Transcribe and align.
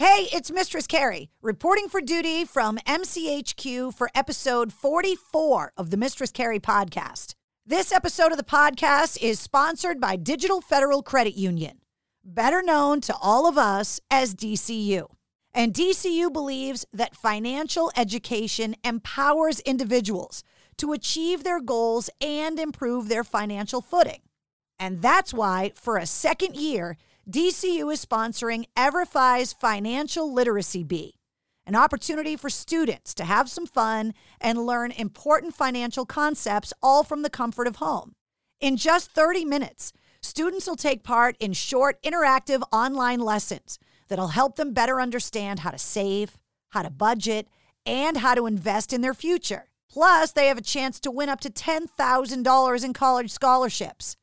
Hey, 0.00 0.28
it's 0.32 0.50
Mistress 0.50 0.86
Carrie 0.86 1.28
reporting 1.42 1.86
for 1.86 2.00
duty 2.00 2.46
from 2.46 2.78
MCHQ 2.86 3.92
for 3.92 4.08
episode 4.14 4.72
44 4.72 5.74
of 5.76 5.90
the 5.90 5.98
Mistress 5.98 6.30
Carrie 6.30 6.58
podcast. 6.58 7.34
This 7.66 7.92
episode 7.92 8.32
of 8.32 8.38
the 8.38 8.42
podcast 8.42 9.22
is 9.22 9.38
sponsored 9.38 10.00
by 10.00 10.16
Digital 10.16 10.62
Federal 10.62 11.02
Credit 11.02 11.34
Union, 11.34 11.82
better 12.24 12.62
known 12.62 13.02
to 13.02 13.14
all 13.20 13.46
of 13.46 13.58
us 13.58 14.00
as 14.10 14.34
DCU. 14.34 15.04
And 15.52 15.74
DCU 15.74 16.32
believes 16.32 16.86
that 16.94 17.14
financial 17.14 17.92
education 17.94 18.76
empowers 18.82 19.60
individuals 19.60 20.42
to 20.78 20.94
achieve 20.94 21.44
their 21.44 21.60
goals 21.60 22.08
and 22.22 22.58
improve 22.58 23.10
their 23.10 23.22
financial 23.22 23.82
footing. 23.82 24.22
And 24.78 25.02
that's 25.02 25.34
why, 25.34 25.72
for 25.74 25.98
a 25.98 26.06
second 26.06 26.56
year, 26.56 26.96
DCU 27.30 27.92
is 27.92 28.04
sponsoring 28.04 28.64
EverFi's 28.76 29.52
Financial 29.52 30.32
Literacy 30.32 30.82
Bee, 30.82 31.14
an 31.64 31.76
opportunity 31.76 32.34
for 32.34 32.50
students 32.50 33.14
to 33.14 33.24
have 33.24 33.48
some 33.48 33.66
fun 33.66 34.14
and 34.40 34.66
learn 34.66 34.90
important 34.90 35.54
financial 35.54 36.04
concepts 36.04 36.72
all 36.82 37.04
from 37.04 37.22
the 37.22 37.30
comfort 37.30 37.68
of 37.68 37.76
home. 37.76 38.14
In 38.60 38.76
just 38.76 39.12
30 39.12 39.44
minutes, 39.44 39.92
students 40.20 40.66
will 40.66 40.74
take 40.74 41.04
part 41.04 41.36
in 41.38 41.52
short, 41.52 42.02
interactive 42.02 42.62
online 42.72 43.20
lessons 43.20 43.78
that'll 44.08 44.28
help 44.28 44.56
them 44.56 44.72
better 44.72 45.00
understand 45.00 45.60
how 45.60 45.70
to 45.70 45.78
save, 45.78 46.36
how 46.70 46.82
to 46.82 46.90
budget, 46.90 47.46
and 47.86 48.16
how 48.16 48.34
to 48.34 48.46
invest 48.46 48.92
in 48.92 49.02
their 49.02 49.14
future. 49.14 49.68
Plus, 49.88 50.32
they 50.32 50.48
have 50.48 50.58
a 50.58 50.62
chance 50.62 50.98
to 50.98 51.12
win 51.12 51.28
up 51.28 51.38
to 51.42 51.50
$10,000 51.50 52.84
in 52.84 52.92
college 52.92 53.30
scholarships. 53.30 54.16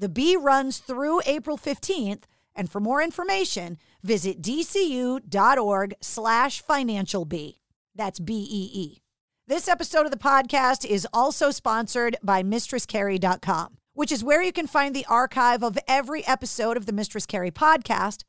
The 0.00 0.08
bee 0.08 0.34
runs 0.34 0.78
through 0.78 1.20
April 1.26 1.58
15th, 1.58 2.22
and 2.56 2.70
for 2.72 2.80
more 2.80 3.02
information, 3.02 3.76
visit 4.02 4.40
dcu.org 4.40 5.94
slash 6.00 6.62
financial 6.62 7.26
bee. 7.26 7.60
That's 7.94 8.18
B-E-E. 8.18 9.02
This 9.46 9.68
episode 9.68 10.06
of 10.06 10.10
the 10.10 10.16
podcast 10.16 10.86
is 10.86 11.06
also 11.12 11.50
sponsored 11.50 12.16
by 12.22 12.42
MistressCarrie.com, 12.42 13.76
which 13.92 14.10
is 14.10 14.24
where 14.24 14.42
you 14.42 14.52
can 14.52 14.66
find 14.66 14.96
the 14.96 15.04
archive 15.04 15.62
of 15.62 15.76
every 15.86 16.26
episode 16.26 16.78
of 16.78 16.86
the 16.86 16.92
Mistress 16.94 17.26
Carrie 17.26 17.50
podcast, 17.50 18.22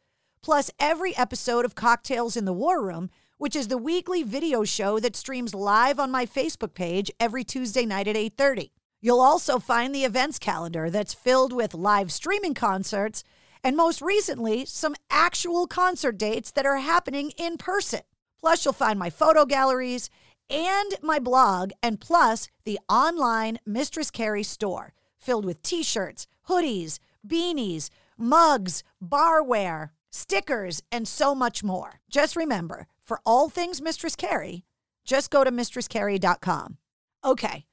plus 0.43 0.71
every 0.77 1.15
episode 1.15 1.63
of 1.63 1.73
Cocktails 1.73 2.35
in 2.35 2.43
the 2.43 2.51
War 2.51 2.83
Room, 2.83 3.09
which 3.37 3.55
is 3.55 3.69
the 3.69 3.77
weekly 3.77 4.23
video 4.23 4.65
show 4.65 4.99
that 4.99 5.15
streams 5.15 5.55
live 5.55 6.01
on 6.01 6.11
my 6.11 6.25
Facebook 6.25 6.73
page 6.73 7.09
every 7.17 7.45
Tuesday 7.45 7.85
night 7.85 8.09
at 8.09 8.17
8:30. 8.17 8.71
You'll 9.01 9.19
also 9.19 9.59
find 9.59 9.93
the 9.93 10.05
events 10.05 10.39
calendar 10.39 10.89
that's 10.89 11.13
filled 11.13 11.51
with 11.51 11.73
live 11.73 12.11
streaming 12.11 12.53
concerts 12.53 13.23
and 13.63 13.77
most 13.77 14.01
recently, 14.01 14.65
some 14.65 14.95
actual 15.09 15.67
concert 15.67 16.17
dates 16.17 16.51
that 16.51 16.65
are 16.65 16.77
happening 16.77 17.31
in 17.37 17.57
person. 17.57 18.01
Plus, 18.39 18.65
you'll 18.65 18.73
find 18.73 18.97
my 18.97 19.09
photo 19.09 19.45
galleries 19.45 20.09
and 20.49 20.95
my 21.01 21.19
blog, 21.19 21.71
and 21.81 22.01
plus 22.01 22.47
the 22.65 22.79
online 22.89 23.59
Mistress 23.65 24.11
Carrie 24.11 24.43
store 24.43 24.93
filled 25.19 25.45
with 25.45 25.61
t 25.61 25.83
shirts, 25.83 26.25
hoodies, 26.49 26.97
beanies, 27.25 27.89
mugs, 28.17 28.83
barware, 29.03 29.91
stickers, 30.09 30.81
and 30.91 31.07
so 31.07 31.35
much 31.35 31.63
more. 31.63 32.01
Just 32.09 32.35
remember, 32.35 32.87
for 33.05 33.21
all 33.25 33.47
things 33.47 33.81
Mistress 33.81 34.15
Carrie, 34.15 34.65
just 35.05 35.29
go 35.29 35.43
to 35.43 35.51
mistresscarrie.com. 35.51 36.77
Okay, 37.23 37.65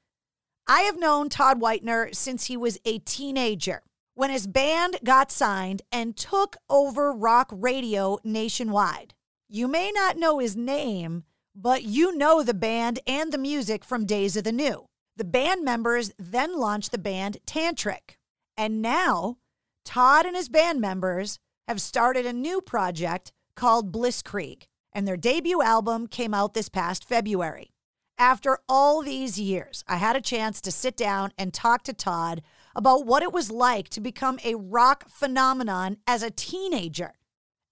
I 0.71 0.81
have 0.81 0.99
known 0.99 1.29
Todd 1.29 1.59
Whitener 1.59 2.13
since 2.13 2.45
he 2.45 2.55
was 2.55 2.77
a 2.85 2.99
teenager 2.99 3.81
when 4.13 4.29
his 4.29 4.45
band 4.45 4.99
got 5.03 5.31
signed 5.31 5.81
and 5.91 6.15
took 6.15 6.57
over 6.69 7.11
rock 7.11 7.49
radio 7.51 8.19
nationwide. 8.23 9.15
You 9.47 9.67
may 9.67 9.91
not 9.91 10.17
know 10.17 10.37
his 10.37 10.55
name, 10.55 11.23
but 11.55 11.81
you 11.81 12.15
know 12.15 12.43
the 12.43 12.53
band 12.53 12.99
and 13.07 13.33
the 13.33 13.39
music 13.39 13.83
from 13.83 14.05
Days 14.05 14.37
of 14.37 14.43
the 14.43 14.51
New. 14.51 14.85
The 15.17 15.23
band 15.23 15.65
members 15.65 16.11
then 16.19 16.55
launched 16.55 16.91
the 16.91 16.99
band 16.99 17.39
Tantric. 17.47 18.17
And 18.55 18.79
now, 18.79 19.37
Todd 19.83 20.27
and 20.27 20.35
his 20.35 20.49
band 20.49 20.79
members 20.79 21.39
have 21.67 21.81
started 21.81 22.27
a 22.27 22.31
new 22.31 22.61
project 22.61 23.31
called 23.55 23.91
Blisskrieg, 23.91 24.67
and 24.93 25.07
their 25.07 25.17
debut 25.17 25.63
album 25.63 26.05
came 26.05 26.35
out 26.35 26.53
this 26.53 26.69
past 26.69 27.09
February. 27.09 27.71
After 28.19 28.59
all 28.67 29.01
these 29.01 29.39
years, 29.39 29.85
I 29.87 29.95
had 29.95 30.17
a 30.17 30.21
chance 30.21 30.59
to 30.61 30.73
sit 30.73 30.97
down 30.97 31.31
and 31.37 31.53
talk 31.53 31.83
to 31.83 31.93
Todd 31.93 32.41
about 32.75 33.05
what 33.05 33.23
it 33.23 33.31
was 33.31 33.49
like 33.49 33.87
to 33.89 34.01
become 34.01 34.39
a 34.43 34.55
rock 34.55 35.07
phenomenon 35.07 35.97
as 36.05 36.21
a 36.21 36.29
teenager 36.29 37.13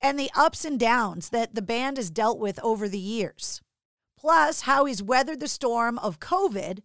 and 0.01 0.17
the 0.17 0.31
ups 0.37 0.63
and 0.63 0.79
downs 0.79 1.29
that 1.31 1.53
the 1.53 1.61
band 1.61 1.97
has 1.97 2.09
dealt 2.09 2.39
with 2.39 2.63
over 2.63 2.87
the 2.87 2.97
years. 2.97 3.61
Plus, 4.17 4.61
how 4.61 4.85
he's 4.85 5.03
weathered 5.03 5.41
the 5.41 5.49
storm 5.49 5.99
of 5.99 6.21
COVID 6.21 6.79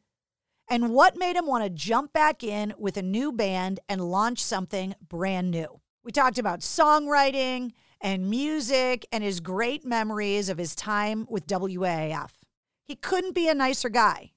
and 0.69 0.91
what 0.91 1.17
made 1.17 1.37
him 1.37 1.47
want 1.47 1.63
to 1.63 1.71
jump 1.71 2.13
back 2.13 2.43
in 2.43 2.75
with 2.77 2.97
a 2.97 3.03
new 3.03 3.31
band 3.31 3.79
and 3.89 4.11
launch 4.11 4.43
something 4.43 4.97
brand 5.09 5.53
new. 5.53 5.81
We 6.03 6.11
talked 6.11 6.39
about 6.39 6.61
songwriting 6.61 7.75
and 8.01 8.29
music 8.29 9.07
and 9.13 9.23
his 9.23 9.39
great 9.39 9.85
memories 9.85 10.49
of 10.49 10.59
his 10.59 10.75
time 10.75 11.29
with 11.31 11.47
WAAF. 11.47 12.42
He 12.85 12.95
couldn't 12.97 13.35
be 13.35 13.49
a 13.49 13.55
nicer 13.55 13.89
guy. 13.89 14.33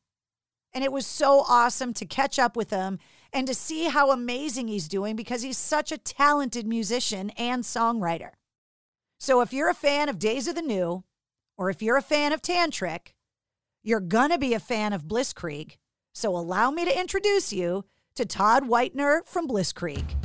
And 0.73 0.83
it 0.83 0.91
was 0.91 1.07
so 1.07 1.45
awesome 1.47 1.93
to 1.93 2.05
catch 2.05 2.37
up 2.37 2.55
with 2.55 2.69
him 2.69 2.99
and 3.31 3.47
to 3.47 3.53
see 3.53 3.85
how 3.85 4.11
amazing 4.11 4.67
he's 4.67 4.87
doing 4.87 5.15
because 5.15 5.41
he's 5.41 5.57
such 5.57 5.91
a 5.91 5.97
talented 5.97 6.67
musician 6.67 7.29
and 7.31 7.63
songwriter. 7.63 8.31
So 9.19 9.41
if 9.41 9.53
you're 9.53 9.69
a 9.69 9.73
fan 9.73 10.09
of 10.09 10.19
Days 10.19 10.47
of 10.47 10.55
the 10.55 10.61
New, 10.61 11.03
or 11.57 11.69
if 11.69 11.81
you're 11.81 11.97
a 11.97 12.01
fan 12.01 12.33
of 12.33 12.41
Tantric, 12.41 13.13
you're 13.83 14.01
going 14.01 14.31
to 14.31 14.37
be 14.37 14.53
a 14.53 14.59
fan 14.59 14.93
of 14.93 15.05
Blisskrieg. 15.05 15.77
So 16.13 16.35
allow 16.35 16.71
me 16.71 16.85
to 16.85 16.99
introduce 16.99 17.53
you 17.53 17.85
to 18.15 18.25
Todd 18.25 18.63
Whitener 18.63 19.25
from 19.25 19.47
Blisskrieg. 19.47 20.24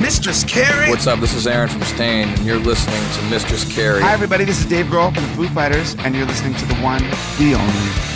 Mistress 0.00 0.44
Carrie. 0.44 0.90
What's 0.90 1.06
up? 1.06 1.20
This 1.20 1.34
is 1.34 1.46
Aaron 1.46 1.68
from 1.68 1.82
Staind, 1.82 2.30
and 2.30 2.46
you're 2.46 2.58
listening 2.58 3.02
to 3.14 3.22
Mistress 3.30 3.64
Carrie. 3.72 4.02
Hi, 4.02 4.12
everybody. 4.12 4.44
This 4.44 4.60
is 4.60 4.66
Dave 4.66 4.86
Grohl 4.86 5.14
from 5.14 5.22
the 5.22 5.30
Foo 5.30 5.48
Fighters, 5.48 5.96
and 6.00 6.14
you're 6.14 6.26
listening 6.26 6.54
to 6.54 6.66
the 6.66 6.74
one, 6.76 7.02
the 7.38 7.54
only 7.54 8.15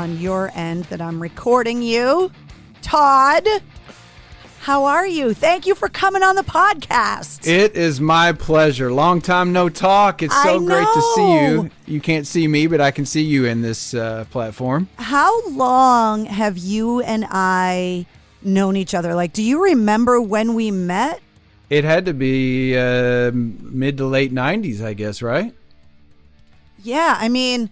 On 0.00 0.18
your 0.18 0.50
end 0.54 0.84
that 0.84 1.02
I'm 1.02 1.20
recording 1.20 1.82
you. 1.82 2.32
Todd, 2.80 3.46
how 4.60 4.86
are 4.86 5.06
you? 5.06 5.34
Thank 5.34 5.66
you 5.66 5.74
for 5.74 5.90
coming 5.90 6.22
on 6.22 6.36
the 6.36 6.42
podcast. 6.42 7.46
It 7.46 7.76
is 7.76 8.00
my 8.00 8.32
pleasure. 8.32 8.90
Long 8.90 9.20
time 9.20 9.52
no 9.52 9.68
talk. 9.68 10.22
It's 10.22 10.42
so 10.42 10.58
great 10.58 10.86
to 10.86 11.12
see 11.14 11.44
you. 11.44 11.70
You 11.84 12.00
can't 12.00 12.26
see 12.26 12.48
me, 12.48 12.66
but 12.66 12.80
I 12.80 12.90
can 12.90 13.04
see 13.04 13.20
you 13.20 13.44
in 13.44 13.60
this 13.60 13.92
uh, 13.92 14.24
platform. 14.30 14.88
How 14.96 15.46
long 15.50 16.24
have 16.24 16.56
you 16.56 17.02
and 17.02 17.26
I 17.30 18.06
known 18.40 18.76
each 18.76 18.94
other? 18.94 19.14
Like, 19.14 19.34
do 19.34 19.42
you 19.42 19.62
remember 19.62 20.18
when 20.18 20.54
we 20.54 20.70
met? 20.70 21.20
It 21.68 21.84
had 21.84 22.06
to 22.06 22.14
be 22.14 22.74
uh, 22.74 23.32
mid 23.34 23.98
to 23.98 24.06
late 24.06 24.32
90s, 24.32 24.82
I 24.82 24.94
guess, 24.94 25.20
right? 25.20 25.54
Yeah, 26.82 27.18
I 27.20 27.28
mean, 27.28 27.68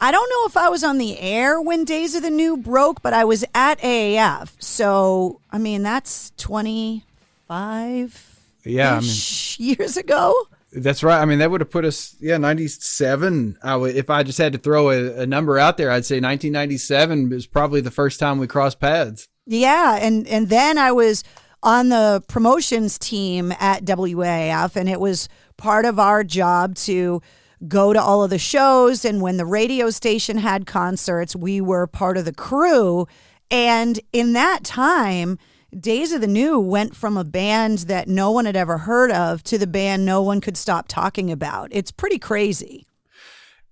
I 0.00 0.12
don't 0.12 0.30
know 0.30 0.46
if 0.46 0.56
I 0.56 0.68
was 0.68 0.84
on 0.84 0.98
the 0.98 1.18
air 1.18 1.60
when 1.60 1.84
Days 1.84 2.14
of 2.14 2.22
the 2.22 2.30
New 2.30 2.56
broke, 2.56 3.02
but 3.02 3.12
I 3.12 3.24
was 3.24 3.44
at 3.54 3.80
AAF. 3.80 4.52
So, 4.60 5.40
I 5.50 5.58
mean, 5.58 5.82
that's 5.82 6.32
25 6.36 8.38
yeah, 8.64 8.96
I 8.96 9.00
mean, 9.00 9.10
years 9.58 9.96
ago. 9.96 10.34
That's 10.72 11.02
right. 11.02 11.20
I 11.20 11.24
mean, 11.24 11.38
that 11.38 11.50
would 11.50 11.62
have 11.62 11.70
put 11.70 11.84
us, 11.84 12.14
yeah, 12.20 12.36
97. 12.36 13.58
I 13.62 13.74
would, 13.74 13.96
if 13.96 14.10
I 14.10 14.22
just 14.22 14.38
had 14.38 14.52
to 14.52 14.58
throw 14.58 14.90
a, 14.90 15.22
a 15.22 15.26
number 15.26 15.58
out 15.58 15.78
there, 15.78 15.90
I'd 15.90 16.04
say 16.04 16.16
1997 16.16 17.30
was 17.30 17.46
probably 17.46 17.80
the 17.80 17.90
first 17.90 18.20
time 18.20 18.38
we 18.38 18.46
crossed 18.46 18.78
paths. 18.78 19.28
Yeah. 19.46 19.98
And, 20.00 20.28
and 20.28 20.48
then 20.48 20.78
I 20.78 20.92
was 20.92 21.24
on 21.62 21.88
the 21.88 22.22
promotions 22.28 22.98
team 22.98 23.52
at 23.58 23.84
WAAF, 23.84 24.76
and 24.76 24.88
it 24.88 25.00
was 25.00 25.28
part 25.56 25.86
of 25.86 25.98
our 25.98 26.22
job 26.22 26.76
to 26.76 27.22
go 27.66 27.92
to 27.92 28.00
all 28.00 28.22
of 28.22 28.30
the 28.30 28.38
shows. 28.38 29.04
And 29.04 29.20
when 29.20 29.36
the 29.36 29.46
radio 29.46 29.90
station 29.90 30.38
had 30.38 30.66
concerts, 30.66 31.34
we 31.34 31.60
were 31.60 31.86
part 31.86 32.16
of 32.16 32.24
the 32.24 32.32
crew. 32.32 33.06
And 33.50 33.98
in 34.12 34.34
that 34.34 34.64
time, 34.64 35.38
Days 35.78 36.12
of 36.12 36.22
the 36.22 36.26
New 36.26 36.58
went 36.58 36.96
from 36.96 37.18
a 37.18 37.24
band 37.24 37.78
that 37.80 38.08
no 38.08 38.30
one 38.30 38.46
had 38.46 38.56
ever 38.56 38.78
heard 38.78 39.10
of 39.10 39.42
to 39.44 39.58
the 39.58 39.66
band 39.66 40.04
no 40.04 40.22
one 40.22 40.40
could 40.40 40.56
stop 40.56 40.88
talking 40.88 41.30
about. 41.30 41.68
It's 41.72 41.90
pretty 41.90 42.18
crazy. 42.18 42.86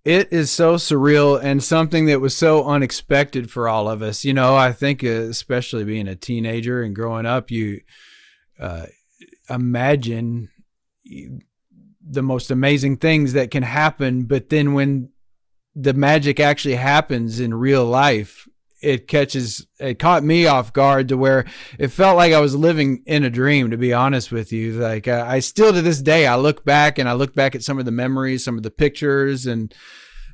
It 0.04 0.30
is 0.30 0.50
so 0.50 0.74
surreal 0.74 1.42
and 1.42 1.64
something 1.64 2.04
that 2.06 2.20
was 2.20 2.36
so 2.36 2.64
unexpected 2.64 3.50
for 3.50 3.66
all 3.66 3.88
of 3.88 4.02
us. 4.02 4.26
You 4.26 4.34
know, 4.34 4.54
I 4.54 4.72
think, 4.72 5.02
uh, 5.02 5.08
especially 5.08 5.84
being 5.84 6.06
a 6.06 6.14
teenager 6.14 6.82
and 6.82 6.94
growing 6.94 7.24
up, 7.24 7.50
you 7.50 7.80
uh, 8.60 8.86
imagine 9.48 10.50
the 12.08 12.22
most 12.22 12.50
amazing 12.50 12.96
things 12.98 13.32
that 13.32 13.50
can 13.50 13.62
happen. 13.62 14.24
But 14.24 14.48
then 14.48 14.74
when 14.74 15.10
the 15.74 15.94
magic 15.94 16.40
actually 16.40 16.76
happens 16.76 17.40
in 17.40 17.52
real 17.52 17.84
life, 17.84 18.48
it 18.82 19.08
catches 19.08 19.66
it 19.80 19.98
caught 19.98 20.22
me 20.22 20.46
off 20.46 20.72
guard 20.72 21.08
to 21.08 21.16
where 21.16 21.46
it 21.78 21.88
felt 21.88 22.16
like 22.16 22.32
I 22.32 22.40
was 22.40 22.54
living 22.54 23.02
in 23.06 23.24
a 23.24 23.30
dream 23.30 23.70
to 23.70 23.76
be 23.76 23.92
honest 23.92 24.30
with 24.30 24.52
you. 24.52 24.72
Like 24.72 25.08
I, 25.08 25.40
still 25.40 25.72
to 25.72 25.82
this 25.82 26.02
day 26.02 26.26
I 26.26 26.36
look 26.36 26.64
back 26.64 26.98
and 26.98 27.08
I 27.08 27.14
look 27.14 27.34
back 27.34 27.54
at 27.54 27.62
some 27.62 27.78
of 27.78 27.84
the 27.84 27.90
memories 27.90 28.44
some 28.44 28.56
of 28.56 28.62
the 28.62 28.70
pictures 28.70 29.46
and 29.46 29.74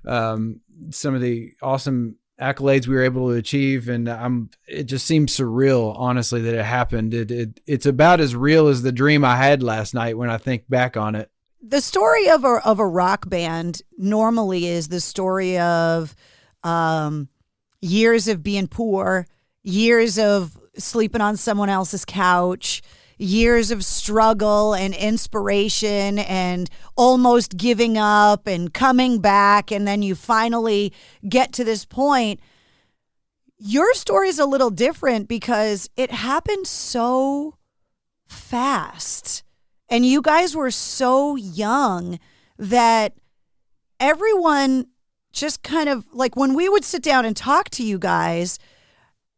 um, 0.07 0.61
some 0.91 1.15
of 1.15 1.21
the 1.21 1.53
awesome 1.63 2.17
accolades 2.41 2.89
we 2.89 2.97
were 2.97 3.05
able 3.05 3.29
to 3.29 3.37
achieve. 3.37 3.89
And 3.89 4.09
I'm 4.09 4.51
it 4.67 4.85
just 4.85 5.07
seems 5.07 5.37
surreal 5.37 5.95
honestly 5.97 6.43
that 6.43 6.55
it 6.55 6.65
happened. 6.65 7.15
It, 7.15 7.31
it 7.31 7.61
it's 7.67 7.87
about 7.87 8.21
as 8.21 8.35
real 8.35 8.67
as 8.69 8.83
the 8.83 8.93
dream 8.93 9.25
I 9.25 9.37
had 9.37 9.63
last 9.63 9.95
night 9.95 10.19
when 10.19 10.31
I 10.31 10.39
think 10.39 10.69
back 10.69 10.97
on 10.97 11.15
it 11.15 11.31
the 11.63 11.81
story 11.81 12.29
of 12.29 12.45
a 12.45 12.61
of 12.65 12.81
a 12.81 12.87
rock 12.87 13.29
band 13.29 13.83
normally 13.97 14.67
is 14.67 14.89
the 14.89 15.01
story 15.01 15.59
of 15.59 16.15
um, 16.65 17.29
years 17.81 18.27
of 18.29 18.43
being 18.43 18.67
poor, 18.67 19.27
years 19.63 20.19
of 20.19 20.59
sleeping 20.77 21.21
on 21.21 21.37
someone 21.37 21.69
else's 21.69 22.05
couch, 22.05 22.83
years 23.17 23.71
of 23.71 23.85
struggle 23.85 24.75
and 24.75 24.93
inspiration 24.95 26.19
and 26.19 26.69
almost 26.97 27.57
giving 27.57 27.97
up 27.97 28.49
and 28.49 28.75
coming 28.75 29.21
back 29.21 29.71
and 29.71 29.87
then 29.87 30.03
you 30.03 30.17
finally 30.17 30.93
get 31.29 31.53
to 31.53 31.63
this 31.63 31.85
point. 31.85 32.41
Your 33.59 33.95
story 33.95 34.29
is 34.29 34.41
a 34.41 34.47
little 34.47 34.71
different 34.71 35.29
because 35.29 35.89
it 35.97 36.11
happened 36.11 36.67
so 36.67 37.57
fast 38.27 39.45
and 39.93 40.07
you 40.07 40.23
guys 40.23 40.57
were 40.57 40.71
so 40.71 41.37
young 41.37 42.19
that 42.57 43.13
everyone 44.01 44.87
just 45.35 45.63
kind 45.63 45.91
of 45.91 46.07
like 46.15 46.35
when 46.35 46.55
we 46.55 46.67
would 46.67 46.83
sit 46.83 47.03
down 47.03 47.27
and 47.27 47.37
talk 47.37 47.69
to 47.69 47.85
you 47.85 47.99
guys 47.99 48.59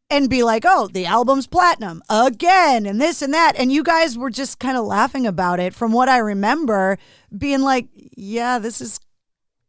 and 0.08 0.30
be 0.30 0.44
like, 0.44 0.62
oh, 0.64 0.87
the 0.87 1.06
album's 1.06 1.49
platinum 1.49 2.02
again, 2.08 2.87
and 2.87 3.00
this 3.00 3.20
and 3.20 3.34
that. 3.34 3.54
And 3.56 3.73
you 3.73 3.82
guys 3.82 4.16
were 4.16 4.30
just 4.30 4.61
kind 4.61 4.78
of 4.78 4.84
laughing 4.84 5.26
about 5.26 5.58
it 5.58 5.75
from 5.75 5.90
what 5.90 6.08
I 6.08 6.18
remember, 6.18 6.99
being 7.37 7.62
like, 7.62 7.88
yeah, 8.16 8.61
this 8.61 8.80
is 8.80 9.00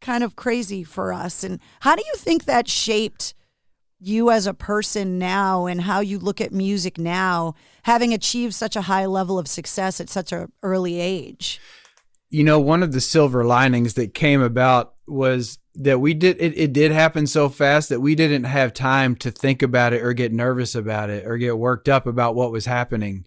kind 0.00 0.22
of 0.22 0.36
crazy 0.36 0.84
for 0.84 1.12
us. 1.12 1.42
And 1.42 1.58
how 1.80 1.96
do 1.96 2.04
you 2.06 2.14
think 2.16 2.44
that 2.44 2.68
shaped 2.68 3.34
you 3.98 4.30
as 4.30 4.46
a 4.46 4.54
person 4.54 5.18
now 5.18 5.66
and 5.66 5.80
how 5.80 5.98
you 5.98 6.20
look 6.20 6.40
at 6.40 6.52
music 6.52 6.96
now, 6.96 7.54
having 7.86 8.12
achieved 8.12 8.52
such 8.52 8.74
a 8.74 8.82
high 8.82 9.06
level 9.06 9.38
of 9.38 9.46
success 9.46 10.00
at 10.00 10.10
such 10.10 10.32
an 10.32 10.50
early 10.64 10.98
age? 10.98 11.60
You 12.30 12.42
know, 12.42 12.58
one 12.58 12.82
of 12.82 12.90
the 12.90 13.00
silver 13.00 13.44
linings 13.44 13.94
that 13.94 14.12
came 14.12 14.42
about 14.42 14.94
was 15.06 15.60
that 15.76 16.00
we 16.00 16.12
did 16.12 16.36
it, 16.40 16.58
it 16.58 16.72
did 16.72 16.90
happen 16.90 17.28
so 17.28 17.48
fast 17.48 17.88
that 17.90 18.00
we 18.00 18.16
didn't 18.16 18.42
have 18.42 18.74
time 18.74 19.14
to 19.14 19.30
think 19.30 19.62
about 19.62 19.92
it 19.92 20.02
or 20.02 20.14
get 20.14 20.32
nervous 20.32 20.74
about 20.74 21.10
it 21.10 21.24
or 21.26 21.38
get 21.38 21.56
worked 21.56 21.88
up 21.88 22.08
about 22.08 22.34
what 22.34 22.50
was 22.50 22.66
happening 22.66 23.24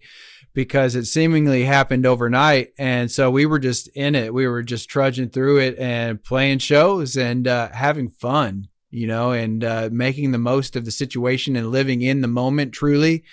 because 0.52 0.94
it 0.94 1.06
seemingly 1.06 1.64
happened 1.64 2.04
overnight. 2.04 2.74
And 2.78 3.10
so 3.10 3.30
we 3.30 3.46
were 3.46 3.60
just 3.60 3.88
in 3.96 4.14
it. 4.14 4.34
We 4.34 4.46
were 4.46 4.62
just 4.62 4.90
trudging 4.90 5.30
through 5.30 5.60
it 5.60 5.78
and 5.78 6.22
playing 6.22 6.58
shows 6.58 7.16
and 7.16 7.48
uh, 7.48 7.70
having 7.72 8.10
fun 8.10 8.68
you 8.90 9.06
know 9.06 9.30
and 9.30 9.64
uh, 9.64 9.88
making 9.90 10.32
the 10.32 10.38
most 10.38 10.76
of 10.76 10.84
the 10.84 10.90
situation 10.90 11.56
and 11.56 11.70
living 11.70 12.02
in 12.02 12.20
the 12.20 12.28
moment 12.28 12.72
truly 12.72 13.24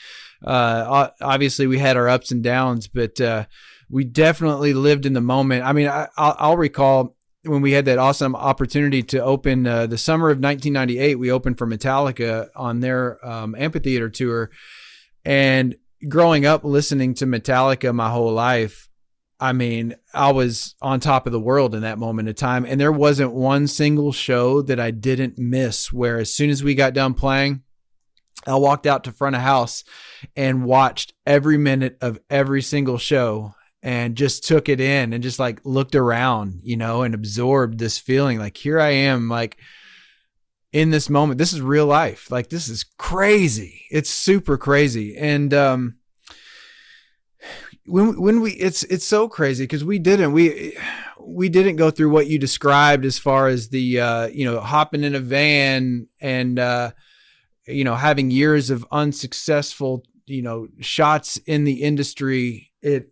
uh, 0.43 1.09
obviously 1.21 1.67
we 1.67 1.79
had 1.79 1.97
our 1.97 2.07
ups 2.07 2.31
and 2.31 2.43
downs 2.43 2.87
but 2.87 3.19
uh, 3.21 3.45
we 3.89 4.03
definitely 4.03 4.73
lived 4.73 5.05
in 5.05 5.13
the 5.13 5.21
moment 5.21 5.63
i 5.63 5.73
mean 5.73 5.87
I, 5.87 6.07
I'll, 6.17 6.35
I'll 6.37 6.57
recall 6.57 7.17
when 7.47 7.61
we 7.61 7.71
had 7.71 7.85
that 7.85 7.97
awesome 7.97 8.35
opportunity 8.35 9.03
to 9.03 9.23
open 9.23 9.65
uh, 9.65 9.87
the 9.87 9.97
summer 9.97 10.29
of 10.29 10.39
1998, 10.39 11.15
we 11.15 11.31
opened 11.31 11.57
for 11.57 11.67
Metallica 11.67 12.49
on 12.55 12.79
their 12.79 13.25
um, 13.25 13.55
amphitheater 13.57 14.09
tour. 14.09 14.51
And 15.25 15.75
growing 16.07 16.45
up 16.45 16.63
listening 16.63 17.13
to 17.15 17.25
Metallica 17.25 17.93
my 17.93 18.09
whole 18.09 18.31
life, 18.31 18.89
I 19.39 19.53
mean, 19.53 19.95
I 20.13 20.31
was 20.31 20.75
on 20.81 20.99
top 20.99 21.27
of 21.27 21.31
the 21.31 21.39
world 21.39 21.75
in 21.75 21.81
that 21.81 21.99
moment 21.99 22.29
of 22.29 22.35
time. 22.35 22.65
And 22.65 22.81
there 22.81 22.91
wasn't 22.91 23.33
one 23.33 23.67
single 23.67 24.11
show 24.11 24.61
that 24.63 24.79
I 24.79 24.91
didn't 24.91 25.37
miss 25.37 25.93
where 25.93 26.17
as 26.17 26.33
soon 26.33 26.49
as 26.49 26.63
we 26.63 26.75
got 26.75 26.93
done 26.93 27.13
playing, 27.13 27.61
I 28.47 28.55
walked 28.55 28.85
out 28.85 29.03
to 29.03 29.11
front 29.11 29.35
of 29.35 29.41
house 29.41 29.83
and 30.35 30.65
watched 30.65 31.13
every 31.25 31.57
minute 31.57 31.97
of 32.01 32.19
every 32.29 32.61
single 32.61 32.97
show 32.97 33.53
and 33.83 34.15
just 34.15 34.45
took 34.45 34.69
it 34.69 34.79
in 34.79 35.13
and 35.13 35.21
just 35.21 35.39
like 35.39 35.61
looked 35.63 35.95
around, 35.95 36.61
you 36.63 36.77
know, 36.77 37.03
and 37.03 37.13
absorbed 37.13 37.79
this 37.79 37.97
feeling 37.97 38.39
like 38.39 38.57
here 38.57 38.79
I 38.79 38.89
am 38.89 39.29
like 39.29 39.57
in 40.73 40.89
this 40.89 41.09
moment. 41.09 41.37
This 41.37 41.53
is 41.53 41.61
real 41.61 41.85
life. 41.85 42.31
Like 42.31 42.49
this 42.49 42.69
is 42.69 42.83
crazy. 42.83 43.85
It's 43.91 44.09
super 44.09 44.57
crazy. 44.57 45.17
And 45.17 45.53
um 45.53 45.97
when 47.85 48.19
when 48.19 48.41
we 48.41 48.51
it's 48.53 48.83
it's 48.83 49.05
so 49.05 49.29
crazy 49.29 49.63
because 49.63 49.83
we 49.83 49.99
didn't 49.99 50.33
we 50.33 50.77
we 51.21 51.49
didn't 51.49 51.77
go 51.77 51.89
through 51.89 52.09
what 52.09 52.27
you 52.27 52.37
described 52.37 53.05
as 53.05 53.17
far 53.17 53.47
as 53.47 53.69
the 53.69 53.99
uh 53.99 54.27
you 54.27 54.45
know 54.45 54.59
hopping 54.59 55.03
in 55.03 55.15
a 55.15 55.19
van 55.19 56.07
and 56.19 56.59
uh 56.59 56.91
you 57.67 57.83
know 57.83 57.95
having 57.95 58.31
years 58.31 58.69
of 58.69 58.85
unsuccessful 58.91 60.03
you 60.25 60.41
know 60.41 60.67
shots 60.79 61.37
in 61.45 61.63
the 61.63 61.83
industry 61.83 62.71
it 62.81 63.09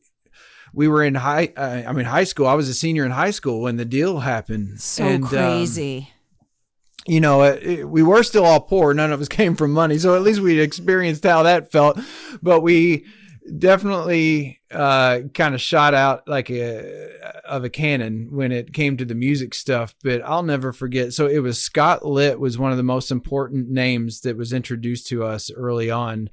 we 0.74 0.88
were 0.88 1.03
in 1.03 1.15
high 1.15 1.51
uh, 1.57 1.83
i 1.88 1.91
mean 1.93 2.05
high 2.05 2.24
school 2.24 2.47
i 2.47 2.53
was 2.53 2.67
a 2.69 2.74
senior 2.74 3.05
in 3.05 3.12
high 3.12 3.31
school 3.31 3.62
when 3.62 3.77
the 3.77 3.85
deal 3.85 4.19
happened 4.19 4.79
So 4.81 5.03
And, 5.05 5.24
um, 5.25 5.29
crazy. 5.29 6.09
you 7.07 7.19
know, 7.21 7.43
it, 7.43 7.63
it- 7.63 7.89
we 7.89 8.01
were 8.03 8.24
still 8.24 8.45
all 8.45 8.59
poor. 8.62 8.93
None 8.93 9.12
of 9.12 9.21
us 9.21 9.27
came 9.39 9.55
from 9.55 9.71
money, 9.71 9.97
so 9.97 10.15
at 10.15 10.21
least 10.24 10.39
we 10.41 10.59
experienced 10.59 11.24
how 11.24 11.43
that 11.43 11.71
felt. 11.71 12.00
But 12.41 12.62
we 12.62 13.05
definitely 13.57 14.59
uh, 14.71 15.19
kind 15.33 15.55
of 15.55 15.61
shot 15.61 15.93
out 15.93 16.27
like 16.27 16.49
a 16.49 17.11
of 17.45 17.63
a 17.63 17.69
cannon 17.69 18.29
when 18.31 18.51
it 18.51 18.73
came 18.73 18.97
to 18.97 19.05
the 19.05 19.15
music 19.15 19.53
stuff. 19.53 19.95
But 20.03 20.21
I'll 20.23 20.43
never 20.43 20.73
forget. 20.73 21.13
So 21.13 21.27
it 21.27 21.39
was 21.39 21.61
Scott 21.61 22.05
Litt 22.05 22.39
was 22.39 22.57
one 22.57 22.71
of 22.71 22.77
the 22.77 22.83
most 22.83 23.11
important 23.11 23.69
names 23.69 24.21
that 24.21 24.37
was 24.37 24.53
introduced 24.53 25.07
to 25.07 25.23
us 25.23 25.51
early 25.51 25.91
on, 25.91 26.29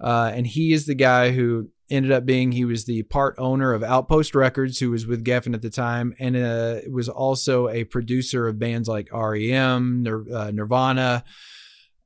uh, 0.00 0.30
and 0.34 0.46
he 0.46 0.72
is 0.72 0.86
the 0.86 0.94
guy 0.94 1.32
who 1.32 1.70
ended 1.90 2.12
up 2.12 2.26
being 2.26 2.52
he 2.52 2.64
was 2.64 2.84
the 2.84 3.02
part 3.04 3.34
owner 3.38 3.72
of 3.72 3.82
Outpost 3.82 4.34
Records, 4.34 4.78
who 4.78 4.90
was 4.90 5.06
with 5.06 5.24
Geffen 5.24 5.54
at 5.54 5.62
the 5.62 5.70
time, 5.70 6.14
and 6.18 6.36
uh, 6.36 6.80
was 6.90 7.08
also 7.08 7.68
a 7.68 7.84
producer 7.84 8.46
of 8.46 8.58
bands 8.58 8.88
like 8.88 9.12
REM, 9.12 10.02
Nir- 10.02 10.26
uh, 10.32 10.50
Nirvana. 10.50 11.24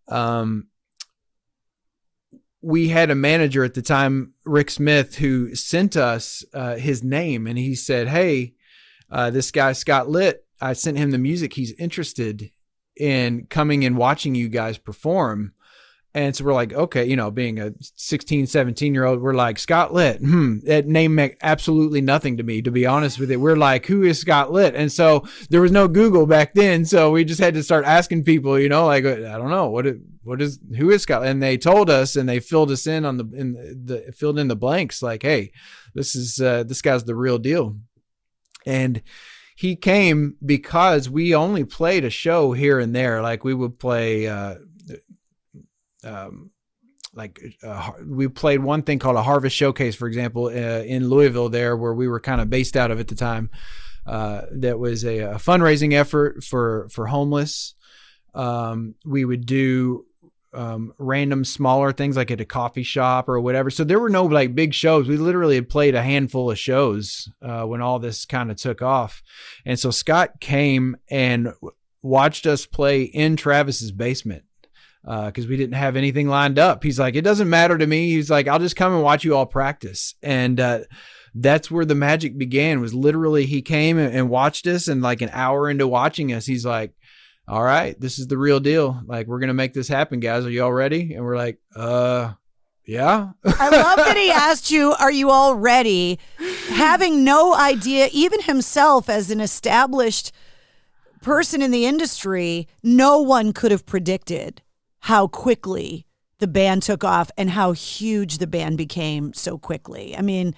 Um, 0.09 0.69
we 2.63 2.89
had 2.89 3.11
a 3.11 3.15
manager 3.15 3.65
at 3.65 3.75
the 3.75 3.83
time, 3.83 4.35
Rick 4.45 4.71
Smith, 4.71 5.17
who 5.17 5.55
sent 5.55 5.97
us 5.97 6.45
uh, 6.55 6.77
his 6.77 7.03
name, 7.03 7.47
and 7.47 7.59
he 7.59 7.75
said, 7.75 8.09
"Hey, 8.09 8.55
uh, 9.11 9.31
this 9.31 9.51
guy 9.51 9.73
Scott 9.73 10.09
Litt, 10.09 10.47
I 10.61 10.73
sent 10.73 10.97
him 10.97 11.11
the 11.11 11.19
music. 11.19 11.55
He's 11.55 11.73
interested 11.73 12.51
in 12.97 13.47
coming 13.47 13.85
and 13.85 13.97
watching 13.97 14.35
you 14.35 14.49
guys 14.49 14.79
perform." 14.79 15.53
And 16.15 16.37
so 16.37 16.45
we're 16.45 16.53
like, 16.53 16.75
okay, 16.75 17.07
you 17.07 17.17
know, 17.17 17.31
being 17.31 17.59
a 17.59 17.73
16, 17.81 18.47
17 18.47 18.93
year 18.93 19.05
old, 19.05 19.23
we're 19.23 19.33
like, 19.33 19.59
Scott 19.59 19.95
Litt, 19.95 20.19
hmm, 20.19 20.59
that 20.65 20.87
name 20.87 21.15
meant 21.15 21.37
absolutely 21.41 22.03
nothing 22.03 22.37
to 22.37 22.43
me, 22.43 22.61
to 22.63 22.71
be 22.71 22.85
honest 22.85 23.19
with 23.19 23.31
it. 23.31 23.39
We're 23.39 23.57
like, 23.57 23.87
who 23.87 24.03
is 24.03 24.21
Scott 24.21 24.53
Litt? 24.53 24.75
And 24.75 24.93
so 24.93 25.27
there 25.49 25.63
was 25.63 25.73
no 25.73 25.89
Google 25.89 26.27
back 26.27 26.53
then. 26.53 26.85
So 26.85 27.11
we 27.11 27.25
just 27.25 27.41
had 27.41 27.55
to 27.55 27.63
start 27.63 27.87
asking 27.87 28.25
people, 28.25 28.59
you 28.59 28.69
know, 28.69 28.85
like, 28.85 29.07
I 29.07 29.39
don't 29.39 29.49
know, 29.49 29.71
what, 29.71 29.87
what 30.23 30.43
is, 30.43 30.59
who 30.77 30.91
is 30.91 31.03
Scott? 31.03 31.25
And 31.25 31.43
they 31.43 31.57
told 31.57 31.89
us 31.89 32.15
and 32.15 32.29
they 32.29 32.41
filled 32.41 32.71
us 32.71 32.87
in 32.87 33.07
on 33.07 33.17
the, 33.17 33.25
in 33.35 33.53
the, 33.53 34.13
filled 34.15 34.39
in 34.39 34.49
the 34.49 34.57
blanks 34.57 35.03
like, 35.03 35.23
hey, 35.23 35.51
this 35.95 36.15
is, 36.15 36.39
uh, 36.41 36.65
this 36.65 36.83
guy's 36.83 37.05
the 37.05 37.17
real 37.17 37.39
deal. 37.39 37.79
And 38.67 39.03
he 39.57 39.77
came 39.77 40.37
because 40.45 41.09
we 41.09 41.35
only 41.35 41.65
played 41.65 42.05
a 42.05 42.11
show 42.11 42.53
here 42.53 42.79
and 42.79 42.95
there. 42.95 43.23
Like 43.23 43.45
we 43.45 43.55
would 43.55 43.79
play, 43.79 44.27
uh, 44.27 44.57
um, 46.05 46.51
like 47.15 47.41
uh, 47.63 47.91
we 48.07 48.29
played 48.29 48.63
one 48.63 48.83
thing 48.83 48.99
called 48.99 49.17
a 49.17 49.23
harvest 49.23 49.55
showcase 49.55 49.95
for 49.95 50.09
example 50.09 50.47
uh, 50.47 50.83
in 50.85 51.09
louisville 51.09 51.49
there 51.49 51.77
where 51.77 51.95
we 51.95 52.09
were 52.09 52.21
kind 52.21 52.41
of 52.41 52.49
based 52.49 52.77
out 52.77 52.91
of 52.91 52.99
at 53.01 53.09
the 53.09 53.15
time 53.15 53.51
uh, 54.07 54.43
that 54.51 54.79
was 54.79 55.05
a, 55.05 55.19
a 55.19 55.35
fundraising 55.35 55.93
effort 55.93 56.43
for 56.43 56.89
for 56.91 57.07
homeless. 57.07 57.75
Um, 58.35 58.95
we 59.05 59.25
would 59.25 59.47
do 59.47 60.05
um, 60.55 60.93
random 60.99 61.45
smaller 61.45 61.93
things 61.93 62.17
like 62.17 62.31
at 62.31 62.41
a 62.41 62.45
coffee 62.45 62.83
shop 62.83 63.29
or 63.29 63.41
whatever. 63.41 63.71
So 63.71 63.85
there 63.85 64.01
were 64.01 64.11
no 64.11 64.25
like 64.25 64.55
big 64.55 64.75
shows. 64.75 65.07
We 65.07 65.17
literally 65.17 65.55
had 65.55 65.69
played 65.69 65.95
a 65.95 66.03
handful 66.03 66.51
of 66.51 66.59
shows 66.59 67.29
uh, 67.41 67.65
when 67.65 67.81
all 67.81 67.99
this 67.99 68.25
kind 68.25 68.51
of 68.51 68.57
took 68.57 68.83
off. 68.83 69.23
And 69.65 69.79
so 69.79 69.91
scott 69.91 70.41
came 70.41 70.97
and 71.11 71.53
watched 72.03 72.47
us 72.47 72.67
play 72.67 73.03
in 73.03 73.37
travis's 73.37 73.93
basement 73.93 74.45
because 75.05 75.47
we 75.47 75.57
didn't 75.57 75.75
have 75.75 75.97
anything 75.97 76.29
lined 76.29 76.59
up. 76.59 76.83
He's 76.83 76.99
like, 76.99 77.17
it 77.17 77.23
doesn't 77.23 77.51
matter 77.51 77.77
to 77.77 77.87
me. 77.87 78.11
He's 78.11 78.31
like, 78.31 78.49
I'll 78.49 78.59
just 78.59 78.77
come 78.77 78.95
and 78.95 79.03
watch 79.03 79.25
you 79.25 79.37
all 79.37 79.47
practice. 79.47 80.15
And 80.23 80.61
uh, 80.61 80.81
that's 81.35 81.71
where 81.71 81.85
the 81.85 81.95
magic 81.95 82.39
began. 82.39 82.81
Was 82.81 82.95
literally 82.95 83.47
he 83.47 83.63
came 83.63 83.99
and, 83.99 84.15
and 84.15 84.29
watched 84.29 84.67
us, 84.67 84.89
and 84.89 85.03
like 85.03 85.23
an 85.23 85.31
hour 85.33 85.69
into 85.71 85.87
watching 85.87 86.33
us, 86.33 86.47
he's 86.47 86.67
like, 86.67 86.93
"All 87.49 87.63
right, 87.63 87.99
this 88.01 88.19
is 88.19 88.27
the 88.27 88.39
real 88.39 88.61
deal. 88.61 89.01
Like, 89.07 89.27
we're 89.27 89.41
gonna 89.41 89.55
make 89.55 89.73
this 89.73 89.89
happen, 89.89 90.21
guys. 90.21 90.45
Are 90.45 90.51
you 90.51 90.63
all 90.63 90.73
ready?" 90.73 91.15
And 91.15 91.25
we're 91.25 91.37
like, 91.37 91.59
"Uh." 91.75 92.35
Yeah. 92.85 93.31
I 93.45 93.69
love 93.69 93.99
that 93.99 94.17
he 94.17 94.33
asked 94.33 94.73
you, 94.73 94.93
Are 94.95 95.13
you 95.13 95.31
all 95.31 95.55
ready? 95.55 96.19
Having 96.69 97.23
no 97.23 97.55
idea, 97.55 98.09
even 98.11 98.43
himself 98.43 99.09
as 99.09 99.31
an 99.31 99.41
established 99.41 100.33
person 101.21 101.63
in 101.63 101.71
the 101.71 101.87
industry, 101.87 102.67
no 102.83 103.21
one 103.21 103.53
could 103.53 103.71
have 103.71 103.87
predicted 103.87 104.63
how 105.03 105.27
quickly 105.27 106.07
the 106.39 106.47
band 106.47 106.83
took 106.83 107.05
off 107.05 107.31
and 107.37 107.51
how 107.51 107.73
huge 107.73 108.39
the 108.39 108.47
band 108.47 108.79
became 108.79 109.33
so 109.33 109.59
quickly. 109.59 110.17
I 110.17 110.23
mean, 110.23 110.55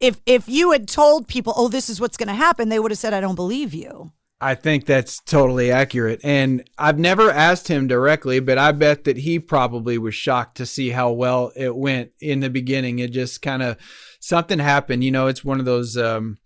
if 0.00 0.20
if 0.26 0.48
you 0.48 0.72
had 0.72 0.88
told 0.88 1.28
people, 1.28 1.52
"Oh, 1.56 1.68
this 1.68 1.88
is 1.88 2.00
what's 2.00 2.16
going 2.16 2.28
to 2.28 2.34
happen," 2.34 2.68
they 2.68 2.78
would 2.78 2.90
have 2.90 2.98
said, 2.98 3.14
"I 3.14 3.20
don't 3.20 3.34
believe 3.34 3.72
you." 3.72 4.12
I 4.40 4.54
think 4.54 4.84
that's 4.84 5.20
totally 5.20 5.70
accurate. 5.70 6.20
And 6.22 6.68
I've 6.76 6.98
never 6.98 7.30
asked 7.30 7.68
him 7.68 7.86
directly, 7.86 8.38
but 8.38 8.58
I 8.58 8.72
bet 8.72 9.04
that 9.04 9.16
he 9.16 9.38
probably 9.38 9.96
was 9.96 10.14
shocked 10.14 10.58
to 10.58 10.66
see 10.66 10.90
how 10.90 11.12
well 11.12 11.52
it 11.56 11.74
went 11.74 12.10
in 12.20 12.40
the 12.40 12.50
beginning. 12.50 12.98
It 12.98 13.12
just 13.12 13.40
kind 13.40 13.62
of 13.62 13.78
something 14.20 14.58
happened. 14.58 15.04
You 15.04 15.10
know, 15.10 15.28
it's 15.28 15.44
one 15.44 15.58
of 15.58 15.64
those 15.64 15.96
um, 15.96 16.36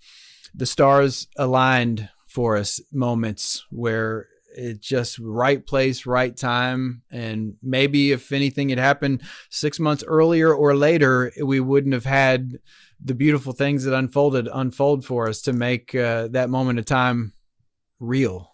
the 0.55 0.67
stars 0.67 1.27
aligned 1.37 2.09
for 2.29 2.57
us 2.57 2.81
moments 2.93 3.65
where 3.71 4.29
it 4.61 4.81
just 4.81 5.19
right 5.19 5.65
place, 5.65 6.05
right 6.05 6.37
time. 6.37 7.03
And 7.11 7.55
maybe 7.63 8.13
if 8.13 8.31
anything 8.31 8.69
had 8.69 8.79
happened 8.79 9.23
six 9.49 9.81
months 9.81 10.05
earlier 10.07 10.53
or 10.53 10.77
later, 10.77 11.33
we 11.43 11.61
wouldn't 11.61 11.95
have 11.95 12.05
had 12.05 12.59
the 13.03 13.15
beautiful 13.15 13.53
things 13.53 13.85
that 13.85 13.97
unfolded 13.97 14.49
unfold 14.53 15.05
for 15.05 15.29
us 15.29 15.41
to 15.43 15.53
make 15.53 15.95
uh, 15.95 16.29
that 16.29 16.51
moment 16.51 16.79
of 16.79 16.85
time 16.85 17.33
real. 17.99 18.53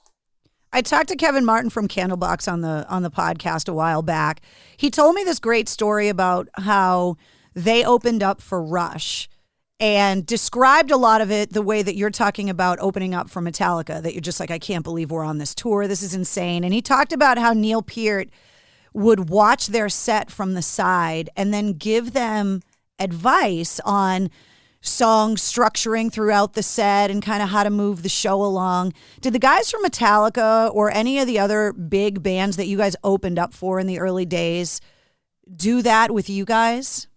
I 0.73 0.83
talked 0.83 1.09
to 1.09 1.17
Kevin 1.17 1.45
Martin 1.45 1.71
from 1.71 1.89
Candlebox 1.89 2.51
on 2.51 2.61
the 2.61 2.87
on 2.89 3.03
the 3.03 3.11
podcast 3.11 3.69
a 3.69 3.75
while 3.75 4.03
back. 4.03 4.43
He 4.77 4.91
told 4.91 5.15
me 5.15 5.25
this 5.25 5.41
great 5.41 5.69
story 5.69 6.09
about 6.09 6.49
how 6.55 7.17
they 7.55 7.85
opened 7.85 8.23
up 8.23 8.41
for 8.41 8.63
Rush 8.63 9.29
and 9.78 10.25
described 10.25 10.90
a 10.90 10.97
lot 10.97 11.21
of 11.21 11.30
it 11.30 11.52
the 11.52 11.62
way 11.62 11.83
that 11.83 11.97
you're 11.97 12.11
talking 12.11 12.49
about 12.49 12.78
opening 12.80 13.14
up 13.14 13.28
for 13.28 13.42
Metallica 13.42 14.00
that 14.02 14.14
you're 14.14 14.21
just 14.23 14.40
like 14.40 14.50
I 14.50 14.59
can't 14.59 14.85
believe 14.85 15.11
we're 15.11 15.25
on 15.25 15.38
this 15.38 15.54
tour. 15.54 15.87
This 15.87 16.02
is 16.02 16.14
insane. 16.14 16.64
And 16.64 16.73
he 16.73 16.80
talked 16.80 17.12
about 17.12 17.38
how 17.38 17.52
Neil 17.52 17.83
Peart 17.83 18.30
would 18.95 19.28
watch 19.28 19.66
their 19.66 19.90
set 19.90 20.30
from 20.30 20.54
the 20.54 20.62
side 20.62 21.28
and 21.37 21.52
then 21.52 21.75
give 21.75 22.12
them 22.12 22.62
advice 22.99 23.78
on 23.85 24.30
song 24.80 25.37
structuring 25.37 26.11
throughout 26.11 26.54
the 26.54 26.62
set 26.62 27.11
and 27.11 27.23
kind 27.23 27.42
of 27.42 27.50
how 27.50 27.62
to 27.62 27.71
move 27.71 28.02
the 28.02 28.09
show 28.09 28.42
along. 28.42 28.95
Did 29.21 29.35
the 29.35 29.38
guys 29.38 29.71
from 29.71 29.85
Metallica 29.85 30.73
or 30.73 30.90
any 30.90 31.18
of 31.18 31.26
the 31.26 31.38
other 31.38 31.73
big 31.73 32.23
bands 32.23 32.56
that 32.56 32.66
you 32.66 32.78
guys 32.78 32.97
opened 33.04 33.38
up 33.38 33.52
for 33.52 33.78
in 33.78 33.87
the 33.87 33.99
early 33.99 34.25
days 34.25 34.80
do 35.54 35.83
that 35.83 36.11
with 36.11 36.30
you 36.30 36.45
guys? 36.45 37.09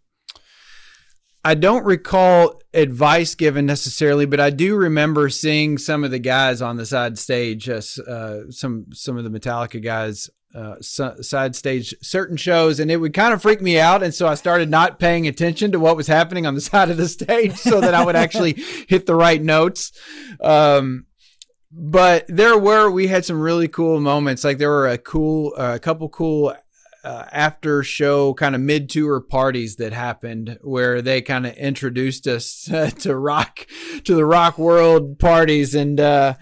I 1.44 1.56
don't 1.56 1.86
recall 1.86 2.62
advice 2.74 3.34
given 3.36 3.66
necessarily, 3.66 4.26
but 4.26 4.40
I 4.40 4.50
do 4.50 4.76
remember 4.76 5.30
seeing 5.30 5.78
some 5.78 6.04
of 6.04 6.12
the 6.12 6.20
guys 6.20 6.62
on 6.62 6.76
the 6.76 6.86
side 6.86 7.18
stage, 7.18 7.70
uh, 7.70 7.82
uh, 8.08 8.42
some 8.50 8.88
some 8.94 9.18
of 9.18 9.24
the 9.24 9.30
Metallica 9.30 9.82
guys 9.82 10.30
uh, 10.54 10.76
side 10.82 11.56
stage 11.56 11.96
certain 12.02 12.36
shows, 12.36 12.80
and 12.80 12.92
it 12.92 12.98
would 12.98 13.14
kind 13.14 13.34
of 13.34 13.42
freak 13.42 13.62
me 13.62 13.80
out. 13.80 14.04
And 14.04 14.14
so 14.14 14.28
I 14.28 14.36
started 14.36 14.70
not 14.70 15.00
paying 15.00 15.28
attention 15.28 15.72
to 15.72 15.80
what 15.80 15.96
was 15.96 16.08
happening 16.08 16.46
on 16.46 16.56
the 16.56 16.62
side 16.62 16.90
of 16.90 16.98
the 16.98 17.08
stage, 17.08 17.56
so 17.56 17.80
that 17.80 17.94
I 17.94 18.04
would 18.04 18.18
actually 18.18 18.54
hit 18.88 19.06
the 19.06 19.16
right 19.16 19.42
notes. 19.42 19.94
Um, 20.42 21.06
but 21.72 22.26
there 22.28 22.58
were 22.58 22.90
we 22.90 23.08
had 23.08 23.24
some 23.26 23.40
really 23.40 23.68
cool 23.68 24.00
moments. 24.02 24.44
Like 24.44 24.58
there 24.58 24.70
were 24.70 24.88
a 24.88 24.98
cool, 24.98 25.54
uh, 25.58 25.76
a 25.76 25.80
couple 25.80 26.10
cool 26.10 26.54
uh, 27.04 27.26
after 27.32 27.84
show 27.84 28.34
kind 28.34 28.56
of 28.56 28.62
mid 28.62 28.90
tour 28.90 29.22
parties 29.22 29.78
that 29.78 29.94
happened 29.94 30.58
where 30.62 31.02
they 31.02 31.22
kind 31.22 31.46
of 31.48 31.54
introduced 31.56 32.28
us 32.28 32.70
to 33.00 33.16
rock 33.16 33.66
to 34.04 34.16
the 34.16 34.26
rock 34.26 34.58
world 34.58 35.18
parties 35.20 35.76
and 35.76 36.00
uh, 36.00 36.34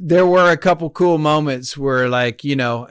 there 0.00 0.26
were 0.26 0.50
a 0.50 0.56
couple 0.56 0.90
cool 0.90 1.18
moments 1.18 1.76
where 1.76 2.08
like 2.08 2.44
you 2.44 2.56
know 2.56 2.88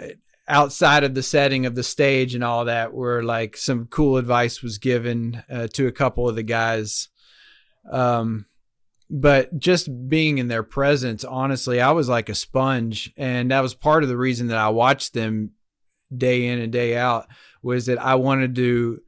outside 0.51 1.05
of 1.05 1.15
the 1.15 1.23
setting 1.23 1.65
of 1.65 1.75
the 1.75 1.83
stage 1.83 2.35
and 2.35 2.43
all 2.43 2.65
that, 2.65 2.93
where 2.93 3.23
like 3.23 3.55
some 3.55 3.87
cool 3.87 4.17
advice 4.17 4.61
was 4.61 4.77
given 4.77 5.43
uh, 5.49 5.67
to 5.73 5.87
a 5.87 5.91
couple 5.91 6.27
of 6.27 6.35
the 6.35 6.43
guys. 6.43 7.07
Um, 7.89 8.45
but 9.09 9.57
just 9.57 9.89
being 10.09 10.37
in 10.37 10.49
their 10.49 10.63
presence, 10.63 11.23
honestly, 11.23 11.81
I 11.81 11.91
was 11.91 12.07
like 12.09 12.29
a 12.29 12.35
sponge, 12.35 13.11
and 13.17 13.51
that 13.51 13.61
was 13.61 13.73
part 13.73 14.03
of 14.03 14.09
the 14.09 14.17
reason 14.17 14.47
that 14.47 14.57
I 14.57 14.69
watched 14.69 15.13
them 15.13 15.51
day 16.15 16.47
in 16.47 16.59
and 16.59 16.71
day 16.71 16.95
out 16.97 17.27
was 17.61 17.85
that 17.85 18.01
I 18.01 18.15
wanted 18.15 18.55
to 18.55 19.01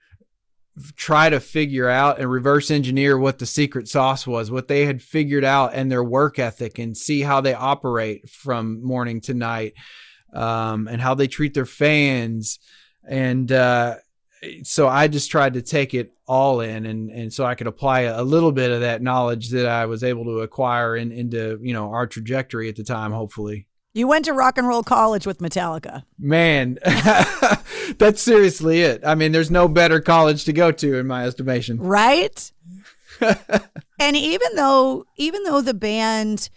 try 0.95 1.29
to 1.29 1.39
figure 1.39 1.87
out 1.87 2.19
and 2.19 2.29
reverse 2.29 2.71
engineer 2.71 3.17
what 3.17 3.39
the 3.39 3.45
secret 3.45 3.87
sauce 3.87 4.25
was, 4.25 4.49
what 4.49 4.67
they 4.67 4.85
had 4.85 5.01
figured 5.01 5.43
out 5.43 5.73
and 5.73 5.91
their 5.91 6.03
work 6.03 6.39
ethic 6.39 6.79
and 6.79 6.97
see 6.97 7.21
how 7.21 7.41
they 7.41 7.53
operate 7.53 8.27
from 8.29 8.83
morning 8.83 9.21
to 9.21 9.33
night 9.33 9.73
um, 10.33 10.87
and 10.87 10.99
how 11.01 11.13
they 11.13 11.27
treat 11.27 11.53
their 11.53 11.65
fans. 11.65 12.57
And 13.07 13.51
uh, 13.51 13.97
so 14.63 14.87
I 14.87 15.07
just 15.07 15.29
tried 15.29 15.53
to 15.53 15.61
take 15.61 15.93
it 15.93 16.13
all 16.25 16.61
in 16.61 16.85
and, 16.85 17.11
and 17.11 17.31
so 17.31 17.45
I 17.45 17.53
could 17.53 17.67
apply 17.67 18.01
a 18.01 18.23
little 18.23 18.51
bit 18.51 18.71
of 18.71 18.81
that 18.81 19.01
knowledge 19.01 19.49
that 19.49 19.67
I 19.67 19.85
was 19.85 20.03
able 20.03 20.25
to 20.25 20.39
acquire 20.39 20.95
in, 20.95 21.11
into, 21.11 21.59
you 21.61 21.73
know, 21.73 21.91
our 21.91 22.07
trajectory 22.07 22.67
at 22.69 22.75
the 22.75 22.83
time, 22.83 23.11
hopefully. 23.11 23.67
You 23.95 24.07
went 24.07 24.25
to 24.25 24.33
rock 24.33 24.57
and 24.57 24.67
roll 24.67 24.81
college 24.81 25.27
with 25.27 25.37
Metallica. 25.37 26.03
Man, 26.17 26.79
that's 27.99 28.23
seriously 28.23 28.81
it. 28.81 29.05
I 29.05 29.13
mean, 29.13 29.31
there's 29.31 29.51
no 29.51 29.67
better 29.67 29.99
college 30.01 30.45
to 30.45 30.53
go 30.53 30.71
to 30.71 30.97
in 30.97 31.05
my 31.05 31.25
estimation. 31.25 31.77
Right? 31.77 32.51
and 33.99 34.15
even 34.15 34.55
though 34.55 35.05
even 35.17 35.43
though 35.43 35.61
the 35.61 35.75
band 35.75 36.49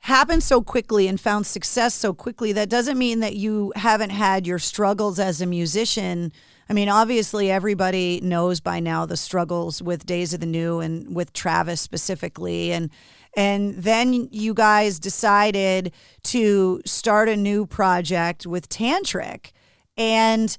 happened 0.00 0.42
so 0.42 0.60
quickly 0.60 1.06
and 1.06 1.20
found 1.20 1.46
success 1.46 1.94
so 1.94 2.12
quickly, 2.12 2.52
that 2.52 2.68
doesn't 2.68 2.98
mean 2.98 3.20
that 3.20 3.36
you 3.36 3.72
haven't 3.76 4.10
had 4.10 4.46
your 4.46 4.58
struggles 4.58 5.20
as 5.20 5.40
a 5.40 5.46
musician. 5.46 6.32
I 6.68 6.72
mean, 6.72 6.88
obviously, 6.88 7.50
everybody 7.50 8.20
knows 8.20 8.60
by 8.60 8.80
now 8.80 9.06
the 9.06 9.16
struggles 9.16 9.80
with 9.80 10.06
Days 10.06 10.34
of 10.34 10.40
the 10.40 10.46
New 10.46 10.80
and 10.80 11.14
with 11.14 11.32
Travis 11.32 11.80
specifically. 11.80 12.72
And 12.72 12.90
and 13.36 13.74
then 13.74 14.28
you 14.30 14.54
guys 14.54 14.98
decided 14.98 15.92
to 16.24 16.80
start 16.84 17.28
a 17.28 17.36
new 17.36 17.66
project 17.66 18.46
with 18.46 18.68
Tantric. 18.68 19.52
And 19.96 20.56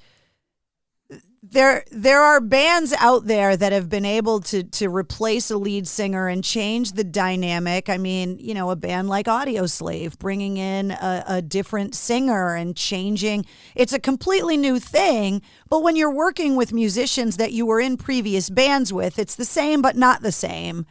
there 1.41 1.83
there 1.91 2.21
are 2.21 2.41
bands 2.41 2.93
out 2.99 3.25
there 3.25 3.55
that 3.55 3.71
have 3.71 3.89
been 3.89 4.05
able 4.05 4.39
to 4.41 4.63
to 4.63 4.89
replace 4.89 5.49
a 5.49 5.57
lead 5.57 5.87
singer 5.87 6.27
and 6.27 6.43
change 6.43 6.93
the 6.93 7.03
dynamic. 7.03 7.89
I 7.89 7.97
mean, 7.97 8.37
you 8.39 8.53
know, 8.53 8.69
a 8.69 8.75
band 8.75 9.09
like 9.09 9.25
Audioslave 9.25 10.19
bringing 10.19 10.57
in 10.57 10.91
a, 10.91 11.23
a 11.27 11.41
different 11.41 11.95
singer 11.95 12.55
and 12.55 12.75
changing. 12.75 13.45
It's 13.75 13.93
a 13.93 13.99
completely 13.99 14.57
new 14.57 14.79
thing. 14.79 15.41
But 15.69 15.81
when 15.81 15.95
you're 15.95 16.13
working 16.13 16.55
with 16.55 16.73
musicians 16.73 17.37
that 17.37 17.53
you 17.53 17.65
were 17.65 17.79
in 17.79 17.97
previous 17.97 18.49
bands 18.49 18.91
with, 18.91 19.17
it's 19.17 19.35
the 19.35 19.45
same 19.45 19.81
but 19.81 19.95
not 19.95 20.21
the 20.21 20.31
same. 20.31 20.85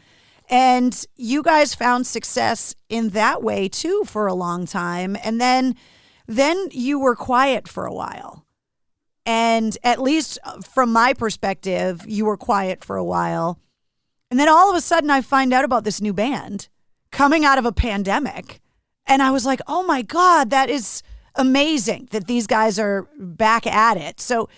And 0.49 1.05
you 1.17 1.43
guys 1.43 1.75
found 1.75 2.07
success 2.07 2.75
in 2.89 3.11
that 3.11 3.43
way 3.43 3.69
too 3.69 4.05
for 4.07 4.27
a 4.27 4.35
long 4.35 4.67
time. 4.67 5.17
And 5.23 5.41
then 5.41 5.75
then 6.27 6.69
you 6.73 6.99
were 6.99 7.17
quiet 7.17 7.67
for 7.69 7.87
a 7.87 7.93
while. 7.93 8.45
And 9.25 9.77
at 9.83 10.01
least 10.01 10.39
uh, 10.45 10.61
from 10.61 10.93
my 10.93 11.13
perspective, 11.13 12.03
you 12.07 12.25
were 12.25 12.37
quiet 12.37 12.85
for 12.85 12.97
a 12.97 13.05
while. 13.05 13.59
And 14.31 14.39
then 14.39 14.49
all 14.49 14.71
of 14.71 14.77
a 14.77 14.81
sudden 14.81 15.11
I 15.11 15.21
find 15.21 15.53
out 15.53 15.65
about 15.65 15.85
this 15.85 16.01
new 16.01 16.13
band 16.13 16.69
coming 17.11 17.45
out 17.45 17.59
of 17.59 17.67
a 17.67 17.73
pandemic. 17.73 18.61
And 19.07 19.23
I 19.23 19.31
was 19.31 19.47
like, 19.47 19.61
"Oh 19.67 19.83
my 19.83 20.03
god, 20.03 20.51
that 20.51 20.69
is 20.71 21.03
amazing 21.35 22.09
that 22.11 22.27
these 22.27 22.47
guys 22.47 22.79
are 22.79 23.07
back 23.19 23.67
at 23.67 23.97
it." 23.97 24.21
So 24.21 24.49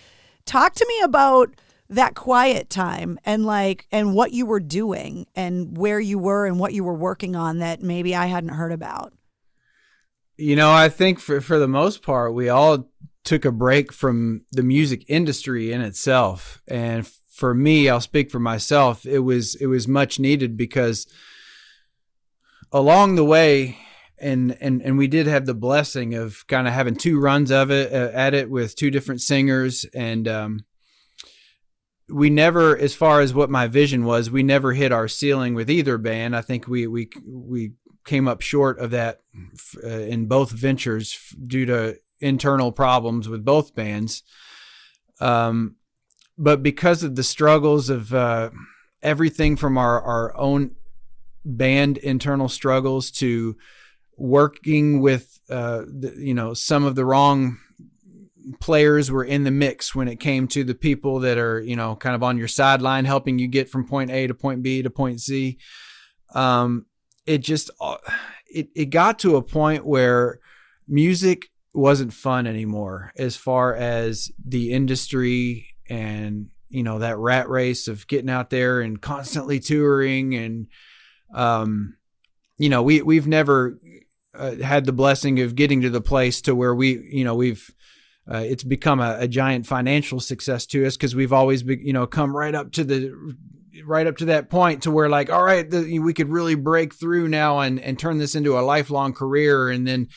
talk 0.44 0.74
to 0.74 0.86
me 0.86 1.00
about 1.02 1.54
that 1.90 2.14
quiet 2.14 2.70
time 2.70 3.18
and 3.24 3.44
like 3.44 3.86
and 3.92 4.14
what 4.14 4.32
you 4.32 4.46
were 4.46 4.60
doing 4.60 5.26
and 5.34 5.76
where 5.76 6.00
you 6.00 6.18
were 6.18 6.46
and 6.46 6.58
what 6.58 6.72
you 6.72 6.84
were 6.84 6.94
working 6.94 7.36
on 7.36 7.58
that 7.58 7.82
maybe 7.82 8.14
I 8.14 8.26
hadn't 8.26 8.50
heard 8.50 8.72
about. 8.72 9.12
You 10.36 10.56
know, 10.56 10.72
I 10.72 10.88
think 10.88 11.18
for 11.20 11.40
for 11.40 11.58
the 11.58 11.68
most 11.68 12.02
part 12.02 12.34
we 12.34 12.48
all 12.48 12.88
took 13.22 13.44
a 13.44 13.52
break 13.52 13.92
from 13.92 14.42
the 14.52 14.62
music 14.62 15.04
industry 15.08 15.72
in 15.72 15.82
itself 15.82 16.62
and 16.66 17.06
for 17.40 17.54
me, 17.54 17.88
I'll 17.88 18.02
speak 18.02 18.30
for 18.30 18.38
myself, 18.38 19.06
it 19.06 19.20
was 19.20 19.54
it 19.54 19.66
was 19.66 19.88
much 19.88 20.18
needed 20.18 20.58
because 20.58 21.06
along 22.70 23.14
the 23.14 23.24
way 23.24 23.78
and 24.20 24.58
and 24.60 24.82
and 24.82 24.98
we 24.98 25.06
did 25.06 25.26
have 25.26 25.46
the 25.46 25.54
blessing 25.54 26.14
of 26.14 26.46
kind 26.48 26.68
of 26.68 26.74
having 26.74 26.94
two 26.94 27.18
runs 27.18 27.50
of 27.50 27.70
it 27.70 27.90
uh, 27.94 28.10
at 28.12 28.34
it 28.34 28.50
with 28.50 28.76
two 28.76 28.90
different 28.90 29.22
singers 29.22 29.86
and 29.94 30.28
um 30.28 30.64
we 32.12 32.30
never, 32.30 32.76
as 32.76 32.94
far 32.94 33.20
as 33.20 33.34
what 33.34 33.50
my 33.50 33.66
vision 33.66 34.04
was, 34.04 34.30
we 34.30 34.42
never 34.42 34.72
hit 34.72 34.92
our 34.92 35.08
ceiling 35.08 35.54
with 35.54 35.70
either 35.70 35.98
band. 35.98 36.36
I 36.36 36.40
think 36.40 36.66
we 36.66 36.86
we 36.86 37.10
we 37.26 37.72
came 38.04 38.28
up 38.28 38.40
short 38.40 38.78
of 38.78 38.90
that 38.90 39.20
uh, 39.84 39.88
in 39.88 40.26
both 40.26 40.50
ventures 40.50 41.34
due 41.46 41.66
to 41.66 41.98
internal 42.20 42.72
problems 42.72 43.28
with 43.28 43.44
both 43.44 43.74
bands. 43.74 44.22
Um, 45.20 45.76
but 46.38 46.62
because 46.62 47.02
of 47.02 47.16
the 47.16 47.22
struggles 47.22 47.90
of 47.90 48.14
uh, 48.14 48.50
everything 49.02 49.56
from 49.56 49.76
our 49.78 50.00
our 50.00 50.36
own 50.36 50.72
band 51.44 51.98
internal 51.98 52.48
struggles 52.48 53.10
to 53.10 53.56
working 54.16 55.00
with 55.00 55.40
uh, 55.48 55.82
the, 55.86 56.14
you 56.18 56.34
know 56.34 56.54
some 56.54 56.84
of 56.84 56.94
the 56.94 57.04
wrong 57.04 57.58
players 58.60 59.10
were 59.10 59.24
in 59.24 59.44
the 59.44 59.50
mix 59.50 59.94
when 59.94 60.08
it 60.08 60.20
came 60.20 60.48
to 60.48 60.64
the 60.64 60.74
people 60.74 61.20
that 61.20 61.38
are, 61.38 61.60
you 61.60 61.76
know, 61.76 61.96
kind 61.96 62.14
of 62.14 62.22
on 62.22 62.38
your 62.38 62.48
sideline 62.48 63.04
helping 63.04 63.38
you 63.38 63.48
get 63.48 63.68
from 63.68 63.86
point 63.86 64.10
A 64.10 64.26
to 64.26 64.34
point 64.34 64.62
B 64.62 64.82
to 64.82 64.90
point 64.90 65.20
Z. 65.20 65.58
Um, 66.34 66.86
it 67.26 67.38
just 67.38 67.70
uh, 67.80 67.96
it 68.46 68.68
it 68.74 68.86
got 68.86 69.18
to 69.20 69.36
a 69.36 69.42
point 69.42 69.86
where 69.86 70.40
music 70.88 71.50
wasn't 71.72 72.12
fun 72.12 72.46
anymore 72.46 73.12
as 73.16 73.36
far 73.36 73.74
as 73.74 74.30
the 74.44 74.72
industry 74.72 75.68
and 75.88 76.48
you 76.68 76.82
know 76.82 76.98
that 76.98 77.18
rat 77.18 77.48
race 77.48 77.86
of 77.86 78.06
getting 78.08 78.30
out 78.30 78.50
there 78.50 78.80
and 78.80 79.00
constantly 79.00 79.60
touring 79.60 80.34
and 80.34 80.66
um 81.34 81.96
you 82.58 82.68
know 82.68 82.82
we 82.82 83.02
we've 83.02 83.28
never 83.28 83.78
uh, 84.34 84.56
had 84.56 84.84
the 84.84 84.92
blessing 84.92 85.40
of 85.40 85.54
getting 85.54 85.80
to 85.80 85.90
the 85.90 86.00
place 86.00 86.40
to 86.40 86.54
where 86.54 86.74
we 86.74 86.98
you 87.12 87.24
know 87.24 87.34
we've 87.34 87.72
uh, 88.32 88.44
it's 88.46 88.62
become 88.62 89.00
a, 89.00 89.18
a, 89.20 89.28
giant 89.28 89.66
financial 89.66 90.20
success 90.20 90.64
to 90.66 90.86
us 90.86 90.96
because 90.96 91.16
we've 91.16 91.32
always 91.32 91.62
be, 91.62 91.78
you 91.82 91.92
know 91.92 92.06
come 92.06 92.36
right 92.36 92.54
up 92.54 92.70
to 92.72 92.84
the 92.84 93.12
right 93.84 94.06
up 94.06 94.16
to 94.18 94.26
that 94.26 94.50
point 94.50 94.82
to 94.82 94.90
where 94.90 95.08
like 95.08 95.30
all 95.30 95.42
right 95.42 95.70
the, 95.70 95.98
we 95.98 96.14
could 96.14 96.28
really 96.28 96.54
break 96.54 96.94
through 96.94 97.28
now 97.28 97.60
and 97.60 97.80
and 97.80 97.98
turn 97.98 98.18
this 98.18 98.34
into 98.34 98.58
a 98.58 98.60
lifelong 98.60 99.12
career. 99.12 99.68
And 99.68 99.86
then 99.86 100.08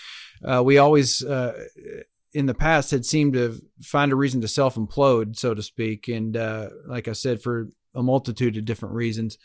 uh, 0.43 0.61
we 0.63 0.77
always 0.77 1.23
uh, 1.23 1.53
in 2.33 2.45
the 2.45 2.53
past 2.53 2.91
had 2.91 3.05
seemed 3.05 3.33
to 3.33 3.61
find 3.81 4.11
a 4.11 4.15
reason 4.15 4.41
to 4.41 4.47
self 4.47 4.75
implode 4.75 5.37
so 5.37 5.53
to 5.53 5.61
speak. 5.61 6.07
And 6.07 6.35
uh, 6.35 6.69
like 6.87 7.07
I 7.07 7.13
said 7.13 7.41
for 7.41 7.69
a 7.95 8.03
multitude 8.03 8.57
of 8.57 8.65
different 8.65 8.95
reasons. 8.95 9.37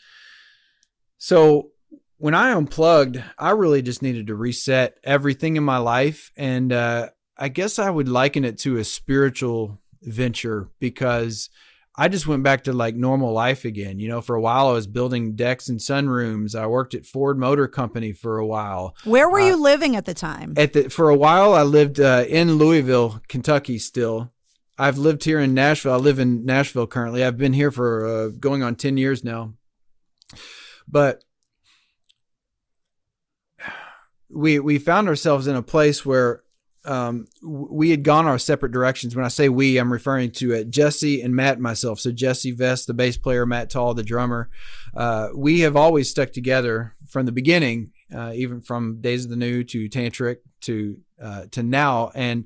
So 1.17 1.71
when 2.17 2.33
I 2.33 2.51
unplugged, 2.51 3.23
I 3.37 3.51
really 3.51 3.81
just 3.81 4.01
needed 4.01 4.27
to 4.27 4.35
reset 4.35 4.95
everything 5.03 5.55
in 5.55 5.63
my 5.63 5.77
life. 5.77 6.31
And 6.35 6.73
uh, 6.73 7.09
I 7.39 7.47
guess 7.47 7.79
I 7.79 7.89
would 7.89 8.09
liken 8.09 8.43
it 8.43 8.57
to 8.59 8.77
a 8.77 8.83
spiritual 8.83 9.79
venture 10.01 10.69
because 10.79 11.49
I 11.95 12.09
just 12.09 12.27
went 12.27 12.43
back 12.43 12.65
to 12.65 12.73
like 12.73 12.95
normal 12.95 13.31
life 13.31 13.63
again. 13.63 13.99
You 13.99 14.09
know, 14.09 14.21
for 14.21 14.35
a 14.35 14.41
while 14.41 14.67
I 14.67 14.73
was 14.73 14.87
building 14.87 15.35
decks 15.35 15.69
and 15.69 15.79
sunrooms. 15.79 16.53
I 16.53 16.67
worked 16.67 16.93
at 16.93 17.05
Ford 17.05 17.39
Motor 17.39 17.67
Company 17.69 18.11
for 18.11 18.37
a 18.37 18.45
while. 18.45 18.95
Where 19.05 19.29
were 19.29 19.39
uh, 19.39 19.47
you 19.47 19.55
living 19.61 19.95
at 19.95 20.05
the 20.05 20.13
time? 20.13 20.53
At 20.57 20.73
the 20.73 20.89
for 20.89 21.09
a 21.09 21.15
while 21.15 21.53
I 21.53 21.63
lived 21.63 21.99
uh, 21.99 22.25
in 22.27 22.55
Louisville, 22.55 23.21
Kentucky. 23.29 23.79
Still, 23.79 24.31
I've 24.77 24.97
lived 24.97 25.23
here 25.23 25.39
in 25.39 25.53
Nashville. 25.53 25.93
I 25.93 25.97
live 25.97 26.19
in 26.19 26.45
Nashville 26.45 26.87
currently. 26.87 27.23
I've 27.23 27.37
been 27.37 27.53
here 27.53 27.71
for 27.71 28.05
uh, 28.05 28.27
going 28.27 28.63
on 28.63 28.75
ten 28.75 28.97
years 28.97 29.23
now. 29.23 29.53
But 30.87 31.23
we 34.29 34.59
we 34.59 34.77
found 34.77 35.07
ourselves 35.07 35.47
in 35.47 35.55
a 35.55 35.61
place 35.61 36.05
where 36.05 36.43
um, 36.85 37.27
we 37.43 37.89
had 37.89 38.03
gone 38.03 38.25
our 38.25 38.39
separate 38.39 38.71
directions. 38.71 39.15
When 39.15 39.25
I 39.25 39.29
say 39.29 39.49
we, 39.49 39.77
I'm 39.77 39.91
referring 39.91 40.31
to 40.31 40.55
uh, 40.55 40.63
Jesse 40.63 41.21
and 41.21 41.35
Matt 41.35 41.55
and 41.55 41.63
myself. 41.63 41.99
So 41.99 42.11
Jesse 42.11 42.51
Vest, 42.51 42.87
the 42.87 42.93
bass 42.93 43.17
player, 43.17 43.45
Matt 43.45 43.69
Taul, 43.69 43.93
the 43.93 44.03
drummer. 44.03 44.49
Uh, 44.95 45.29
we 45.35 45.61
have 45.61 45.75
always 45.75 46.09
stuck 46.09 46.31
together 46.31 46.95
from 47.09 47.25
the 47.25 47.31
beginning, 47.31 47.91
uh, 48.15 48.31
even 48.33 48.61
from 48.61 49.01
Days 49.01 49.25
of 49.25 49.29
the 49.29 49.35
New 49.35 49.63
to 49.65 49.89
Tantric 49.89 50.37
to 50.61 50.97
uh, 51.21 51.45
to 51.51 51.63
now, 51.63 52.11
and 52.15 52.45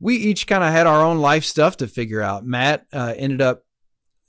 we 0.00 0.16
each 0.16 0.46
kind 0.46 0.62
of 0.62 0.70
had 0.70 0.86
our 0.86 1.04
own 1.04 1.18
life 1.18 1.44
stuff 1.44 1.76
to 1.78 1.88
figure 1.88 2.22
out. 2.22 2.46
Matt 2.46 2.86
uh, 2.92 3.14
ended 3.16 3.40
up 3.40 3.64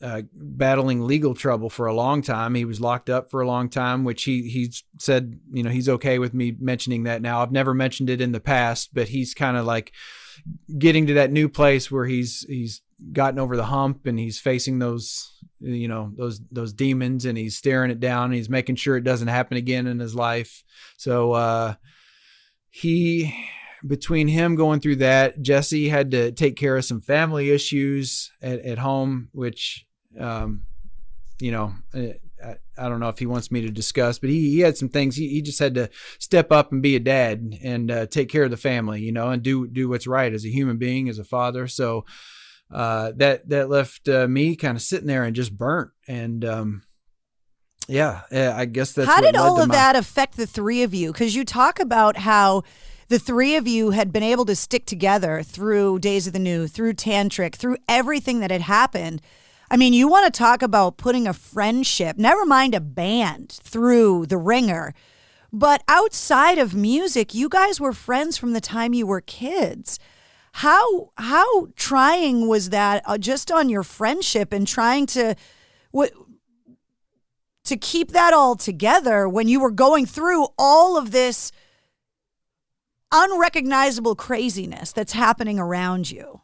uh, 0.02 0.22
battling 0.34 1.06
legal 1.06 1.34
trouble 1.34 1.70
for 1.70 1.88
a 1.88 1.94
long 1.94 2.22
time. 2.22 2.56
He 2.56 2.66
was 2.66 2.80
locked 2.80 3.10
up 3.10 3.30
for 3.30 3.42
a 3.42 3.48
long 3.48 3.70
time, 3.70 4.04
which 4.04 4.24
he 4.24 4.50
he 4.50 4.72
said, 4.98 5.40
you 5.52 5.64
know, 5.64 5.70
he's 5.70 5.90
okay 5.90 6.20
with 6.20 6.34
me 6.34 6.56
mentioning 6.60 7.04
that 7.04 7.22
now. 7.22 7.42
I've 7.42 7.52
never 7.52 7.74
mentioned 7.74 8.10
it 8.10 8.22
in 8.22 8.32
the 8.32 8.40
past, 8.40 8.94
but 8.94 9.10
he's 9.10 9.34
kind 9.34 9.58
of 9.58 9.66
like 9.66 9.92
getting 10.78 11.08
to 11.08 11.16
that 11.16 11.32
new 11.32 11.50
place 11.50 11.92
where 11.92 12.06
he's 12.06 12.46
he's 12.48 12.82
gotten 13.14 13.40
over 13.40 13.56
the 13.56 13.66
hump 13.66 14.06
and 14.06 14.20
he's 14.20 14.40
facing 14.40 14.80
those 14.80 15.34
you 15.60 15.88
know 15.88 16.12
those 16.16 16.42
those 16.52 16.74
demons 16.74 17.26
and 17.26 17.38
he's 17.38 17.58
staring 17.58 17.92
it 17.92 18.00
down 18.00 18.26
and 18.26 18.36
he's 18.36 18.50
making 18.50 18.76
sure 18.76 18.98
it 18.98 19.04
doesn't 19.04 19.28
happen 19.28 19.58
again 19.58 19.88
in 19.88 20.00
his 20.00 20.16
life 20.16 20.64
so 20.98 21.34
uh 21.34 21.74
he 22.70 23.34
between 23.88 24.28
him 24.28 24.56
going 24.56 24.80
through 24.80 24.98
that 24.98 25.42
jesse 25.42 25.90
had 25.90 26.12
to 26.12 26.32
take 26.32 26.56
care 26.56 26.78
of 26.78 26.86
some 26.86 27.02
family 27.02 27.50
issues 27.52 28.32
at, 28.42 28.60
at 28.60 28.78
home 28.78 29.30
which 29.32 29.86
um 30.20 30.64
you 31.40 31.52
know 31.52 31.74
uh, 31.94 32.14
I, 32.44 32.56
I 32.78 32.90
don't 32.90 33.00
know 33.00 33.10
if 33.10 33.20
he 33.20 33.26
wants 33.26 33.52
me 33.52 33.62
to 33.62 33.70
discuss, 33.70 34.20
but 34.20 34.30
he, 34.30 34.52
he 34.52 34.60
had 34.60 34.78
some 34.78 34.90
things. 34.90 35.16
He, 35.18 35.28
he 35.28 35.42
just 35.42 35.60
had 35.60 35.76
to 35.76 35.90
step 36.20 36.52
up 36.52 36.72
and 36.72 36.82
be 36.82 36.96
a 36.96 37.00
dad 37.00 37.58
and 37.62 37.92
uh, 37.92 38.06
take 38.06 38.30
care 38.30 38.44
of 38.44 38.52
the 38.52 38.58
family, 38.58 39.02
you 39.02 39.12
know, 39.12 39.30
and 39.30 39.44
do 39.44 39.68
do 39.68 39.90
what's 39.90 40.08
right 40.08 40.34
as 40.34 40.46
a 40.46 40.50
human 40.50 40.78
being, 40.78 41.10
as 41.10 41.20
a 41.20 41.24
father. 41.24 41.68
So 41.68 42.06
uh, 42.72 43.12
that 43.18 43.50
that 43.50 43.70
left 43.70 44.08
uh, 44.08 44.28
me 44.28 44.56
kind 44.56 44.78
of 44.78 44.82
sitting 44.82 45.08
there 45.08 45.24
and 45.24 45.36
just 45.36 45.58
burnt. 45.58 45.92
And 46.08 46.46
um, 46.46 46.84
yeah, 47.88 48.22
I 48.32 48.66
guess 48.66 48.94
that's 48.94 49.10
how 49.10 49.22
did 49.22 49.36
all 49.36 49.60
of 49.62 49.68
my- 49.68 49.76
that 49.76 49.96
affect 49.96 50.38
the 50.38 50.48
three 50.48 50.84
of 50.84 50.94
you? 50.94 51.12
Because 51.12 51.36
you 51.36 51.44
talk 51.44 51.80
about 51.80 52.18
how 52.18 52.64
the 53.10 53.20
three 53.20 53.56
of 53.56 53.68
you 53.68 53.90
had 53.90 54.14
been 54.14 54.24
able 54.24 54.46
to 54.46 54.56
stick 54.56 54.86
together 54.86 55.42
through 55.42 56.00
Days 56.00 56.28
of 56.28 56.34
the 56.34 56.40
New, 56.40 56.68
through 56.68 56.94
Tantric, 56.94 57.56
through 57.56 57.78
everything 57.88 58.40
that 58.40 58.52
had 58.52 58.62
happened. 58.62 59.22
I 59.72 59.78
mean, 59.78 59.94
you 59.94 60.08
want 60.08 60.32
to 60.32 60.38
talk 60.38 60.62
about 60.62 60.98
putting 60.98 61.28
a 61.28 61.34
friendship, 61.34 62.18
never 62.18 62.46
mind 62.46 62.74
a 62.74 62.80
band, 62.80 63.60
through 63.64 64.26
the 64.26 64.38
wringer. 64.38 64.94
But 65.52 65.84
outside 65.88 66.58
of 66.58 66.74
music, 66.74 67.34
you 67.34 67.50
guys 67.50 67.80
were 67.80 67.94
friends 67.94 68.38
from 68.38 68.54
the 68.54 68.62
time 68.62 68.94
you 68.94 69.06
were 69.06 69.22
kids. 69.22 70.00
How 70.54 71.12
how 71.18 71.68
trying 71.76 72.48
was 72.48 72.72
that 72.72 73.04
uh, 73.06 73.18
just 73.18 73.52
on 73.52 73.70
your 73.70 73.84
friendship 73.84 74.52
and 74.52 74.68
trying 74.68 75.06
to 75.08 75.36
what 75.92 76.12
to 77.66 77.78
keep 77.78 78.12
that 78.12 78.34
all 78.34 78.56
together 78.56 79.30
when 79.30 79.48
you 79.48 79.60
were 79.60 79.72
going 79.72 80.06
through 80.08 80.48
all 80.58 80.98
of 80.98 81.12
this 81.12 81.52
unrecognizable 83.12 84.16
craziness 84.16 84.92
that's 84.92 85.14
happening 85.14 85.60
around 85.60 86.10
you? 86.10 86.42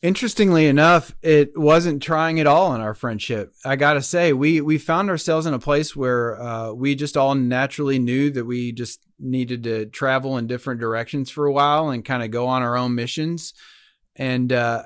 Interestingly 0.00 0.66
enough, 0.66 1.16
it 1.22 1.58
wasn't 1.58 2.00
trying 2.00 2.38
at 2.38 2.46
all 2.46 2.72
in 2.72 2.80
our 2.80 2.94
friendship. 2.94 3.52
I 3.64 3.74
gotta 3.74 4.00
say, 4.00 4.32
we 4.32 4.60
we 4.60 4.78
found 4.78 5.10
ourselves 5.10 5.44
in 5.44 5.54
a 5.54 5.58
place 5.58 5.96
where 5.96 6.40
uh, 6.40 6.72
we 6.72 6.94
just 6.94 7.16
all 7.16 7.34
naturally 7.34 7.98
knew 7.98 8.30
that 8.30 8.44
we 8.44 8.70
just 8.70 9.00
needed 9.18 9.64
to 9.64 9.86
travel 9.86 10.38
in 10.38 10.46
different 10.46 10.80
directions 10.80 11.30
for 11.30 11.46
a 11.46 11.52
while 11.52 11.90
and 11.90 12.04
kind 12.04 12.22
of 12.22 12.30
go 12.30 12.46
on 12.46 12.62
our 12.62 12.76
own 12.76 12.94
missions. 12.94 13.54
And 14.14 14.52
uh, 14.52 14.84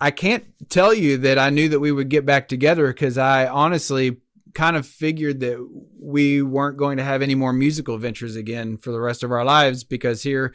I 0.00 0.10
can't 0.10 0.46
tell 0.70 0.94
you 0.94 1.18
that 1.18 1.38
I 1.38 1.50
knew 1.50 1.68
that 1.68 1.80
we 1.80 1.92
would 1.92 2.08
get 2.08 2.24
back 2.24 2.48
together 2.48 2.86
because 2.86 3.18
I 3.18 3.46
honestly 3.48 4.16
kind 4.54 4.76
of 4.76 4.86
figured 4.86 5.40
that 5.40 5.68
we 6.00 6.40
weren't 6.40 6.78
going 6.78 6.96
to 6.96 7.04
have 7.04 7.20
any 7.20 7.34
more 7.34 7.52
musical 7.52 7.98
ventures 7.98 8.36
again 8.36 8.78
for 8.78 8.90
the 8.90 9.00
rest 9.00 9.22
of 9.22 9.30
our 9.30 9.44
lives 9.44 9.84
because 9.84 10.22
here 10.22 10.54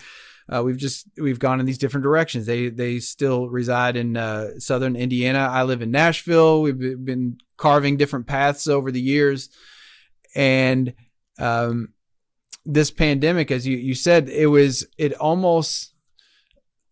uh, 0.54 0.62
we've 0.64 0.78
just 0.78 1.08
we've 1.18 1.40
gone 1.40 1.60
in 1.60 1.66
these 1.66 1.78
different 1.78 2.04
directions. 2.04 2.46
They 2.46 2.70
they 2.70 3.00
still 3.00 3.50
reside 3.50 3.96
in 3.96 4.18
uh, 4.18 4.60
southern 4.60 4.96
Indiana. 4.96 5.40
I 5.40 5.64
live 5.64 5.82
in 5.82 5.92
Nashville. 5.92 6.62
We've 6.62 6.78
been 6.78 7.38
carving 7.58 7.98
different 7.98 8.28
paths 8.28 8.68
over 8.68 8.92
the 8.92 9.02
years, 9.02 9.50
and 10.36 10.94
um, 11.40 11.94
this 12.66 12.92
pandemic, 12.92 13.50
as 13.50 13.66
you 13.66 13.78
you 13.78 13.96
said, 13.96 14.28
it 14.28 14.48
was 14.48 14.86
it 14.98 15.14
almost 15.14 15.94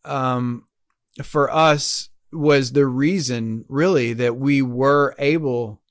um, 0.06 0.64
for 1.22 1.54
us 1.54 2.10
was 2.32 2.72
the 2.72 2.86
reason 2.86 3.66
really 3.68 4.14
that 4.14 4.38
we 4.38 4.62
were 4.62 5.16
able 5.20 5.82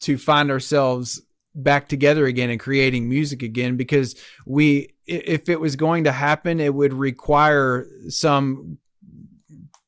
to 0.00 0.18
find 0.18 0.50
ourselves 0.50 1.22
back 1.54 1.88
together 1.88 2.26
again 2.26 2.50
and 2.50 2.60
creating 2.60 3.08
music 3.08 3.42
again 3.42 3.76
because 3.76 4.14
we 4.46 4.94
if 5.06 5.48
it 5.48 5.60
was 5.60 5.76
going 5.76 6.04
to 6.04 6.12
happen 6.12 6.60
it 6.60 6.74
would 6.74 6.92
require 6.92 7.86
some 8.08 8.78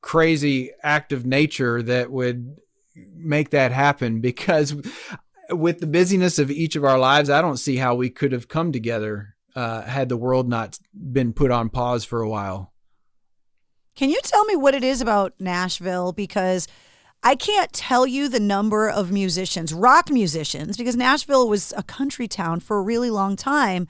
crazy 0.01 0.71
act 0.83 1.11
of 1.11 1.25
nature 1.25 1.81
that 1.81 2.11
would 2.11 2.55
make 3.15 3.49
that 3.49 3.71
happen 3.71 4.21
because 4.21 4.75
with 5.49 5.79
the 5.79 5.87
busyness 5.87 6.37
of 6.37 6.51
each 6.51 6.75
of 6.75 6.83
our 6.83 6.99
lives 6.99 7.31
i 7.31 7.41
don't 7.41 7.57
see 7.57 7.77
how 7.77 7.95
we 7.95 8.09
could 8.09 8.31
have 8.31 8.47
come 8.47 8.71
together 8.71 9.35
uh, 9.55 9.83
had 9.83 10.09
the 10.09 10.17
world 10.17 10.49
not 10.49 10.77
been 10.93 11.33
put 11.33 11.51
on 11.51 11.69
pause 11.69 12.03
for 12.03 12.21
a 12.21 12.29
while. 12.29 12.73
Can 13.95 14.09
you 14.09 14.19
tell 14.23 14.43
me 14.45 14.55
what 14.55 14.75
it 14.75 14.83
is 14.83 14.99
about 14.99 15.33
nashville? 15.39 16.11
Because 16.11 16.67
I 17.23 17.35
can't 17.35 17.73
tell 17.73 18.05
you 18.05 18.29
the 18.29 18.39
number 18.39 18.87
of 18.89 19.11
musicians, 19.11 19.73
rock 19.73 20.11
musicians, 20.11 20.77
because 20.77 20.95
Nashville 20.95 21.49
was 21.49 21.73
a 21.75 21.83
country 21.83 22.27
town 22.27 22.59
for 22.59 22.77
a 22.77 22.83
really 22.83 23.09
long 23.09 23.35
time. 23.35 23.87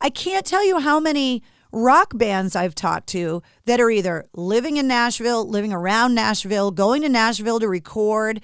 I 0.00 0.10
can't 0.10 0.44
tell 0.44 0.64
you 0.64 0.80
how 0.80 1.00
many 1.00 1.42
rock 1.72 2.16
bands 2.16 2.54
I've 2.54 2.74
talked 2.74 3.08
to 3.08 3.42
that 3.64 3.80
are 3.80 3.90
either 3.90 4.26
living 4.34 4.76
in 4.76 4.88
Nashville, 4.88 5.48
living 5.48 5.72
around 5.72 6.14
Nashville, 6.14 6.70
going 6.70 7.02
to 7.02 7.08
Nashville 7.08 7.60
to 7.60 7.68
record. 7.68 8.40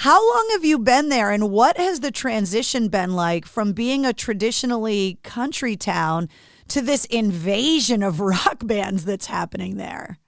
How 0.00 0.20
long 0.34 0.48
have 0.52 0.64
you 0.64 0.78
been 0.78 1.08
there, 1.08 1.30
and 1.30 1.50
what 1.50 1.78
has 1.78 2.00
the 2.00 2.10
transition 2.10 2.88
been 2.88 3.14
like 3.14 3.46
from 3.46 3.72
being 3.72 4.04
a 4.04 4.12
traditionally 4.12 5.18
country 5.22 5.76
town 5.76 6.28
to 6.68 6.82
this 6.82 7.06
invasion 7.06 8.02
of 8.02 8.20
rock 8.20 8.66
bands 8.66 9.04
that's 9.04 9.26
happening 9.26 9.76
there? 9.76 10.18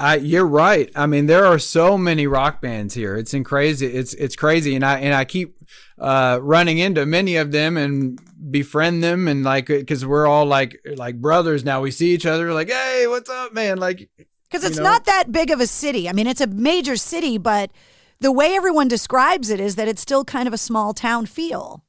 Uh, 0.00 0.18
you're 0.18 0.46
right. 0.46 0.90
I 0.96 1.04
mean, 1.04 1.26
there 1.26 1.44
are 1.44 1.58
so 1.58 1.98
many 1.98 2.26
rock 2.26 2.62
bands 2.62 2.94
here. 2.94 3.16
It's 3.16 3.34
in 3.34 3.44
crazy. 3.44 3.86
It's 3.86 4.14
it's 4.14 4.34
crazy, 4.34 4.74
and 4.74 4.82
I 4.82 4.98
and 4.98 5.12
I 5.12 5.26
keep 5.26 5.58
uh, 5.98 6.38
running 6.40 6.78
into 6.78 7.04
many 7.04 7.36
of 7.36 7.52
them 7.52 7.76
and 7.76 8.18
befriend 8.50 9.04
them, 9.04 9.28
and 9.28 9.44
like 9.44 9.66
because 9.66 10.06
we're 10.06 10.26
all 10.26 10.46
like 10.46 10.80
like 10.96 11.20
brothers 11.20 11.66
now. 11.66 11.82
We 11.82 11.90
see 11.90 12.14
each 12.14 12.24
other 12.24 12.54
like, 12.54 12.70
hey, 12.70 13.08
what's 13.08 13.28
up, 13.28 13.52
man? 13.52 13.76
Like, 13.76 14.08
because 14.50 14.64
it's 14.64 14.78
know? 14.78 14.84
not 14.84 15.04
that 15.04 15.32
big 15.32 15.50
of 15.50 15.60
a 15.60 15.66
city. 15.66 16.08
I 16.08 16.14
mean, 16.14 16.26
it's 16.26 16.40
a 16.40 16.46
major 16.46 16.96
city, 16.96 17.36
but 17.36 17.70
the 18.20 18.32
way 18.32 18.54
everyone 18.56 18.88
describes 18.88 19.50
it 19.50 19.60
is 19.60 19.76
that 19.76 19.86
it's 19.86 20.00
still 20.00 20.24
kind 20.24 20.48
of 20.48 20.54
a 20.54 20.58
small 20.58 20.94
town 20.94 21.26
feel. 21.26 21.84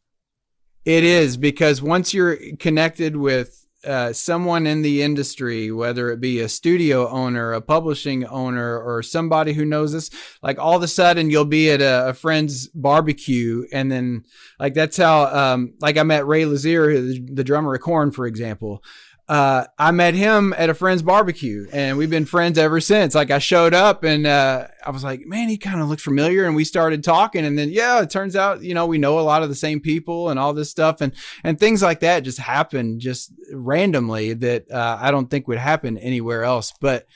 It 0.83 1.05
is 1.05 1.37
because 1.37 1.81
once 1.81 2.13
you're 2.13 2.37
connected 2.59 3.15
with 3.15 3.60
uh, 3.85 4.13
someone 4.13 4.67
in 4.67 4.81
the 4.81 5.01
industry, 5.01 5.71
whether 5.71 6.11
it 6.11 6.21
be 6.21 6.39
a 6.39 6.49
studio 6.49 7.07
owner, 7.09 7.53
a 7.53 7.61
publishing 7.61 8.25
owner, 8.25 8.79
or 8.79 9.01
somebody 9.01 9.53
who 9.53 9.65
knows 9.65 9.93
this, 9.93 10.09
like 10.41 10.59
all 10.59 10.75
of 10.75 10.83
a 10.83 10.87
sudden 10.87 11.29
you'll 11.29 11.45
be 11.45 11.71
at 11.71 11.81
a, 11.81 12.09
a 12.09 12.13
friend's 12.13 12.67
barbecue, 12.69 13.65
and 13.71 13.91
then 13.91 14.23
like 14.59 14.73
that's 14.73 14.97
how, 14.97 15.25
um, 15.25 15.73
like 15.81 15.97
I 15.97 16.03
met 16.03 16.27
Ray 16.27 16.43
Luzier, 16.43 16.93
the, 16.93 17.33
the 17.33 17.43
drummer 17.43 17.73
of 17.73 17.81
Korn, 17.81 18.11
for 18.11 18.25
example 18.25 18.83
uh, 19.31 19.65
I 19.79 19.91
met 19.91 20.13
him 20.13 20.53
at 20.57 20.69
a 20.69 20.73
friend's 20.73 21.01
barbecue 21.01 21.65
and 21.71 21.97
we've 21.97 22.09
been 22.09 22.25
friends 22.25 22.57
ever 22.57 22.81
since. 22.81 23.15
Like 23.15 23.31
I 23.31 23.39
showed 23.39 23.73
up 23.73 24.03
and 24.03 24.27
uh, 24.27 24.67
I 24.85 24.91
was 24.91 25.05
like, 25.05 25.21
man, 25.25 25.47
he 25.47 25.57
kind 25.57 25.79
of 25.79 25.87
looked 25.87 26.01
familiar. 26.01 26.43
And 26.43 26.53
we 26.53 26.65
started 26.65 27.01
talking. 27.01 27.45
And 27.45 27.57
then, 27.57 27.69
yeah, 27.69 28.01
it 28.01 28.09
turns 28.09 28.35
out, 28.35 28.61
you 28.61 28.73
know, 28.73 28.85
we 28.85 28.97
know 28.97 29.19
a 29.19 29.21
lot 29.21 29.41
of 29.41 29.47
the 29.47 29.55
same 29.55 29.79
people 29.79 30.27
and 30.27 30.37
all 30.37 30.53
this 30.53 30.69
stuff. 30.69 30.99
And, 30.99 31.13
and 31.45 31.57
things 31.57 31.81
like 31.81 32.01
that 32.01 32.25
just 32.25 32.39
happen 32.39 32.99
just 32.99 33.31
randomly 33.53 34.33
that 34.33 34.69
uh, 34.69 34.97
I 34.99 35.11
don't 35.11 35.29
think 35.31 35.47
would 35.47 35.57
happen 35.59 35.97
anywhere 35.97 36.43
else. 36.43 36.73
But 36.81 37.07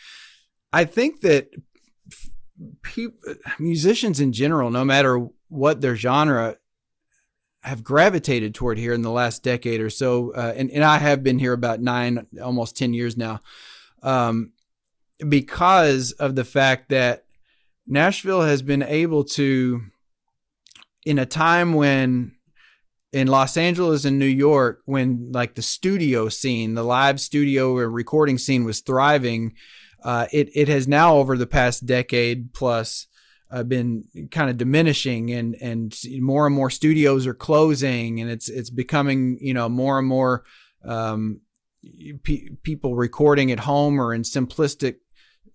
I 0.72 0.86
think 0.86 1.20
that 1.20 1.50
pe- 2.82 3.08
musicians 3.60 4.22
in 4.22 4.32
general, 4.32 4.72
no 4.72 4.86
matter 4.86 5.28
what 5.50 5.82
their 5.82 5.98
genre, 5.98 6.56
have 7.66 7.84
gravitated 7.84 8.54
toward 8.54 8.78
here 8.78 8.94
in 8.94 9.02
the 9.02 9.12
last 9.12 9.44
decade 9.44 9.82
or 9.82 9.90
so, 9.90 10.32
uh, 10.34 10.54
and, 10.56 10.70
and 10.70 10.84
I 10.84 11.00
have 11.00 11.24
been 11.24 11.40
here 11.40 11.54
about 11.54 11.82
nine, 11.82 12.28
almost 12.42 12.78
10 12.78 12.94
years 12.94 13.18
now, 13.18 13.42
um, 14.04 14.52
because 15.28 16.12
of 16.14 16.36
the 16.36 16.44
fact 16.46 16.90
that 16.90 17.26
Nashville 17.88 18.44
has 18.44 18.62
been 18.62 18.84
able 18.84 19.24
to, 19.24 19.82
in 21.06 21.18
a 21.18 21.26
time 21.26 21.74
when 21.74 22.36
in 23.12 23.28
Los 23.28 23.58
Angeles 23.58 24.06
and 24.06 24.20
New 24.20 24.26
York, 24.26 24.82
when 24.86 25.32
like 25.32 25.56
the 25.56 25.62
studio 25.62 26.30
scene, 26.30 26.76
the 26.76 26.84
live 26.84 27.20
studio 27.20 27.76
or 27.76 27.90
recording 27.90 28.38
scene 28.38 28.64
was 28.64 28.82
thriving, 28.82 29.54
uh, 30.04 30.28
it, 30.32 30.50
it 30.54 30.68
has 30.68 30.88
now 30.88 31.16
over 31.16 31.38
the 31.38 31.48
past 31.48 31.86
decade 31.86 32.54
plus 32.54 33.08
uh, 33.56 33.64
been 33.64 34.04
kind 34.32 34.50
of 34.50 34.58
diminishing 34.58 35.32
and 35.32 35.56
and 35.62 35.96
more 36.20 36.46
and 36.46 36.54
more 36.54 36.70
studios 36.70 37.26
are 37.26 37.34
closing 37.34 38.20
and 38.20 38.30
it's 38.30 38.50
it's 38.50 38.70
becoming 38.70 39.38
you 39.40 39.54
know 39.54 39.70
more 39.70 39.98
and 39.98 40.08
more 40.08 40.44
um, 40.84 41.40
pe- 42.24 42.50
people 42.64 42.96
recording 42.96 43.54
at 43.54 43.62
home 43.62 44.00
or 44.00 44.14
in 44.14 44.24
simplistic 44.24 44.96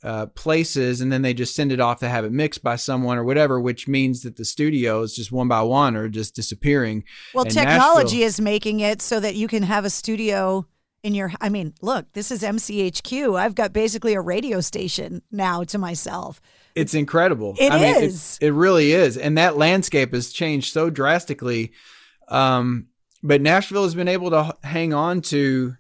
uh, 0.03 0.25
places 0.29 1.03
and 1.03 1.13
then 1.13 1.21
they 1.21 1.35
just 1.35 1.55
send 1.55 1.71
it 1.71 1.79
off 1.79 2.01
to 2.01 2.09
have 2.09 2.25
it 2.25 2.33
mixed 2.33 2.63
by 2.63 2.75
someone 2.75 3.19
or 3.19 3.25
whatever 3.25 3.61
which 3.61 3.87
means 3.87 4.23
that 4.23 4.37
the 4.37 4.47
studios 4.47 5.15
just 5.15 5.31
one 5.31 5.47
by 5.47 5.61
one 5.61 5.95
are 5.95 6.09
just 6.09 6.35
disappearing 6.35 7.05
well 7.35 7.45
and 7.45 7.53
technology 7.53 8.21
Nashville, 8.21 8.27
is 8.29 8.41
making 8.41 8.81
it 8.81 9.03
so 9.03 9.21
that 9.21 9.35
you 9.35 9.47
can 9.47 9.63
have 9.63 9.85
a 9.85 9.91
studio 9.91 10.67
in 11.03 11.15
your 11.15 11.33
I 11.41 11.49
mean, 11.49 11.73
look, 11.81 12.13
this 12.13 12.31
is 12.31 12.43
MCHQ. 12.43 13.39
I've 13.39 13.55
got 13.55 13.73
basically 13.73 14.15
a 14.15 14.21
radio 14.21 14.61
station 14.61 15.23
now 15.31 15.65
to 15.65 15.79
myself. 15.79 16.43
It's 16.75 16.95
incredible. 16.95 17.55
It 17.59 17.73
I 17.73 17.81
mean, 17.81 18.05
is. 18.05 18.39
It, 18.41 18.47
it 18.49 18.53
really 18.53 18.93
is. 18.93 19.17
And 19.17 19.37
that 19.39 19.57
landscape 19.57 20.13
has 20.15 20.33
changed 20.33 20.73
so 20.73 20.91
drastically. 20.91 21.73
Um, 22.29 22.87
but 23.23 23.41
Nashville 23.41 23.83
has 23.85 23.95
been 23.95 24.09
able 24.09 24.31
to 24.31 24.57
hang 24.63 24.95
on 24.95 25.21
to, 25.23 25.77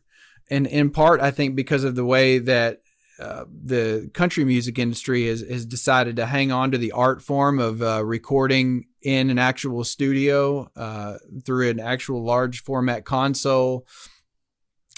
and 0.50 0.66
in 0.66 0.90
part, 0.90 1.20
I 1.20 1.31
think, 1.31 1.55
because 1.57 1.85
of 1.85 1.94
the 1.94 2.05
way 2.05 2.38
that 2.38 2.81
uh, 3.18 3.44
the 3.48 4.11
country 4.14 4.44
music 4.44 4.79
industry 4.79 5.26
has, 5.29 5.40
has 5.42 5.64
decided 5.66 6.16
to 6.16 6.26
hang 6.26 6.50
on 6.53 6.70
to 6.72 6.79
the 6.79 6.92
art 6.92 7.22
form 7.22 7.59
of 7.59 7.83
uh, 7.83 8.05
recording 8.05 8.87
in 9.03 9.31
an 9.31 9.38
actual 9.38 9.85
studio 9.85 10.70
uh, 10.76 11.16
through 11.44 11.70
an 11.70 11.81
actual 11.81 12.24
large 12.24 12.62
format 12.62 13.05
console. 13.05 13.87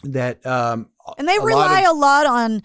That 0.04 0.44
um, 0.46 0.88
And 1.18 1.28
they 1.28 1.36
a 1.36 1.40
lot 1.40 1.46
rely 1.46 1.80
of- 1.82 1.96
a 1.96 1.98
lot 1.98 2.26
on, 2.26 2.62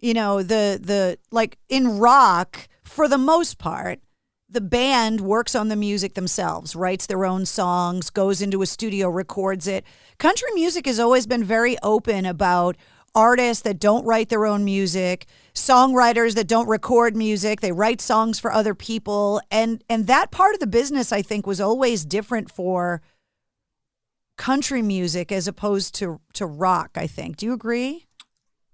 you 0.00 0.14
know, 0.14 0.42
the 0.42 0.80
the 0.82 1.18
like 1.30 1.58
in 1.68 1.98
rock 1.98 2.68
for 2.90 3.08
the 3.08 3.18
most 3.18 3.58
part, 3.58 4.00
the 4.48 4.60
band 4.60 5.20
works 5.20 5.54
on 5.54 5.68
the 5.68 5.76
music 5.76 6.14
themselves, 6.14 6.74
writes 6.74 7.06
their 7.06 7.24
own 7.24 7.46
songs, 7.46 8.10
goes 8.10 8.42
into 8.42 8.62
a 8.62 8.66
studio, 8.66 9.08
records 9.08 9.68
it. 9.68 9.84
Country 10.18 10.50
music 10.54 10.86
has 10.86 10.98
always 10.98 11.24
been 11.26 11.44
very 11.44 11.76
open 11.84 12.26
about 12.26 12.76
artists 13.14 13.62
that 13.62 13.78
don't 13.78 14.04
write 14.04 14.28
their 14.28 14.44
own 14.44 14.64
music, 14.64 15.26
songwriters 15.54 16.34
that 16.34 16.48
don't 16.48 16.68
record 16.68 17.16
music, 17.16 17.60
they 17.60 17.72
write 17.72 18.00
songs 18.00 18.40
for 18.40 18.52
other 18.52 18.74
people 18.74 19.40
and 19.50 19.82
and 19.88 20.06
that 20.06 20.30
part 20.30 20.54
of 20.54 20.60
the 20.60 20.66
business 20.66 21.12
I 21.12 21.22
think 21.22 21.46
was 21.46 21.60
always 21.60 22.04
different 22.04 22.50
for 22.50 23.02
country 24.36 24.80
music 24.82 25.32
as 25.32 25.48
opposed 25.48 25.94
to 25.96 26.20
to 26.34 26.46
rock, 26.46 26.90
I 26.94 27.06
think. 27.06 27.36
Do 27.36 27.46
you 27.46 27.52
agree? 27.52 28.06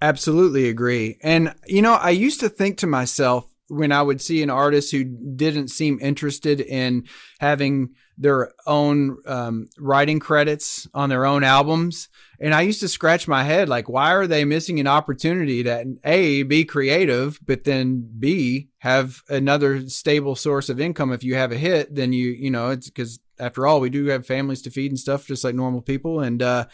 Absolutely 0.02 0.68
agree. 0.68 1.18
And, 1.22 1.54
you 1.66 1.80
know, 1.80 1.94
I 1.94 2.10
used 2.10 2.40
to 2.40 2.50
think 2.50 2.76
to 2.78 2.86
myself 2.86 3.46
when 3.68 3.92
I 3.92 4.02
would 4.02 4.20
see 4.20 4.42
an 4.42 4.50
artist 4.50 4.92
who 4.92 5.04
didn't 5.04 5.68
seem 5.68 5.98
interested 6.00 6.60
in 6.60 7.06
having 7.40 7.90
their 8.18 8.52
own 8.66 9.18
um, 9.26 9.68
writing 9.78 10.18
credits 10.18 10.88
on 10.94 11.08
their 11.08 11.26
own 11.26 11.44
albums. 11.44 12.08
And 12.40 12.54
I 12.54 12.62
used 12.62 12.80
to 12.80 12.88
scratch 12.88 13.28
my 13.28 13.42
head 13.44 13.68
like, 13.68 13.88
why 13.88 14.14
are 14.14 14.26
they 14.26 14.44
missing 14.44 14.80
an 14.80 14.86
opportunity 14.86 15.62
to 15.64 15.96
A, 16.04 16.42
be 16.44 16.64
creative, 16.64 17.38
but 17.44 17.64
then 17.64 18.08
B, 18.18 18.68
have 18.78 19.22
another 19.28 19.88
stable 19.88 20.34
source 20.34 20.68
of 20.68 20.80
income? 20.80 21.12
If 21.12 21.24
you 21.24 21.34
have 21.34 21.52
a 21.52 21.58
hit, 21.58 21.94
then 21.94 22.12
you, 22.12 22.28
you 22.28 22.50
know, 22.50 22.70
it's 22.70 22.88
because 22.88 23.20
after 23.38 23.66
all, 23.66 23.80
we 23.80 23.90
do 23.90 24.06
have 24.06 24.26
families 24.26 24.62
to 24.62 24.70
feed 24.70 24.90
and 24.90 24.98
stuff, 24.98 25.26
just 25.26 25.44
like 25.44 25.54
normal 25.54 25.82
people. 25.82 26.20
And 26.20 26.42
uh, 26.42 26.66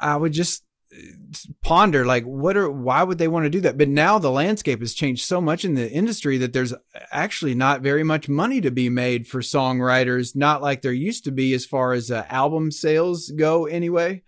I 0.00 0.16
would 0.16 0.32
just 0.32 0.64
ponder 1.62 2.04
like 2.04 2.24
what 2.24 2.56
are 2.56 2.70
why 2.70 3.02
would 3.02 3.18
they 3.18 3.28
want 3.28 3.44
to 3.44 3.50
do 3.50 3.60
that? 3.60 3.78
But 3.78 3.88
now 3.88 4.18
the 4.18 4.30
landscape 4.30 4.80
has 4.80 4.94
changed 4.94 5.24
so 5.24 5.40
much 5.40 5.64
in 5.64 5.74
the 5.74 5.90
industry 5.90 6.38
that 6.38 6.52
there's 6.52 6.74
actually 7.10 7.54
not 7.54 7.80
very 7.80 8.04
much 8.04 8.28
money 8.28 8.60
to 8.60 8.70
be 8.70 8.88
made 8.88 9.26
for 9.26 9.40
songwriters 9.40 10.36
not 10.36 10.62
like 10.62 10.82
there 10.82 10.92
used 10.92 11.24
to 11.24 11.32
be 11.32 11.54
as 11.54 11.66
far 11.66 11.92
as 11.92 12.10
uh, 12.10 12.24
album 12.28 12.70
sales 12.70 13.30
go 13.30 13.66
anyway. 13.66 14.22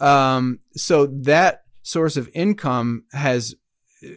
Um 0.00 0.60
so 0.76 1.06
that 1.06 1.62
source 1.82 2.16
of 2.16 2.28
income 2.34 3.04
has 3.12 3.54
uh, 4.04 4.08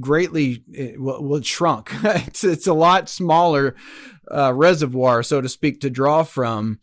greatly 0.00 0.64
uh, 0.78 1.00
well, 1.00 1.42
shrunk. 1.42 1.92
It's, 2.04 2.44
it's 2.44 2.66
a 2.66 2.74
lot 2.74 3.08
smaller 3.08 3.76
uh, 4.30 4.52
reservoir 4.52 5.22
so 5.22 5.40
to 5.40 5.48
speak 5.48 5.80
to 5.80 5.90
draw 5.90 6.24
from. 6.24 6.80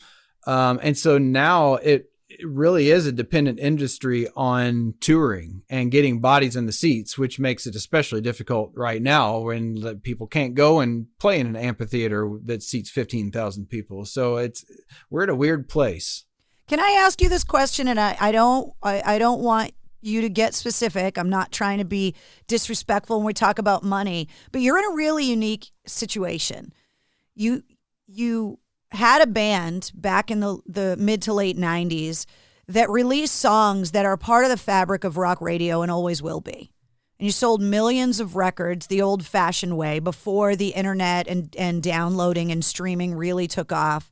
Um 0.48 0.80
and 0.82 0.98
so 0.98 1.18
now 1.18 1.76
it 1.76 2.11
really 2.44 2.90
is 2.90 3.06
a 3.06 3.12
dependent 3.12 3.60
industry 3.60 4.28
on 4.36 4.94
touring 5.00 5.64
and 5.70 5.92
getting 5.92 6.20
bodies 6.20 6.56
in 6.56 6.66
the 6.66 6.72
seats, 6.72 7.18
which 7.18 7.40
makes 7.40 7.66
it 7.66 7.76
especially 7.76 8.22
difficult 8.22 8.72
right 8.76 9.02
now 9.02 9.40
when 9.40 10.00
people 10.00 10.28
can't 10.28 10.56
go 10.56 10.80
and 10.80 11.08
play 11.20 11.40
in 11.40 11.48
an 11.48 11.56
amphitheater 11.56 12.30
that 12.46 12.64
seats 12.64 12.90
15,000 12.90 13.68
people. 13.68 14.06
So 14.06 14.38
it's, 14.38 14.66
we're 15.10 15.24
at 15.24 15.30
a 15.30 15.36
weird 15.36 15.70
place. 15.70 16.26
Can 16.68 16.80
I 16.80 16.92
ask 16.92 17.22
you 17.22 17.28
this 17.28 17.44
question? 17.44 17.90
And 17.90 18.00
I, 18.00 18.16
I 18.20 18.32
don't 18.32 18.72
I, 18.82 19.02
I 19.06 19.20
don't 19.20 19.42
want 19.42 19.74
you 20.02 20.22
to 20.22 20.30
get 20.30 20.54
specific. 20.54 21.18
I'm 21.18 21.30
not 21.30 21.52
trying 21.52 21.78
to 21.80 21.86
be 21.86 22.16
disrespectful 22.48 23.18
when 23.18 23.26
we 23.26 23.34
talk 23.34 23.60
about 23.60 23.84
money, 23.84 24.30
but 24.54 24.62
you're 24.62 24.78
in 24.78 24.86
a 24.86 24.96
really 24.96 25.26
unique 25.26 25.72
situation. 25.86 26.74
You 27.36 27.64
you 28.08 28.60
had 28.92 29.22
a 29.22 29.28
band 29.28 29.92
back 29.94 30.30
in 30.30 30.40
the, 30.40 30.60
the 30.66 30.96
mid 30.98 31.22
to 31.24 31.34
late 31.34 31.58
90s 31.58 32.26
that 32.68 32.90
released 32.90 33.36
songs 33.36 33.92
that 33.92 34.06
are 34.06 34.18
part 34.18 34.44
of 34.46 34.50
the 34.50 34.58
fabric 34.58 35.04
of 35.04 35.18
rock 35.18 35.42
radio 35.42 35.82
and 35.82 35.92
always 35.92 36.22
will 36.22 36.42
be. 36.42 36.72
And 37.20 37.26
you 37.28 37.32
sold 37.32 37.62
millions 37.62 38.20
of 38.20 38.36
records 38.36 38.88
the 38.88 39.02
old 39.02 39.26
fashioned 39.26 39.78
way 39.78 40.00
before 40.00 40.56
the 40.56 40.70
internet 40.70 41.28
and, 41.28 41.56
and 41.58 41.84
downloading 41.84 42.52
and 42.52 42.66
streaming 42.66 43.14
really 43.14 43.48
took 43.48 43.72
off. 43.72 44.12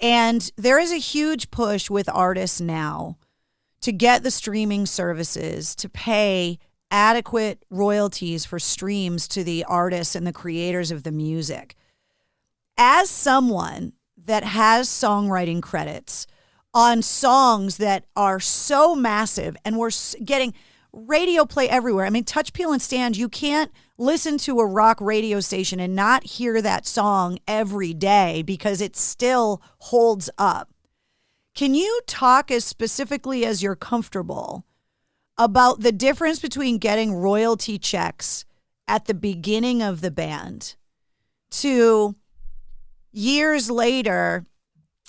And 0.00 0.50
there 0.56 0.78
is 0.78 0.92
a 0.92 0.98
huge 0.98 1.50
push 1.50 1.90
with 1.90 2.08
artists 2.08 2.60
now 2.60 3.18
to 3.80 3.92
get 3.92 4.22
the 4.22 4.30
streaming 4.30 4.86
services 4.86 5.74
to 5.76 5.88
pay 5.88 6.58
adequate 6.90 7.64
royalties 7.70 8.44
for 8.44 8.58
streams 8.58 9.28
to 9.28 9.44
the 9.44 9.64
artists 9.64 10.14
and 10.14 10.26
the 10.26 10.32
creators 10.32 10.90
of 10.90 11.02
the 11.02 11.12
music. 11.12 11.74
As 12.76 13.10
someone 13.10 13.92
that 14.28 14.44
has 14.44 14.88
songwriting 14.88 15.60
credits 15.60 16.26
on 16.72 17.02
songs 17.02 17.78
that 17.78 18.04
are 18.14 18.38
so 18.38 18.94
massive 18.94 19.56
and 19.64 19.76
we're 19.78 19.90
getting 20.24 20.54
radio 20.92 21.44
play 21.44 21.68
everywhere. 21.68 22.06
I 22.06 22.10
mean, 22.10 22.24
Touch, 22.24 22.52
Peel, 22.52 22.72
and 22.72 22.80
Stand, 22.80 23.16
you 23.16 23.28
can't 23.28 23.72
listen 23.96 24.38
to 24.38 24.60
a 24.60 24.66
rock 24.66 25.00
radio 25.00 25.40
station 25.40 25.80
and 25.80 25.96
not 25.96 26.24
hear 26.24 26.62
that 26.62 26.86
song 26.86 27.38
every 27.48 27.92
day 27.94 28.42
because 28.42 28.80
it 28.80 28.96
still 28.96 29.62
holds 29.78 30.30
up. 30.38 30.70
Can 31.54 31.74
you 31.74 32.00
talk 32.06 32.50
as 32.50 32.64
specifically 32.64 33.44
as 33.44 33.62
you're 33.62 33.74
comfortable 33.74 34.64
about 35.36 35.80
the 35.80 35.92
difference 35.92 36.38
between 36.38 36.78
getting 36.78 37.14
royalty 37.14 37.78
checks 37.78 38.44
at 38.86 39.06
the 39.06 39.14
beginning 39.14 39.82
of 39.82 40.00
the 40.00 40.10
band 40.10 40.76
to 41.50 42.14
years 43.18 43.68
later 43.68 44.46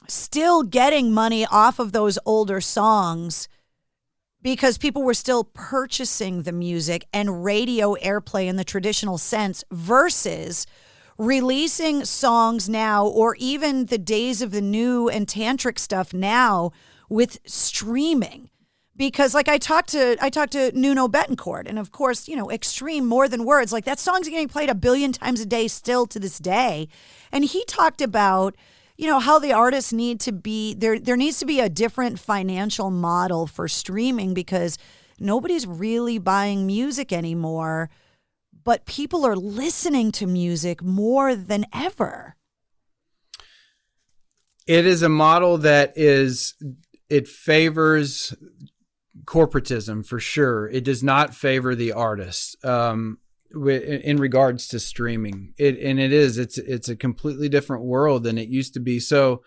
still 0.07 0.63
getting 0.63 1.13
money 1.13 1.45
off 1.45 1.77
of 1.77 1.91
those 1.91 2.17
older 2.25 2.59
songs 2.59 3.47
because 4.41 4.79
people 4.79 5.03
were 5.03 5.13
still 5.13 5.43
purchasing 5.43 6.41
the 6.41 6.51
music 6.51 7.05
and 7.13 7.43
radio 7.43 7.93
airplay 7.95 8.47
in 8.47 8.55
the 8.55 8.63
traditional 8.63 9.19
sense 9.19 9.63
versus 9.69 10.65
releasing 11.19 12.03
songs 12.03 12.67
now 12.67 13.05
or 13.05 13.35
even 13.35 13.85
the 13.85 13.97
days 13.97 14.41
of 14.41 14.49
the 14.51 14.61
new 14.61 15.07
and 15.07 15.27
tantric 15.27 15.77
stuff 15.77 16.11
now 16.11 16.71
with 17.09 17.37
streaming 17.45 18.49
because 18.99 19.33
like 19.33 19.47
I 19.47 19.57
talked 19.57 19.91
to 19.91 20.17
I 20.21 20.29
talked 20.29 20.51
to 20.51 20.77
Nuno 20.77 21.07
Bettencourt 21.07 21.67
and 21.67 21.79
of 21.79 21.91
course, 21.91 22.27
you 22.27 22.35
know, 22.35 22.51
extreme 22.51 23.07
more 23.07 23.29
than 23.29 23.45
words. 23.45 23.71
Like 23.71 23.85
that 23.85 23.97
song's 23.97 24.27
getting 24.27 24.49
played 24.49 24.69
a 24.69 24.75
billion 24.75 25.13
times 25.13 25.39
a 25.39 25.45
day 25.45 25.69
still 25.69 26.05
to 26.07 26.19
this 26.19 26.37
day. 26.37 26.89
And 27.31 27.45
he 27.45 27.63
talked 27.65 28.01
about, 28.01 28.55
you 28.97 29.07
know, 29.07 29.19
how 29.19 29.39
the 29.39 29.53
artists 29.53 29.93
need 29.93 30.19
to 30.19 30.33
be 30.33 30.73
there 30.73 30.99
there 30.99 31.15
needs 31.15 31.39
to 31.39 31.45
be 31.45 31.61
a 31.61 31.69
different 31.69 32.19
financial 32.19 32.91
model 32.91 33.47
for 33.47 33.69
streaming 33.69 34.33
because 34.33 34.77
nobody's 35.17 35.65
really 35.65 36.17
buying 36.17 36.67
music 36.67 37.13
anymore, 37.13 37.89
but 38.65 38.85
people 38.85 39.25
are 39.25 39.37
listening 39.37 40.11
to 40.11 40.27
music 40.27 40.83
more 40.83 41.35
than 41.35 41.65
ever. 41.73 42.35
It 44.67 44.85
is 44.85 45.01
a 45.01 45.09
model 45.09 45.57
that 45.59 45.93
is 45.95 46.53
it 47.09 47.27
favors 47.27 48.35
corporatism 49.29 50.03
for 50.03 50.19
sure. 50.19 50.67
It 50.69 50.83
does 50.83 51.03
not 51.03 51.35
favor 51.35 51.75
the 51.75 51.91
artist. 51.91 52.63
Um, 52.65 53.19
in 53.51 54.17
regards 54.17 54.67
to 54.67 54.79
streaming, 54.79 55.53
it 55.57 55.79
and 55.79 55.99
it 55.99 56.13
is 56.13 56.37
it's 56.37 56.59
it's 56.59 56.87
a 56.87 56.95
completely 56.95 57.49
different 57.49 57.83
world 57.83 58.23
than 58.23 58.37
it 58.37 58.47
used 58.47 58.75
to 58.75 58.79
be. 58.79 58.99
So, 58.99 59.43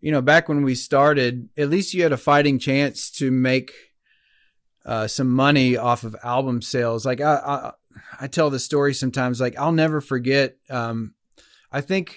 you 0.00 0.10
know, 0.10 0.22
back 0.22 0.48
when 0.48 0.62
we 0.62 0.74
started, 0.74 1.50
at 1.56 1.68
least 1.68 1.92
you 1.92 2.02
had 2.02 2.12
a 2.12 2.16
fighting 2.16 2.58
chance 2.58 3.10
to 3.12 3.30
make 3.30 3.72
uh, 4.86 5.06
some 5.08 5.28
money 5.28 5.76
off 5.76 6.04
of 6.04 6.16
album 6.24 6.62
sales. 6.62 7.04
Like 7.04 7.20
I, 7.20 7.34
I, 7.34 7.72
I 8.22 8.26
tell 8.28 8.48
the 8.48 8.58
story 8.58 8.94
sometimes. 8.94 9.42
Like 9.42 9.58
I'll 9.58 9.72
never 9.72 10.00
forget. 10.00 10.56
Um, 10.70 11.12
I 11.70 11.82
think 11.82 12.16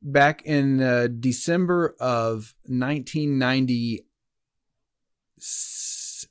back 0.00 0.42
in 0.42 0.80
uh, 0.80 1.08
December 1.08 1.96
of 1.98 2.54
1990. 2.66 4.04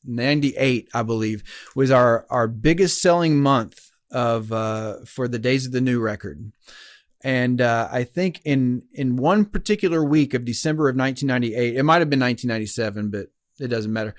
98 0.04 0.90
i 0.94 1.04
believe 1.04 1.44
was 1.76 1.92
our 1.92 2.26
our 2.30 2.48
biggest 2.48 3.02
selling 3.02 3.40
month 3.40 3.92
of 4.12 4.52
uh 4.52 4.98
for 5.06 5.28
the 5.28 5.40
days 5.40 5.66
of 5.66 5.72
the 5.72 5.82
new 5.82 6.00
record 6.00 6.52
and 7.24 7.62
uh, 7.62 7.88
I 7.92 8.04
think 8.04 8.42
in 8.44 8.84
in 8.94 9.16
one 9.16 9.46
particular 9.46 10.04
week 10.04 10.34
of 10.34 10.46
December 10.46 10.90
of 10.90 10.96
1998, 10.96 11.78
it 11.78 11.84
might 11.84 12.00
have 12.00 12.10
been 12.10 12.20
1997, 12.20 13.10
but 13.10 13.28
it 13.60 13.68
doesn't 13.68 13.94
matter. 13.94 14.16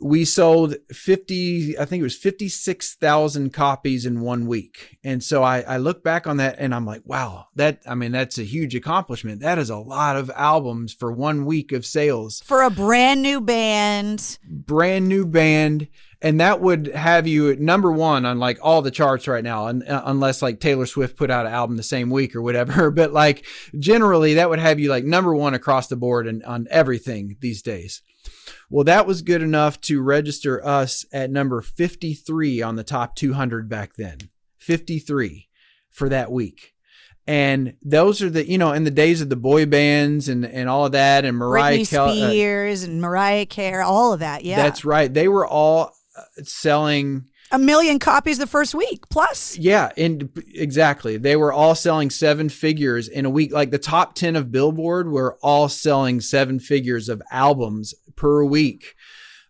We 0.00 0.24
sold 0.24 0.74
50 0.90 1.78
i 1.78 1.84
think 1.84 2.00
it 2.00 2.04
was 2.04 2.16
56000 2.16 3.52
copies 3.52 4.04
in 4.04 4.20
one 4.20 4.46
week. 4.46 4.98
And 5.04 5.22
so 5.22 5.42
I, 5.42 5.60
I 5.60 5.76
look 5.76 6.02
back 6.02 6.26
on 6.26 6.36
that 6.38 6.56
and 6.58 6.74
i'm 6.74 6.86
like 6.86 7.02
wow 7.04 7.46
that 7.54 7.80
i 7.86 7.94
mean 7.94 8.12
that's 8.12 8.38
a 8.38 8.44
huge 8.44 8.74
accomplishment. 8.74 9.40
That 9.40 9.58
is 9.58 9.70
a 9.70 9.76
lot 9.76 10.16
of 10.16 10.30
albums 10.34 10.92
for 10.92 11.12
one 11.12 11.44
week 11.46 11.72
of 11.72 11.86
sales. 11.86 12.42
For 12.44 12.62
a 12.62 12.70
brand 12.70 13.22
new 13.22 13.40
band. 13.40 14.38
brand 14.44 15.08
new 15.08 15.26
band. 15.26 15.88
And 16.22 16.40
that 16.40 16.62
would 16.62 16.86
have 16.86 17.26
you 17.26 17.50
at 17.50 17.60
number 17.60 17.92
one 17.92 18.24
on 18.24 18.38
like 18.38 18.58
all 18.62 18.80
the 18.80 18.90
charts 18.90 19.28
right 19.28 19.44
now 19.44 19.66
and 19.66 19.86
uh, 19.86 20.02
unless 20.06 20.40
like 20.40 20.58
taylor 20.58 20.86
swift 20.86 21.16
put 21.16 21.30
out 21.30 21.44
an 21.44 21.52
album 21.52 21.76
the 21.76 21.82
same 21.82 22.10
week 22.10 22.34
or 22.34 22.42
whatever. 22.42 22.90
But 22.94 23.12
like 23.12 23.44
generally 23.78 24.34
that 24.34 24.48
would 24.48 24.58
have 24.58 24.80
you 24.80 24.88
like 24.88 25.04
number 25.04 25.34
one 25.34 25.54
across 25.54 25.88
the 25.88 25.96
board 25.96 26.26
and 26.26 26.42
on 26.44 26.66
everything 26.70 27.36
these 27.40 27.62
days 27.62 28.02
well 28.70 28.84
that 28.84 29.06
was 29.06 29.22
good 29.22 29.42
enough 29.42 29.80
to 29.80 30.02
register 30.02 30.64
us 30.66 31.04
at 31.12 31.30
number 31.30 31.60
53 31.60 32.62
on 32.62 32.76
the 32.76 32.84
top 32.84 33.16
200 33.16 33.68
back 33.68 33.94
then 33.96 34.18
53 34.58 35.48
for 35.90 36.08
that 36.08 36.30
week 36.30 36.74
and 37.26 37.74
those 37.82 38.22
are 38.22 38.30
the 38.30 38.48
you 38.48 38.58
know 38.58 38.72
in 38.72 38.84
the 38.84 38.90
days 38.90 39.20
of 39.20 39.28
the 39.28 39.36
boy 39.36 39.66
bands 39.66 40.28
and 40.28 40.44
and 40.44 40.68
all 40.68 40.86
of 40.86 40.92
that 40.92 41.24
and 41.24 41.36
mariah 41.36 41.78
Britney 41.78 41.90
Kel- 41.90 42.08
uh, 42.08 42.30
and 42.84 43.00
Mariah 43.00 43.46
Carey, 43.46 43.82
all 43.82 44.12
of 44.12 44.20
that. 44.20 44.44
Yeah. 44.44 44.56
that's 44.56 44.84
right. 44.84 45.12
They 45.12 45.28
were 45.28 45.46
all 45.46 45.92
uh, 46.16 46.42
selling. 46.42 47.28
A 47.50 47.58
million 47.58 47.98
copies 47.98 48.38
the 48.38 48.46
first 48.46 48.74
week 48.74 49.08
plus. 49.10 49.56
Yeah, 49.56 49.92
and 49.96 50.30
exactly. 50.54 51.16
They 51.16 51.36
were 51.36 51.52
all 51.52 51.74
selling 51.74 52.10
seven 52.10 52.48
figures 52.48 53.08
in 53.08 53.24
a 53.24 53.30
week. 53.30 53.52
Like 53.52 53.70
the 53.70 53.78
top 53.78 54.14
10 54.14 54.36
of 54.36 54.50
Billboard 54.50 55.08
were 55.08 55.38
all 55.42 55.68
selling 55.68 56.20
seven 56.20 56.58
figures 56.58 57.08
of 57.08 57.22
albums 57.30 57.94
per 58.16 58.44
week. 58.44 58.94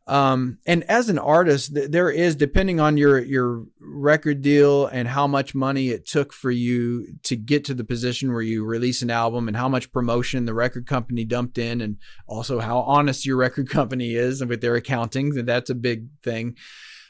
Um, 0.07 0.59
and 0.67 0.85
as 0.85 1.09
an 1.09 1.19
artist, 1.19 1.75
th- 1.75 1.91
there 1.91 2.11
is, 2.11 2.37
depending 2.37 2.79
on 2.79 2.99
your, 2.99 3.21
your 3.21 3.65
record 3.81 4.43
deal 4.43 4.87
and 4.87 5.09
how 5.09 5.27
much 5.27 5.55
money 5.55 5.89
it 5.89 6.07
took 6.07 6.33
for 6.33 6.51
you 6.51 7.07
to 7.23 7.37
get 7.37 7.65
to 7.67 7.75
the 7.75 7.85
position 7.85 8.31
where 8.31 8.43
you 8.43 8.67
release 8.67 9.01
an 9.01 9.11
album 9.11 9.49
and 9.49 9.57
how 9.57 9.69
much 9.69 9.93
promotion 9.93 10.45
the 10.45 10.53
record 10.53 10.87
company 10.87 11.25
dumped 11.25 11.57
in 11.57 11.81
and 11.81 11.97
also 12.27 12.61
how 12.61 12.81
honest 12.81 13.25
your 13.25 13.39
record 13.39 13.71
company 13.71 14.15
is 14.15 14.45
with 14.45 14.61
their 14.61 14.75
accounting. 14.75 15.31
That's 15.47 15.71
a 15.71 15.75
big 15.75 16.09
thing. 16.23 16.57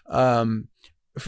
Um, 0.09 0.69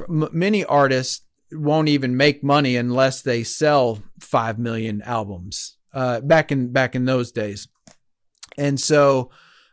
many 0.08 0.64
artists 0.64 1.22
won't 1.52 1.88
even 1.88 2.16
make 2.16 2.42
money 2.42 2.76
unless 2.76 3.22
they 3.22 3.44
sell 3.44 4.02
5 4.20 4.58
million 4.58 5.02
albums, 5.02 5.76
uh, 5.92 6.20
back 6.20 6.50
in, 6.50 6.72
back 6.72 6.94
in 6.94 7.04
those 7.04 7.32
days. 7.32 7.68
And 8.58 8.80
so, 8.80 9.30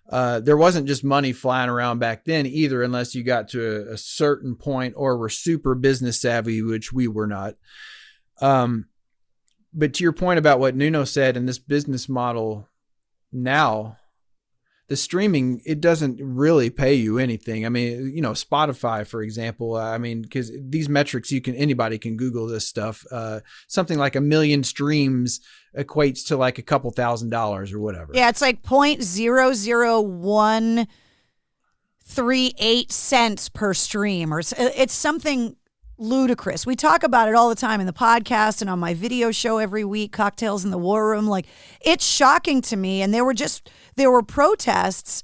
uh, 0.10 0.40
there 0.42 0.58
wasn't 0.58 0.88
just 0.88 1.04
money 1.04 1.32
flying 1.32 1.70
around 1.70 2.00
back 2.00 2.26
then 2.26 2.46
either, 2.46 2.84
unless 2.84 3.16
you 3.16 3.24
got 3.24 3.48
to 3.50 3.88
a, 3.90 3.94
a 3.94 3.98
certain 3.98 4.56
point 4.56 4.94
or 4.98 5.18
were 5.18 5.30
super 5.30 5.74
business 5.76 6.22
savvy, 6.22 6.62
which 6.62 6.92
we 6.92 7.08
were 7.08 7.28
not. 7.28 7.56
Um, 8.42 8.88
but 9.74 9.94
to 9.96 10.04
your 10.04 10.14
point 10.14 10.40
about 10.40 10.60
what 10.60 10.76
Nuno 10.76 11.04
said 11.04 11.36
in 11.36 11.46
this 11.46 11.58
business 11.58 12.08
model 12.08 12.70
now, 13.32 13.98
the 14.88 14.98
streaming 14.98 15.62
it 15.66 15.80
doesn't 15.80 16.20
really 16.22 16.70
pay 16.70 16.94
you 16.94 17.18
anything. 17.18 17.66
I 17.66 17.70
mean, 17.70 18.12
you 18.14 18.22
know, 18.22 18.32
Spotify, 18.32 19.08
for 19.08 19.22
example. 19.22 19.76
I 19.76 19.98
mean, 19.98 20.22
because 20.22 20.52
these 20.60 20.90
metrics, 20.90 21.32
you 21.32 21.42
can 21.42 21.56
anybody 21.56 21.98
can 21.98 22.18
Google 22.18 22.48
this 22.48 22.68
stuff. 22.68 23.06
Uh, 23.10 23.40
something 23.68 23.98
like 23.98 24.16
a 24.16 24.22
million 24.22 24.64
streams 24.64 25.40
equates 25.78 26.28
to 26.28 26.38
like 26.38 26.58
a 26.58 26.62
couple 26.62 26.92
thousand 26.92 27.30
dollars 27.30 27.72
or 27.72 27.80
whatever. 27.80 28.12
Yeah, 28.14 28.30
it's 28.30 28.42
like 28.42 28.62
point 28.62 29.02
zero 29.02 29.54
zero 29.54 30.02
one 30.02 30.88
three 32.06 32.54
eight 32.58 32.92
cents 32.92 33.50
per 33.50 33.74
stream, 33.74 34.34
or 34.34 34.40
it's, 34.40 34.54
it's 34.58 34.94
something 34.94 35.56
ludicrous. 35.98 36.66
We 36.66 36.76
talk 36.76 37.04
about 37.04 37.30
it 37.30 37.36
all 37.36 37.50
the 37.50 37.56
time 37.56 37.80
in 37.80 37.86
the 37.86 37.94
podcast 37.94 38.62
and 38.62 38.70
on 38.70 38.80
my 38.80 38.94
video 38.94 39.32
show 39.32 39.58
every 39.58 39.84
week, 39.84 40.12
Cocktails 40.12 40.66
in 40.66 40.72
the 40.72 40.78
War 40.78 41.10
Room. 41.10 41.28
Like 41.28 41.46
it's 41.82 42.06
shocking 42.06 42.62
to 42.64 42.76
me, 42.76 43.02
and 43.02 43.14
there 43.14 43.26
were 43.26 43.34
just 43.34 43.70
there 43.96 44.12
were 44.12 44.24
protests 44.24 45.24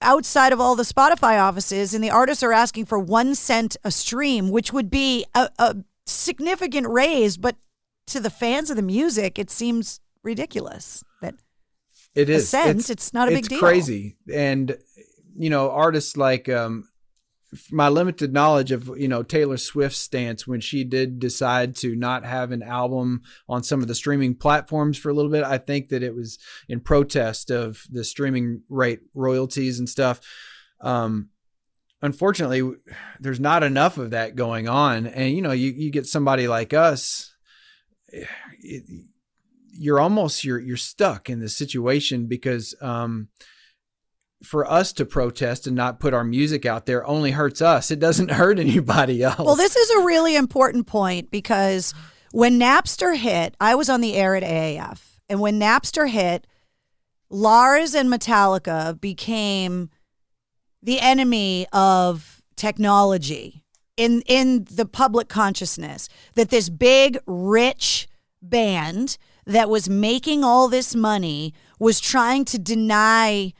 outside 0.00 0.52
of 0.52 0.60
all 0.60 0.76
the 0.76 0.82
Spotify 0.84 1.40
offices, 1.40 1.94
and 1.94 2.02
the 2.02 2.10
artists 2.10 2.42
are 2.42 2.52
asking 2.52 2.86
for 2.86 2.98
one 2.98 3.34
cent 3.34 3.76
a 3.84 3.90
stream, 3.90 4.50
which 4.50 4.72
would 4.72 4.90
be 4.90 5.24
a, 5.34 5.48
a 5.58 5.76
significant 6.06 6.86
raise, 6.88 7.36
but 7.36 7.56
to 8.06 8.20
the 8.20 8.30
fans 8.30 8.70
of 8.70 8.76
the 8.76 8.82
music, 8.82 9.38
it 9.38 9.50
seems 9.50 10.00
ridiculous 10.22 11.02
that 11.20 11.34
it 12.14 12.28
is 12.28 12.44
a 12.44 12.46
cent, 12.46 12.90
it's 12.90 13.12
not 13.12 13.28
a 13.28 13.32
big 13.32 13.48
deal. 13.48 13.56
it's 13.56 13.62
crazy. 13.62 14.16
And 14.32 14.76
you 15.36 15.50
know, 15.50 15.70
artists 15.70 16.16
like 16.16 16.48
um 16.48 16.88
my 17.70 17.88
limited 17.88 18.32
knowledge 18.32 18.72
of 18.72 18.90
you 18.96 19.08
know 19.08 19.22
Taylor 19.22 19.56
Swift's 19.56 19.98
stance 19.98 20.46
when 20.46 20.60
she 20.60 20.84
did 20.84 21.18
decide 21.18 21.76
to 21.76 21.94
not 21.94 22.24
have 22.24 22.52
an 22.52 22.62
album 22.62 23.22
on 23.48 23.62
some 23.62 23.80
of 23.82 23.88
the 23.88 23.94
streaming 23.94 24.34
platforms 24.34 24.98
for 24.98 25.08
a 25.08 25.12
little 25.12 25.30
bit. 25.30 25.44
I 25.44 25.58
think 25.58 25.88
that 25.88 26.02
it 26.02 26.14
was 26.14 26.38
in 26.68 26.80
protest 26.80 27.50
of 27.50 27.84
the 27.90 28.04
streaming 28.04 28.62
rate 28.68 29.00
royalties 29.14 29.78
and 29.78 29.88
stuff. 29.88 30.20
Um, 30.80 31.30
unfortunately, 32.02 32.76
there's 33.20 33.40
not 33.40 33.62
enough 33.62 33.98
of 33.98 34.10
that 34.10 34.36
going 34.36 34.68
on, 34.68 35.06
and 35.06 35.34
you 35.34 35.42
know, 35.42 35.52
you 35.52 35.70
you 35.70 35.90
get 35.90 36.06
somebody 36.06 36.48
like 36.48 36.72
us. 36.72 37.34
It, 38.08 38.84
you're 39.76 40.00
almost 40.00 40.44
you're 40.44 40.60
you're 40.60 40.76
stuck 40.76 41.28
in 41.28 41.40
this 41.40 41.56
situation 41.56 42.26
because 42.26 42.74
um, 42.80 43.28
for 44.44 44.70
us 44.70 44.92
to 44.94 45.04
protest 45.04 45.66
and 45.66 45.74
not 45.74 46.00
put 46.00 46.14
our 46.14 46.24
music 46.24 46.66
out 46.66 46.86
there 46.86 47.06
only 47.06 47.32
hurts 47.32 47.62
us. 47.62 47.90
It 47.90 47.98
doesn't 47.98 48.30
hurt 48.32 48.58
anybody 48.58 49.22
else. 49.22 49.38
Well, 49.38 49.56
this 49.56 49.76
is 49.76 49.90
a 49.90 50.04
really 50.04 50.36
important 50.36 50.86
point 50.86 51.30
because 51.30 51.94
when 52.32 52.58
Napster 52.58 53.16
hit, 53.16 53.56
I 53.60 53.74
was 53.74 53.88
on 53.88 54.00
the 54.00 54.14
air 54.14 54.34
at 54.36 54.42
AAF. 54.42 55.00
And 55.28 55.40
when 55.40 55.58
Napster 55.58 56.08
hit, 56.08 56.46
Lars 57.30 57.94
and 57.94 58.12
Metallica 58.12 59.00
became 59.00 59.90
the 60.82 61.00
enemy 61.00 61.66
of 61.72 62.42
technology 62.56 63.64
in 63.96 64.22
in 64.26 64.64
the 64.70 64.84
public 64.84 65.28
consciousness 65.28 66.08
that 66.34 66.50
this 66.50 66.68
big 66.68 67.18
rich 67.26 68.06
band 68.42 69.16
that 69.46 69.68
was 69.68 69.88
making 69.88 70.44
all 70.44 70.68
this 70.68 70.94
money 70.94 71.54
was 71.78 72.00
trying 72.00 72.44
to 72.44 72.58
deny 72.58 73.52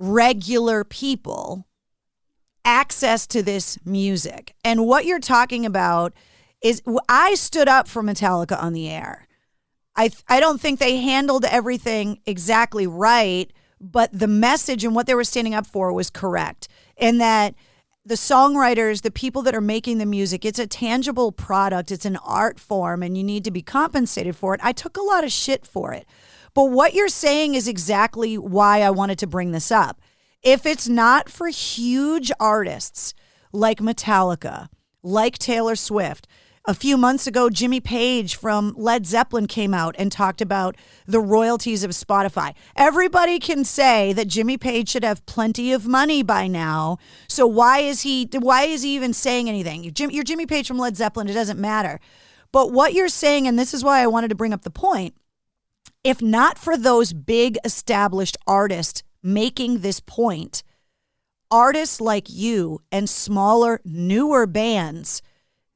regular 0.00 0.82
people 0.82 1.66
access 2.64 3.26
to 3.28 3.42
this 3.42 3.78
music. 3.84 4.54
And 4.64 4.86
what 4.86 5.04
you're 5.04 5.20
talking 5.20 5.64
about 5.64 6.12
is 6.62 6.82
I 7.08 7.34
stood 7.34 7.68
up 7.68 7.86
for 7.86 8.02
Metallica 8.02 8.60
on 8.60 8.72
the 8.72 8.88
air. 8.88 9.28
I 9.94 10.10
I 10.28 10.40
don't 10.40 10.60
think 10.60 10.78
they 10.78 10.96
handled 10.96 11.44
everything 11.44 12.20
exactly 12.26 12.86
right, 12.86 13.52
but 13.80 14.10
the 14.12 14.26
message 14.26 14.84
and 14.84 14.94
what 14.94 15.06
they 15.06 15.14
were 15.14 15.24
standing 15.24 15.54
up 15.54 15.66
for 15.66 15.92
was 15.92 16.10
correct. 16.10 16.68
And 16.96 17.20
that 17.20 17.54
the 18.04 18.14
songwriters, 18.14 19.02
the 19.02 19.10
people 19.10 19.42
that 19.42 19.54
are 19.54 19.60
making 19.60 19.98
the 19.98 20.06
music, 20.06 20.44
it's 20.44 20.58
a 20.58 20.66
tangible 20.66 21.32
product, 21.32 21.90
it's 21.90 22.06
an 22.06 22.16
art 22.16 22.58
form 22.58 23.02
and 23.02 23.16
you 23.16 23.24
need 23.24 23.44
to 23.44 23.50
be 23.50 23.62
compensated 23.62 24.36
for 24.36 24.54
it. 24.54 24.60
I 24.62 24.72
took 24.72 24.96
a 24.96 25.02
lot 25.02 25.24
of 25.24 25.32
shit 25.32 25.66
for 25.66 25.92
it. 25.92 26.06
But 26.60 26.72
what 26.72 26.92
you're 26.92 27.08
saying 27.08 27.54
is 27.54 27.66
exactly 27.66 28.36
why 28.36 28.82
I 28.82 28.90
wanted 28.90 29.18
to 29.20 29.26
bring 29.26 29.52
this 29.52 29.70
up. 29.70 29.98
If 30.42 30.66
it's 30.66 30.86
not 30.86 31.30
for 31.30 31.48
huge 31.48 32.30
artists 32.38 33.14
like 33.50 33.78
Metallica, 33.78 34.68
like 35.02 35.38
Taylor 35.38 35.74
Swift, 35.74 36.28
a 36.66 36.74
few 36.74 36.98
months 36.98 37.26
ago, 37.26 37.48
Jimmy 37.48 37.80
Page 37.80 38.36
from 38.36 38.74
Led 38.76 39.06
Zeppelin 39.06 39.46
came 39.46 39.72
out 39.72 39.94
and 39.98 40.12
talked 40.12 40.42
about 40.42 40.76
the 41.06 41.18
royalties 41.18 41.82
of 41.82 41.92
Spotify. 41.92 42.52
Everybody 42.76 43.38
can 43.38 43.64
say 43.64 44.12
that 44.12 44.28
Jimmy 44.28 44.58
Page 44.58 44.90
should 44.90 45.02
have 45.02 45.24
plenty 45.24 45.72
of 45.72 45.86
money 45.86 46.22
by 46.22 46.46
now. 46.46 46.98
So 47.26 47.46
why 47.46 47.78
is 47.78 48.02
he 48.02 48.28
why 48.34 48.64
is 48.64 48.82
he 48.82 48.94
even 48.96 49.14
saying 49.14 49.48
anything? 49.48 49.82
You're 49.82 50.10
you're 50.10 50.24
Jimmy 50.24 50.44
Page 50.44 50.68
from 50.68 50.76
Led 50.76 50.94
Zeppelin, 50.94 51.30
it 51.30 51.32
doesn't 51.32 51.58
matter. 51.58 52.00
But 52.52 52.70
what 52.70 52.92
you're 52.92 53.08
saying, 53.08 53.46
and 53.46 53.58
this 53.58 53.72
is 53.72 53.82
why 53.82 54.02
I 54.02 54.06
wanted 54.08 54.28
to 54.28 54.34
bring 54.34 54.52
up 54.52 54.60
the 54.60 54.70
point, 54.70 55.14
if 56.02 56.22
not 56.22 56.58
for 56.58 56.76
those 56.76 57.12
big 57.12 57.58
established 57.64 58.36
artists 58.46 59.02
making 59.22 59.78
this 59.78 60.00
point, 60.00 60.62
artists 61.50 62.00
like 62.00 62.30
you 62.30 62.80
and 62.90 63.08
smaller, 63.08 63.80
newer 63.84 64.46
bands, 64.46 65.22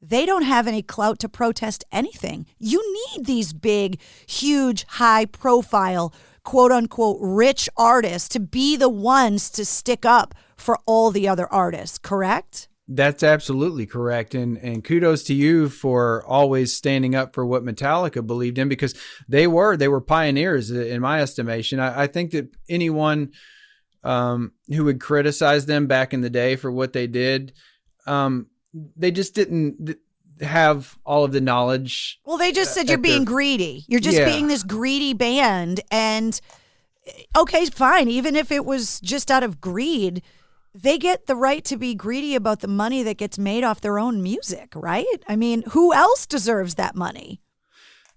they 0.00 0.26
don't 0.26 0.42
have 0.42 0.66
any 0.66 0.82
clout 0.82 1.18
to 1.20 1.28
protest 1.28 1.84
anything. 1.90 2.46
You 2.58 2.82
need 3.14 3.26
these 3.26 3.52
big, 3.52 4.00
huge, 4.26 4.84
high 4.84 5.24
profile, 5.24 6.12
quote 6.42 6.72
unquote, 6.72 7.18
rich 7.20 7.68
artists 7.76 8.28
to 8.30 8.40
be 8.40 8.76
the 8.76 8.88
ones 8.88 9.50
to 9.50 9.64
stick 9.64 10.04
up 10.04 10.34
for 10.56 10.78
all 10.86 11.10
the 11.10 11.26
other 11.26 11.50
artists, 11.52 11.98
correct? 11.98 12.68
That's 12.86 13.22
absolutely 13.22 13.86
correct, 13.86 14.34
and 14.34 14.58
and 14.58 14.84
kudos 14.84 15.22
to 15.24 15.34
you 15.34 15.70
for 15.70 16.22
always 16.26 16.76
standing 16.76 17.14
up 17.14 17.34
for 17.34 17.46
what 17.46 17.64
Metallica 17.64 18.26
believed 18.26 18.58
in 18.58 18.68
because 18.68 18.94
they 19.26 19.46
were 19.46 19.76
they 19.76 19.88
were 19.88 20.02
pioneers 20.02 20.70
in 20.70 21.00
my 21.00 21.22
estimation. 21.22 21.80
I, 21.80 22.02
I 22.02 22.06
think 22.06 22.32
that 22.32 22.54
anyone 22.68 23.32
um, 24.02 24.52
who 24.68 24.84
would 24.84 25.00
criticize 25.00 25.64
them 25.64 25.86
back 25.86 26.12
in 26.12 26.20
the 26.20 26.28
day 26.28 26.56
for 26.56 26.70
what 26.70 26.92
they 26.92 27.06
did, 27.06 27.54
um, 28.06 28.48
they 28.96 29.10
just 29.10 29.34
didn't 29.34 29.96
have 30.40 30.98
all 31.04 31.24
of 31.24 31.32
the 31.32 31.40
knowledge. 31.40 32.20
Well, 32.24 32.38
they 32.38 32.52
just 32.52 32.74
said 32.74 32.88
you're 32.88 32.98
being 32.98 33.24
their, 33.24 33.34
greedy. 33.34 33.84
You're 33.88 34.00
just 34.00 34.18
yeah. 34.18 34.26
being 34.26 34.48
this 34.48 34.62
greedy 34.62 35.14
band. 35.14 35.80
And 35.90 36.38
okay, 37.36 37.66
fine. 37.66 38.08
Even 38.08 38.36
if 38.36 38.50
it 38.50 38.64
was 38.64 39.00
just 39.00 39.30
out 39.30 39.42
of 39.42 39.60
greed, 39.60 40.22
they 40.74 40.98
get 40.98 41.26
the 41.26 41.36
right 41.36 41.64
to 41.64 41.76
be 41.76 41.94
greedy 41.94 42.34
about 42.34 42.60
the 42.60 42.68
money 42.68 43.02
that 43.04 43.16
gets 43.16 43.38
made 43.38 43.62
off 43.62 43.80
their 43.80 43.98
own 43.98 44.22
music, 44.22 44.72
right? 44.74 45.22
I 45.28 45.36
mean, 45.36 45.62
who 45.70 45.94
else 45.94 46.26
deserves 46.26 46.74
that 46.74 46.96
money? 46.96 47.40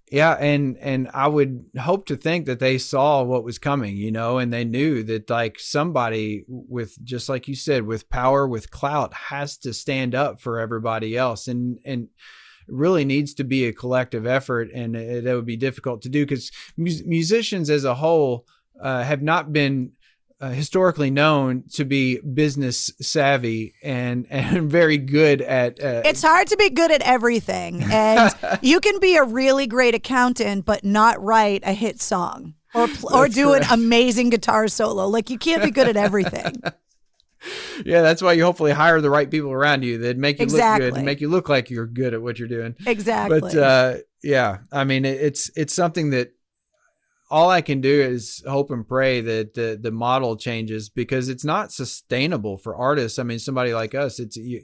Yeah, 0.09 0.33
and 0.39 0.77
and 0.77 1.09
I 1.13 1.27
would 1.27 1.65
hope 1.77 2.05
to 2.07 2.15
think 2.15 2.45
that 2.45 2.59
they 2.59 2.77
saw 2.77 3.23
what 3.23 3.43
was 3.43 3.59
coming, 3.59 3.97
you 3.97 4.09
know, 4.09 4.37
and 4.37 4.53
they 4.53 4.63
knew 4.63 5.03
that 5.03 5.29
like 5.29 5.59
somebody 5.59 6.45
with 6.47 6.97
just 7.03 7.27
like 7.27 7.47
you 7.49 7.55
said, 7.55 7.85
with 7.85 8.09
power, 8.09 8.47
with 8.47 8.71
clout, 8.71 9.13
has 9.13 9.57
to 9.59 9.73
stand 9.73 10.15
up 10.15 10.39
for 10.39 10.59
everybody 10.59 11.17
else, 11.17 11.49
and 11.49 11.77
and 11.85 12.07
really 12.69 13.03
needs 13.03 13.33
to 13.35 13.43
be 13.43 13.65
a 13.65 13.73
collective 13.73 14.25
effort, 14.25 14.69
and 14.73 14.95
it, 14.95 15.27
it 15.27 15.35
would 15.35 15.45
be 15.45 15.57
difficult 15.57 16.01
to 16.03 16.09
do 16.09 16.25
because 16.25 16.51
musicians 16.77 17.69
as 17.69 17.83
a 17.83 17.95
whole 17.95 18.45
uh, 18.81 19.03
have 19.03 19.21
not 19.21 19.51
been 19.51 19.91
uh, 20.39 20.49
historically 20.49 21.09
known 21.09 21.63
to 21.73 21.83
be 21.83 22.19
business 22.19 22.91
savvy 23.01 23.73
and 23.83 24.27
and 24.29 24.69
very 24.69 24.97
good 24.97 25.41
at. 25.41 25.81
Uh, 25.83 26.01
it's 26.05 26.21
hard 26.21 26.47
to 26.47 26.57
be 26.57 26.69
good 26.69 26.91
at 26.91 27.01
everything, 27.01 27.83
and 27.91 28.33
you 28.61 28.79
can 28.79 28.99
be 28.99 29.15
a 29.15 29.23
really 29.23 29.67
great 29.67 29.95
accountant 29.95 30.65
but 30.65 30.83
not 30.83 31.21
write 31.21 31.63
a 31.65 31.73
hit 31.73 32.01
song 32.01 32.53
or 32.73 32.87
or 33.11 33.27
do 33.27 33.49
correct. 33.49 33.65
an 33.65 33.73
amazing 33.73 34.29
guitar 34.29 34.67
solo. 34.67 35.07
Like 35.07 35.29
you 35.29 35.37
can't 35.37 35.63
be 35.63 35.71
good 35.71 35.87
at 35.87 35.97
everything. 35.97 36.61
yeah, 37.85 38.01
that's 38.01 38.21
why 38.21 38.33
you 38.33 38.43
hopefully 38.43 38.71
hire 38.71 39.01
the 39.01 39.09
right 39.09 39.29
people 39.29 39.51
around 39.51 39.83
you 39.83 39.97
that 39.99 40.17
make 40.17 40.39
you 40.39 40.43
exactly. 40.43 40.85
look 40.85 40.93
good 40.93 40.97
and 40.97 41.05
make 41.05 41.21
you 41.21 41.29
look 41.29 41.49
like 41.49 41.69
you're 41.69 41.87
good 41.87 42.13
at 42.13 42.21
what 42.21 42.39
you're 42.39 42.47
doing. 42.47 42.75
Exactly. 42.85 43.39
But 43.39 43.55
uh, 43.55 43.95
yeah, 44.23 44.59
I 44.71 44.83
mean, 44.83 45.05
it's 45.05 45.49
it's 45.55 45.73
something 45.73 46.11
that 46.11 46.33
all 47.29 47.49
I 47.49 47.61
can 47.61 47.81
do 47.81 48.01
is 48.01 48.43
hope 48.47 48.71
and 48.71 48.87
pray 48.87 49.21
that 49.21 49.53
the 49.53 49.77
the 49.81 49.91
model 49.91 50.37
changes 50.37 50.89
because 50.89 51.29
it's 51.29 51.43
not 51.43 51.71
sustainable 51.71 52.57
for 52.57 52.75
artists. 52.75 53.19
I 53.19 53.23
mean, 53.23 53.39
somebody 53.39 53.73
like 53.73 53.93
us, 53.93 54.19
it's 54.19 54.37
you, 54.37 54.61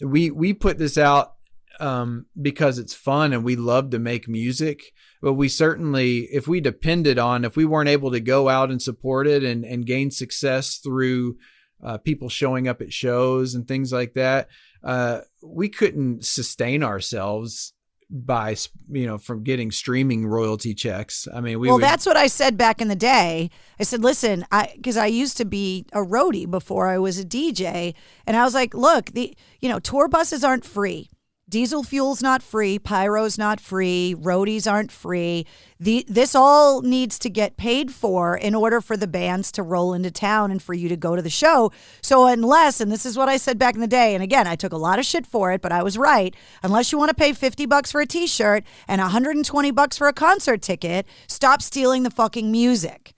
we 0.00 0.30
we 0.30 0.52
put 0.52 0.78
this 0.78 0.98
out 0.98 1.34
um, 1.78 2.26
because 2.40 2.78
it's 2.78 2.94
fun 2.94 3.32
and 3.32 3.44
we 3.44 3.56
love 3.56 3.90
to 3.90 3.98
make 3.98 4.28
music. 4.28 4.92
But 5.22 5.34
we 5.34 5.48
certainly, 5.48 6.28
if 6.32 6.48
we 6.48 6.60
depended 6.60 7.18
on, 7.18 7.44
if 7.44 7.56
we 7.56 7.64
weren't 7.64 7.88
able 7.88 8.10
to 8.12 8.20
go 8.20 8.48
out 8.48 8.70
and 8.70 8.82
support 8.82 9.26
it 9.26 9.44
and 9.44 9.64
and 9.64 9.86
gain 9.86 10.10
success 10.10 10.76
through 10.76 11.36
uh, 11.82 11.98
people 11.98 12.28
showing 12.28 12.66
up 12.66 12.80
at 12.80 12.92
shows 12.92 13.54
and 13.54 13.68
things 13.68 13.92
like 13.92 14.14
that, 14.14 14.48
uh, 14.82 15.20
we 15.42 15.68
couldn't 15.68 16.24
sustain 16.24 16.82
ourselves 16.82 17.74
by 18.10 18.56
you 18.90 19.06
know 19.06 19.18
from 19.18 19.44
getting 19.44 19.70
streaming 19.70 20.26
royalty 20.26 20.74
checks. 20.74 21.28
I 21.32 21.40
mean, 21.40 21.60
we 21.60 21.68
well, 21.68 21.76
would, 21.76 21.84
that's 21.84 22.06
what 22.06 22.16
I 22.16 22.26
said 22.26 22.56
back 22.56 22.80
in 22.80 22.88
the 22.88 22.96
day. 22.96 23.50
I 23.78 23.84
said, 23.84 24.02
listen, 24.02 24.44
I 24.50 24.72
because 24.74 24.96
I 24.96 25.06
used 25.06 25.36
to 25.38 25.44
be 25.44 25.86
a 25.92 26.00
roadie 26.00 26.50
before 26.50 26.88
I 26.88 26.98
was 26.98 27.18
a 27.18 27.24
DJ, 27.24 27.94
and 28.26 28.36
I 28.36 28.44
was 28.44 28.54
like, 28.54 28.74
look, 28.74 29.12
the 29.12 29.36
you 29.60 29.68
know 29.68 29.78
tour 29.78 30.08
buses 30.08 30.42
aren't 30.42 30.64
free. 30.64 31.08
Diesel 31.50 31.82
fuel's 31.82 32.22
not 32.22 32.44
free, 32.44 32.78
pyro's 32.78 33.36
not 33.36 33.60
free, 33.60 34.14
roadies 34.16 34.70
aren't 34.70 34.92
free. 34.92 35.44
The, 35.80 36.04
this 36.06 36.36
all 36.36 36.80
needs 36.80 37.18
to 37.18 37.28
get 37.28 37.56
paid 37.56 37.90
for 37.90 38.36
in 38.36 38.54
order 38.54 38.80
for 38.80 38.96
the 38.96 39.08
bands 39.08 39.50
to 39.52 39.64
roll 39.64 39.92
into 39.92 40.12
town 40.12 40.52
and 40.52 40.62
for 40.62 40.74
you 40.74 40.88
to 40.88 40.96
go 40.96 41.16
to 41.16 41.22
the 41.22 41.28
show. 41.28 41.72
So, 42.02 42.28
unless, 42.28 42.80
and 42.80 42.92
this 42.92 43.04
is 43.04 43.18
what 43.18 43.28
I 43.28 43.36
said 43.36 43.58
back 43.58 43.74
in 43.74 43.80
the 43.80 43.88
day, 43.88 44.14
and 44.14 44.22
again, 44.22 44.46
I 44.46 44.54
took 44.54 44.72
a 44.72 44.76
lot 44.76 45.00
of 45.00 45.04
shit 45.04 45.26
for 45.26 45.50
it, 45.50 45.60
but 45.60 45.72
I 45.72 45.82
was 45.82 45.98
right. 45.98 46.36
Unless 46.62 46.92
you 46.92 46.98
want 46.98 47.08
to 47.08 47.16
pay 47.16 47.32
50 47.32 47.66
bucks 47.66 47.90
for 47.90 48.00
a 48.00 48.06
t 48.06 48.28
shirt 48.28 48.62
and 48.86 49.00
120 49.00 49.72
bucks 49.72 49.98
for 49.98 50.06
a 50.06 50.12
concert 50.12 50.62
ticket, 50.62 51.04
stop 51.26 51.62
stealing 51.62 52.04
the 52.04 52.10
fucking 52.10 52.52
music. 52.52 53.12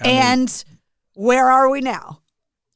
I 0.00 0.08
mean, 0.08 0.16
and 0.16 0.64
where 1.14 1.48
are 1.48 1.70
we 1.70 1.82
now? 1.82 2.21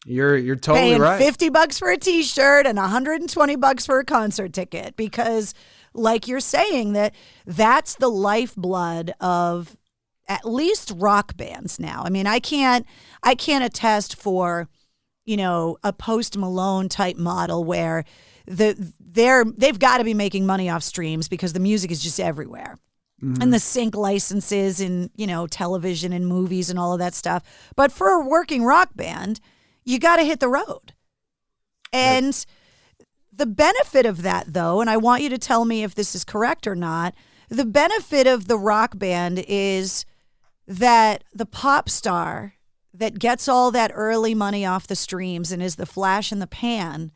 You're 0.07 0.37
you're 0.37 0.57
totally 0.57 0.91
paying 0.91 1.01
right. 1.01 1.19
50 1.19 1.49
bucks 1.49 1.79
for 1.79 1.91
a 1.91 1.97
t-shirt 1.97 2.67
and 2.67 2.79
120 2.79 3.57
bucks 3.57 3.85
for 3.85 3.99
a 3.99 4.05
concert 4.05 4.53
ticket 4.53 4.97
because 4.97 5.53
like 5.95 6.29
you're 6.29 6.41
saying 6.41 6.93
that 6.93 7.15
that's 7.45 7.97
the 7.97 8.09
lifeblood 8.09 9.13
of 9.21 9.77
at 10.29 10.45
least 10.45 10.93
rock 10.97 11.37
bands 11.37 11.81
now. 11.81 12.03
I 12.05 12.11
mean, 12.11 12.27
I 12.27 12.39
can't 12.39 12.87
I 13.23 13.35
can't 13.35 13.65
attest 13.65 14.17
for 14.17 14.69
you 15.27 15.37
know, 15.37 15.77
a 15.83 15.93
post 15.93 16.39
Malone 16.39 16.89
type 16.89 17.17
model 17.17 17.65
where 17.65 18.05
the 18.47 18.93
they're 19.01 19.45
they've 19.45 19.79
got 19.79 19.99
to 19.99 20.05
be 20.05 20.15
making 20.15 20.47
money 20.47 20.71
off 20.71 20.83
streams 20.83 21.29
because 21.29 21.53
the 21.53 21.61
music 21.61 21.91
is 21.91 22.03
just 22.03 22.21
everywhere. 22.21 22.79
Mm-hmm. 23.23 23.43
And 23.43 23.53
the 23.53 23.59
sync 23.59 23.97
licenses 23.97 24.79
and, 24.79 25.11
you 25.17 25.27
know, 25.27 25.47
television 25.47 26.13
and 26.13 26.27
movies 26.27 26.69
and 26.69 26.79
all 26.79 26.93
of 26.93 26.99
that 26.99 27.15
stuff. 27.15 27.43
But 27.75 27.91
for 27.91 28.09
a 28.11 28.21
working 28.21 28.63
rock 28.63 28.91
band, 28.95 29.41
you 29.87 29.99
got 29.99 30.17
to 30.17 30.25
hit 30.25 30.41
the 30.41 30.49
road. 30.49 30.93
And 31.93 32.27
right. 32.27 32.47
the 33.33 33.47
benefit 33.47 34.05
of 34.05 34.23
that, 34.23 34.53
though, 34.53 34.83
and 34.83 34.91
I 34.91 34.99
want 34.99 35.23
you 35.23 35.31
to 35.31 35.39
tell 35.39 35.65
me 35.65 35.83
if 35.83 35.95
this 35.95 36.15
is 36.15 36.25
correct 36.25 36.67
or 36.67 36.75
not, 36.75 37.15
the 37.49 37.65
benefit 37.65 38.27
of 38.27 38.49
the 38.49 38.59
rock 38.59 38.99
band 38.99 39.43
is 39.49 40.05
that 40.67 41.23
the 41.33 41.47
pop 41.47 41.89
star 41.89 42.55
that 42.93 43.19
gets 43.19 43.49
all 43.49 43.71
that 43.71 43.93
early 43.95 44.35
money 44.35 44.67
off 44.67 44.87
the 44.87 44.97
streams 44.97 45.53
and 45.53 45.63
is 45.63 45.77
the 45.77 45.87
flash 45.87 46.33
in 46.33 46.41
the 46.41 46.47
pan 46.47 47.13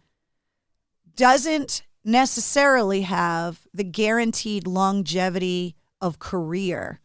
doesn't 1.17 1.83
necessarily 2.05 3.03
have 3.03 3.67
the 3.75 3.85
guaranteed 3.85 4.67
longevity 4.67 5.75
of 6.01 6.19
career 6.19 7.01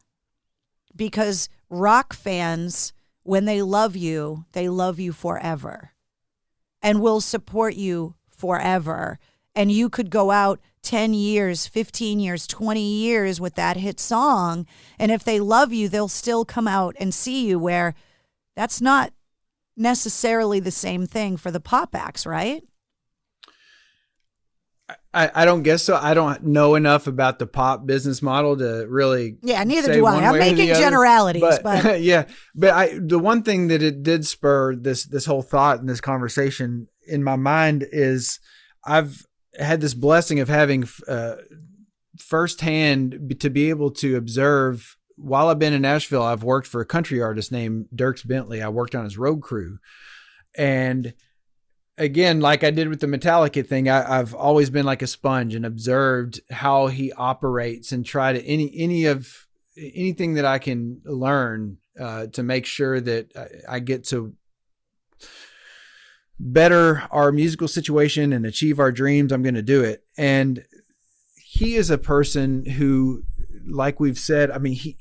because 0.95 1.49
rock 1.69 2.13
fans 2.13 2.93
when 3.25 3.45
they 3.45 3.63
love 3.63 3.95
you, 3.95 4.45
they 4.51 4.69
love 4.69 4.99
you 4.99 5.11
forever 5.11 5.91
and 6.81 7.01
will 7.01 7.19
support 7.19 7.73
you 7.73 8.13
forever. 8.29 9.17
And 9.55 9.71
you 9.71 9.89
could 9.89 10.11
go 10.11 10.29
out 10.29 10.59
10 10.83 11.15
years, 11.15 11.65
15 11.65 12.19
years, 12.19 12.45
20 12.45 12.79
years 12.79 13.41
with 13.41 13.55
that 13.55 13.77
hit 13.77 13.99
song. 13.99 14.67
And 14.99 15.11
if 15.11 15.23
they 15.23 15.39
love 15.39 15.73
you, 15.73 15.89
they'll 15.89 16.07
still 16.07 16.45
come 16.45 16.67
out 16.67 16.95
and 16.99 17.11
see 17.11 17.47
you, 17.47 17.57
where 17.57 17.95
that's 18.55 18.79
not 18.79 19.11
necessarily 19.75 20.59
the 20.59 20.69
same 20.69 21.07
thing 21.07 21.35
for 21.35 21.49
the 21.49 21.59
pop 21.59 21.95
acts, 21.95 22.27
right? 22.27 22.63
I, 25.13 25.31
I 25.33 25.45
don't 25.45 25.63
guess 25.63 25.81
so. 25.81 25.95
I 25.95 26.13
don't 26.13 26.43
know 26.43 26.75
enough 26.75 27.07
about 27.07 27.39
the 27.39 27.47
pop 27.47 27.85
business 27.85 28.21
model 28.21 28.57
to 28.57 28.85
really. 28.87 29.37
Yeah, 29.41 29.63
neither 29.63 29.93
do 29.93 30.05
I. 30.05 30.17
I'm 30.17 30.37
making 30.37 30.67
generalities, 30.67 31.41
but, 31.41 31.63
but. 31.63 32.01
yeah, 32.01 32.25
but 32.53 32.71
I 32.71 32.99
the 32.99 33.17
one 33.17 33.41
thing 33.41 33.69
that 33.69 33.81
it 33.81 34.03
did 34.03 34.27
spur 34.27 34.75
this 34.75 35.05
this 35.05 35.25
whole 35.25 35.41
thought 35.41 35.79
and 35.79 35.89
this 35.89 36.01
conversation 36.01 36.87
in 37.07 37.23
my 37.23 37.35
mind 37.35 37.87
is 37.91 38.39
I've 38.83 39.25
had 39.57 39.81
this 39.81 39.93
blessing 39.93 40.39
of 40.39 40.49
having 40.49 40.87
uh, 41.07 41.35
firsthand 42.19 43.35
to 43.39 43.49
be 43.49 43.69
able 43.69 43.91
to 43.91 44.17
observe. 44.17 44.97
While 45.17 45.47
I've 45.47 45.59
been 45.59 45.71
in 45.71 45.83
Nashville, 45.83 46.23
I've 46.23 46.43
worked 46.43 46.67
for 46.67 46.81
a 46.81 46.85
country 46.85 47.21
artist 47.21 47.51
named 47.51 47.87
Dierks 47.95 48.27
Bentley. 48.27 48.61
I 48.61 48.67
worked 48.67 48.95
on 48.95 49.05
his 49.05 49.17
road 49.17 49.41
crew, 49.41 49.79
and 50.57 51.13
again, 51.97 52.39
like 52.39 52.63
I 52.63 52.71
did 52.71 52.89
with 52.89 52.99
the 52.99 53.07
Metallica 53.07 53.65
thing, 53.65 53.89
I, 53.89 54.17
have 54.17 54.33
always 54.33 54.69
been 54.69 54.85
like 54.85 55.01
a 55.01 55.07
sponge 55.07 55.55
and 55.55 55.65
observed 55.65 56.41
how 56.51 56.87
he 56.87 57.11
operates 57.13 57.91
and 57.91 58.05
try 58.05 58.33
to 58.33 58.43
any 58.45 58.71
any 58.77 59.05
of 59.05 59.47
anything 59.77 60.35
that 60.35 60.45
I 60.45 60.59
can 60.59 61.01
learn 61.05 61.77
uh, 61.99 62.27
to 62.27 62.43
make 62.43 62.65
sure 62.65 62.99
that 63.01 63.31
I, 63.35 63.75
I 63.75 63.79
get 63.79 64.03
to 64.05 64.33
better 66.39 67.03
our 67.11 67.31
musical 67.31 67.67
situation 67.67 68.33
and 68.33 68.45
achieve 68.45 68.79
our 68.79 68.91
dreams. 68.91 69.31
I'm 69.31 69.43
going 69.43 69.55
to 69.55 69.61
do 69.61 69.83
it. 69.83 70.03
And 70.17 70.65
he 71.37 71.75
is 71.75 71.89
a 71.89 71.97
person 71.97 72.65
who, 72.65 73.23
like 73.65 73.99
we've 73.99 74.19
said, 74.19 74.51
I 74.51 74.57
mean 74.57 74.73
he 74.73 74.97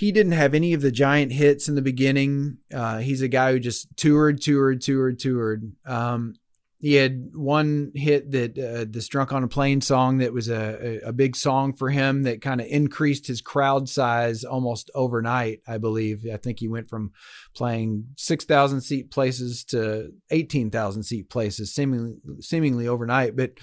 he 0.00 0.12
didn't 0.12 0.32
have 0.32 0.54
any 0.54 0.72
of 0.72 0.80
the 0.80 0.90
giant 0.90 1.30
hits 1.30 1.68
in 1.68 1.74
the 1.74 1.82
beginning. 1.82 2.56
Uh, 2.72 3.00
he's 3.00 3.20
a 3.20 3.28
guy 3.28 3.52
who 3.52 3.60
just 3.60 3.94
toured, 3.98 4.40
toured, 4.40 4.80
toured, 4.80 5.18
toured. 5.18 5.74
Um, 5.84 6.36
he 6.78 6.94
had 6.94 7.32
one 7.34 7.92
hit 7.94 8.30
that 8.30 8.58
uh, 8.58 8.86
this 8.88 9.08
"Drunk 9.08 9.30
on 9.30 9.44
a 9.44 9.48
Plane" 9.48 9.82
song 9.82 10.16
that 10.18 10.32
was 10.32 10.48
a, 10.48 11.00
a, 11.04 11.12
big 11.12 11.36
song 11.36 11.74
for 11.74 11.90
him 11.90 12.22
that 12.22 12.40
kind 12.40 12.62
of 12.62 12.66
increased 12.68 13.26
his 13.26 13.42
crowd 13.42 13.90
size 13.90 14.42
almost 14.42 14.90
overnight. 14.94 15.60
I 15.68 15.76
believe. 15.76 16.24
I 16.32 16.38
think 16.38 16.60
he 16.60 16.68
went 16.68 16.88
from 16.88 17.12
playing 17.54 18.06
six 18.16 18.46
thousand 18.46 18.80
seat 18.80 19.10
places 19.10 19.64
to 19.64 20.12
eighteen 20.30 20.70
thousand 20.70 21.02
seat 21.02 21.28
places, 21.28 21.74
seemingly 21.74 22.14
seemingly 22.40 22.88
overnight. 22.88 23.36
But 23.36 23.58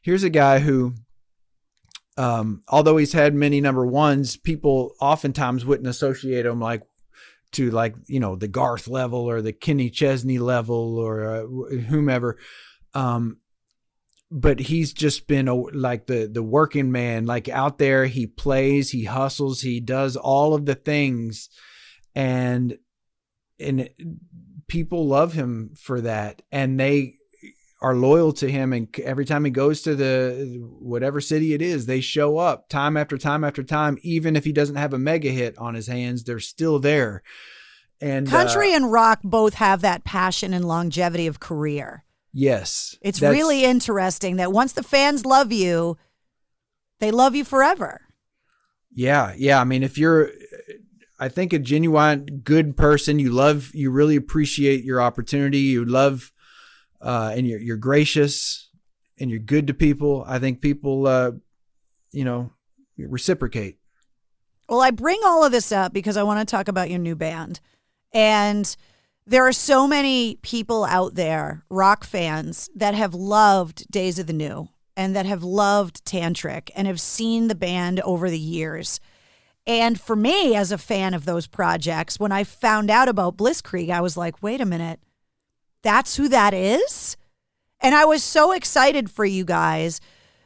here's 0.00 0.22
a 0.22 0.30
guy 0.30 0.60
who 0.60 0.94
um, 2.16 2.62
although 2.68 2.96
he's 2.96 3.12
had 3.12 3.34
many 3.34 3.60
number 3.60 3.84
ones, 3.84 4.36
people 4.36 4.94
oftentimes 5.00 5.64
wouldn't 5.64 5.88
associate 5.88 6.46
him 6.46 6.60
like 6.60 6.82
to 7.52 7.70
like 7.70 7.94
you 8.06 8.20
know 8.20 8.36
the 8.36 8.48
Garth 8.48 8.88
level 8.88 9.28
or 9.28 9.40
the 9.40 9.52
Kenny 9.52 9.90
Chesney 9.90 10.38
level 10.38 10.98
or 10.98 11.24
uh, 11.24 11.46
whomever. 11.88 12.38
Um, 12.92 13.38
but 14.30 14.58
he's 14.58 14.92
just 14.92 15.26
been 15.26 15.48
a, 15.48 15.54
like 15.54 16.06
the 16.06 16.28
the 16.32 16.42
working 16.42 16.92
man, 16.92 17.26
like 17.26 17.48
out 17.48 17.78
there. 17.78 18.06
He 18.06 18.26
plays, 18.26 18.90
he 18.90 19.04
hustles, 19.04 19.60
he 19.60 19.80
does 19.80 20.16
all 20.16 20.54
of 20.54 20.66
the 20.66 20.74
things, 20.74 21.48
and 22.14 22.78
and 23.58 23.88
people 24.68 25.06
love 25.06 25.32
him 25.32 25.74
for 25.76 26.00
that, 26.00 26.42
and 26.52 26.78
they 26.78 27.14
are 27.84 27.94
loyal 27.94 28.32
to 28.32 28.50
him 28.50 28.72
and 28.72 28.88
every 29.00 29.26
time 29.26 29.44
he 29.44 29.50
goes 29.50 29.82
to 29.82 29.94
the 29.94 30.58
whatever 30.80 31.20
city 31.20 31.52
it 31.52 31.60
is 31.60 31.84
they 31.84 32.00
show 32.00 32.38
up 32.38 32.66
time 32.70 32.96
after 32.96 33.18
time 33.18 33.44
after 33.44 33.62
time 33.62 33.98
even 34.00 34.36
if 34.36 34.44
he 34.44 34.54
doesn't 34.54 34.76
have 34.76 34.94
a 34.94 34.98
mega 34.98 35.28
hit 35.28 35.54
on 35.58 35.74
his 35.74 35.86
hands 35.86 36.24
they're 36.24 36.40
still 36.40 36.78
there. 36.78 37.22
And 38.00 38.26
country 38.26 38.72
uh, 38.72 38.76
and 38.76 38.90
rock 38.90 39.20
both 39.22 39.54
have 39.54 39.82
that 39.82 40.02
passion 40.02 40.54
and 40.54 40.64
longevity 40.64 41.26
of 41.26 41.40
career. 41.40 42.04
Yes. 42.32 42.96
It's 43.02 43.20
really 43.20 43.64
interesting 43.64 44.36
that 44.36 44.50
once 44.50 44.72
the 44.72 44.82
fans 44.82 45.26
love 45.26 45.52
you 45.52 45.98
they 47.00 47.10
love 47.10 47.34
you 47.34 47.44
forever. 47.44 48.00
Yeah 48.94 49.34
yeah 49.36 49.60
i 49.60 49.64
mean 49.64 49.82
if 49.82 49.98
you're 49.98 50.30
i 51.20 51.28
think 51.28 51.52
a 51.52 51.58
genuine 51.58 52.40
good 52.42 52.78
person 52.78 53.18
you 53.18 53.30
love 53.30 53.74
you 53.74 53.90
really 53.90 54.16
appreciate 54.16 54.84
your 54.84 55.02
opportunity 55.02 55.58
you 55.58 55.84
love 55.84 56.32
uh, 57.04 57.32
and 57.36 57.46
you're 57.46 57.60
you're 57.60 57.76
gracious 57.76 58.70
and 59.20 59.30
you're 59.30 59.38
good 59.38 59.68
to 59.68 59.74
people, 59.74 60.24
I 60.26 60.40
think 60.40 60.60
people, 60.60 61.06
uh, 61.06 61.32
you 62.10 62.24
know, 62.24 62.50
reciprocate. 62.98 63.78
Well, 64.68 64.80
I 64.80 64.90
bring 64.90 65.20
all 65.24 65.44
of 65.44 65.52
this 65.52 65.70
up 65.70 65.92
because 65.92 66.16
I 66.16 66.22
want 66.24 66.40
to 66.40 66.50
talk 66.50 66.66
about 66.66 66.90
your 66.90 66.98
new 66.98 67.14
band, 67.14 67.60
and 68.12 68.74
there 69.26 69.46
are 69.46 69.52
so 69.52 69.86
many 69.86 70.36
people 70.42 70.84
out 70.84 71.14
there, 71.14 71.64
rock 71.68 72.04
fans, 72.04 72.70
that 72.74 72.94
have 72.94 73.14
loved 73.14 73.90
Days 73.90 74.18
of 74.18 74.26
the 74.26 74.32
New 74.32 74.68
and 74.96 75.14
that 75.14 75.26
have 75.26 75.44
loved 75.44 76.04
Tantric 76.04 76.70
and 76.74 76.86
have 76.86 77.00
seen 77.00 77.48
the 77.48 77.54
band 77.54 78.00
over 78.00 78.30
the 78.30 78.38
years. 78.38 79.00
And 79.66 79.98
for 79.98 80.14
me, 80.14 80.54
as 80.54 80.70
a 80.70 80.78
fan 80.78 81.14
of 81.14 81.24
those 81.24 81.46
projects, 81.46 82.20
when 82.20 82.32
I 82.32 82.44
found 82.44 82.90
out 82.90 83.08
about 83.08 83.36
Blisskrieg, 83.36 83.90
I 83.90 84.02
was 84.02 84.16
like, 84.16 84.42
wait 84.42 84.60
a 84.60 84.66
minute 84.66 85.00
that's 85.84 86.16
who 86.16 86.28
that 86.30 86.52
is? 86.52 87.16
And 87.80 87.94
I 87.94 88.06
was 88.06 88.24
so 88.24 88.52
excited 88.52 89.10
for 89.10 89.24
you 89.24 89.44
guys, 89.44 90.00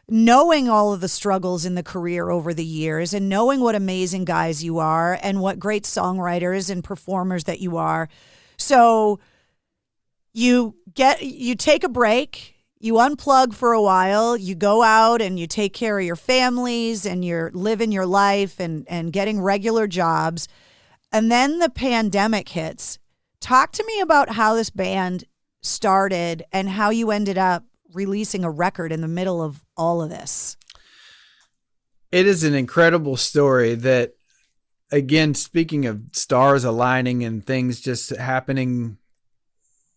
knowing 0.08 0.68
all 0.68 0.92
of 0.92 1.00
the 1.00 1.08
struggles 1.08 1.64
in 1.64 1.76
the 1.76 1.82
career 1.82 2.30
over 2.30 2.52
the 2.52 2.64
years 2.64 3.14
and 3.14 3.28
knowing 3.28 3.60
what 3.60 3.74
amazing 3.74 4.24
guys 4.24 4.64
you 4.64 4.78
are 4.78 5.18
and 5.22 5.40
what 5.40 5.60
great 5.60 5.84
songwriters 5.84 6.68
and 6.68 6.82
performers 6.82 7.44
that 7.44 7.60
you 7.60 7.76
are. 7.76 8.08
So 8.56 9.20
you 10.32 10.74
get 10.94 11.22
you 11.22 11.54
take 11.54 11.84
a 11.84 11.88
break, 11.88 12.56
you 12.80 12.94
unplug 12.94 13.54
for 13.54 13.72
a 13.72 13.82
while, 13.82 14.36
you 14.36 14.56
go 14.56 14.82
out 14.82 15.22
and 15.22 15.38
you 15.38 15.46
take 15.46 15.72
care 15.74 15.98
of 15.98 16.04
your 16.04 16.16
families 16.16 17.06
and 17.06 17.24
you're 17.24 17.52
living 17.54 17.92
your 17.92 18.06
life 18.06 18.58
and 18.58 18.84
and 18.88 19.12
getting 19.12 19.40
regular 19.40 19.86
jobs. 19.86 20.48
And 21.12 21.30
then 21.30 21.60
the 21.60 21.70
pandemic 21.70 22.48
hits 22.48 22.98
Talk 23.40 23.72
to 23.72 23.84
me 23.84 24.00
about 24.00 24.30
how 24.30 24.54
this 24.54 24.70
band 24.70 25.24
started 25.62 26.44
and 26.52 26.68
how 26.68 26.90
you 26.90 27.10
ended 27.10 27.38
up 27.38 27.64
releasing 27.92 28.44
a 28.44 28.50
record 28.50 28.92
in 28.92 29.00
the 29.00 29.08
middle 29.08 29.42
of 29.42 29.64
all 29.76 30.02
of 30.02 30.10
this. 30.10 30.56
It 32.10 32.26
is 32.26 32.44
an 32.44 32.54
incredible 32.54 33.16
story 33.16 33.74
that, 33.74 34.12
again, 34.90 35.34
speaking 35.34 35.86
of 35.86 36.02
stars 36.12 36.64
aligning 36.64 37.24
and 37.24 37.44
things 37.44 37.80
just 37.80 38.10
happening 38.10 38.98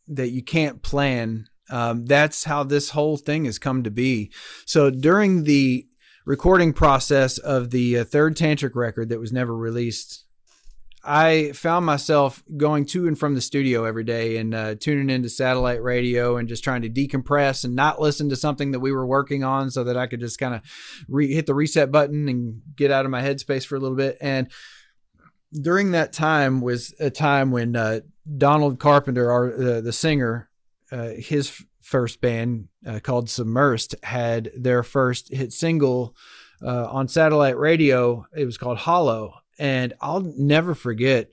that 0.08 0.30
you 0.30 0.44
can't 0.44 0.82
plan, 0.82 1.48
um, 1.70 2.06
that's 2.06 2.44
how 2.44 2.64
this 2.64 2.90
whole 2.90 3.18
thing 3.18 3.46
has 3.46 3.58
come 3.58 3.84
to 3.84 3.92
be. 3.92 4.32
So 4.66 4.90
during 4.90 5.44
the 5.46 5.88
recording 6.26 6.74
process 6.74 7.38
of 7.38 7.72
the 7.72 8.00
uh, 8.00 8.04
third 8.04 8.36
Tantric 8.36 8.76
record 8.76 9.10
that 9.10 9.20
was 9.20 9.32
never 9.32 9.56
released 9.56 10.26
I 11.04 11.52
found 11.54 11.86
myself 11.86 12.44
going 12.58 12.86
to 12.88 13.08
and 13.08 13.18
from 13.18 13.34
the 13.34 13.42
studio 13.42 13.86
every 13.86 14.04
day 14.04 14.38
and 14.38 14.54
uh, 14.54 14.76
tuning 14.76 15.10
into 15.10 15.30
satellite 15.30 15.82
radio 15.82 16.38
and 16.38 16.48
just 16.48 16.64
trying 16.64 16.84
to 16.84 16.90
decompress 16.90 17.64
and 17.64 17.76
not 17.76 18.00
listen 18.00 18.30
to 18.30 18.36
something 18.36 18.72
that 18.72 18.80
we 18.82 18.92
were 18.92 19.06
working 19.06 19.44
on 19.44 19.72
so 19.72 19.84
that 19.84 19.98
I 19.98 20.06
could 20.06 20.20
just 20.20 20.38
kind 20.38 20.54
of 20.54 20.62
re- 21.08 21.34
hit 21.34 21.48
the 21.48 21.56
reset 21.56 21.92
button 21.92 22.30
and 22.30 22.62
get 22.76 22.92
out 22.92 23.06
of 23.06 23.12
my 23.12 23.22
headspace 23.22 23.66
for 23.66 23.76
a 23.76 23.80
little 23.80 23.98
bit. 23.98 24.18
And 24.22 24.52
during 25.60 25.92
that 25.92 26.14
time 26.14 26.62
was 26.62 26.94
a 27.00 27.10
time 27.10 27.50
when 27.52 27.76
uh, 27.76 28.02
Donald 28.38 28.80
Carpenter, 28.80 29.32
our, 29.32 29.54
uh, 29.54 29.82
the 29.82 29.94
singer, 29.94 30.50
uh, 30.92 31.10
his 31.18 31.64
first 31.82 32.22
band 32.22 32.68
uh, 32.86 33.00
called 33.00 33.28
Submersed 33.28 33.96
had 34.04 34.52
their 34.56 34.84
first 34.84 35.34
hit 35.34 35.52
single 35.52 36.16
uh, 36.64 36.88
on 36.92 37.08
satellite 37.08 37.58
radio. 37.58 38.26
It 38.36 38.46
was 38.46 38.60
called 38.60 38.78
Hollow 38.78 39.41
and 39.62 39.94
I'll 40.02 40.22
never 40.22 40.74
forget 40.74 41.30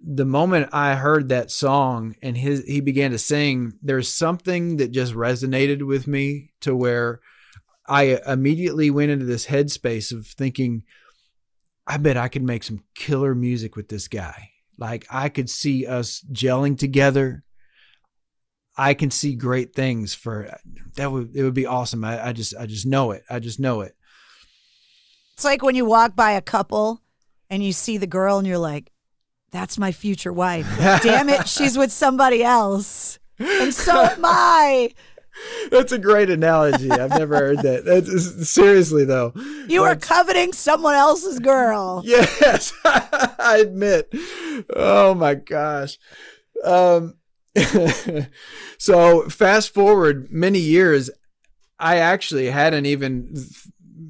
the 0.00 0.24
moment 0.24 0.68
I 0.72 0.94
heard 0.94 1.28
that 1.28 1.50
song 1.50 2.14
and 2.22 2.36
his 2.36 2.64
he 2.64 2.80
began 2.80 3.10
to 3.10 3.18
sing, 3.18 3.72
there's 3.82 4.08
something 4.08 4.76
that 4.76 4.92
just 4.92 5.14
resonated 5.14 5.82
with 5.82 6.06
me 6.06 6.52
to 6.60 6.76
where 6.76 7.20
I 7.86 8.20
immediately 8.26 8.90
went 8.90 9.10
into 9.10 9.24
this 9.24 9.46
headspace 9.46 10.12
of 10.12 10.26
thinking, 10.26 10.84
I 11.86 11.96
bet 11.96 12.16
I 12.16 12.28
could 12.28 12.44
make 12.44 12.62
some 12.62 12.84
killer 12.94 13.34
music 13.34 13.74
with 13.74 13.88
this 13.88 14.06
guy. 14.06 14.50
Like 14.78 15.04
I 15.10 15.28
could 15.28 15.50
see 15.50 15.86
us 15.86 16.24
gelling 16.32 16.78
together. 16.78 17.42
I 18.76 18.94
can 18.94 19.10
see 19.10 19.34
great 19.34 19.74
things 19.74 20.14
for 20.14 20.56
that 20.94 21.10
would 21.10 21.34
it 21.34 21.42
would 21.42 21.54
be 21.54 21.66
awesome. 21.66 22.04
I, 22.04 22.28
I 22.28 22.32
just 22.32 22.54
I 22.56 22.66
just 22.66 22.86
know 22.86 23.10
it. 23.10 23.24
I 23.28 23.40
just 23.40 23.58
know 23.58 23.80
it. 23.80 23.96
It's 25.34 25.44
like 25.44 25.62
when 25.62 25.74
you 25.74 25.84
walk 25.84 26.14
by 26.14 26.32
a 26.32 26.40
couple 26.40 27.02
and 27.50 27.64
you 27.64 27.72
see 27.72 27.96
the 27.96 28.06
girl 28.06 28.38
and 28.38 28.46
you're 28.46 28.58
like, 28.58 28.90
that's 29.50 29.78
my 29.78 29.92
future 29.92 30.32
wife. 30.32 30.66
Damn 31.02 31.28
it, 31.28 31.48
she's 31.48 31.78
with 31.78 31.92
somebody 31.92 32.42
else. 32.42 33.18
And 33.38 33.72
so 33.72 34.04
am 34.04 34.24
I. 34.24 34.92
That's 35.70 35.92
a 35.92 35.98
great 35.98 36.30
analogy. 36.30 36.90
I've 36.90 37.10
never 37.10 37.36
heard 37.36 37.58
that. 37.58 37.84
That's, 37.84 38.50
seriously 38.50 39.04
though. 39.04 39.32
You 39.68 39.84
are 39.84 39.94
coveting 39.96 40.52
someone 40.52 40.94
else's 40.94 41.38
girl. 41.38 42.02
Yes, 42.08 42.72
I 42.84 43.58
admit. 43.60 44.12
Oh 44.74 45.14
my 45.14 45.34
gosh. 45.34 45.98
Um, 46.64 47.14
so 48.78 49.28
fast 49.28 49.72
forward 49.72 50.32
many 50.32 50.58
years, 50.58 51.10
I 51.78 51.98
actually 51.98 52.50
hadn't 52.50 52.86
even 52.86 53.34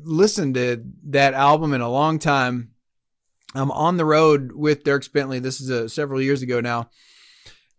listened 0.03 0.55
to 0.55 0.83
that 1.09 1.35
album 1.35 1.75
in 1.75 1.81
a 1.81 1.91
long 1.91 2.19
time 2.19 2.71
I'm 3.55 3.71
on 3.71 3.97
the 3.97 4.05
road 4.05 4.53
with 4.53 4.85
Dierks 4.85 5.11
Bentley. 5.11 5.39
This 5.39 5.61
is 5.61 5.71
a, 5.71 5.85
uh, 5.85 5.89
several 5.89 6.21
years 6.21 6.43
ago 6.43 6.61
now. 6.61 6.91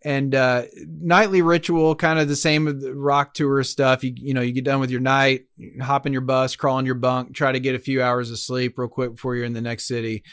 And 0.02 0.34
uh, 0.34 0.64
nightly 0.86 1.42
ritual, 1.42 1.94
kind 1.94 2.18
of 2.18 2.26
the 2.26 2.34
same 2.34 2.80
rock 2.96 3.34
tour 3.34 3.62
stuff. 3.62 4.02
You 4.02 4.14
you 4.16 4.32
know, 4.32 4.40
you 4.40 4.52
get 4.52 4.64
done 4.64 4.80
with 4.80 4.90
your 4.90 5.00
night, 5.00 5.44
hop 5.80 6.06
in 6.06 6.12
your 6.12 6.22
bus, 6.22 6.56
crawl 6.56 6.78
in 6.78 6.86
your 6.86 6.94
bunk, 6.94 7.34
try 7.34 7.52
to 7.52 7.60
get 7.60 7.74
a 7.74 7.78
few 7.78 8.02
hours 8.02 8.30
of 8.30 8.38
sleep 8.38 8.78
real 8.78 8.88
quick 8.88 9.12
before 9.12 9.36
you're 9.36 9.44
in 9.44 9.52
the 9.52 9.60
next 9.60 9.86
city. 9.86 10.24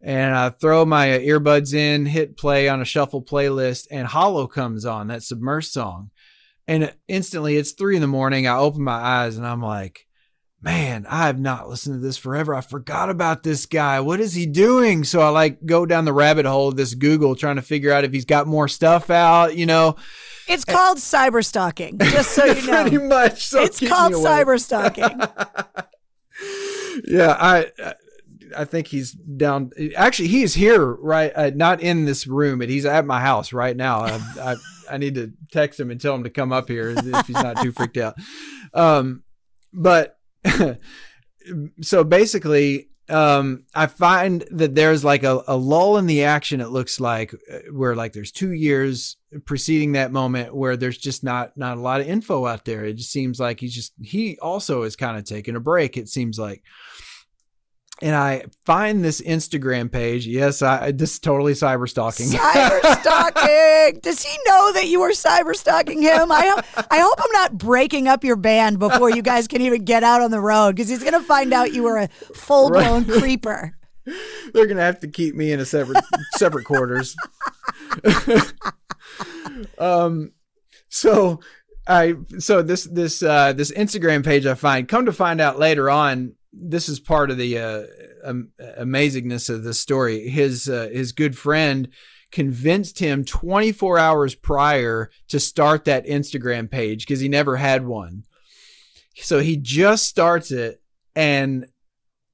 And 0.00 0.36
I 0.36 0.50
throw 0.50 0.84
my 0.84 1.08
earbuds 1.08 1.74
in, 1.74 2.06
hit 2.06 2.36
play 2.36 2.68
on 2.68 2.80
a 2.80 2.84
shuffle 2.84 3.22
playlist, 3.22 3.88
and 3.90 4.06
Hollow 4.06 4.46
comes 4.46 4.84
on, 4.84 5.08
that 5.08 5.22
submersed 5.22 5.72
song. 5.72 6.10
And 6.68 6.94
instantly, 7.08 7.56
it's 7.56 7.72
three 7.72 7.96
in 7.96 8.02
the 8.02 8.06
morning. 8.06 8.46
I 8.46 8.56
open 8.58 8.84
my 8.84 8.92
eyes 8.92 9.36
and 9.36 9.46
I'm 9.46 9.62
like, 9.62 10.06
man, 10.60 11.06
I 11.08 11.26
have 11.26 11.38
not 11.38 11.68
listened 11.68 11.96
to 11.96 12.00
this 12.00 12.16
forever. 12.16 12.54
I 12.54 12.60
forgot 12.60 13.10
about 13.10 13.42
this 13.42 13.66
guy. 13.66 14.00
What 14.00 14.20
is 14.20 14.34
he 14.34 14.46
doing? 14.46 15.04
So 15.04 15.20
I 15.20 15.28
like 15.28 15.64
go 15.64 15.86
down 15.86 16.04
the 16.04 16.12
rabbit 16.12 16.46
hole 16.46 16.68
of 16.68 16.76
this 16.76 16.94
Google 16.94 17.36
trying 17.36 17.56
to 17.56 17.62
figure 17.62 17.92
out 17.92 18.04
if 18.04 18.12
he's 18.12 18.24
got 18.24 18.46
more 18.46 18.68
stuff 18.68 19.10
out, 19.10 19.56
you 19.56 19.66
know. 19.66 19.96
It's 20.48 20.64
called 20.64 20.98
cyber 20.98 21.44
stalking, 21.44 21.98
just 21.98 22.30
so 22.30 22.44
you 22.46 22.66
know. 22.66 22.82
Pretty 22.82 22.98
much. 22.98 23.46
So 23.46 23.62
it's 23.62 23.80
called 23.80 24.14
cyber 24.14 24.60
stalking. 24.60 25.20
yeah, 27.06 27.36
I 27.38 27.66
I 28.56 28.64
think 28.64 28.88
he's 28.88 29.12
down. 29.12 29.70
Actually, 29.96 30.28
he's 30.28 30.54
here, 30.54 30.84
right? 30.84 31.32
Uh, 31.34 31.50
not 31.54 31.80
in 31.80 32.04
this 32.04 32.26
room, 32.26 32.58
but 32.58 32.68
he's 32.68 32.86
at 32.86 33.04
my 33.04 33.20
house 33.20 33.52
right 33.52 33.76
now. 33.76 34.00
I, 34.00 34.20
I, 34.40 34.56
I 34.90 34.96
need 34.96 35.14
to 35.16 35.32
text 35.52 35.78
him 35.78 35.90
and 35.90 36.00
tell 36.00 36.14
him 36.14 36.24
to 36.24 36.30
come 36.30 36.52
up 36.52 36.68
here 36.68 36.90
if 36.90 37.26
he's 37.26 37.36
not 37.36 37.60
too 37.62 37.72
freaked 37.72 37.98
out. 37.98 38.14
Um, 38.72 39.22
but 39.72 40.17
so 41.80 42.04
basically, 42.04 42.88
um, 43.08 43.64
I 43.74 43.86
find 43.86 44.44
that 44.50 44.74
there's 44.74 45.04
like 45.04 45.22
a, 45.22 45.42
a 45.48 45.56
lull 45.56 45.96
in 45.96 46.06
the 46.06 46.24
action. 46.24 46.60
It 46.60 46.68
looks 46.68 47.00
like 47.00 47.32
uh, 47.34 47.58
where 47.72 47.94
like 47.94 48.12
there's 48.12 48.32
two 48.32 48.52
years 48.52 49.16
preceding 49.46 49.92
that 49.92 50.12
moment 50.12 50.54
where 50.54 50.76
there's 50.76 50.98
just 50.98 51.24
not 51.24 51.56
not 51.56 51.78
a 51.78 51.80
lot 51.80 52.00
of 52.00 52.08
info 52.08 52.46
out 52.46 52.64
there. 52.64 52.84
It 52.84 52.94
just 52.94 53.10
seems 53.10 53.40
like 53.40 53.60
he's 53.60 53.74
just 53.74 53.94
he 54.02 54.38
also 54.40 54.82
is 54.82 54.96
kind 54.96 55.16
of 55.16 55.24
taking 55.24 55.56
a 55.56 55.60
break. 55.60 55.96
It 55.96 56.08
seems 56.08 56.38
like, 56.38 56.62
and 58.00 58.14
I 58.14 58.44
find 58.64 59.04
this 59.04 59.20
Instagram 59.20 59.90
page. 59.90 60.26
Yes, 60.26 60.62
I 60.62 60.92
this 60.92 61.14
is 61.14 61.18
totally 61.18 61.52
cyber 61.52 61.88
stalking. 61.88 62.26
Cyber 62.28 63.00
stalking. 63.00 64.00
Does 64.00 64.22
he 64.22 64.38
know 64.46 64.72
that 64.72 64.86
you 64.86 65.02
are 65.02 65.10
cyber 65.10 65.54
stalking 65.54 66.02
him? 66.02 66.30
I 66.30 66.62
I 66.90 66.98
hope 66.98 67.18
I'm 67.18 67.32
not 67.32 67.58
breaking 67.58 68.06
up 68.06 68.22
your 68.24 68.36
band 68.36 68.78
before 68.78 69.10
you 69.10 69.22
guys 69.22 69.48
can 69.48 69.62
even 69.62 69.84
get 69.84 70.04
out 70.04 70.22
on 70.22 70.30
the 70.30 70.40
road 70.40 70.76
because 70.76 70.88
he's 70.88 71.02
gonna 71.02 71.22
find 71.22 71.52
out 71.52 71.72
you 71.72 71.82
were 71.82 71.98
a 71.98 72.08
full 72.08 72.70
blown 72.70 73.04
right. 73.04 73.18
creeper. 73.20 73.74
They're 74.54 74.66
gonna 74.66 74.82
have 74.82 75.00
to 75.00 75.08
keep 75.08 75.34
me 75.34 75.52
in 75.52 75.60
a 75.60 75.64
separate 75.64 76.04
separate 76.36 76.64
quarters. 76.64 77.16
um, 79.78 80.32
so 80.88 81.40
I 81.86 82.14
so 82.38 82.62
this 82.62 82.84
this 82.84 83.22
uh, 83.22 83.52
this 83.54 83.72
Instagram 83.72 84.24
page 84.24 84.46
I 84.46 84.54
find 84.54 84.86
come 84.86 85.06
to 85.06 85.12
find 85.12 85.40
out 85.40 85.58
later 85.58 85.90
on 85.90 86.34
this 86.60 86.88
is 86.88 87.00
part 87.00 87.30
of 87.30 87.38
the 87.38 87.58
uh, 87.58 87.82
um, 88.24 88.50
amazingness 88.60 89.50
of 89.50 89.64
the 89.64 89.74
story. 89.74 90.28
His 90.28 90.68
uh, 90.68 90.88
his 90.92 91.12
good 91.12 91.36
friend 91.36 91.88
convinced 92.30 92.98
him 92.98 93.24
24 93.24 93.98
hours 93.98 94.34
prior 94.34 95.10
to 95.28 95.40
start 95.40 95.84
that 95.86 96.06
Instagram 96.06 96.70
page 96.70 97.06
because 97.06 97.20
he 97.20 97.28
never 97.28 97.56
had 97.56 97.86
one. 97.86 98.24
So 99.16 99.40
he 99.40 99.56
just 99.56 100.06
starts 100.06 100.50
it, 100.50 100.80
and 101.16 101.66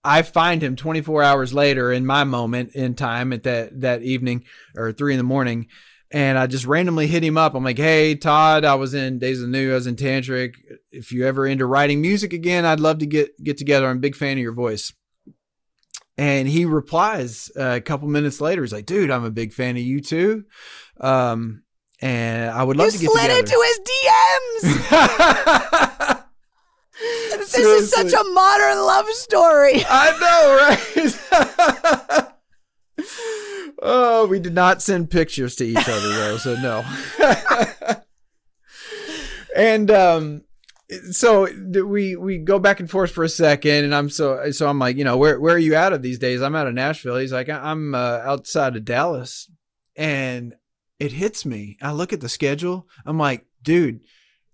I 0.02 0.22
find 0.22 0.62
him 0.62 0.76
24 0.76 1.22
hours 1.22 1.54
later 1.54 1.92
in 1.92 2.04
my 2.04 2.24
moment 2.24 2.74
in 2.74 2.94
time 2.94 3.32
at 3.32 3.44
that 3.44 3.80
that 3.80 4.02
evening 4.02 4.44
or 4.76 4.92
three 4.92 5.14
in 5.14 5.18
the 5.18 5.24
morning 5.24 5.68
and 6.14 6.38
I 6.38 6.46
just 6.46 6.64
randomly 6.64 7.06
hit 7.08 7.22
him 7.24 7.36
up. 7.36 7.54
I'm 7.54 7.64
like, 7.64 7.76
"Hey, 7.76 8.14
Todd, 8.14 8.64
I 8.64 8.76
was 8.76 8.94
in 8.94 9.18
Days 9.18 9.42
of 9.42 9.50
the 9.50 9.58
New, 9.58 9.72
I 9.72 9.74
was 9.74 9.88
in 9.88 9.96
Tantric. 9.96 10.54
If 10.92 11.10
you 11.10 11.26
ever 11.26 11.44
into 11.44 11.66
writing 11.66 12.00
music 12.00 12.32
again, 12.32 12.64
I'd 12.64 12.78
love 12.78 13.00
to 13.00 13.06
get 13.06 13.42
get 13.42 13.58
together. 13.58 13.88
I'm 13.88 13.96
a 13.96 14.00
big 14.00 14.14
fan 14.14 14.38
of 14.38 14.42
your 14.42 14.52
voice." 14.52 14.92
And 16.16 16.46
he 16.46 16.66
replies 16.66 17.50
uh, 17.58 17.72
a 17.74 17.80
couple 17.80 18.06
minutes 18.06 18.40
later. 18.40 18.62
He's 18.62 18.72
like, 18.72 18.86
"Dude, 18.86 19.10
I'm 19.10 19.24
a 19.24 19.30
big 19.30 19.52
fan 19.52 19.76
of 19.76 19.82
you 19.82 20.00
too, 20.00 20.44
um, 21.00 21.64
and 22.00 22.48
I 22.48 22.62
would 22.62 22.76
love 22.76 22.92
you 22.92 22.92
to 22.92 22.98
get 22.98 23.10
together." 23.10 23.30
slid 23.30 23.40
into 23.40 23.60
his 23.66 23.80
DMs. 23.90 24.62
this 27.38 27.50
Seriously. 27.50 27.82
is 27.82 27.90
such 27.90 28.12
a 28.12 28.22
modern 28.30 28.78
love 28.78 29.10
story. 29.10 29.84
I 29.88 30.12
know, 30.22 30.56
right? 32.22 32.36
Oh, 33.86 34.26
we 34.26 34.40
did 34.40 34.54
not 34.54 34.80
send 34.80 35.10
pictures 35.10 35.56
to 35.56 35.64
each 35.64 35.76
other 35.76 36.08
though, 36.08 36.36
so 36.38 36.54
no. 36.56 36.82
and 39.56 39.90
um 39.90 40.42
so 41.10 41.48
we 41.84 42.16
we 42.16 42.38
go 42.38 42.58
back 42.58 42.80
and 42.80 42.90
forth 42.90 43.10
for 43.10 43.24
a 43.24 43.28
second 43.28 43.84
and 43.84 43.94
I'm 43.94 44.08
so 44.08 44.50
so 44.52 44.68
I'm 44.68 44.78
like, 44.78 44.96
you 44.96 45.04
know, 45.04 45.18
where 45.18 45.38
where 45.38 45.54
are 45.54 45.58
you 45.58 45.76
out 45.76 45.92
of 45.92 46.00
these 46.00 46.18
days? 46.18 46.40
I'm 46.40 46.56
out 46.56 46.66
of 46.66 46.72
Nashville. 46.72 47.18
He's 47.18 47.32
like, 47.32 47.50
I'm 47.50 47.94
uh, 47.94 48.22
outside 48.24 48.74
of 48.74 48.86
Dallas. 48.86 49.50
And 49.96 50.54
it 50.98 51.12
hits 51.12 51.44
me. 51.44 51.76
I 51.82 51.92
look 51.92 52.14
at 52.14 52.22
the 52.22 52.28
schedule. 52.28 52.88
I'm 53.04 53.18
like, 53.18 53.44
dude, 53.62 54.00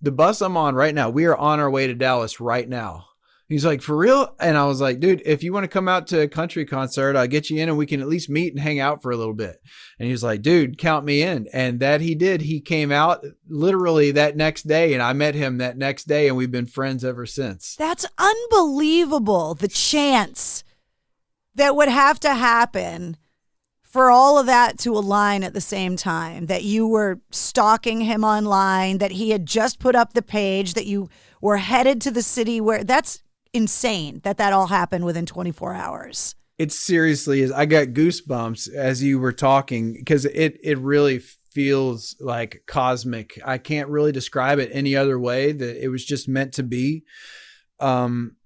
the 0.03 0.11
bus 0.11 0.41
I'm 0.41 0.57
on 0.57 0.75
right 0.75 0.95
now, 0.95 1.09
we 1.09 1.27
are 1.27 1.37
on 1.37 1.61
our 1.61 1.71
way 1.71 1.87
to 1.87 1.95
Dallas 1.95 2.41
right 2.41 2.69
now. 2.69 3.07
He's 3.51 3.65
like, 3.65 3.83
for 3.83 3.97
real? 3.97 4.37
And 4.39 4.57
I 4.57 4.65
was 4.67 4.81
like, 4.81 5.01
dude, 5.01 5.23
if 5.27 5.43
you 5.43 5.53
want 5.53 5.65
to 5.65 5.69
come 5.69 5.89
out 5.89 6.07
to 6.07 6.21
a 6.21 6.29
country 6.29 6.65
concert, 6.65 7.17
I'll 7.17 7.27
get 7.27 7.51
you 7.51 7.61
in 7.61 7.69
and 7.69 7.77
we 7.77 7.85
can 7.85 8.01
at 8.01 8.07
least 8.07 8.31
meet 8.31 8.53
and 8.53 8.63
hang 8.63 8.79
out 8.79 9.03
for 9.03 9.11
a 9.11 9.17
little 9.17 9.35
bit. 9.35 9.61
And 9.99 10.07
he 10.07 10.13
was 10.13 10.23
like, 10.23 10.41
dude, 10.41 10.79
count 10.79 11.05
me 11.05 11.23
in. 11.23 11.49
And 11.53 11.81
that 11.81 12.01
he 12.01 12.15
did. 12.15 12.43
He 12.43 12.61
came 12.61 12.93
out 12.93 13.27
literally 13.49 14.13
that 14.13 14.37
next 14.37 14.69
day 14.69 14.95
and 14.95 15.03
I 15.03 15.15
met 15.15 15.35
him 15.35 15.59
that 15.59 15.77
next 15.77 16.05
day 16.05 16.29
and 16.29 16.37
we've 16.37 16.53
been 16.53 16.67
friends 16.67 17.05
ever 17.05 17.27
since. 17.27 17.75
That's 17.75 18.07
unbelievable. 18.19 19.55
The 19.55 19.67
chance 19.67 20.63
that 21.57 21.75
would 21.75 21.89
have 21.89 22.21
to 22.21 22.35
happen 22.35 23.17
for 23.83 24.13
all 24.13 24.39
of 24.39 24.47
that 24.47 24.79
to 24.79 24.97
align 24.97 25.43
at 25.43 25.55
the 25.55 25.61
same 25.61 25.97
time 25.97 26.47
that 26.47 26.63
you 26.63 26.87
were 26.87 27.21
stalking 27.33 28.03
him 28.03 28.23
online, 28.23 28.99
that 28.99 29.11
he 29.11 29.31
had 29.31 29.45
just 29.45 29.81
put 29.81 29.97
up 29.97 30.13
the 30.13 30.23
page, 30.23 30.75
that 30.75 30.87
you 30.87 31.09
were 31.41 31.57
headed 31.57 32.01
to 32.03 32.13
the 32.13 32.23
city 32.23 32.61
where 32.61 32.85
that's 32.85 33.25
insane 33.53 34.21
that 34.25 34.39
that 34.39 34.53
all 34.53 34.69
happened 34.69 35.05
within 35.05 35.27
24 35.27 35.75
hours. 35.75 36.35
It 36.59 36.73
seriously 36.73 37.41
is. 37.41 37.51
I 37.51 37.67
got 37.67 37.89
goosebumps 37.89 38.73
as 38.73 39.03
you 39.03 39.19
were 39.19 39.33
talking 39.33 39.95
because 39.95 40.25
it 40.27 40.59
it 40.63 40.79
really 40.79 41.19
feels 41.19 42.17
like 42.21 42.63
cosmic. 42.67 43.41
I 43.45 43.59
can't 43.59 43.89
really 43.89 44.13
describe 44.13 44.59
it 44.59 44.71
any 44.73 44.95
other 44.95 45.19
way 45.19 45.53
that 45.53 45.83
it 45.83 45.89
was 45.89 46.05
just 46.05 46.29
meant 46.29 46.53
to 46.55 46.63
be. 46.63 47.05
Um 47.79 48.37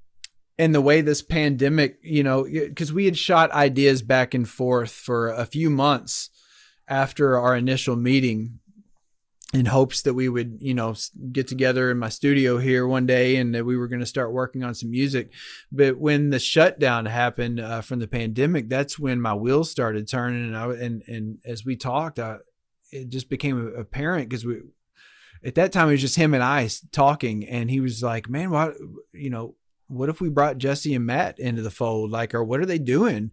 and 0.57 0.73
the 0.73 0.81
way 0.81 1.01
this 1.01 1.23
pandemic, 1.23 1.99
you 2.03 2.23
know, 2.23 2.45
because 2.45 2.93
we 2.93 3.07
had 3.07 3.19
shot 3.19 3.51
ideas 3.51 4.03
back 4.03 4.35
and 4.35 4.49
forth 4.49 4.93
for 4.93 5.29
a 5.29 5.45
few 5.45 5.69
months 5.69 6.31
after 6.87 7.37
our 7.37 7.57
initial 7.57 7.97
meeting 7.97 8.61
in 9.55 9.67
hopes 9.67 10.03
that 10.03 10.15
we 10.15 10.29
would, 10.29 10.59
you 10.61 10.75
know, 10.75 10.95
get 11.31 11.47
together 11.47 11.91
in 11.91 11.99
my 11.99 12.09
studio 12.09 12.59
here 12.59 12.87
one 12.87 13.07
day 13.07 13.37
and 13.37 13.55
that 13.55 13.65
we 13.65 13.77
were 13.77 13.87
going 13.87 14.01
to 14.01 14.07
start 14.07 14.33
working 14.33 14.65
on 14.65 14.75
some 14.75 14.91
music. 14.91 15.31
But 15.71 15.97
when 15.97 16.31
the 16.31 16.41
shutdown 16.41 17.07
happened 17.07 17.61
uh, 17.61 17.81
from 17.81 18.01
the 18.01 18.09
pandemic, 18.09 18.69
that's 18.69 18.99
when 18.99 19.21
my 19.21 19.35
wheels 19.35 19.71
started 19.71 20.09
turning. 20.09 20.45
And 20.45 20.57
I 20.57 20.67
and 20.73 21.03
and 21.07 21.39
as 21.45 21.65
we 21.65 21.77
talked, 21.77 22.19
I, 22.19 22.39
it 22.91 23.11
just 23.11 23.31
became 23.31 23.73
apparent 23.77 24.29
because 24.29 24.45
we 24.45 24.61
at 25.45 25.55
that 25.55 25.73
time 25.73 25.89
it 25.89 25.93
was 25.93 26.01
just 26.01 26.17
him 26.17 26.35
and 26.35 26.43
I 26.43 26.69
talking, 26.91 27.47
and 27.47 27.71
he 27.71 27.81
was 27.81 28.03
like, 28.03 28.29
"Man, 28.29 28.51
what, 28.51 28.75
you 29.13 29.31
know, 29.31 29.55
what 29.87 30.09
if 30.09 30.21
we 30.21 30.31
brought 30.31 30.59
Jesse 30.59 30.95
and 30.95 31.07
Matt 31.07 31.39
into 31.39 31.63
the 31.63 31.71
fold? 31.71 32.11
Like, 32.11 32.35
or 32.35 32.43
what 32.43 32.61
are 32.61 32.67
they 32.67 32.79
doing?" 32.79 33.31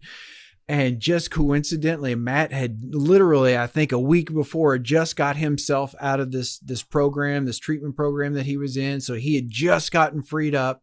And 0.68 1.00
just 1.00 1.30
coincidentally, 1.30 2.14
Matt 2.14 2.52
had 2.52 2.94
literally, 2.94 3.58
I 3.58 3.66
think, 3.66 3.92
a 3.92 3.98
week 3.98 4.32
before 4.32 4.78
just 4.78 5.16
got 5.16 5.36
himself 5.36 5.94
out 6.00 6.20
of 6.20 6.30
this 6.30 6.58
this 6.60 6.82
program, 6.82 7.44
this 7.44 7.58
treatment 7.58 7.96
program 7.96 8.34
that 8.34 8.46
he 8.46 8.56
was 8.56 8.76
in. 8.76 9.00
So 9.00 9.14
he 9.14 9.34
had 9.34 9.50
just 9.50 9.90
gotten 9.90 10.22
freed 10.22 10.54
up. 10.54 10.82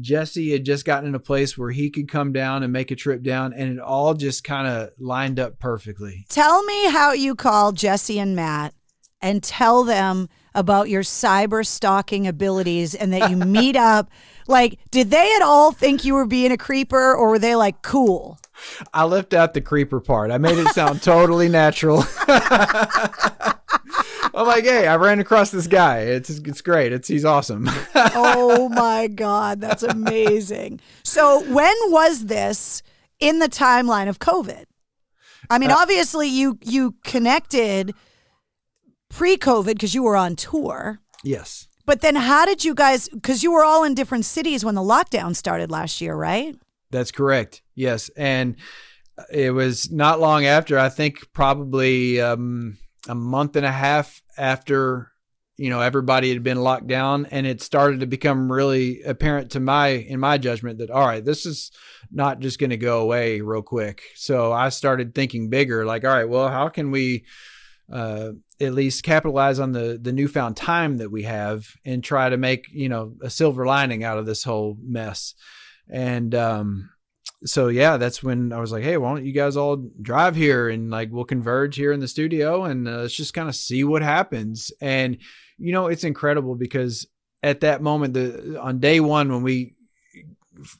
Jesse 0.00 0.52
had 0.52 0.64
just 0.64 0.84
gotten 0.84 1.10
in 1.10 1.14
a 1.14 1.20
place 1.20 1.56
where 1.56 1.70
he 1.70 1.90
could 1.90 2.08
come 2.08 2.32
down 2.32 2.62
and 2.62 2.72
make 2.72 2.90
a 2.90 2.96
trip 2.96 3.22
down, 3.22 3.52
and 3.52 3.74
it 3.74 3.78
all 3.78 4.14
just 4.14 4.42
kind 4.42 4.66
of 4.66 4.90
lined 4.98 5.38
up 5.38 5.58
perfectly. 5.58 6.24
Tell 6.28 6.62
me 6.64 6.90
how 6.90 7.12
you 7.12 7.34
call 7.34 7.72
Jesse 7.72 8.18
and 8.18 8.34
Matt 8.34 8.74
and 9.20 9.42
tell 9.42 9.84
them 9.84 10.28
about 10.54 10.88
your 10.88 11.02
cyber 11.02 11.64
stalking 11.66 12.26
abilities 12.26 12.94
and 12.94 13.12
that 13.12 13.30
you 13.30 13.36
meet 13.46 13.76
up. 13.76 14.10
Like, 14.46 14.78
did 14.90 15.10
they 15.10 15.34
at 15.36 15.42
all 15.42 15.72
think 15.72 16.04
you 16.04 16.14
were 16.14 16.26
being 16.26 16.52
a 16.52 16.56
creeper 16.56 17.14
or 17.14 17.30
were 17.30 17.38
they 17.38 17.54
like, 17.54 17.82
cool? 17.82 18.38
I 18.92 19.04
left 19.04 19.34
out 19.34 19.54
the 19.54 19.60
creeper 19.60 20.00
part. 20.00 20.30
I 20.30 20.38
made 20.38 20.58
it 20.58 20.68
sound 20.68 21.02
totally 21.04 21.48
natural. 21.48 22.04
I'm 24.34 24.46
like, 24.46 24.64
hey, 24.64 24.86
I 24.86 24.96
ran 24.96 25.20
across 25.20 25.50
this 25.50 25.66
guy. 25.66 25.98
It's 26.00 26.30
it's 26.30 26.62
great. 26.62 26.92
It's 26.92 27.08
he's 27.08 27.24
awesome. 27.24 27.68
oh 27.94 28.68
my 28.70 29.06
god, 29.06 29.60
that's 29.60 29.82
amazing. 29.82 30.80
So 31.04 31.40
when 31.52 31.74
was 31.86 32.26
this 32.26 32.82
in 33.20 33.40
the 33.40 33.48
timeline 33.48 34.08
of 34.08 34.18
COVID? 34.18 34.64
I 35.50 35.58
mean, 35.58 35.70
uh, 35.70 35.76
obviously 35.76 36.28
you 36.28 36.58
you 36.62 36.94
connected 37.04 37.94
pre-COVID 39.10 39.74
because 39.74 39.94
you 39.94 40.02
were 40.02 40.16
on 40.16 40.34
tour. 40.36 41.00
Yes. 41.22 41.68
But 41.84 42.00
then 42.00 42.16
how 42.16 42.46
did 42.46 42.64
you 42.64 42.74
guys 42.74 43.08
because 43.08 43.42
you 43.42 43.52
were 43.52 43.64
all 43.64 43.84
in 43.84 43.94
different 43.94 44.24
cities 44.24 44.64
when 44.64 44.74
the 44.74 44.82
lockdown 44.82 45.34
started 45.34 45.70
last 45.70 46.00
year, 46.00 46.14
right? 46.14 46.56
That's 46.90 47.10
correct. 47.10 47.62
Yes, 47.74 48.10
and 48.16 48.56
it 49.32 49.52
was 49.52 49.90
not 49.90 50.20
long 50.20 50.44
after. 50.44 50.78
I 50.78 50.88
think 50.88 51.32
probably 51.32 52.20
um, 52.20 52.78
a 53.08 53.14
month 53.14 53.56
and 53.56 53.66
a 53.66 53.72
half 53.72 54.22
after 54.36 55.10
you 55.56 55.70
know 55.70 55.80
everybody 55.80 56.32
had 56.32 56.42
been 56.42 56.62
locked 56.62 56.86
down, 56.86 57.26
and 57.26 57.46
it 57.46 57.60
started 57.62 58.00
to 58.00 58.06
become 58.06 58.50
really 58.52 59.02
apparent 59.02 59.52
to 59.52 59.60
my 59.60 59.88
in 59.88 60.20
my 60.20 60.38
judgment 60.38 60.78
that 60.78 60.90
all 60.90 61.06
right, 61.06 61.24
this 61.24 61.46
is 61.46 61.72
not 62.10 62.40
just 62.40 62.58
going 62.58 62.70
to 62.70 62.76
go 62.76 63.00
away 63.00 63.40
real 63.40 63.62
quick. 63.62 64.02
So 64.14 64.52
I 64.52 64.68
started 64.68 65.14
thinking 65.14 65.48
bigger. 65.48 65.84
Like, 65.84 66.04
all 66.04 66.10
right, 66.10 66.28
well, 66.28 66.48
how 66.48 66.68
can 66.68 66.90
we 66.90 67.24
uh, 67.90 68.32
at 68.60 68.74
least 68.74 69.04
capitalize 69.04 69.58
on 69.58 69.72
the 69.72 69.98
the 70.00 70.12
newfound 70.12 70.56
time 70.56 70.98
that 70.98 71.10
we 71.10 71.22
have 71.22 71.66
and 71.84 72.02
try 72.02 72.28
to 72.28 72.36
make 72.36 72.66
you 72.70 72.88
know 72.88 73.14
a 73.22 73.30
silver 73.30 73.66
lining 73.66 74.04
out 74.04 74.18
of 74.18 74.26
this 74.26 74.44
whole 74.44 74.76
mess? 74.82 75.34
And 75.88 76.34
um, 76.34 76.90
so 77.44 77.68
yeah, 77.68 77.96
that's 77.96 78.22
when 78.22 78.52
I 78.52 78.60
was 78.60 78.72
like, 78.72 78.84
hey, 78.84 78.96
why 78.96 79.14
don't 79.14 79.24
you 79.24 79.32
guys 79.32 79.56
all 79.56 79.84
drive 80.00 80.36
here 80.36 80.68
and 80.68 80.90
like 80.90 81.10
we'll 81.10 81.24
converge 81.24 81.76
here 81.76 81.92
in 81.92 82.00
the 82.00 82.08
studio 82.08 82.64
and 82.64 82.86
uh, 82.86 82.98
let's 82.98 83.14
just 83.14 83.34
kind 83.34 83.48
of 83.48 83.54
see 83.54 83.84
what 83.84 84.02
happens. 84.02 84.72
And 84.80 85.18
you 85.58 85.72
know, 85.72 85.86
it's 85.86 86.04
incredible 86.04 86.54
because 86.54 87.06
at 87.42 87.60
that 87.60 87.82
moment, 87.82 88.14
the 88.14 88.60
on 88.60 88.78
day 88.78 89.00
one 89.00 89.32
when 89.32 89.42
we 89.42 89.74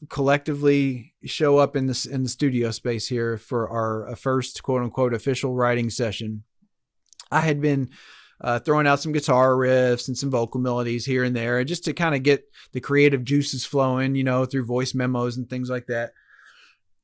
collectively 0.09 1.15
show 1.25 1.59
up 1.59 1.77
in 1.77 1.87
this 1.87 2.05
in 2.05 2.23
the 2.23 2.29
studio 2.29 2.71
space 2.71 3.09
here 3.09 3.37
for 3.37 3.69
our 3.69 4.09
uh, 4.09 4.15
first 4.15 4.63
quote 4.63 4.83
unquote 4.83 5.15
official 5.15 5.55
writing 5.55 5.91
session, 5.91 6.45
I 7.33 7.41
had 7.41 7.61
been 7.61 7.91
uh, 8.41 8.59
throwing 8.59 8.87
out 8.87 9.01
some 9.01 9.13
guitar 9.13 9.53
riffs 9.55 10.09
and 10.09 10.19
some 10.19 10.31
vocal 10.31 10.61
melodies 10.61 11.07
here 11.07 11.25
and 11.25 11.35
there, 11.35 11.63
just 11.65 11.85
to 11.85 11.93
kind 11.93 12.15
of 12.15 12.23
get 12.23 12.45
the 12.73 12.81
creative 12.81 13.25
juices 13.25 13.65
flowing, 13.65 14.15
you 14.15 14.25
know, 14.25 14.45
through 14.45 14.67
voice 14.67 14.95
memos 14.95 15.37
and 15.37 15.49
things 15.49 15.71
like 15.71 15.87
that. 15.87 16.13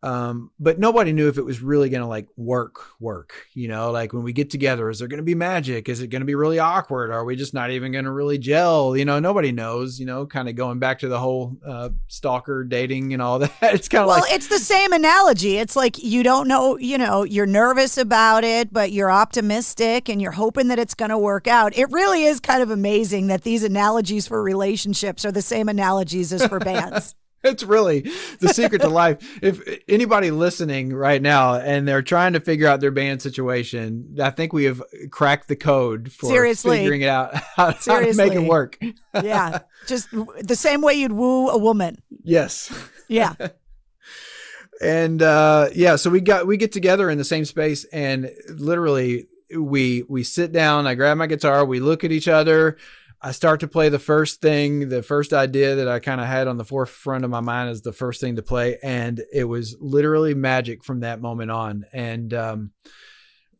Um, 0.01 0.53
but 0.61 0.79
nobody 0.79 1.13
knew 1.13 1.29
if 1.29 1.39
it 1.39 1.45
was 1.45 1.61
really 1.61 1.89
going 1.89 2.03
to 2.03 2.07
like 2.07 2.29
work, 2.37 2.87
work, 3.01 3.33
you 3.53 3.67
know, 3.67 3.91
like 3.91 4.13
when 4.13 4.23
we 4.23 4.33
get 4.33 4.49
together, 4.49 4.89
is 4.89 5.01
there 5.01 5.09
going 5.09 5.19
to 5.19 5.25
be 5.25 5.35
magic? 5.35 5.89
Is 5.89 6.01
it 6.01 6.07
going 6.07 6.21
to 6.21 6.27
be 6.27 6.37
really 6.37 6.61
awkward? 6.61 7.11
Are 7.11 7.25
we 7.25 7.35
just 7.35 7.53
not 7.53 7.73
even 7.73 7.91
going 7.91 8.05
to 8.05 8.13
really 8.13 8.39
gel? 8.39 8.97
You 8.97 9.05
know, 9.05 9.19
nobody 9.19 9.51
knows, 9.51 9.99
you 9.99 10.07
know, 10.07 10.25
kind 10.25 10.49
of 10.49 10.55
going 10.55 10.79
back 10.79 11.01
to 11.01 11.09
the 11.09 11.19
whole, 11.19 11.57
uh, 11.67 11.89
stalker 12.07 12.63
dating 12.63 13.13
and 13.13 13.21
all 13.21 13.39
that. 13.41 13.53
It's 13.61 13.89
kind 13.89 14.03
of 14.03 14.09
well, 14.09 14.21
like, 14.21 14.33
it's 14.33 14.47
the 14.47 14.61
same 14.61 14.93
analogy. 14.93 15.59
It's 15.59 15.75
like 15.75 15.99
you 15.99 16.23
don't 16.23 16.47
know, 16.47 16.79
you 16.79 16.97
know, 16.97 17.25
you're 17.25 17.47
nervous 17.47 17.99
about 17.99 18.45
it, 18.45 18.73
but 18.73 18.93
you're 18.93 19.11
optimistic 19.11 20.09
and 20.09 20.23
you're 20.23 20.31
hoping 20.31 20.69
that 20.69 20.79
it's 20.79 20.95
going 20.95 21.11
to 21.11 21.19
work 21.19 21.49
out. 21.49 21.77
It 21.77 21.91
really 21.91 22.23
is 22.23 22.39
kind 22.39 22.63
of 22.63 22.71
amazing 22.71 23.27
that 23.29 23.43
these 23.43 23.65
analogies 23.65 24.29
for 24.29 24.41
relationships 24.43 25.25
are 25.25 25.33
the 25.33 25.43
same 25.43 25.69
analogies 25.69 26.33
as 26.33 26.47
for 26.47 26.61
bands. 26.61 27.17
It's 27.45 27.63
really 27.63 28.01
the 28.41 28.49
secret 28.49 28.81
to 28.83 28.89
life. 28.89 29.19
If 29.43 29.61
anybody 29.89 30.31
listening 30.33 30.93
right 30.93 31.23
now 31.23 31.55
and 31.55 31.87
they're 31.87 32.03
trying 32.03 32.33
to 32.33 32.41
figure 32.41 32.67
out 32.67 32.81
their 32.81 32.91
band 32.91 33.23
situation, 33.23 34.17
I 34.21 34.31
think 34.31 34.53
we 34.53 34.65
have 34.65 34.83
cracked 35.11 35.47
the 35.49 35.55
code 35.57 36.11
for 36.11 36.27
Seriously. 36.27 36.79
figuring 36.79 37.03
it 37.03 37.09
out 37.09 37.35
how, 37.35 37.43
how 37.57 37.71
to 37.71 37.83
Seriously. 37.83 38.29
make 38.29 38.39
it 38.39 38.49
work. 38.49 38.79
yeah. 39.23 39.61
Just 39.87 40.09
the 40.11 40.57
same 40.57 40.81
way 40.83 40.95
you'd 40.95 41.13
woo 41.13 41.49
a 41.49 41.59
woman. 41.59 42.03
Yes. 42.25 42.73
Yeah. 43.09 43.35
and 44.81 45.23
uh 45.23 45.69
yeah, 45.75 45.97
so 45.97 46.11
we 46.11 46.21
got 46.21 46.47
we 46.47 46.57
get 46.57 46.73
together 46.73 47.09
in 47.11 47.19
the 47.19 47.25
same 47.25 47.45
space 47.45 47.85
and 47.93 48.31
literally 48.49 49.29
we 49.57 50.03
we 50.09 50.23
sit 50.23 50.53
down, 50.53 50.87
I 50.87 50.95
grab 50.95 51.17
my 51.17 51.27
guitar, 51.27 51.65
we 51.65 51.81
look 51.81 52.05
at 52.05 52.13
each 52.13 52.29
other, 52.29 52.77
I 53.21 53.33
start 53.33 53.61
to 53.61 53.69
play 53.69 53.89
the 53.89 53.99
first 53.99 54.41
thing, 54.41 54.89
the 54.89 55.03
first 55.03 55.33
idea 55.33 55.75
that 55.75 55.89
I 55.89 55.99
kind 55.99 56.21
of 56.21 56.29
had 56.29 56.47
on 56.47 56.57
the 56.57 56.65
forefront 56.65 57.25
of 57.25 57.31
my 57.31 57.41
mind 57.41 57.71
is 57.71 57.83
the 57.83 57.93
first 57.93 58.21
thing 58.21 58.37
to 58.37 58.43
play. 58.43 58.79
And 58.83 59.21
it 59.33 59.45
was 59.45 59.77
literally 59.81 60.35
magic 60.35 60.85
from 60.85 61.01
that 61.01 61.21
moment 61.21 61.51
on. 61.51 61.85
And, 61.93 62.33
um, 62.33 62.71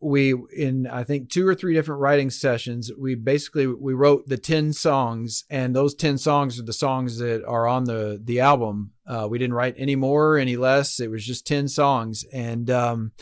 we 0.01 0.35
in 0.57 0.87
i 0.87 1.03
think 1.03 1.29
two 1.29 1.47
or 1.47 1.55
three 1.55 1.75
different 1.75 2.01
writing 2.01 2.31
sessions 2.31 2.91
we 2.97 3.15
basically 3.15 3.67
we 3.67 3.95
wrote 3.95 4.29
the 4.29 4.39
10 4.39 4.73
songs 4.73 5.45
and 5.51 5.75
those 5.75 5.95
10 5.95 6.19
songs 6.19 6.59
are 6.59 6.65
the 6.65 6.73
songs 6.73 7.19
that 7.19 7.45
are 7.45 7.67
on 7.67 7.85
the 7.85 8.21
the 8.23 8.41
album. 8.41 8.93
Uh, 9.07 9.27
we 9.29 9.39
didn't 9.39 9.55
write 9.55 9.75
any 9.79 9.97
more 9.97 10.37
any 10.37 10.57
less. 10.57 11.01
It 11.01 11.11
was 11.11 11.25
just 11.25 11.47
10 11.47 11.69
songs. 11.69 12.25
And 12.33 12.71
um, 12.71 13.13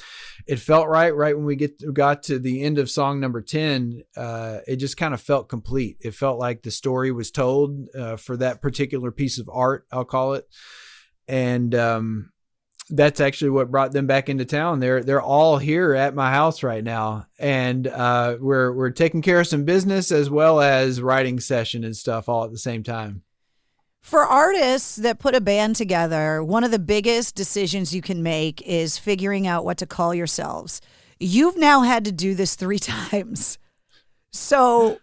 it 0.47 0.59
felt 0.59 0.89
right 0.89 1.14
right 1.14 1.37
when 1.37 1.47
we 1.47 1.57
get 1.57 1.81
got 1.95 2.24
to 2.24 2.39
the 2.39 2.62
end 2.62 2.79
of 2.79 2.91
song 2.91 3.20
number 3.20 3.41
10 3.41 4.03
uh, 4.16 4.59
it 4.66 4.77
just 4.77 4.97
kind 4.97 5.14
of 5.14 5.20
felt 5.20 5.49
complete. 5.49 5.97
It 6.01 6.14
felt 6.14 6.39
like 6.39 6.62
the 6.62 6.70
story 6.70 7.12
was 7.12 7.31
told 7.31 7.89
uh, 7.97 8.16
for 8.16 8.37
that 8.39 8.61
particular 8.61 9.11
piece 9.11 9.39
of 9.39 9.49
art 9.53 9.87
i'll 9.93 10.05
call 10.05 10.35
it. 10.35 10.47
And 11.29 11.74
um, 11.74 12.33
that's 12.89 13.20
actually 13.20 13.51
what 13.51 13.70
brought 13.70 13.93
them 13.93 14.07
back 14.07 14.28
into 14.28 14.45
town. 14.45 14.80
They're 14.80 15.03
they're 15.03 15.22
all 15.22 15.59
here 15.59 15.95
at 15.95 16.14
my 16.14 16.30
house 16.30 16.62
right 16.62 16.84
now, 16.84 17.26
and 17.39 17.87
uh, 17.87 18.37
we're 18.41 18.72
we're 18.72 18.91
taking 18.91 19.22
care 19.22 19.41
of 19.41 19.47
some 19.47 19.64
business 19.64 20.12
as 20.12 20.30
well 20.30 20.61
as 20.61 21.01
writing 21.01 21.41
session 21.41 21.84
and 21.84 21.97
stuff 21.97 22.28
all 22.28 22.45
at 22.45 22.53
the 22.53 22.59
same 22.59 22.82
time. 22.82 23.22
For 24.03 24.20
artists 24.20 24.95
that 24.97 25.18
put 25.18 25.34
a 25.34 25.41
band 25.41 25.74
together, 25.74 26.43
one 26.45 26.62
of 26.62 26.70
the 26.70 26.78
biggest 26.78 27.34
decisions 27.34 27.93
you 27.93 28.03
can 28.03 28.22
make 28.22 28.62
is 28.62 28.99
figuring 28.99 29.49
out 29.49 29.64
what 29.64 29.78
to 29.78 29.87
call 29.87 30.14
yourselves. 30.14 30.80
You've 31.18 31.57
now 31.57 31.82
had 31.82 32.05
to 32.05 32.12
do 32.12 32.37
this 32.37 32.55
three 32.55 32.78
times. 33.11 33.59
So, 34.30 34.99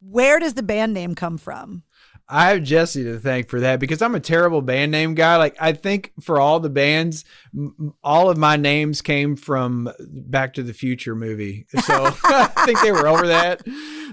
where 0.00 0.38
does 0.38 0.54
the 0.54 0.62
band 0.62 0.94
name 0.94 1.14
come 1.14 1.36
from? 1.36 1.82
I 2.26 2.50
have 2.50 2.62
Jesse 2.62 3.04
to 3.04 3.18
thank 3.18 3.50
for 3.50 3.60
that 3.60 3.80
because 3.80 4.00
I'm 4.00 4.14
a 4.14 4.20
terrible 4.20 4.62
band 4.62 4.90
name 4.90 5.14
guy. 5.14 5.36
Like 5.36 5.56
I 5.60 5.72
think 5.72 6.12
for 6.22 6.40
all 6.40 6.58
the 6.58 6.70
bands, 6.70 7.24
m- 7.54 7.94
all 8.02 8.30
of 8.30 8.38
my 8.38 8.56
names 8.56 9.02
came 9.02 9.36
from 9.36 9.90
Back 10.08 10.54
to 10.54 10.62
the 10.62 10.72
Future 10.72 11.14
movie. 11.14 11.66
So 11.84 12.06
I 12.24 12.46
think 12.64 12.80
they 12.80 12.92
were 12.92 13.06
over 13.06 13.26
that. 13.26 13.62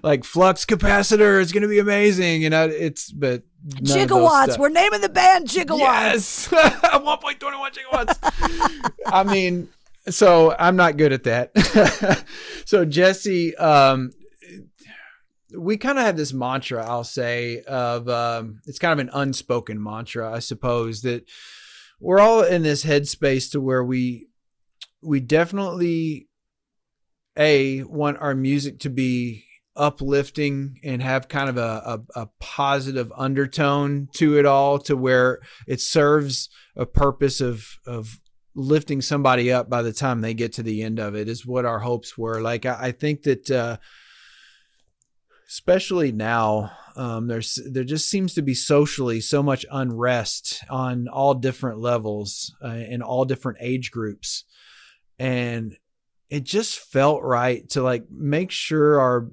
Like 0.04 0.26
flux 0.26 0.66
capacitor 0.66 1.40
is 1.40 1.54
going 1.54 1.62
to 1.64 1.70
be 1.70 1.80
amazing, 1.80 2.42
you 2.42 2.50
know. 2.50 2.68
It's 2.68 3.12
but 3.12 3.44
Gigawatts. 3.68 4.58
We're 4.58 4.70
naming 4.70 5.02
the 5.02 5.10
band 5.10 5.48
Gigawatts. 5.48 5.80
Yes, 5.80 6.48
1.21 6.52 7.72
gigawatts. 7.72 8.92
I 9.06 9.24
mean, 9.24 9.70
so 10.10 10.54
I'm 10.58 10.76
not 10.76 10.98
good 10.98 11.14
at 11.14 11.24
that. 11.24 12.26
so 12.66 12.84
Jesse, 12.84 13.56
um, 13.56 14.12
we 15.58 15.78
kind 15.78 15.98
of 15.98 16.06
have 16.06 16.18
this 16.18 16.34
mantra, 16.34 16.86
I'll 16.86 17.04
say, 17.04 17.62
of 17.62 18.08
um, 18.10 18.62
it's 18.66 18.80
kind 18.80 18.94
of 18.94 19.00
an 19.00 19.12
unspoken 19.14 19.82
mantra, 19.82 20.32
I 20.32 20.40
suppose, 20.40 21.02
that 21.02 21.30
we're 22.00 22.20
all 22.20 22.44
in 22.44 22.64
this 22.64 22.84
headspace 22.84 23.52
to 23.52 23.62
where 23.62 23.84
we 23.84 24.28
we 25.02 25.20
definitely 25.20 26.28
a 27.38 27.84
want 27.84 28.18
our 28.20 28.36
music 28.36 28.80
to 28.80 28.90
be 28.90 29.46
uplifting 29.76 30.78
and 30.84 31.02
have 31.02 31.28
kind 31.28 31.50
of 31.50 31.58
a, 31.58 32.02
a, 32.16 32.22
a 32.22 32.30
positive 32.40 33.12
undertone 33.16 34.10
to 34.14 34.38
it 34.38 34.46
all 34.46 34.78
to 34.78 34.98
where 34.98 35.40
it 35.66 35.80
serves 35.80 36.50
a 36.76 36.86
purpose 36.86 37.40
of 37.40 37.66
of 37.86 38.20
lifting 38.54 39.02
somebody 39.02 39.50
up 39.52 39.70
by 39.70 39.82
the 39.82 39.94
time 39.94 40.20
they 40.20 40.34
get 40.34 40.52
to 40.52 40.64
the 40.64 40.84
end 40.84 41.00
of 41.00 41.16
it 41.16 41.30
is 41.30 41.46
what 41.46 41.66
our 41.66 41.80
hopes 41.80 42.18
were. 42.18 42.42
Like 42.42 42.66
i, 42.66 42.78
I 42.88 42.92
think 42.92 43.24
that 43.24 43.50
uh 43.50 43.78
especially 45.52 46.14
now 46.14 46.72
um, 46.96 47.28
there's 47.28 47.60
there 47.70 47.84
just 47.84 48.10
seems 48.10 48.34
to 48.34 48.42
be 48.42 48.54
socially 48.54 49.20
so 49.20 49.44
much 49.44 49.66
unrest 49.70 50.64
on 50.70 51.08
all 51.08 51.34
different 51.34 51.80
levels 51.80 52.56
uh, 52.64 52.70
in 52.70 53.02
all 53.02 53.26
different 53.26 53.58
age 53.62 53.92
groups. 53.92 54.46
And 55.20 55.78
it 56.30 56.44
just 56.44 56.80
felt 56.80 57.22
right 57.22 57.68
to 57.70 57.84
like 57.84 58.06
make 58.10 58.52
sure 58.52 59.00
our 59.00 59.32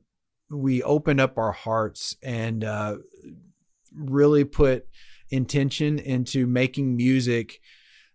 we 0.50 0.82
open 0.82 1.20
up 1.20 1.38
our 1.38 1.52
hearts 1.52 2.16
and 2.22 2.64
uh, 2.64 2.96
really 3.94 4.44
put 4.44 4.86
intention 5.30 5.98
into 5.98 6.46
making 6.46 6.96
music 6.96 7.60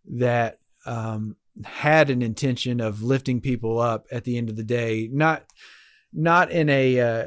that 0.06 0.58
um, 0.86 1.38
had 1.64 2.10
an 2.10 2.22
intention 2.22 2.82
of 2.82 3.04
lifting 3.04 3.40
people 3.40 3.80
up 3.80 4.08
at 4.12 4.24
the 4.24 4.38
end 4.38 4.50
of 4.50 4.56
the 4.56 4.64
day. 4.64 5.10
Not 5.12 5.44
not 6.12 6.52
in 6.52 6.70
a 6.70 7.00
uh, 7.00 7.26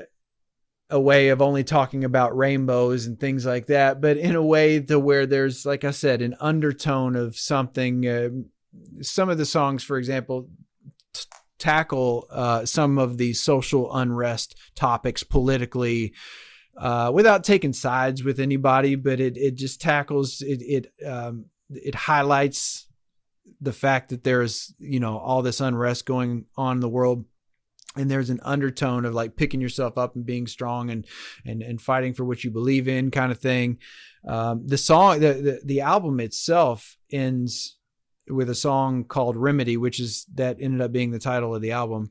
a 0.88 1.00
way 1.00 1.28
of 1.30 1.42
only 1.42 1.64
talking 1.64 2.04
about 2.04 2.36
rainbows 2.36 3.06
and 3.06 3.18
things 3.18 3.44
like 3.44 3.66
that, 3.66 4.00
but 4.00 4.16
in 4.16 4.36
a 4.36 4.42
way 4.42 4.78
to 4.80 4.98
where 4.98 5.26
there's, 5.26 5.66
like 5.66 5.84
I 5.84 5.90
said, 5.90 6.22
an 6.22 6.36
undertone 6.40 7.16
of 7.16 7.36
something. 7.36 8.06
Uh, 8.06 8.28
some 9.02 9.28
of 9.28 9.38
the 9.38 9.46
songs, 9.46 9.82
for 9.82 9.98
example, 9.98 10.48
t- 11.12 11.24
tackle 11.58 12.26
uh, 12.30 12.64
some 12.66 12.98
of 12.98 13.18
the 13.18 13.32
social 13.32 13.94
unrest 13.94 14.56
topics 14.74 15.22
politically. 15.22 16.12
Uh, 16.78 17.10
without 17.12 17.42
taking 17.42 17.72
sides 17.72 18.22
with 18.22 18.38
anybody, 18.38 18.96
but 18.96 19.18
it 19.18 19.38
it 19.38 19.54
just 19.54 19.80
tackles 19.80 20.42
it 20.42 20.60
it 20.60 21.06
um, 21.06 21.46
it 21.70 21.94
highlights 21.94 22.86
the 23.62 23.72
fact 23.72 24.10
that 24.10 24.24
there's 24.24 24.74
you 24.78 25.00
know 25.00 25.16
all 25.16 25.40
this 25.40 25.62
unrest 25.62 26.04
going 26.04 26.44
on 26.54 26.76
in 26.76 26.80
the 26.80 26.88
world 26.88 27.24
and 27.96 28.10
there's 28.10 28.30
an 28.30 28.40
undertone 28.42 29.04
of 29.04 29.14
like 29.14 29.36
picking 29.36 29.60
yourself 29.60 29.96
up 29.98 30.14
and 30.14 30.26
being 30.26 30.46
strong 30.46 30.90
and 30.90 31.06
and 31.44 31.62
and 31.62 31.80
fighting 31.80 32.14
for 32.14 32.24
what 32.24 32.44
you 32.44 32.50
believe 32.50 32.88
in 32.88 33.10
kind 33.10 33.32
of 33.32 33.38
thing. 33.38 33.78
Um, 34.26 34.66
the 34.66 34.78
song 34.78 35.20
the, 35.20 35.34
the 35.34 35.60
the 35.64 35.80
album 35.80 36.20
itself 36.20 36.96
ends 37.10 37.76
with 38.28 38.50
a 38.50 38.54
song 38.54 39.04
called 39.04 39.36
remedy 39.36 39.76
which 39.76 40.00
is 40.00 40.26
that 40.34 40.56
ended 40.60 40.80
up 40.80 40.92
being 40.92 41.12
the 41.12 41.18
title 41.18 41.54
of 41.54 41.62
the 41.62 41.70
album 41.70 42.10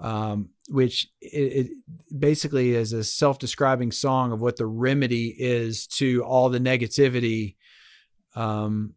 um, 0.00 0.50
which 0.68 1.08
it, 1.20 1.66
it 1.66 1.70
basically 2.16 2.74
is 2.74 2.92
a 2.92 3.02
self-describing 3.02 3.90
song 3.90 4.32
of 4.32 4.40
what 4.40 4.56
the 4.56 4.66
remedy 4.66 5.34
is 5.38 5.86
to 5.86 6.22
all 6.22 6.48
the 6.50 6.60
negativity 6.60 7.56
um, 8.36 8.94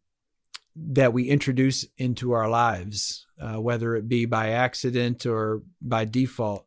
that 0.75 1.13
we 1.13 1.29
introduce 1.29 1.85
into 1.97 2.31
our 2.31 2.49
lives, 2.49 3.25
uh, 3.39 3.59
whether 3.59 3.95
it 3.95 4.07
be 4.07 4.25
by 4.25 4.49
accident 4.49 5.25
or 5.25 5.63
by 5.81 6.05
default. 6.05 6.65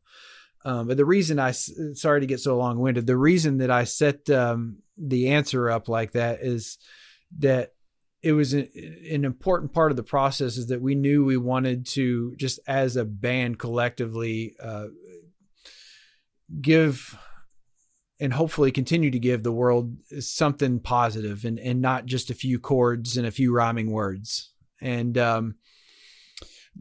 Um, 0.65 0.89
but 0.89 0.97
the 0.97 1.05
reason 1.05 1.39
I, 1.39 1.51
sorry 1.51 2.21
to 2.21 2.27
get 2.27 2.41
so 2.41 2.57
long 2.57 2.79
winded, 2.79 3.07
the 3.07 3.17
reason 3.17 3.59
that 3.59 3.71
I 3.71 3.85
set 3.85 4.29
um, 4.31 4.79
the 4.97 5.31
answer 5.31 5.71
up 5.71 5.89
like 5.89 6.13
that 6.13 6.41
is 6.41 6.79
that 7.39 7.73
it 8.23 8.33
was 8.33 8.55
an, 8.55 8.69
an 9.11 9.25
important 9.25 9.75
part 9.75 9.91
of 9.91 9.97
the 9.97 10.03
process 10.03 10.57
is 10.57 10.69
that 10.69 10.81
we 10.81 10.95
knew 10.95 11.25
we 11.25 11.37
wanted 11.37 11.87
to 11.87 12.35
just 12.37 12.59
as 12.67 12.97
a 12.97 13.05
band 13.05 13.59
collectively 13.59 14.55
uh, 14.63 14.87
give 16.61 17.19
and 18.25 18.33
hopefully 18.33 18.73
continue 18.73 19.11
to 19.11 19.19
give 19.19 19.43
the 19.43 19.53
world 19.53 19.95
something 20.19 20.81
positive 20.81 21.45
and, 21.45 21.59
and 21.59 21.83
not 21.83 22.07
just 22.07 22.31
a 22.31 22.35
few 22.35 22.59
chords 22.59 23.19
and 23.19 23.27
a 23.27 23.31
few 23.31 23.53
rhyming 23.55 23.91
words. 23.91 24.55
And 24.81 25.19
um, 25.19 25.55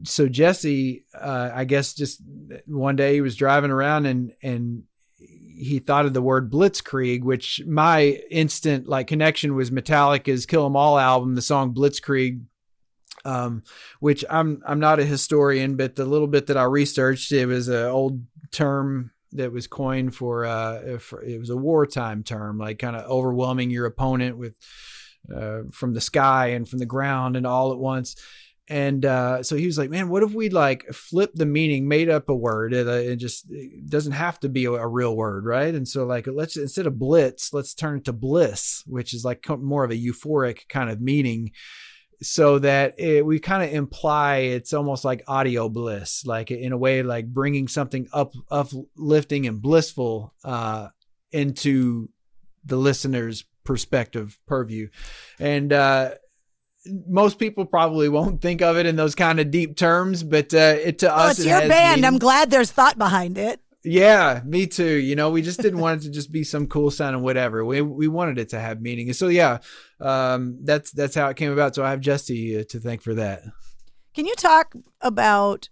so 0.04 0.26
Jesse, 0.26 1.04
uh, 1.14 1.50
I 1.54 1.64
guess 1.64 1.92
just 1.94 2.22
one 2.66 2.96
day 2.96 3.12
he 3.14 3.20
was 3.20 3.36
driving 3.36 3.70
around 3.70 4.06
and 4.06 4.32
and 4.42 4.84
he 5.18 5.78
thought 5.80 6.06
of 6.06 6.14
the 6.14 6.22
word 6.22 6.50
blitzkrieg, 6.50 7.22
which 7.22 7.62
my 7.66 8.20
instant 8.30 8.88
like 8.88 9.06
connection 9.06 9.54
was 9.54 9.70
Metallica's 9.70 10.46
Kill 10.46 10.64
'Em 10.66 10.76
All 10.76 10.98
album, 10.98 11.34
the 11.34 11.42
song 11.42 11.74
Blitzkrieg. 11.74 12.40
um, 13.24 13.62
which 14.00 14.24
I'm 14.28 14.62
I'm 14.66 14.80
not 14.80 15.00
a 15.00 15.04
historian, 15.04 15.76
but 15.76 15.96
the 15.96 16.04
little 16.04 16.26
bit 16.26 16.46
that 16.46 16.56
I 16.56 16.64
researched, 16.64 17.32
it 17.32 17.46
was 17.46 17.68
an 17.68 17.86
old 17.86 18.22
term 18.50 19.10
that 19.34 19.52
was 19.52 19.66
coined 19.66 20.14
for, 20.14 20.44
uh, 20.44 20.98
it 21.26 21.38
was 21.38 21.50
a 21.50 21.56
wartime 21.56 22.22
term, 22.22 22.58
like 22.58 22.78
kind 22.78 22.96
of 22.96 23.08
overwhelming 23.10 23.70
your 23.70 23.86
opponent 23.86 24.38
with 24.38 24.56
uh, 25.34 25.62
from 25.72 25.94
the 25.94 26.00
sky 26.00 26.48
and 26.48 26.68
from 26.68 26.78
the 26.78 26.86
ground 26.86 27.36
and 27.36 27.46
all 27.46 27.72
at 27.72 27.78
once. 27.78 28.16
And 28.66 29.04
uh, 29.04 29.42
so 29.42 29.56
he 29.56 29.66
was 29.66 29.76
like, 29.76 29.90
"Man, 29.90 30.08
what 30.08 30.22
if 30.22 30.32
we 30.32 30.48
like 30.48 30.86
flip 30.86 31.32
the 31.34 31.44
meaning, 31.44 31.86
made 31.86 32.08
up 32.08 32.30
a 32.30 32.34
word? 32.34 32.72
It, 32.72 32.88
uh, 32.88 32.92
it 32.92 33.16
just 33.16 33.44
it 33.50 33.90
doesn't 33.90 34.12
have 34.12 34.40
to 34.40 34.48
be 34.48 34.64
a, 34.64 34.72
a, 34.72 34.88
real 34.88 35.14
word, 35.14 35.44
right?" 35.44 35.74
And 35.74 35.86
so 35.86 36.06
like, 36.06 36.26
let's 36.26 36.56
instead 36.56 36.86
of 36.86 36.98
blitz, 36.98 37.52
let's 37.52 37.74
turn 37.74 37.98
it 37.98 38.06
to 38.06 38.14
bliss, 38.14 38.82
which 38.86 39.12
is 39.12 39.22
like 39.22 39.46
more 39.58 39.84
of 39.84 39.90
a 39.90 40.02
euphoric 40.02 40.66
kind 40.70 40.88
of 40.88 40.98
meaning 40.98 41.50
so 42.22 42.58
that 42.58 42.98
it, 42.98 43.24
we 43.24 43.38
kind 43.38 43.62
of 43.62 43.72
imply 43.72 44.36
it's 44.36 44.72
almost 44.72 45.04
like 45.04 45.22
audio 45.26 45.68
bliss, 45.68 46.24
like 46.26 46.50
in 46.50 46.72
a 46.72 46.76
way, 46.76 47.02
like 47.02 47.26
bringing 47.26 47.68
something 47.68 48.08
up, 48.12 48.32
uplifting 48.50 49.46
and 49.46 49.60
blissful 49.60 50.34
uh, 50.44 50.88
into 51.32 52.08
the 52.64 52.76
listener's 52.76 53.44
perspective, 53.64 54.38
purview, 54.46 54.88
and 55.38 55.72
uh, 55.72 56.10
most 56.86 57.38
people 57.38 57.64
probably 57.64 58.08
won't 58.08 58.40
think 58.40 58.62
of 58.62 58.76
it 58.76 58.86
in 58.86 58.96
those 58.96 59.14
kind 59.14 59.40
of 59.40 59.50
deep 59.50 59.76
terms, 59.76 60.22
but 60.22 60.52
uh, 60.52 60.76
it 60.82 60.98
to 60.98 61.06
well, 61.06 61.28
us, 61.28 61.38
it's 61.38 61.46
it 61.46 61.50
your 61.50 61.60
band. 61.60 62.00
Meaning. 62.00 62.04
I'm 62.04 62.18
glad 62.18 62.50
there's 62.50 62.70
thought 62.70 62.98
behind 62.98 63.38
it. 63.38 63.60
Yeah, 63.84 64.40
me 64.46 64.66
too. 64.66 64.94
You 64.94 65.14
know, 65.14 65.30
we 65.30 65.42
just 65.42 65.60
didn't 65.60 65.80
want 65.80 66.00
it 66.00 66.04
to 66.04 66.10
just 66.10 66.32
be 66.32 66.42
some 66.42 66.66
cool 66.66 66.90
sound 66.90 67.14
and 67.14 67.22
whatever. 67.22 67.64
We 67.64 67.82
we 67.82 68.08
wanted 68.08 68.38
it 68.38 68.48
to 68.50 68.60
have 68.60 68.80
meaning. 68.80 69.12
So 69.12 69.28
yeah, 69.28 69.58
um, 70.00 70.58
that's 70.62 70.90
that's 70.90 71.14
how 71.14 71.28
it 71.28 71.36
came 71.36 71.52
about. 71.52 71.74
So 71.74 71.84
I 71.84 71.90
have 71.90 72.00
Jesse 72.00 72.60
uh, 72.60 72.64
to 72.70 72.80
thank 72.80 73.02
for 73.02 73.14
that. 73.14 73.42
Can 74.14 74.26
you 74.26 74.34
talk 74.36 74.74
about 75.02 75.68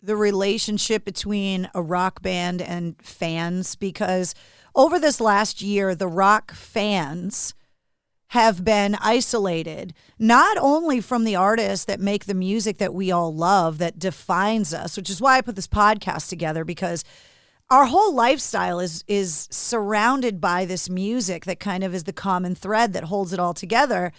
the 0.00 0.16
relationship 0.16 1.04
between 1.04 1.68
a 1.74 1.82
rock 1.82 2.22
band 2.22 2.60
and 2.60 2.96
fans 3.02 3.74
because 3.74 4.34
over 4.74 4.98
this 4.98 5.20
last 5.20 5.62
year 5.62 5.94
the 5.94 6.06
rock 6.06 6.52
fans 6.52 7.54
have 8.28 8.64
been 8.64 8.96
isolated, 8.96 9.94
not 10.18 10.56
only 10.58 11.00
from 11.00 11.24
the 11.24 11.36
artists 11.36 11.84
that 11.84 12.00
make 12.00 12.24
the 12.24 12.34
music 12.34 12.78
that 12.78 12.94
we 12.94 13.10
all 13.10 13.34
love 13.34 13.78
that 13.78 13.98
defines 13.98 14.74
us, 14.74 14.96
which 14.96 15.10
is 15.10 15.20
why 15.20 15.36
I 15.36 15.40
put 15.40 15.56
this 15.56 15.68
podcast 15.68 16.28
together 16.28 16.64
because 16.64 17.04
our 17.70 17.86
whole 17.86 18.14
lifestyle 18.14 18.78
is 18.78 19.04
is 19.08 19.48
surrounded 19.50 20.40
by 20.40 20.64
this 20.64 20.90
music 20.90 21.44
that 21.44 21.60
kind 21.60 21.82
of 21.82 21.94
is 21.94 22.04
the 22.04 22.12
common 22.12 22.54
thread 22.54 22.92
that 22.92 23.04
holds 23.04 23.32
it 23.32 23.38
all 23.38 23.54
together 23.54 24.12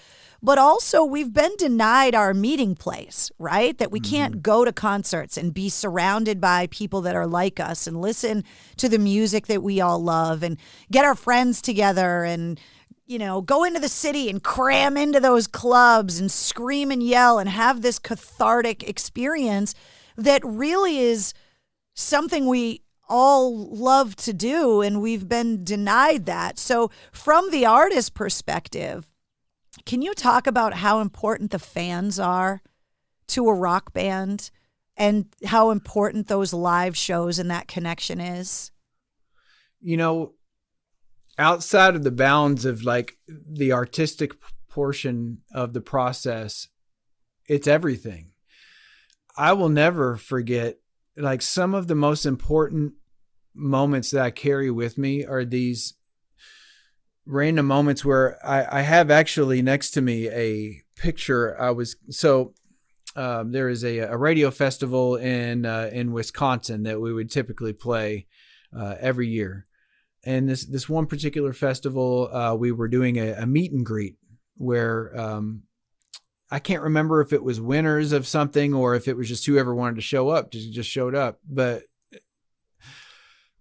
but 0.46 0.60
also 0.60 1.04
we've 1.04 1.34
been 1.34 1.56
denied 1.58 2.14
our 2.14 2.32
meeting 2.34 2.76
place, 2.76 3.32
right? 3.40 3.76
That 3.80 3.92
we 3.92 4.00
mm-hmm. 4.00 4.16
can't 4.16 4.44
go 4.44 4.64
to 4.64 4.72
concerts 4.72 5.38
and 5.38 5.52
be 5.52 5.70
surrounded 5.70 6.40
by 6.40 6.68
people 6.68 7.02
that 7.02 7.16
are 7.16 7.26
like 7.26 7.60
us 7.60 7.88
and 7.88 8.00
listen 8.00 8.44
to 8.78 8.88
the 8.88 9.00
music 9.00 9.48
that 9.48 9.64
we 9.64 9.82
all 9.82 10.00
love 10.00 10.44
and 10.44 10.58
get 10.92 11.04
our 11.04 11.16
friends 11.16 11.64
together 11.64 12.24
and 12.24 12.60
you 13.06 13.20
know, 13.20 13.42
go 13.42 13.64
into 13.64 13.80
the 13.80 13.90
city 13.90 14.30
and 14.30 14.42
cram 14.44 14.98
into 14.98 15.20
those 15.20 15.48
clubs 15.48 16.20
and 16.20 16.32
scream 16.32 16.92
and 16.92 17.04
yell 17.04 17.38
and 17.38 17.50
have 17.50 17.82
this 17.82 18.00
cathartic 18.00 18.88
experience 18.88 19.76
that 20.18 20.42
really 20.44 20.98
is 20.98 21.34
something 21.94 22.48
we 22.48 22.82
all 23.08 23.68
love 23.70 24.16
to 24.16 24.34
do 24.34 24.82
and 24.82 25.02
we've 25.02 25.30
been 25.30 25.64
denied 25.64 26.26
that. 26.26 26.58
So, 26.58 26.90
from 27.12 27.52
the 27.52 27.66
artist 27.66 28.16
perspective, 28.16 29.12
can 29.86 30.02
you 30.02 30.14
talk 30.14 30.48
about 30.48 30.76
how 30.76 31.00
important 31.00 31.52
the 31.52 31.60
fans 31.60 32.20
are 32.20 32.62
to 33.28 33.48
a 33.48 33.54
rock 33.54 33.94
band 33.94 34.50
and 34.98 35.28
how 35.46 35.70
important 35.70 36.28
those 36.28 36.54
live 36.54 36.98
shows 36.98 37.38
and 37.38 37.52
that 37.52 37.68
connection 37.68 38.20
is? 38.20 38.72
You 39.80 39.98
know, 39.98 40.34
outside 41.38 41.96
of 41.96 42.04
the 42.04 42.12
bounds 42.12 42.66
of 42.66 42.84
like 42.84 43.18
the 43.28 43.72
artistic 43.72 44.34
portion 44.70 45.40
of 45.54 45.74
the 45.74 45.82
process, 45.82 46.68
it's 47.48 47.68
everything. 47.68 48.32
I 49.38 49.54
will 49.54 49.70
never 49.70 50.16
forget 50.16 50.78
like 51.18 51.42
some 51.42 51.74
of 51.74 51.88
the 51.88 51.96
most 51.96 52.26
important 52.26 52.94
moments 53.54 54.12
that 54.12 54.22
I 54.22 54.32
carry 54.32 54.70
with 54.70 54.98
me 54.98 55.26
are 55.26 55.46
these 55.46 55.94
random 57.26 57.66
moments 57.66 58.04
where 58.04 58.38
I, 58.46 58.80
I 58.80 58.82
have 58.82 59.10
actually 59.10 59.62
next 59.62 59.92
to 59.92 60.02
me 60.02 60.30
a 60.30 60.82
picture. 60.96 61.60
I 61.60 61.72
was 61.72 61.96
so 62.10 62.54
um, 63.16 63.52
there 63.52 63.70
is 63.70 63.84
a, 63.84 64.00
a 64.00 64.18
radio 64.18 64.52
festival 64.52 65.16
in 65.16 65.66
uh, 65.66 65.90
in 65.92 66.12
Wisconsin 66.12 66.84
that 66.84 67.00
we 67.00 67.14
would 67.14 67.32
typically 67.32 67.74
play 67.74 68.28
uh, 68.78 68.96
every 69.00 69.28
year, 69.28 69.66
and 70.26 70.50
this 70.50 70.66
this 70.66 70.90
one 70.90 71.06
particular 71.06 71.54
festival, 71.54 72.30
uh, 72.34 72.56
we 72.56 72.72
were 72.72 72.88
doing 72.88 73.18
a, 73.18 73.34
a, 73.34 73.46
meet 73.46 73.72
and 73.72 73.86
greet 73.86 74.16
where 74.58 75.18
um, 75.18 75.64
I 76.50 76.60
can't 76.60 76.82
remember 76.82 77.22
if 77.22 77.32
it 77.32 77.44
was 77.44 77.62
winners 77.62 78.12
of 78.12 78.28
something 78.28 78.74
or 78.74 78.96
if 78.96 79.08
it 79.08 79.16
was 79.16 79.28
just 79.28 79.46
whoever 79.46 79.76
wanted 79.76 79.96
to 79.96 80.02
show 80.02 80.30
up 80.30 80.52
just 80.52 80.74
just 80.74 80.90
showed 80.90 81.16
up. 81.16 81.40
But 81.48 81.84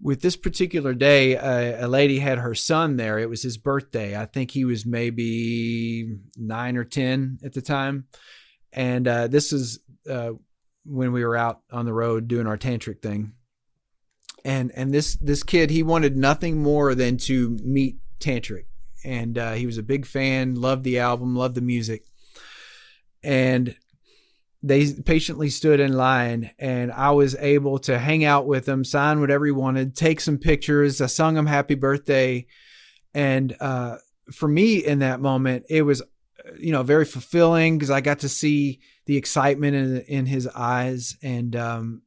with 0.00 0.22
this 0.22 0.36
particular 0.36 0.92
day, 0.92 1.36
a 1.36 1.88
lady 1.88 2.18
had 2.18 2.38
her 2.38 2.54
son 2.54 2.96
there. 2.96 3.18
It 3.18 3.30
was 3.30 3.42
his 3.42 3.56
birthday. 3.56 4.20
I 4.20 4.26
think 4.26 4.50
he 4.50 4.64
was 4.64 4.84
maybe 4.84 6.18
nine 6.36 6.76
or 6.76 6.84
ten 6.84 7.38
at 7.44 7.52
the 7.52 7.62
time, 7.62 8.06
and 8.72 9.06
uh, 9.06 9.28
this 9.28 9.52
is 9.52 9.80
uh, 10.10 10.32
when 10.84 11.12
we 11.12 11.24
were 11.24 11.36
out 11.36 11.60
on 11.70 11.84
the 11.84 11.94
road 11.94 12.28
doing 12.28 12.46
our 12.46 12.58
tantric 12.58 13.00
thing 13.02 13.34
and 14.44 14.72
and 14.74 14.92
this 14.92 15.16
this 15.16 15.42
kid 15.42 15.70
he 15.70 15.82
wanted 15.82 16.16
nothing 16.16 16.62
more 16.62 16.94
than 16.94 17.16
to 17.16 17.58
meet 17.62 17.96
Tantric, 18.20 18.66
and 19.04 19.38
uh, 19.38 19.52
he 19.52 19.66
was 19.66 19.78
a 19.78 19.82
big 19.82 20.06
fan, 20.06 20.54
loved 20.54 20.84
the 20.84 20.98
album, 20.98 21.34
loved 21.34 21.54
the 21.54 21.60
music, 21.60 22.04
and 23.22 23.76
they 24.64 24.90
patiently 24.94 25.50
stood 25.50 25.78
in 25.78 25.92
line 25.92 26.50
and 26.58 26.90
I 26.90 27.10
was 27.10 27.36
able 27.36 27.78
to 27.80 27.98
hang 27.98 28.24
out 28.24 28.46
with 28.46 28.66
him, 28.66 28.82
sign 28.82 29.20
whatever 29.20 29.44
he 29.44 29.52
wanted, 29.52 29.94
take 29.94 30.20
some 30.20 30.38
pictures. 30.38 31.02
I 31.02 31.06
sung 31.06 31.36
him 31.36 31.44
happy 31.44 31.74
birthday. 31.74 32.46
And 33.12 33.54
uh, 33.60 33.96
for 34.32 34.48
me 34.48 34.76
in 34.76 35.00
that 35.00 35.20
moment, 35.20 35.66
it 35.68 35.82
was, 35.82 36.02
you 36.58 36.72
know, 36.72 36.82
very 36.82 37.04
fulfilling 37.04 37.76
because 37.76 37.90
I 37.90 38.00
got 38.00 38.20
to 38.20 38.28
see 38.28 38.80
the 39.04 39.18
excitement 39.18 39.76
in, 39.76 40.00
in 40.00 40.26
his 40.26 40.48
eyes. 40.48 41.18
And 41.22 41.54
um, 41.56 42.02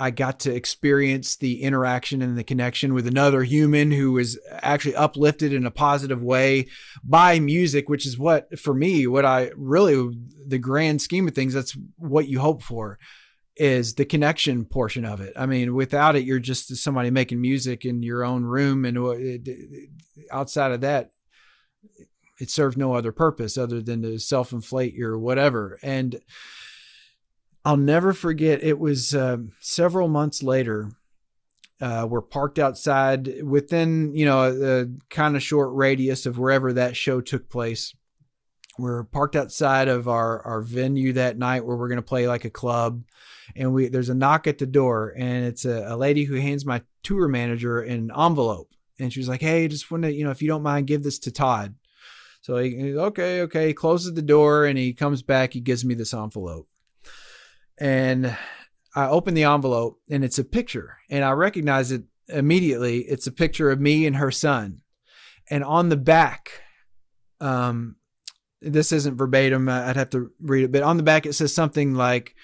I 0.00 0.10
got 0.10 0.40
to 0.40 0.54
experience 0.54 1.36
the 1.36 1.60
interaction 1.62 2.22
and 2.22 2.38
the 2.38 2.42
connection 2.42 2.94
with 2.94 3.06
another 3.06 3.42
human 3.42 3.90
who 3.90 4.12
was 4.12 4.38
actually 4.50 4.96
uplifted 4.96 5.52
in 5.52 5.66
a 5.66 5.70
positive 5.70 6.22
way 6.22 6.68
by 7.04 7.38
music, 7.38 7.90
which 7.90 8.06
is 8.06 8.18
what, 8.18 8.58
for 8.58 8.72
me, 8.72 9.06
what 9.06 9.26
I 9.26 9.50
really, 9.54 10.10
the 10.46 10.58
grand 10.58 11.02
scheme 11.02 11.28
of 11.28 11.34
things, 11.34 11.52
that's 11.52 11.76
what 11.98 12.26
you 12.26 12.40
hope 12.40 12.62
for 12.62 12.98
is 13.56 13.92
the 13.92 14.06
connection 14.06 14.64
portion 14.64 15.04
of 15.04 15.20
it. 15.20 15.34
I 15.36 15.44
mean, 15.44 15.74
without 15.74 16.16
it, 16.16 16.24
you're 16.24 16.38
just 16.38 16.74
somebody 16.76 17.10
making 17.10 17.42
music 17.42 17.84
in 17.84 18.02
your 18.02 18.24
own 18.24 18.42
room. 18.44 18.86
And 18.86 19.46
outside 20.32 20.72
of 20.72 20.80
that, 20.80 21.10
it 22.40 22.48
serves 22.48 22.78
no 22.78 22.94
other 22.94 23.12
purpose 23.12 23.58
other 23.58 23.82
than 23.82 24.00
to 24.00 24.18
self 24.18 24.52
inflate 24.52 24.94
your 24.94 25.18
whatever. 25.18 25.78
And, 25.82 26.22
I'll 27.64 27.76
never 27.76 28.12
forget. 28.12 28.62
It 28.62 28.78
was 28.78 29.14
uh, 29.14 29.38
several 29.60 30.08
months 30.08 30.42
later. 30.42 30.90
Uh, 31.80 32.06
we're 32.08 32.22
parked 32.22 32.58
outside 32.58 33.42
within, 33.42 34.14
you 34.14 34.26
know, 34.26 34.42
a, 34.42 34.82
a 34.82 34.86
kind 35.08 35.36
of 35.36 35.42
short 35.42 35.74
radius 35.74 36.26
of 36.26 36.38
wherever 36.38 36.72
that 36.72 36.96
show 36.96 37.20
took 37.20 37.48
place. 37.48 37.94
We're 38.78 39.04
parked 39.04 39.36
outside 39.36 39.88
of 39.88 40.08
our, 40.08 40.42
our 40.42 40.62
venue 40.62 41.12
that 41.14 41.38
night 41.38 41.64
where 41.64 41.76
we're 41.76 41.88
going 41.88 41.96
to 41.96 42.02
play 42.02 42.26
like 42.28 42.44
a 42.44 42.50
club. 42.50 43.02
And 43.56 43.74
we 43.74 43.88
there's 43.88 44.08
a 44.08 44.14
knock 44.14 44.46
at 44.46 44.58
the 44.58 44.66
door, 44.66 45.12
and 45.16 45.44
it's 45.44 45.64
a, 45.64 45.84
a 45.88 45.96
lady 45.96 46.24
who 46.24 46.36
hands 46.36 46.64
my 46.64 46.82
tour 47.02 47.26
manager 47.26 47.80
an 47.80 48.10
envelope. 48.16 48.72
And 48.98 49.12
she's 49.12 49.28
like, 49.28 49.40
Hey, 49.40 49.66
just 49.66 49.90
want 49.90 50.04
to, 50.04 50.12
you 50.12 50.22
know, 50.22 50.30
if 50.30 50.40
you 50.40 50.48
don't 50.48 50.62
mind, 50.62 50.86
give 50.86 51.02
this 51.02 51.18
to 51.20 51.32
Todd. 51.32 51.74
So 52.42 52.58
he, 52.58 52.96
okay, 52.96 53.42
okay. 53.42 53.68
He 53.68 53.74
closes 53.74 54.14
the 54.14 54.22
door 54.22 54.66
and 54.66 54.78
he 54.78 54.92
comes 54.92 55.22
back. 55.22 55.52
He 55.52 55.60
gives 55.60 55.84
me 55.84 55.94
this 55.94 56.14
envelope 56.14 56.68
and 57.80 58.36
I 58.94 59.08
open 59.08 59.34
the 59.34 59.44
envelope 59.44 60.00
and 60.10 60.22
it's 60.22 60.38
a 60.38 60.44
picture 60.44 60.98
and 61.08 61.24
I 61.24 61.30
recognize 61.32 61.90
it 61.90 62.04
immediately. 62.28 63.00
It's 63.00 63.26
a 63.26 63.32
picture 63.32 63.70
of 63.70 63.80
me 63.80 64.06
and 64.06 64.16
her 64.16 64.30
son. 64.30 64.82
And 65.48 65.64
on 65.64 65.88
the 65.88 65.96
back, 65.96 66.62
um, 67.40 67.96
this 68.60 68.92
isn't 68.92 69.16
verbatim. 69.16 69.68
I'd 69.68 69.96
have 69.96 70.10
to 70.10 70.30
read 70.40 70.64
it, 70.64 70.72
but 70.72 70.82
on 70.82 70.96
the 70.96 71.02
back 71.02 71.24
it 71.26 71.32
says 71.32 71.54
something 71.54 71.94
like, 71.94 72.34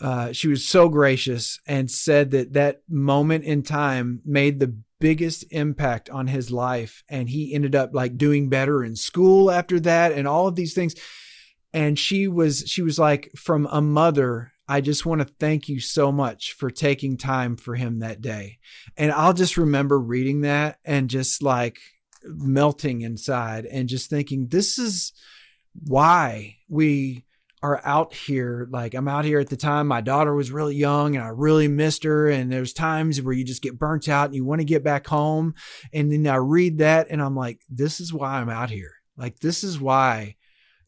uh, 0.00 0.32
she 0.32 0.46
was 0.46 0.64
so 0.64 0.88
gracious 0.88 1.58
and 1.66 1.90
said 1.90 2.30
that 2.30 2.52
that 2.52 2.82
moment 2.88 3.44
in 3.44 3.62
time 3.62 4.20
made 4.24 4.60
the 4.60 4.76
biggest 5.00 5.44
impact 5.50 6.08
on 6.10 6.28
his 6.28 6.50
life. 6.50 7.02
And 7.08 7.28
he 7.28 7.52
ended 7.52 7.74
up 7.74 7.90
like 7.92 8.16
doing 8.16 8.48
better 8.48 8.84
in 8.84 8.94
school 8.94 9.50
after 9.50 9.80
that 9.80 10.12
and 10.12 10.28
all 10.28 10.46
of 10.46 10.54
these 10.54 10.72
things 10.72 10.94
and 11.78 11.96
she 11.96 12.26
was 12.26 12.64
she 12.66 12.82
was 12.82 12.98
like 12.98 13.30
from 13.36 13.68
a 13.70 13.80
mother 13.80 14.52
I 14.70 14.80
just 14.82 15.06
want 15.06 15.22
to 15.22 15.34
thank 15.38 15.68
you 15.68 15.78
so 15.80 16.12
much 16.12 16.52
for 16.52 16.70
taking 16.70 17.16
time 17.16 17.56
for 17.56 17.74
him 17.74 18.00
that 18.00 18.20
day. 18.20 18.58
And 18.98 19.10
I'll 19.10 19.32
just 19.32 19.56
remember 19.56 19.98
reading 19.98 20.42
that 20.42 20.78
and 20.84 21.08
just 21.08 21.42
like 21.42 21.78
melting 22.22 23.00
inside 23.00 23.64
and 23.64 23.88
just 23.88 24.10
thinking, 24.10 24.48
this 24.48 24.76
is 24.78 25.14
why 25.86 26.56
we 26.68 27.24
are 27.62 27.80
out 27.82 28.12
here. 28.12 28.68
Like, 28.70 28.92
I'm 28.92 29.08
out 29.08 29.24
here 29.24 29.40
at 29.40 29.48
the 29.48 29.56
time 29.56 29.86
my 29.86 30.02
daughter 30.02 30.34
was 30.34 30.52
really 30.52 30.76
young 30.76 31.16
and 31.16 31.24
I 31.24 31.28
really 31.28 31.66
missed 31.66 32.04
her. 32.04 32.28
And 32.28 32.52
there's 32.52 32.74
times 32.74 33.22
where 33.22 33.32
you 33.32 33.44
just 33.44 33.62
get 33.62 33.78
burnt 33.78 34.06
out 34.06 34.26
and 34.26 34.34
you 34.34 34.44
want 34.44 34.60
to 34.60 34.66
get 34.66 34.84
back 34.84 35.06
home. 35.06 35.54
And 35.94 36.12
then 36.12 36.26
I 36.26 36.36
read 36.36 36.76
that 36.78 37.06
and 37.08 37.22
I'm 37.22 37.34
like, 37.34 37.62
this 37.70 38.00
is 38.00 38.12
why 38.12 38.34
I'm 38.34 38.50
out 38.50 38.68
here. 38.68 38.92
Like, 39.16 39.40
this 39.40 39.64
is 39.64 39.80
why 39.80 40.36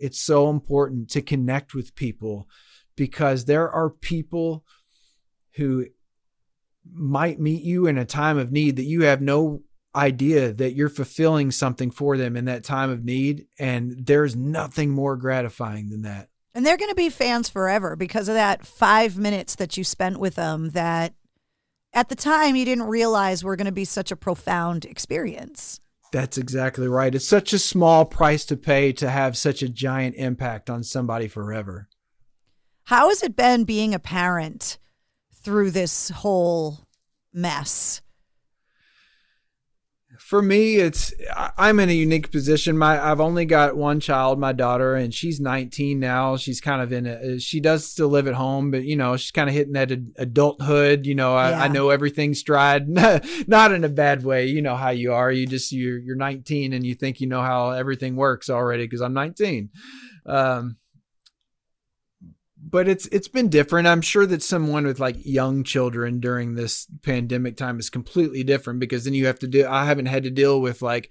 it's 0.00 0.20
so 0.20 0.50
important 0.50 1.10
to 1.10 1.22
connect 1.22 1.74
with 1.74 1.94
people 1.94 2.48
because 2.96 3.44
there 3.44 3.70
are 3.70 3.90
people 3.90 4.64
who 5.56 5.86
might 6.92 7.38
meet 7.38 7.62
you 7.62 7.86
in 7.86 7.98
a 7.98 8.04
time 8.04 8.38
of 8.38 8.50
need 8.50 8.76
that 8.76 8.84
you 8.84 9.02
have 9.02 9.20
no 9.20 9.62
idea 9.94 10.52
that 10.52 10.74
you're 10.74 10.88
fulfilling 10.88 11.50
something 11.50 11.90
for 11.90 12.16
them 12.16 12.36
in 12.36 12.44
that 12.46 12.64
time 12.64 12.90
of 12.90 13.04
need. 13.04 13.46
And 13.58 14.06
there's 14.06 14.36
nothing 14.36 14.90
more 14.90 15.16
gratifying 15.16 15.90
than 15.90 16.02
that. 16.02 16.28
And 16.54 16.66
they're 16.66 16.76
going 16.76 16.90
to 16.90 16.96
be 16.96 17.10
fans 17.10 17.48
forever 17.48 17.96
because 17.96 18.28
of 18.28 18.34
that 18.34 18.66
five 18.66 19.16
minutes 19.16 19.56
that 19.56 19.76
you 19.76 19.84
spent 19.84 20.18
with 20.18 20.34
them 20.34 20.70
that 20.70 21.14
at 21.92 22.08
the 22.08 22.14
time 22.14 22.56
you 22.56 22.64
didn't 22.64 22.84
realize 22.84 23.44
were 23.44 23.56
going 23.56 23.66
to 23.66 23.72
be 23.72 23.84
such 23.84 24.10
a 24.10 24.16
profound 24.16 24.84
experience. 24.84 25.80
That's 26.12 26.38
exactly 26.38 26.88
right. 26.88 27.14
It's 27.14 27.26
such 27.26 27.52
a 27.52 27.58
small 27.58 28.04
price 28.04 28.44
to 28.46 28.56
pay 28.56 28.92
to 28.94 29.10
have 29.10 29.36
such 29.36 29.62
a 29.62 29.68
giant 29.68 30.16
impact 30.16 30.68
on 30.68 30.82
somebody 30.82 31.28
forever. 31.28 31.88
How 32.84 33.08
has 33.08 33.22
it 33.22 33.36
been 33.36 33.64
being 33.64 33.94
a 33.94 34.00
parent 34.00 34.78
through 35.32 35.70
this 35.70 36.10
whole 36.10 36.80
mess? 37.32 38.02
For 40.30 40.40
me, 40.40 40.76
it's 40.76 41.12
I'm 41.58 41.80
in 41.80 41.88
a 41.88 41.92
unique 41.92 42.30
position. 42.30 42.78
My 42.78 43.04
I've 43.04 43.20
only 43.20 43.44
got 43.46 43.76
one 43.76 43.98
child, 43.98 44.38
my 44.38 44.52
daughter, 44.52 44.94
and 44.94 45.12
she's 45.12 45.40
19 45.40 45.98
now. 45.98 46.36
She's 46.36 46.60
kind 46.60 46.80
of 46.80 46.92
in 46.92 47.06
a 47.08 47.40
she 47.40 47.58
does 47.58 47.84
still 47.84 48.06
live 48.06 48.28
at 48.28 48.34
home, 48.34 48.70
but 48.70 48.84
you 48.84 48.94
know 48.94 49.16
she's 49.16 49.32
kind 49.32 49.48
of 49.48 49.56
hitting 49.56 49.72
that 49.72 49.90
adulthood. 49.90 51.04
You 51.04 51.16
know, 51.16 51.34
I, 51.34 51.50
yeah. 51.50 51.62
I 51.64 51.66
know 51.66 51.90
everything's 51.90 52.38
stride, 52.38 52.88
not 53.48 53.72
in 53.72 53.82
a 53.82 53.88
bad 53.88 54.22
way. 54.22 54.46
You 54.46 54.62
know 54.62 54.76
how 54.76 54.90
you 54.90 55.14
are. 55.14 55.32
You 55.32 55.48
just 55.48 55.72
you're 55.72 55.98
you're 55.98 56.14
19 56.14 56.74
and 56.74 56.86
you 56.86 56.94
think 56.94 57.20
you 57.20 57.26
know 57.26 57.42
how 57.42 57.70
everything 57.70 58.14
works 58.14 58.48
already 58.48 58.84
because 58.84 59.00
I'm 59.00 59.14
19. 59.14 59.70
Um, 60.26 60.76
but 62.70 62.88
it's 62.88 63.06
it's 63.06 63.28
been 63.28 63.48
different. 63.48 63.88
I'm 63.88 64.02
sure 64.02 64.26
that 64.26 64.42
someone 64.42 64.86
with 64.86 65.00
like 65.00 65.16
young 65.24 65.64
children 65.64 66.20
during 66.20 66.54
this 66.54 66.86
pandemic 67.02 67.56
time 67.56 67.78
is 67.78 67.90
completely 67.90 68.44
different 68.44 68.80
because 68.80 69.04
then 69.04 69.14
you 69.14 69.26
have 69.26 69.38
to 69.40 69.48
do. 69.48 69.66
I 69.66 69.84
haven't 69.84 70.06
had 70.06 70.22
to 70.22 70.30
deal 70.30 70.60
with 70.60 70.80
like 70.80 71.10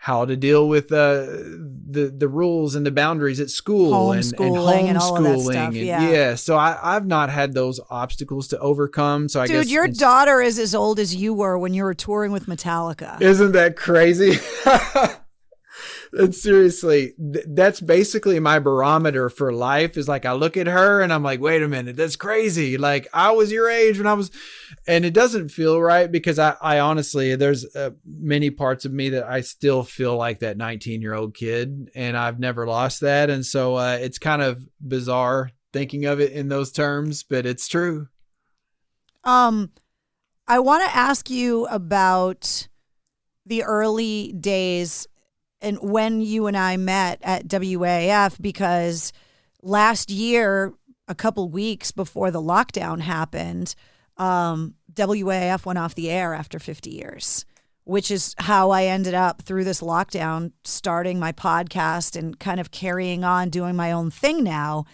how 0.00 0.24
to 0.24 0.36
deal 0.36 0.68
with 0.68 0.92
uh, 0.92 1.26
the 1.26 2.12
the 2.16 2.28
rules 2.28 2.74
and 2.74 2.86
the 2.86 2.90
boundaries 2.90 3.40
at 3.40 3.50
school 3.50 4.12
and, 4.12 4.24
and 4.24 4.34
homeschooling 4.34 4.84
and, 4.84 4.98
all 4.98 5.16
of 5.16 5.24
that 5.24 5.40
stuff. 5.40 5.74
yeah. 5.74 6.00
And, 6.00 6.12
yeah, 6.12 6.34
so 6.36 6.56
I, 6.56 6.78
I've 6.80 7.06
not 7.06 7.30
had 7.30 7.52
those 7.52 7.80
obstacles 7.90 8.48
to 8.48 8.58
overcome. 8.60 9.28
So 9.28 9.40
I 9.40 9.46
Dude, 9.46 9.56
guess 9.56 9.70
your 9.70 9.88
daughter 9.88 10.40
is 10.40 10.58
as 10.58 10.74
old 10.74 10.98
as 10.98 11.14
you 11.14 11.34
were 11.34 11.58
when 11.58 11.74
you 11.74 11.82
were 11.82 11.94
touring 11.94 12.32
with 12.32 12.46
Metallica. 12.46 13.20
Isn't 13.20 13.52
that 13.52 13.76
crazy? 13.76 14.38
and 16.12 16.34
seriously, 16.34 17.14
th- 17.32 17.44
that's 17.48 17.80
basically 17.80 18.40
my 18.40 18.58
barometer 18.58 19.28
for 19.28 19.52
life. 19.52 19.96
Is 19.96 20.08
like 20.08 20.24
I 20.24 20.32
look 20.32 20.56
at 20.56 20.66
her 20.66 21.00
and 21.00 21.12
I'm 21.12 21.22
like, 21.22 21.40
wait 21.40 21.62
a 21.62 21.68
minute, 21.68 21.96
that's 21.96 22.16
crazy. 22.16 22.76
Like 22.78 23.08
I 23.12 23.32
was 23.32 23.52
your 23.52 23.68
age 23.68 23.98
when 23.98 24.06
I 24.06 24.14
was, 24.14 24.30
and 24.86 25.04
it 25.04 25.14
doesn't 25.14 25.50
feel 25.50 25.80
right 25.80 26.10
because 26.10 26.38
I, 26.38 26.56
I 26.60 26.80
honestly, 26.80 27.36
there's 27.36 27.64
uh, 27.76 27.90
many 28.06 28.50
parts 28.50 28.84
of 28.84 28.92
me 28.92 29.10
that 29.10 29.24
I 29.24 29.40
still 29.40 29.82
feel 29.82 30.16
like 30.16 30.40
that 30.40 30.56
19 30.56 31.02
year 31.02 31.14
old 31.14 31.34
kid, 31.34 31.90
and 31.94 32.16
I've 32.16 32.38
never 32.38 32.66
lost 32.66 33.00
that, 33.00 33.30
and 33.30 33.44
so 33.44 33.76
uh, 33.76 33.98
it's 34.00 34.18
kind 34.18 34.42
of 34.42 34.66
bizarre 34.80 35.50
thinking 35.72 36.06
of 36.06 36.20
it 36.20 36.32
in 36.32 36.48
those 36.48 36.72
terms, 36.72 37.22
but 37.22 37.46
it's 37.46 37.68
true. 37.68 38.08
Um, 39.24 39.72
I 40.46 40.60
want 40.60 40.88
to 40.88 40.96
ask 40.96 41.28
you 41.28 41.66
about 41.66 42.68
the 43.44 43.62
early 43.64 44.32
days 44.32 45.06
and 45.60 45.78
when 45.80 46.20
you 46.20 46.46
and 46.46 46.56
I 46.56 46.76
met 46.76 47.18
at 47.22 47.48
WAAF 47.48 48.40
because 48.40 49.12
last 49.62 50.10
year, 50.10 50.72
a 51.08 51.14
couple 51.14 51.48
weeks 51.48 51.90
before 51.90 52.30
the 52.30 52.42
lockdown 52.42 53.00
happened, 53.00 53.74
um, 54.16 54.74
WAAF 54.94 55.64
went 55.64 55.78
off 55.78 55.94
the 55.94 56.10
air 56.10 56.34
after 56.34 56.58
50 56.58 56.90
years, 56.90 57.44
which 57.84 58.10
is 58.10 58.34
how 58.38 58.70
I 58.70 58.84
ended 58.84 59.14
up 59.14 59.42
through 59.42 59.64
this 59.64 59.80
lockdown, 59.80 60.52
starting 60.64 61.18
my 61.18 61.32
podcast 61.32 62.16
and 62.16 62.38
kind 62.38 62.60
of 62.60 62.70
carrying 62.70 63.24
on 63.24 63.48
doing 63.48 63.74
my 63.74 63.92
own 63.92 64.10
thing 64.10 64.44
now. 64.44 64.84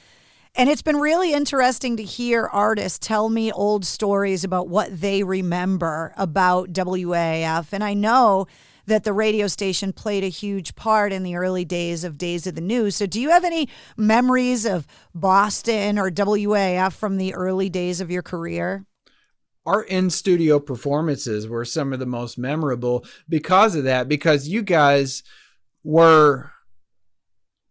And 0.57 0.71
it's 0.71 0.83
been 0.83 0.99
really 0.99 1.33
interesting 1.33 1.97
to 1.97 2.05
hear 2.05 2.47
artists 2.47 3.05
tell 3.05 3.29
me 3.29 3.51
old 3.51 3.85
stories 3.85 4.45
about 4.45 4.69
what 4.69 5.01
they 5.01 5.25
remember 5.25 6.15
about 6.17 6.73
WAAF. 6.73 7.73
And 7.73 7.83
I 7.83 7.95
know 7.95 8.47
that 8.87 9.05
the 9.05 9.13
radio 9.13 9.47
station 9.47 9.93
played 9.93 10.25
a 10.25 10.29
huge 10.29 10.75
part 10.75 11.13
in 11.13 11.23
the 11.23 11.37
early 11.37 11.65
days 11.65 12.05
of 12.05 12.19
Days 12.19 12.47
of 12.47 12.55
the 12.55 12.61
News. 12.61 12.97
So, 12.97 13.07
do 13.07 13.21
you 13.21 13.31
have 13.31 13.45
any 13.45 13.69
memories 13.97 14.65
of 14.65 14.87
Boston 15.15 15.99
or 15.99 16.11
WAAF 16.11 16.93
from 16.93 17.17
the 17.17 17.35
early 17.35 17.69
days 17.69 18.01
of 18.01 18.11
your 18.11 18.23
career? 18.23 18.85
Our 19.67 19.83
in 19.83 20.11
studio 20.11 20.61
performances 20.61 21.49
were 21.49 21.65
some 21.65 21.93
of 21.93 21.99
the 21.99 22.07
most 22.07 22.37
memorable 22.37 23.05
because 23.29 23.75
of 23.75 23.85
that, 23.85 24.09
because 24.09 24.49
you 24.49 24.63
guys 24.63 25.23
were 25.83 26.51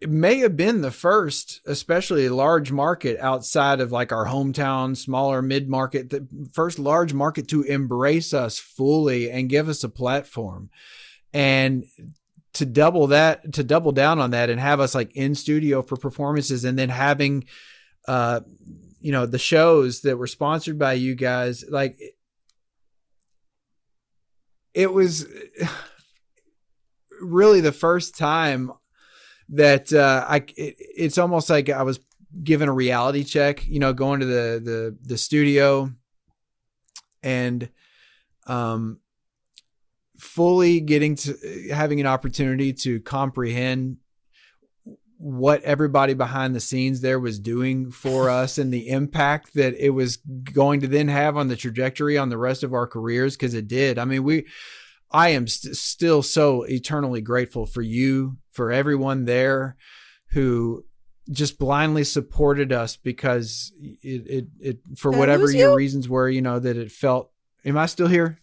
it 0.04 0.10
may 0.10 0.40
have 0.40 0.58
been 0.58 0.82
the 0.82 0.92
first, 0.92 1.62
especially 1.66 2.28
large 2.28 2.74
market 2.74 3.18
outside 3.22 3.80
of 3.80 3.94
like 3.94 4.12
our 4.12 4.26
hometown, 4.26 4.98
smaller 4.98 5.42
mid 5.42 5.70
market, 5.70 6.10
the 6.10 6.28
first 6.52 6.78
large 6.78 7.14
market 7.14 7.48
to 7.48 7.62
embrace 7.62 8.34
us 8.34 8.60
fully 8.60 9.32
and 9.32 9.48
give 9.48 9.70
us 9.70 9.82
a 9.82 9.88
platform 9.88 10.70
and 11.34 11.86
to 12.54 12.66
double 12.66 13.08
that 13.08 13.54
to 13.54 13.64
double 13.64 13.92
down 13.92 14.20
on 14.20 14.32
that 14.32 14.50
and 14.50 14.60
have 14.60 14.80
us 14.80 14.94
like 14.94 15.16
in 15.16 15.36
studio 15.36 15.82
for 15.82 15.98
performances 15.98 16.64
and 16.64 16.78
then 16.78 16.90
having 16.90 17.44
uh 18.08 18.40
you 19.00 19.12
know 19.12 19.26
the 19.26 19.40
shows 19.40 20.02
that 20.02 20.18
were 20.18 20.28
sponsored 20.28 20.78
by 20.78 20.94
you 20.94 21.16
guys 21.16 21.66
like 21.70 21.98
it 24.74 24.92
was 24.92 25.28
really 27.22 27.62
the 27.62 27.72
first 27.72 28.18
time 28.18 28.72
that 29.50 29.92
uh 29.92 30.26
i 30.28 30.38
it, 30.38 30.76
it's 30.78 31.18
almost 31.18 31.50
like 31.50 31.70
i 31.70 31.84
was 31.84 32.00
given 32.44 32.70
a 32.70 32.74
reality 32.74 33.24
check 33.24 33.66
you 33.68 33.80
know 33.80 33.94
going 33.94 34.20
to 34.20 34.26
the 34.26 34.62
the 34.64 34.98
the 35.04 35.18
studio 35.18 35.92
and 37.22 37.70
um 38.48 39.00
fully 40.34 40.80
getting 40.80 41.16
to 41.16 41.38
having 41.72 42.00
an 42.00 42.08
opportunity 42.08 42.74
to 42.74 43.00
comprehend 43.02 43.98
what 45.18 45.62
everybody 45.62 46.14
behind 46.14 46.56
the 46.56 46.60
scenes 46.60 47.02
there 47.02 47.20
was 47.20 47.40
doing 47.40 47.92
for 47.92 48.30
us 48.42 48.58
and 48.58 48.74
the 48.74 48.90
impact 48.90 49.54
that 49.54 49.76
it 49.78 49.92
was 49.92 50.18
going 50.18 50.82
to 50.82 50.88
then 50.88 51.08
have 51.08 51.38
on 51.38 51.48
the 51.50 51.56
trajectory 51.56 52.18
on 52.18 52.30
the 52.30 52.38
rest 52.38 52.64
of 52.64 52.74
our 52.74 52.88
careers 52.88 53.36
because 53.36 53.54
it 53.54 53.68
did. 53.68 54.00
I 54.00 54.06
mean, 54.06 54.24
we 54.24 54.46
I 55.12 55.30
am 55.30 55.48
st- 55.48 55.76
still 55.76 56.24
so 56.24 56.64
eternally 56.64 57.22
grateful 57.22 57.68
for 57.68 57.84
you, 57.84 58.38
for 58.50 58.72
everyone 58.72 59.26
there 59.26 59.78
who 60.32 60.84
just 61.30 61.60
blindly 61.60 62.04
supported 62.04 62.74
us 62.74 62.98
because 62.98 63.72
it 64.02 64.28
it, 64.28 64.48
it 64.60 64.80
for 64.98 65.12
Did 65.12 65.20
whatever 65.20 65.52
your 65.52 65.70
you? 65.70 65.76
reasons 65.76 66.10
were, 66.10 66.28
you 66.28 66.42
know, 66.42 66.58
that 66.60 66.76
it 66.76 66.92
felt 66.92 67.30
Am 67.66 67.78
I 67.78 67.86
still 67.86 68.08
here? 68.08 68.40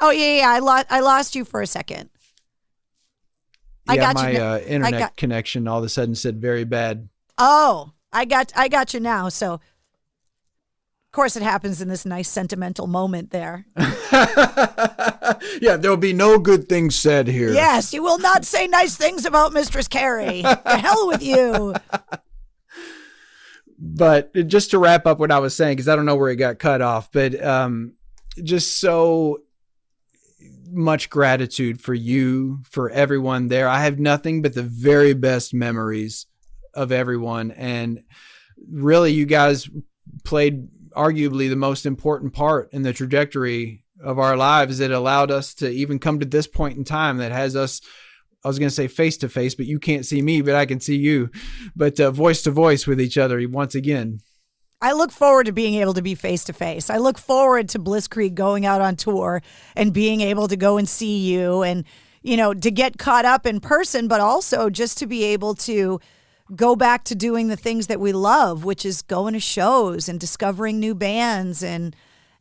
Oh 0.00 0.10
yeah, 0.10 0.38
yeah. 0.38 0.50
I 0.50 0.58
lost 0.60 0.86
I 0.90 1.00
lost 1.00 1.34
you 1.34 1.44
for 1.44 1.60
a 1.60 1.66
second. 1.66 2.10
I 3.88 3.96
got 3.96 4.14
my 4.14 4.30
you. 4.30 4.38
Uh, 4.38 4.58
internet 4.66 5.00
got, 5.00 5.16
connection 5.16 5.66
all 5.66 5.78
of 5.78 5.84
a 5.84 5.88
sudden 5.88 6.14
said 6.14 6.40
very 6.40 6.64
bad. 6.64 7.08
Oh, 7.38 7.92
I 8.12 8.24
got 8.24 8.52
I 8.54 8.68
got 8.68 8.94
you 8.94 9.00
now. 9.00 9.28
So, 9.28 9.54
of 9.54 9.60
course, 11.12 11.36
it 11.36 11.42
happens 11.42 11.80
in 11.80 11.88
this 11.88 12.04
nice 12.04 12.28
sentimental 12.28 12.86
moment 12.86 13.30
there. 13.30 13.66
yeah, 15.60 15.76
there'll 15.76 15.96
be 15.96 16.12
no 16.12 16.38
good 16.38 16.68
things 16.68 16.94
said 16.96 17.26
here. 17.26 17.52
Yes, 17.52 17.94
you 17.94 18.02
will 18.02 18.18
not 18.18 18.44
say 18.44 18.66
nice 18.66 18.96
things 18.96 19.24
about 19.24 19.52
Mistress 19.52 19.88
Carrie. 19.88 20.42
the 20.42 20.78
hell 20.80 21.08
with 21.08 21.22
you. 21.22 21.74
But 23.78 24.32
just 24.48 24.72
to 24.72 24.78
wrap 24.78 25.06
up 25.06 25.18
what 25.18 25.30
I 25.30 25.38
was 25.38 25.54
saying, 25.54 25.76
because 25.76 25.88
I 25.88 25.96
don't 25.96 26.04
know 26.04 26.16
where 26.16 26.30
it 26.30 26.36
got 26.36 26.58
cut 26.58 26.82
off, 26.82 27.12
but 27.12 27.40
um, 27.42 27.94
just 28.42 28.80
so 28.80 29.38
much 30.70 31.10
gratitude 31.10 31.80
for 31.80 31.94
you, 31.94 32.60
for 32.68 32.90
everyone 32.90 33.48
there. 33.48 33.68
I 33.68 33.82
have 33.82 33.98
nothing 33.98 34.42
but 34.42 34.54
the 34.54 34.62
very 34.62 35.14
best 35.14 35.54
memories 35.54 36.26
of 36.74 36.92
everyone. 36.92 37.50
And 37.52 38.02
really, 38.70 39.12
you 39.12 39.26
guys 39.26 39.68
played 40.24 40.68
arguably 40.92 41.48
the 41.48 41.56
most 41.56 41.86
important 41.86 42.32
part 42.32 42.72
in 42.72 42.82
the 42.82 42.92
trajectory 42.92 43.84
of 44.02 44.18
our 44.18 44.36
lives 44.36 44.78
that 44.78 44.90
allowed 44.90 45.30
us 45.30 45.54
to 45.54 45.68
even 45.70 45.98
come 45.98 46.20
to 46.20 46.26
this 46.26 46.46
point 46.46 46.78
in 46.78 46.84
time 46.84 47.18
that 47.18 47.32
has 47.32 47.56
us 47.56 47.80
I 48.44 48.48
was 48.48 48.58
going 48.58 48.68
to 48.68 48.74
say 48.74 48.86
face 48.86 49.16
to 49.18 49.28
face, 49.28 49.54
but 49.56 49.66
you 49.66 49.80
can't 49.80 50.06
see 50.06 50.22
me, 50.22 50.42
but 50.42 50.54
I 50.54 50.64
can 50.64 50.80
see 50.80 50.96
you. 50.96 51.30
But 51.74 51.98
uh, 51.98 52.12
voice 52.12 52.42
to 52.42 52.52
voice 52.52 52.86
with 52.86 53.00
each 53.00 53.18
other 53.18 53.44
once 53.48 53.74
again. 53.74 54.20
I 54.80 54.92
look 54.92 55.10
forward 55.10 55.46
to 55.46 55.52
being 55.52 55.74
able 55.74 55.94
to 55.94 56.02
be 56.02 56.14
face 56.14 56.44
to 56.44 56.52
face. 56.52 56.88
I 56.88 56.98
look 56.98 57.18
forward 57.18 57.68
to 57.70 57.78
Blisskrieg 57.78 58.34
going 58.34 58.64
out 58.64 58.80
on 58.80 58.94
tour 58.94 59.42
and 59.74 59.92
being 59.92 60.20
able 60.20 60.46
to 60.48 60.56
go 60.56 60.76
and 60.76 60.88
see 60.88 61.18
you 61.18 61.62
and, 61.62 61.84
you 62.22 62.36
know, 62.36 62.54
to 62.54 62.70
get 62.70 62.98
caught 62.98 63.24
up 63.24 63.44
in 63.44 63.58
person, 63.58 64.06
but 64.06 64.20
also 64.20 64.70
just 64.70 64.96
to 64.98 65.06
be 65.06 65.24
able 65.24 65.54
to 65.54 66.00
go 66.54 66.76
back 66.76 67.04
to 67.04 67.14
doing 67.14 67.48
the 67.48 67.56
things 67.56 67.88
that 67.88 68.00
we 68.00 68.12
love, 68.12 68.64
which 68.64 68.84
is 68.84 69.02
going 69.02 69.34
to 69.34 69.40
shows 69.40 70.08
and 70.08 70.20
discovering 70.20 70.78
new 70.78 70.94
bands 70.94 71.62
and 71.62 71.94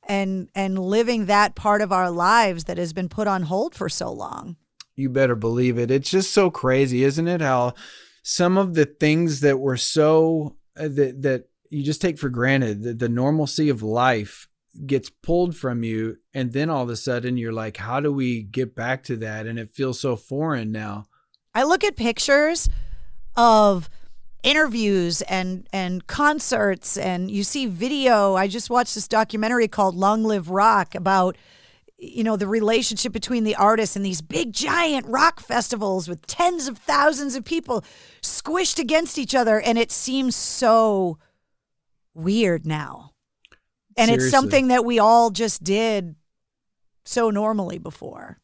and 0.09 0.47
and 0.55 0.79
living 0.79 1.25
that 1.25 1.55
part 1.55 1.81
of 1.81 1.91
our 1.91 2.09
lives 2.09 2.63
that 2.65 2.77
has 2.77 2.93
been 2.93 3.09
put 3.09 3.27
on 3.27 3.43
hold 3.43 3.75
for 3.75 3.89
so 3.89 4.11
long. 4.11 4.55
You 4.95 5.09
better 5.09 5.35
believe 5.35 5.77
it. 5.77 5.91
It's 5.91 6.09
just 6.09 6.31
so 6.31 6.49
crazy, 6.49 7.03
isn't 7.03 7.27
it? 7.27 7.41
How 7.41 7.73
some 8.23 8.57
of 8.57 8.75
the 8.75 8.85
things 8.85 9.41
that 9.41 9.59
were 9.59 9.77
so 9.77 10.55
uh, 10.77 10.87
that 10.87 11.21
that 11.23 11.49
you 11.69 11.83
just 11.83 12.01
take 12.01 12.17
for 12.17 12.29
granted, 12.29 12.83
that 12.83 12.99
the 12.99 13.09
normalcy 13.09 13.69
of 13.69 13.81
life 13.83 14.47
gets 14.85 15.09
pulled 15.09 15.55
from 15.55 15.83
you 15.83 16.17
and 16.33 16.53
then 16.53 16.69
all 16.69 16.83
of 16.83 16.89
a 16.89 16.95
sudden 16.95 17.35
you're 17.35 17.53
like 17.53 17.77
how 17.77 17.99
do 17.99 18.11
we 18.11 18.43
get 18.43 18.75
back 18.75 19.01
to 19.01 19.15
that 19.15 19.47
and 19.47 19.57
it 19.57 19.71
feels 19.71 19.99
so 19.99 20.15
foreign 20.15 20.71
now. 20.71 21.05
I 21.55 21.63
look 21.63 21.83
at 21.83 21.95
pictures 21.95 22.69
of 23.35 23.89
interviews 24.43 25.21
and 25.23 25.67
and 25.73 26.05
concerts 26.05 26.95
and 26.95 27.29
you 27.31 27.43
see 27.43 27.65
video 27.65 28.35
i 28.35 28.47
just 28.47 28.69
watched 28.69 28.93
this 28.93 29.07
documentary 29.07 29.67
called 29.67 29.95
long 29.95 30.23
live 30.23 30.49
rock 30.49 30.93
about 30.93 31.35
you 31.97 32.23
know 32.23 32.37
the 32.37 32.47
relationship 32.47 33.11
between 33.11 33.43
the 33.43 33.55
artists 33.55 33.95
and 33.95 34.05
these 34.05 34.21
big 34.21 34.53
giant 34.53 35.05
rock 35.07 35.39
festivals 35.39 36.07
with 36.07 36.25
tens 36.27 36.67
of 36.67 36.77
thousands 36.77 37.35
of 37.35 37.43
people 37.43 37.83
squished 38.21 38.77
against 38.77 39.17
each 39.17 39.33
other 39.33 39.59
and 39.59 39.77
it 39.77 39.91
seems 39.91 40.35
so 40.35 41.17
weird 42.17 42.65
now 42.65 43.11
and 43.95 44.09
Seriously. 44.09 44.25
it's 44.25 44.31
something 44.31 44.67
that 44.67 44.85
we 44.85 44.99
all 44.99 45.29
just 45.29 45.63
did 45.63 46.15
so 47.05 47.29
normally 47.29 47.77
before 47.77 48.39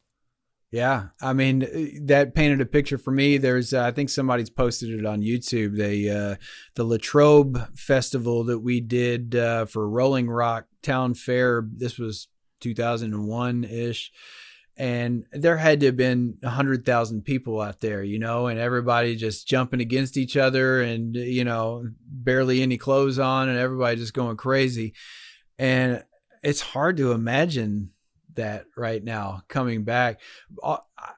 yeah, 0.74 1.10
I 1.22 1.34
mean 1.34 1.62
uh, 1.62 2.00
that 2.06 2.34
painted 2.34 2.60
a 2.60 2.66
picture 2.66 2.98
for 2.98 3.12
me. 3.12 3.38
There's, 3.38 3.72
uh, 3.72 3.84
I 3.84 3.92
think 3.92 4.10
somebody's 4.10 4.50
posted 4.50 4.90
it 4.90 5.06
on 5.06 5.22
YouTube. 5.22 5.76
They, 5.76 6.08
uh, 6.08 6.34
the 6.74 6.82
Latrobe 6.82 7.76
Festival 7.76 8.42
that 8.42 8.58
we 8.58 8.80
did 8.80 9.36
uh, 9.36 9.66
for 9.66 9.88
Rolling 9.88 10.28
Rock 10.28 10.66
Town 10.82 11.14
Fair. 11.14 11.64
This 11.72 11.96
was 11.96 12.26
2001 12.60 13.62
ish, 13.62 14.10
and 14.76 15.24
there 15.32 15.56
had 15.56 15.80
to 15.80 15.86
have 15.86 15.96
been 15.96 16.38
hundred 16.44 16.84
thousand 16.84 17.22
people 17.22 17.60
out 17.60 17.80
there, 17.80 18.02
you 18.02 18.18
know, 18.18 18.48
and 18.48 18.58
everybody 18.58 19.14
just 19.16 19.46
jumping 19.46 19.80
against 19.80 20.16
each 20.16 20.36
other, 20.36 20.82
and 20.82 21.14
you 21.14 21.44
know, 21.44 21.84
barely 22.06 22.62
any 22.62 22.76
clothes 22.76 23.18
on, 23.18 23.48
and 23.48 23.58
everybody 23.58 23.96
just 23.96 24.14
going 24.14 24.36
crazy, 24.36 24.94
and 25.58 26.02
it's 26.42 26.60
hard 26.60 26.96
to 26.96 27.12
imagine 27.12 27.90
that 28.34 28.66
right 28.76 29.04
now 29.04 29.42
coming 29.48 29.84
back. 29.84 30.20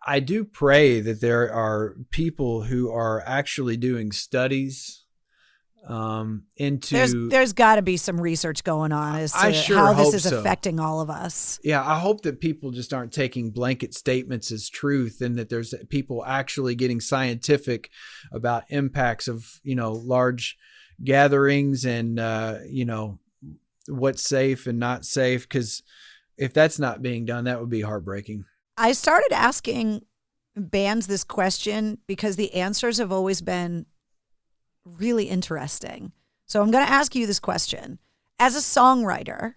I 0.06 0.20
do 0.20 0.44
pray 0.44 1.00
that 1.00 1.20
there 1.22 1.50
are 1.50 1.96
people 2.10 2.62
who 2.62 2.90
are 2.90 3.22
actually 3.26 3.78
doing 3.78 4.12
studies 4.12 5.05
um, 5.86 6.44
into. 6.56 6.94
There's 6.94 7.14
there's 7.14 7.52
got 7.52 7.76
to 7.76 7.82
be 7.82 7.96
some 7.96 8.20
research 8.20 8.64
going 8.64 8.92
on 8.92 9.16
as 9.16 9.32
to 9.32 9.52
sure 9.52 9.76
how 9.78 9.92
this 9.92 10.14
is 10.14 10.24
so. 10.24 10.38
affecting 10.38 10.80
all 10.80 11.00
of 11.00 11.10
us. 11.10 11.60
Yeah, 11.62 11.86
I 11.86 11.98
hope 11.98 12.22
that 12.22 12.40
people 12.40 12.70
just 12.70 12.92
aren't 12.92 13.12
taking 13.12 13.50
blanket 13.50 13.94
statements 13.94 14.50
as 14.50 14.68
truth, 14.68 15.20
and 15.20 15.36
that 15.38 15.48
there's 15.48 15.74
people 15.88 16.24
actually 16.26 16.74
getting 16.74 17.00
scientific 17.00 17.90
about 18.32 18.64
impacts 18.68 19.28
of 19.28 19.60
you 19.62 19.74
know 19.74 19.92
large 19.92 20.56
gatherings 21.02 21.84
and 21.84 22.18
uh, 22.18 22.58
you 22.68 22.84
know 22.84 23.20
what's 23.88 24.22
safe 24.22 24.66
and 24.66 24.78
not 24.78 25.04
safe 25.04 25.48
because 25.48 25.82
if 26.36 26.52
that's 26.52 26.78
not 26.78 27.02
being 27.02 27.24
done, 27.24 27.44
that 27.44 27.60
would 27.60 27.70
be 27.70 27.80
heartbreaking. 27.80 28.44
I 28.76 28.92
started 28.92 29.32
asking 29.32 30.02
bands 30.54 31.06
this 31.06 31.24
question 31.24 31.98
because 32.06 32.36
the 32.36 32.52
answers 32.54 32.98
have 32.98 33.12
always 33.12 33.40
been 33.40 33.86
really 34.86 35.24
interesting. 35.24 36.12
So 36.46 36.62
I'm 36.62 36.70
going 36.70 36.86
to 36.86 36.92
ask 36.92 37.14
you 37.14 37.26
this 37.26 37.40
question. 37.40 37.98
As 38.38 38.54
a 38.54 38.60
songwriter, 38.60 39.54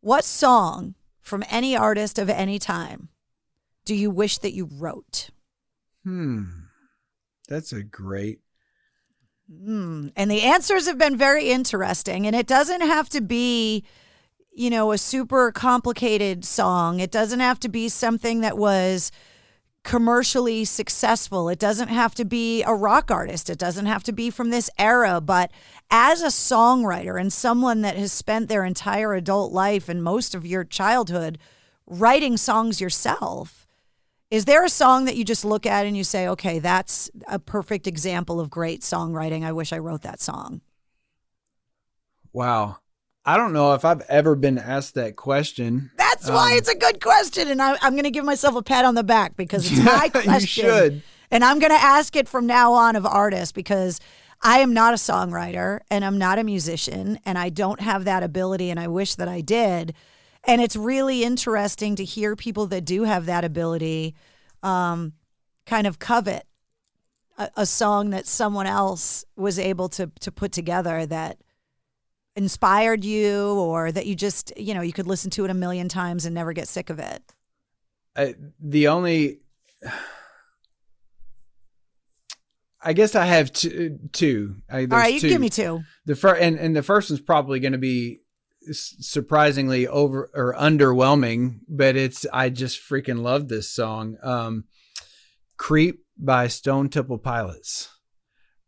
what 0.00 0.24
song 0.24 0.94
from 1.20 1.44
any 1.48 1.76
artist 1.76 2.18
of 2.18 2.28
any 2.28 2.58
time 2.58 3.08
do 3.84 3.94
you 3.94 4.10
wish 4.10 4.38
that 4.38 4.52
you 4.52 4.68
wrote? 4.70 5.30
Hmm. 6.04 6.44
That's 7.48 7.72
a 7.72 7.82
great. 7.82 8.40
Hmm. 9.50 10.08
And 10.16 10.30
the 10.30 10.42
answers 10.42 10.86
have 10.86 10.98
been 10.98 11.16
very 11.16 11.50
interesting. 11.50 12.26
And 12.26 12.36
it 12.36 12.46
doesn't 12.46 12.80
have 12.80 13.08
to 13.10 13.20
be 13.20 13.84
you 14.52 14.70
know, 14.70 14.92
a 14.92 14.98
super 14.98 15.50
complicated 15.50 16.44
song. 16.44 17.00
It 17.00 17.10
doesn't 17.10 17.40
have 17.40 17.58
to 17.60 17.68
be 17.68 17.88
something 17.88 18.40
that 18.42 18.58
was 18.58 19.10
commercially 19.84 20.64
successful. 20.64 21.48
It 21.48 21.58
doesn't 21.58 21.88
have 21.88 22.14
to 22.14 22.24
be 22.24 22.62
a 22.62 22.74
rock 22.74 23.10
artist. 23.10 23.50
It 23.50 23.58
doesn't 23.58 23.86
have 23.86 24.04
to 24.04 24.12
be 24.12 24.30
from 24.30 24.50
this 24.50 24.70
era. 24.78 25.20
But 25.20 25.50
as 25.90 26.22
a 26.22 26.26
songwriter 26.26 27.20
and 27.20 27.32
someone 27.32 27.82
that 27.82 27.96
has 27.96 28.12
spent 28.12 28.48
their 28.48 28.64
entire 28.64 29.14
adult 29.14 29.52
life 29.52 29.88
and 29.88 30.02
most 30.02 30.34
of 30.34 30.46
your 30.46 30.64
childhood 30.64 31.38
writing 31.86 32.36
songs 32.36 32.80
yourself, 32.80 33.66
is 34.30 34.44
there 34.44 34.64
a 34.64 34.70
song 34.70 35.04
that 35.04 35.16
you 35.16 35.24
just 35.24 35.44
look 35.44 35.66
at 35.66 35.84
and 35.84 35.96
you 35.96 36.04
say, 36.04 36.26
okay, 36.28 36.58
that's 36.58 37.10
a 37.26 37.38
perfect 37.38 37.86
example 37.86 38.40
of 38.40 38.50
great 38.50 38.80
songwriting? 38.80 39.44
I 39.44 39.52
wish 39.52 39.72
I 39.72 39.78
wrote 39.78 40.02
that 40.02 40.20
song. 40.20 40.62
Wow. 42.32 42.78
I 43.24 43.36
don't 43.36 43.52
know 43.52 43.74
if 43.74 43.84
I've 43.84 44.00
ever 44.02 44.34
been 44.34 44.58
asked 44.58 44.94
that 44.94 45.14
question. 45.14 45.92
That's 45.96 46.28
um, 46.28 46.34
why 46.34 46.54
it's 46.54 46.68
a 46.68 46.76
good 46.76 47.00
question, 47.00 47.48
and 47.48 47.62
I, 47.62 47.76
am 47.82 47.92
going 47.92 48.02
to 48.04 48.10
give 48.10 48.24
myself 48.24 48.56
a 48.56 48.62
pat 48.62 48.84
on 48.84 48.94
the 48.94 49.04
back 49.04 49.36
because 49.36 49.70
it's 49.70 49.80
my 49.84 50.08
question. 50.08 50.32
you 50.32 50.46
should. 50.46 51.02
And 51.30 51.44
I'm 51.44 51.58
going 51.60 51.70
to 51.70 51.76
ask 51.76 52.16
it 52.16 52.28
from 52.28 52.46
now 52.46 52.72
on 52.72 52.96
of 52.96 53.06
artists 53.06 53.52
because 53.52 54.00
I 54.42 54.58
am 54.58 54.74
not 54.74 54.92
a 54.92 54.96
songwriter 54.96 55.80
and 55.88 56.04
I'm 56.04 56.18
not 56.18 56.38
a 56.38 56.44
musician 56.44 57.18
and 57.24 57.38
I 57.38 57.48
don't 57.48 57.80
have 57.80 58.04
that 58.04 58.22
ability, 58.22 58.70
and 58.70 58.80
I 58.80 58.88
wish 58.88 59.14
that 59.14 59.28
I 59.28 59.40
did. 59.40 59.94
And 60.44 60.60
it's 60.60 60.74
really 60.74 61.22
interesting 61.22 61.94
to 61.96 62.04
hear 62.04 62.34
people 62.34 62.66
that 62.66 62.84
do 62.84 63.04
have 63.04 63.26
that 63.26 63.44
ability 63.44 64.16
um, 64.64 65.12
kind 65.64 65.86
of 65.86 66.00
covet 66.00 66.44
a, 67.38 67.50
a 67.58 67.66
song 67.66 68.10
that 68.10 68.26
someone 68.26 68.66
else 68.66 69.24
was 69.36 69.58
able 69.58 69.88
to 69.90 70.10
to 70.20 70.32
put 70.32 70.52
together 70.52 71.06
that 71.06 71.38
inspired 72.36 73.04
you 73.04 73.54
or 73.54 73.92
that 73.92 74.06
you 74.06 74.14
just, 74.14 74.52
you 74.56 74.74
know, 74.74 74.82
you 74.82 74.92
could 74.92 75.06
listen 75.06 75.30
to 75.32 75.44
it 75.44 75.50
a 75.50 75.54
million 75.54 75.88
times 75.88 76.24
and 76.24 76.34
never 76.34 76.52
get 76.52 76.68
sick 76.68 76.90
of 76.90 76.98
it? 76.98 77.22
I, 78.16 78.34
the 78.60 78.88
only 78.88 79.40
I 82.82 82.92
guess 82.92 83.14
I 83.14 83.26
have 83.26 83.52
two. 83.52 83.98
two. 84.12 84.56
I, 84.68 84.80
All 84.80 84.86
right, 84.86 85.14
you 85.14 85.20
two. 85.20 85.28
give 85.28 85.40
me 85.40 85.48
two. 85.48 85.82
The 86.04 86.16
first 86.16 86.42
and, 86.42 86.58
and 86.58 86.74
the 86.74 86.82
first 86.82 87.10
one's 87.10 87.20
probably 87.20 87.60
going 87.60 87.72
to 87.72 87.78
be 87.78 88.20
surprisingly 88.70 89.86
over 89.86 90.30
or 90.34 90.54
underwhelming, 90.58 91.60
but 91.68 91.96
it's 91.96 92.26
I 92.32 92.48
just 92.48 92.80
freaking 92.80 93.22
love 93.22 93.48
this 93.48 93.70
song. 93.70 94.16
Um, 94.22 94.64
"Creep" 95.56 96.04
by 96.18 96.48
Stone 96.48 96.88
Temple 96.88 97.18
Pilots 97.18 97.88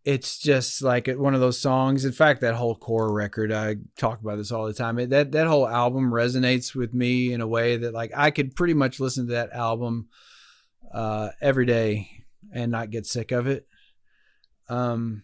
it's 0.04 0.38
just 0.38 0.82
like 0.82 1.08
one 1.08 1.34
of 1.34 1.40
those 1.40 1.58
songs. 1.58 2.04
In 2.04 2.12
fact, 2.12 2.42
that 2.42 2.54
whole 2.54 2.76
core 2.76 3.12
record, 3.12 3.52
I 3.52 3.76
talk 3.96 4.20
about 4.20 4.36
this 4.36 4.52
all 4.52 4.66
the 4.66 4.74
time. 4.74 4.98
It, 4.98 5.10
that 5.10 5.32
that 5.32 5.46
whole 5.46 5.66
album 5.66 6.10
resonates 6.10 6.74
with 6.74 6.92
me 6.92 7.32
in 7.32 7.40
a 7.40 7.46
way 7.46 7.78
that 7.78 7.94
like 7.94 8.12
I 8.14 8.30
could 8.30 8.54
pretty 8.54 8.74
much 8.74 9.00
listen 9.00 9.26
to 9.26 9.32
that 9.32 9.52
album 9.52 10.08
uh, 10.92 11.30
every 11.40 11.64
day 11.64 12.10
and 12.52 12.70
not 12.70 12.90
get 12.90 13.06
sick 13.06 13.32
of 13.32 13.46
it. 13.46 13.66
Um, 14.68 15.22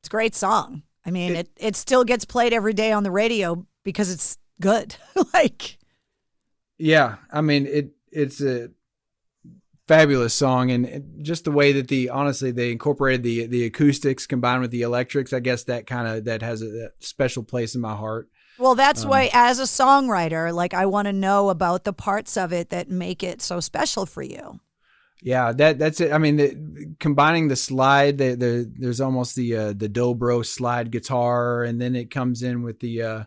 it's 0.00 0.08
a 0.08 0.10
great 0.10 0.34
song. 0.34 0.82
I 1.06 1.10
mean, 1.10 1.32
it, 1.32 1.38
it, 1.56 1.66
it 1.68 1.76
still 1.76 2.04
gets 2.04 2.24
played 2.24 2.52
every 2.52 2.74
day 2.74 2.92
on 2.92 3.04
the 3.04 3.10
radio 3.10 3.66
because 3.84 4.10
it's 4.10 4.38
good. 4.60 4.96
like, 5.34 5.78
yeah, 6.78 7.16
I 7.32 7.42
mean 7.42 7.66
it. 7.66 7.90
It's 8.12 8.40
a 8.40 8.70
fabulous 9.90 10.34
song. 10.34 10.70
And 10.70 11.18
just 11.20 11.44
the 11.44 11.50
way 11.50 11.72
that 11.72 11.88
the 11.88 12.10
honestly 12.10 12.52
they 12.52 12.70
incorporated 12.70 13.24
the 13.24 13.46
the 13.46 13.64
acoustics 13.64 14.24
combined 14.24 14.60
with 14.60 14.70
the 14.70 14.82
electrics 14.82 15.32
i 15.32 15.40
guess 15.40 15.64
that 15.64 15.88
kind 15.88 16.06
of 16.06 16.24
that 16.26 16.42
has 16.42 16.62
a, 16.62 16.90
special 17.00 17.42
place 17.42 17.74
in 17.74 17.80
my 17.80 17.96
heart. 17.96 18.28
Well 18.56 18.76
that's 18.76 19.02
um, 19.02 19.10
why 19.10 19.30
as 19.32 19.58
a 19.58 19.64
songwriter 19.64 20.54
like 20.54 20.74
i 20.74 20.86
want 20.86 21.06
to 21.06 21.12
know 21.12 21.48
about 21.48 21.82
the 21.82 21.92
parts 21.92 22.36
of 22.36 22.52
it 22.52 22.70
that 22.70 22.88
make 22.88 23.24
it 23.24 23.42
so 23.42 23.58
special 23.58 24.06
for 24.06 24.22
you. 24.22 24.60
Yeah, 25.22 25.52
that 25.52 25.78
that's 25.78 26.00
it. 26.00 26.12
I 26.12 26.18
mean, 26.18 26.36
the, 26.36 26.94
combining 26.98 27.48
the 27.48 27.56
slide, 27.56 28.16
the, 28.16 28.36
the 28.36 28.72
there's 28.78 29.02
almost 29.02 29.34
the 29.34 29.54
uh, 29.54 29.72
the 29.76 29.88
dobro 29.88 30.46
slide 30.46 30.90
guitar, 30.90 31.62
and 31.62 31.78
then 31.78 31.94
it 31.94 32.10
comes 32.10 32.42
in 32.42 32.62
with 32.62 32.80
the 32.80 33.02
uh, 33.02 33.24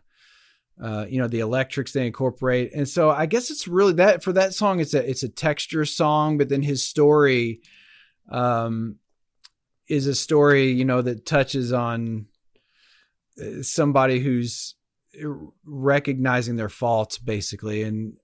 uh, 0.82 1.06
you 1.08 1.20
know 1.20 1.28
the 1.28 1.40
electrics 1.40 1.92
they 1.92 2.06
incorporate, 2.06 2.72
and 2.74 2.88
so 2.88 3.10
I 3.10 3.26
guess 3.26 3.52
it's 3.52 3.68
really 3.68 3.94
that 3.94 4.24
for 4.24 4.34
that 4.34 4.54
song. 4.54 4.80
It's 4.80 4.94
a 4.94 5.08
it's 5.08 5.24
a 5.24 5.30
texture 5.30 5.86
song, 5.86 6.38
but 6.38 6.50
then 6.50 6.62
his 6.62 6.84
story, 6.84 7.62
um, 8.30 8.98
is 9.88 10.08
a 10.08 10.16
story 10.16 10.72
you 10.72 10.86
know 10.86 11.02
that 11.02 11.26
touches 11.26 11.74
on 11.74 12.28
uh, 13.42 13.62
somebody 13.62 14.20
who's 14.20 14.76
recognizing 15.64 16.56
their 16.56 16.70
faults 16.70 17.20
basically 17.20 17.84
and 17.84 18.18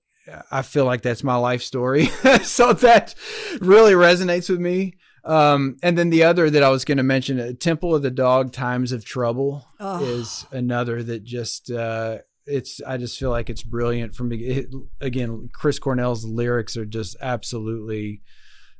I 0.50 0.62
feel 0.62 0.84
like 0.84 1.02
that's 1.02 1.24
my 1.24 1.36
life 1.36 1.62
story. 1.62 2.06
so 2.42 2.72
that 2.74 3.14
really 3.60 3.92
resonates 3.92 4.50
with 4.50 4.60
me. 4.60 4.94
Um, 5.24 5.76
and 5.82 5.98
then 5.98 6.10
the 6.10 6.24
other 6.24 6.48
that 6.48 6.62
I 6.62 6.70
was 6.70 6.84
going 6.84 6.98
to 6.98 7.04
mention, 7.04 7.38
uh, 7.38 7.52
Temple 7.58 7.94
of 7.94 8.02
the 8.02 8.10
Dog, 8.10 8.52
Times 8.52 8.92
of 8.92 9.04
Trouble, 9.04 9.66
oh. 9.78 10.02
is 10.02 10.46
another 10.50 11.02
that 11.02 11.24
just 11.24 11.70
uh, 11.70 12.18
it's. 12.50 12.80
I 12.86 12.96
just 12.96 13.18
feel 13.18 13.30
like 13.30 13.50
it's 13.50 13.62
brilliant. 13.62 14.14
From 14.14 14.32
it, 14.32 14.66
again, 15.00 15.48
Chris 15.52 15.78
Cornell's 15.78 16.24
lyrics 16.24 16.76
are 16.76 16.84
just 16.84 17.16
absolutely 17.20 18.22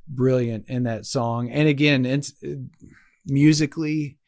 brilliant 0.09 0.67
in 0.69 0.85
that 0.85 1.07
song. 1.07 1.51
And 1.51 1.69
again, 1.69 2.05
it's 2.05 2.35
it, 2.43 2.59
musically, 3.27 4.19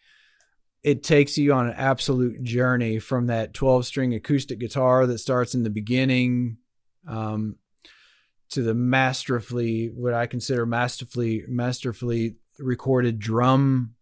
it 0.82 1.02
takes 1.02 1.36
you 1.36 1.52
on 1.52 1.68
an 1.68 1.74
absolute 1.76 2.42
journey 2.42 2.98
from 2.98 3.26
that 3.26 3.54
12 3.54 3.86
string 3.86 4.14
acoustic 4.14 4.58
guitar 4.58 5.06
that 5.06 5.18
starts 5.18 5.54
in 5.54 5.62
the 5.62 5.70
beginning 5.70 6.58
um, 7.06 7.56
to 8.50 8.62
the 8.62 8.74
masterfully, 8.74 9.90
what 9.94 10.14
I 10.14 10.26
consider 10.26 10.66
masterfully, 10.66 11.44
masterfully 11.48 12.36
recorded 12.58 13.18
drum 13.18 13.94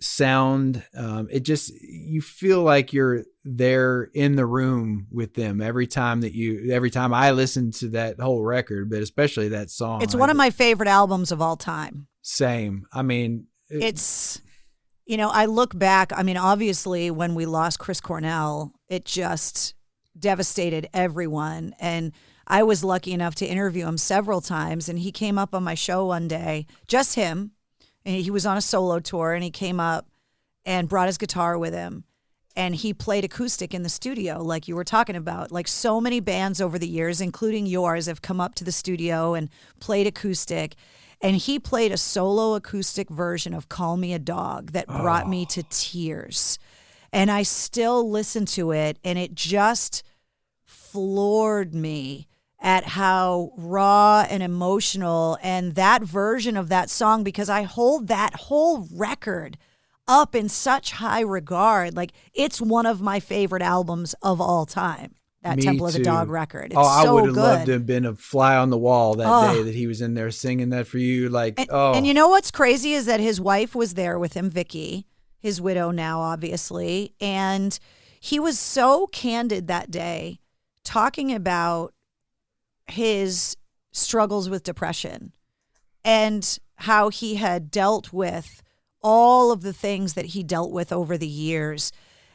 sound. 0.00 0.82
Um, 0.96 1.28
it 1.30 1.40
just 1.40 1.72
you 1.80 2.20
feel 2.20 2.62
like 2.62 2.92
you're 2.92 3.24
there 3.44 4.10
in 4.14 4.36
the 4.36 4.46
room 4.46 5.06
with 5.10 5.34
them 5.34 5.60
every 5.60 5.86
time 5.86 6.20
that 6.20 6.34
you 6.34 6.70
every 6.72 6.90
time 6.90 7.12
I 7.12 7.32
listen 7.32 7.70
to 7.72 7.88
that 7.90 8.20
whole 8.20 8.42
record, 8.42 8.90
but 8.90 9.02
especially 9.02 9.48
that 9.48 9.70
song. 9.70 10.02
It's 10.02 10.14
one 10.14 10.30
I, 10.30 10.32
of 10.32 10.36
my 10.36 10.50
favorite 10.50 10.88
albums 10.88 11.32
of 11.32 11.40
all 11.42 11.56
time. 11.56 12.06
Same. 12.22 12.86
I 12.92 13.02
mean, 13.02 13.46
it, 13.68 13.82
it's 13.82 14.42
you 15.06 15.16
know, 15.16 15.30
I 15.30 15.46
look 15.46 15.76
back, 15.76 16.12
I 16.14 16.22
mean, 16.22 16.36
obviously 16.36 17.10
when 17.10 17.34
we 17.34 17.46
lost 17.46 17.78
Chris 17.78 18.00
Cornell, 18.00 18.72
it 18.88 19.04
just 19.04 19.74
devastated 20.18 20.88
everyone. 20.94 21.74
And 21.80 22.12
I 22.46 22.62
was 22.62 22.84
lucky 22.84 23.12
enough 23.12 23.34
to 23.36 23.46
interview 23.46 23.86
him 23.86 23.98
several 23.98 24.40
times. 24.40 24.88
And 24.88 24.98
he 24.98 25.12
came 25.12 25.38
up 25.38 25.54
on 25.54 25.64
my 25.64 25.74
show 25.74 26.06
one 26.06 26.28
day, 26.28 26.66
just 26.86 27.14
him. 27.14 27.52
And 28.04 28.16
he 28.16 28.30
was 28.30 28.46
on 28.46 28.56
a 28.56 28.62
solo 28.62 29.00
tour 29.00 29.32
and 29.32 29.44
he 29.44 29.50
came 29.50 29.80
up 29.80 30.08
and 30.64 30.88
brought 30.88 31.06
his 31.08 31.18
guitar 31.18 31.58
with 31.58 31.72
him. 31.72 32.04
And 32.54 32.74
he 32.74 32.92
played 32.92 33.24
acoustic 33.24 33.72
in 33.72 33.82
the 33.82 33.88
studio, 33.88 34.42
like 34.42 34.68
you 34.68 34.76
were 34.76 34.84
talking 34.84 35.16
about. 35.16 35.50
Like 35.50 35.66
so 35.66 36.00
many 36.00 36.20
bands 36.20 36.60
over 36.60 36.78
the 36.78 36.88
years, 36.88 37.20
including 37.20 37.66
yours, 37.66 38.06
have 38.06 38.20
come 38.20 38.40
up 38.40 38.54
to 38.56 38.64
the 38.64 38.72
studio 38.72 39.32
and 39.32 39.48
played 39.80 40.06
acoustic. 40.06 40.74
And 41.22 41.36
he 41.36 41.58
played 41.58 41.92
a 41.92 41.96
solo 41.96 42.54
acoustic 42.54 43.08
version 43.08 43.54
of 43.54 43.68
Call 43.70 43.96
Me 43.96 44.12
a 44.12 44.18
Dog 44.18 44.72
that 44.72 44.86
brought 44.86 45.24
oh. 45.24 45.28
me 45.28 45.46
to 45.46 45.62
oh. 45.62 45.66
tears. 45.70 46.58
And 47.12 47.30
I 47.30 47.42
still 47.42 48.08
listen 48.08 48.44
to 48.46 48.72
it 48.72 48.98
and 49.04 49.18
it 49.18 49.34
just 49.34 50.02
floored 50.64 51.74
me 51.74 52.26
at 52.62 52.84
how 52.84 53.52
raw 53.56 54.24
and 54.30 54.42
emotional 54.42 55.36
and 55.42 55.74
that 55.74 56.02
version 56.02 56.56
of 56.56 56.70
that 56.70 56.88
song 56.88 57.22
because 57.22 57.50
I 57.50 57.62
hold 57.62 58.08
that 58.08 58.34
whole 58.34 58.88
record 58.94 59.58
up 60.08 60.34
in 60.34 60.48
such 60.48 60.92
high 60.92 61.20
regard. 61.20 61.94
Like 61.94 62.12
it's 62.32 62.60
one 62.60 62.86
of 62.86 63.02
my 63.02 63.20
favorite 63.20 63.62
albums 63.62 64.14
of 64.22 64.40
all 64.40 64.64
time. 64.64 65.16
That 65.42 65.56
Me 65.56 65.64
Temple 65.64 65.88
too. 65.88 65.88
of 65.88 65.94
the 65.94 66.04
Dog 66.04 66.30
record. 66.30 66.66
It's 66.66 66.76
oh, 66.76 66.82
I 66.82 67.02
so 67.02 67.14
would 67.14 67.24
have 67.24 67.34
good. 67.34 67.40
loved 67.40 67.66
to 67.66 67.72
have 67.72 67.84
been 67.84 68.06
a 68.06 68.14
fly 68.14 68.56
on 68.56 68.70
the 68.70 68.78
wall 68.78 69.16
that 69.16 69.26
oh. 69.28 69.52
day 69.52 69.62
that 69.64 69.74
he 69.74 69.88
was 69.88 70.00
in 70.00 70.14
there 70.14 70.30
singing 70.30 70.70
that 70.70 70.86
for 70.86 70.98
you. 70.98 71.30
Like, 71.30 71.58
and, 71.58 71.68
oh. 71.68 71.94
And 71.94 72.06
you 72.06 72.14
know 72.14 72.28
what's 72.28 72.52
crazy 72.52 72.92
is 72.92 73.06
that 73.06 73.18
his 73.18 73.40
wife 73.40 73.74
was 73.74 73.94
there 73.94 74.20
with 74.20 74.34
him, 74.34 74.48
Vicky 74.48 75.08
his 75.42 75.60
widow 75.60 75.90
now, 75.90 76.20
obviously. 76.20 77.14
And 77.20 77.78
he 78.20 78.38
was 78.38 78.58
so 78.58 79.08
candid 79.08 79.66
that 79.66 79.90
day 79.90 80.38
talking 80.84 81.34
about 81.34 81.92
his 82.92 83.56
struggles 83.92 84.48
with 84.48 84.62
depression 84.62 85.32
and 86.04 86.58
how 86.76 87.08
he 87.10 87.36
had 87.36 87.70
dealt 87.70 88.12
with 88.12 88.62
all 89.02 89.52
of 89.52 89.62
the 89.62 89.72
things 89.72 90.14
that 90.14 90.26
he 90.26 90.42
dealt 90.42 90.72
with 90.72 90.92
over 90.92 91.18
the 91.18 91.28
years. 91.28 91.92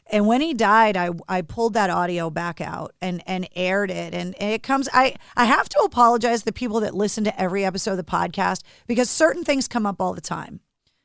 And 0.09 0.27
when 0.27 0.41
he 0.41 0.53
died, 0.53 0.95
I, 0.95 1.09
I 1.27 1.41
pulled 1.41 1.73
that 1.73 1.89
audio 1.89 2.29
back 2.29 2.61
out 2.61 2.93
and, 3.01 3.21
and 3.27 3.47
aired 3.55 3.91
it. 3.91 4.13
And, 4.13 4.35
and 4.39 4.51
it 4.51 4.63
comes, 4.63 4.87
I, 4.93 5.15
I 5.35 5.45
have 5.45 5.67
to 5.69 5.79
apologize 5.79 6.39
to 6.39 6.45
the 6.45 6.53
people 6.53 6.79
that 6.81 6.93
listen 6.93 7.23
to 7.25 7.41
every 7.41 7.65
episode 7.65 7.91
of 7.91 7.97
the 7.97 8.03
podcast 8.03 8.61
because 8.85 9.09
certain 9.09 9.43
things 9.43 9.67
come 9.67 9.85
up 9.85 10.01
all 10.01 10.13
the 10.13 10.21
time. 10.21 10.61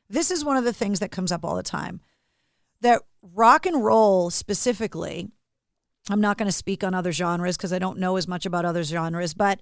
This 0.09 0.31
is 0.31 0.45
one 0.45 0.57
of 0.57 0.63
the 0.63 0.73
things 0.73 0.99
that 0.99 1.11
comes 1.11 1.31
up 1.31 1.43
all 1.43 1.55
the 1.55 1.63
time 1.63 2.01
that 2.81 3.01
rock 3.21 3.65
and 3.65 3.83
roll 3.83 4.29
specifically, 4.29 5.31
I'm 6.09 6.21
not 6.21 6.37
going 6.37 6.47
to 6.47 6.51
speak 6.51 6.83
on 6.83 6.93
other 6.93 7.11
genres 7.11 7.57
because 7.57 7.73
I 7.73 7.79
don't 7.79 7.99
know 7.99 8.17
as 8.17 8.27
much 8.27 8.45
about 8.45 8.65
other 8.65 8.83
genres, 8.83 9.33
but 9.33 9.59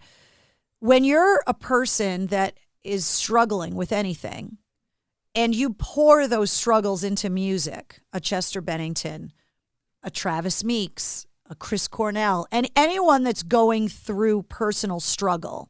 when 0.80 1.04
you're 1.04 1.42
a 1.46 1.54
person 1.54 2.28
that 2.28 2.58
is 2.84 3.06
struggling 3.06 3.76
with 3.76 3.92
anything 3.92 4.58
and 5.36 5.54
you 5.54 5.72
pour 5.74 6.28
those 6.28 6.52
struggles 6.52 7.04
into 7.04 7.30
music, 7.30 8.02
a 8.12 8.20
Chester 8.20 8.62
Bennington, 8.62 9.32
a 10.04 10.10
Travis 10.10 10.64
Meeks, 10.64 11.28
a 11.50 11.56
Chris 11.56 11.88
Cornell, 11.88 12.48
and 12.52 12.70
anyone 12.76 13.24
that's 13.24 13.44
going 13.44 13.88
through 13.88 14.44
personal 14.44 15.00
struggle, 15.00 15.70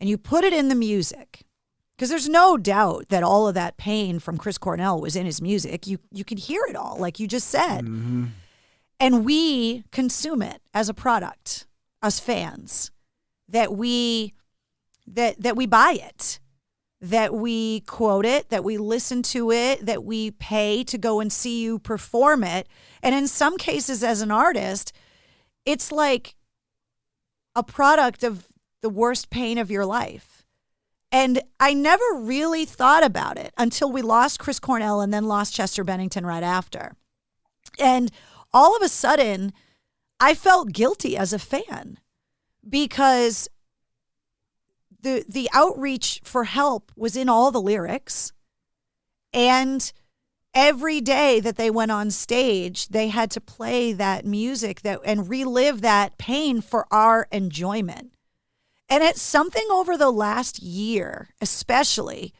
and 0.00 0.08
you 0.08 0.16
put 0.16 0.44
it 0.44 0.52
in 0.52 0.68
the 0.68 0.74
music, 0.74 1.42
because 1.96 2.08
there's 2.08 2.28
no 2.28 2.56
doubt 2.56 3.08
that 3.08 3.22
all 3.22 3.48
of 3.48 3.54
that 3.54 3.76
pain 3.76 4.18
from 4.18 4.38
Chris 4.38 4.56
Cornell 4.58 5.00
was 5.00 5.16
in 5.16 5.26
his 5.26 5.42
music. 5.42 5.86
You 5.86 5.98
you 6.12 6.24
could 6.24 6.38
hear 6.38 6.62
it 6.68 6.76
all, 6.76 6.96
like 6.98 7.18
you 7.18 7.26
just 7.26 7.48
said. 7.48 7.84
Mm-hmm. 7.84 8.24
And 8.98 9.24
we 9.24 9.84
consume 9.92 10.42
it 10.42 10.62
as 10.72 10.88
a 10.88 10.94
product, 10.94 11.66
as 12.02 12.18
fans, 12.20 12.90
that 13.48 13.74
we 13.74 14.32
that 15.06 15.40
that 15.42 15.56
we 15.56 15.66
buy 15.66 15.98
it, 16.00 16.40
that 17.00 17.34
we 17.34 17.80
quote 17.80 18.24
it, 18.24 18.48
that 18.48 18.64
we 18.64 18.78
listen 18.78 19.22
to 19.22 19.50
it, 19.50 19.84
that 19.84 20.04
we 20.04 20.30
pay 20.30 20.82
to 20.84 20.98
go 20.98 21.20
and 21.20 21.32
see 21.32 21.62
you 21.62 21.78
perform 21.78 22.42
it. 22.42 22.68
And 23.02 23.14
in 23.14 23.28
some 23.28 23.58
cases 23.58 24.02
as 24.02 24.22
an 24.22 24.30
artist, 24.30 24.92
it's 25.64 25.92
like 25.92 26.34
a 27.54 27.62
product 27.62 28.24
of 28.24 28.46
the 28.82 28.90
worst 28.90 29.30
pain 29.30 29.58
of 29.58 29.70
your 29.70 29.84
life 29.84 30.36
and 31.12 31.40
I 31.60 31.72
never 31.72 32.04
really 32.14 32.64
thought 32.64 33.04
about 33.04 33.38
it 33.38 33.54
until 33.56 33.90
we 33.90 34.02
lost 34.02 34.38
Chris 34.38 34.58
Cornell 34.58 35.00
and 35.00 35.14
then 35.14 35.24
lost 35.24 35.54
Chester 35.54 35.84
Bennington 35.84 36.26
right 36.26 36.42
after. 36.42 36.94
And 37.78 38.10
all 38.56 38.74
of 38.74 38.80
a 38.80 38.88
sudden, 38.88 39.52
I 40.18 40.34
felt 40.34 40.72
guilty 40.72 41.14
as 41.14 41.34
a 41.34 41.38
fan 41.38 41.98
because 42.66 43.50
the 45.02 45.26
the 45.28 45.50
outreach 45.52 46.22
for 46.24 46.44
help 46.44 46.90
was 46.96 47.16
in 47.16 47.28
all 47.28 47.50
the 47.50 47.60
lyrics. 47.60 48.32
And 49.34 49.92
every 50.54 51.02
day 51.02 51.38
that 51.38 51.56
they 51.56 51.68
went 51.68 51.90
on 51.90 52.10
stage 52.10 52.88
they 52.88 53.08
had 53.08 53.30
to 53.32 53.42
play 53.42 53.92
that 53.92 54.24
music 54.24 54.80
that 54.80 55.00
and 55.04 55.28
relive 55.28 55.82
that 55.82 56.16
pain 56.16 56.62
for 56.62 56.86
our 56.90 57.28
enjoyment. 57.30 58.14
And 58.88 59.04
it's 59.04 59.20
something 59.20 59.68
over 59.70 59.98
the 59.98 60.10
last 60.10 60.62
year, 60.62 61.28
especially 61.42 62.32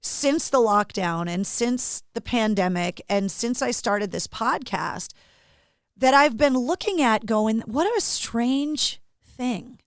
since 0.00 0.48
the 0.48 0.64
lockdown 0.72 1.28
and 1.28 1.46
since 1.46 2.02
the 2.14 2.22
pandemic 2.22 3.02
and 3.10 3.30
since 3.30 3.60
I 3.60 3.72
started 3.72 4.10
this 4.10 4.26
podcast, 4.26 5.12
that 6.00 6.14
I've 6.14 6.36
been 6.36 6.56
looking 6.56 7.00
at 7.00 7.26
going, 7.26 7.60
what 7.60 7.86
a 7.96 8.00
strange 8.00 9.00
thing. 9.24 9.78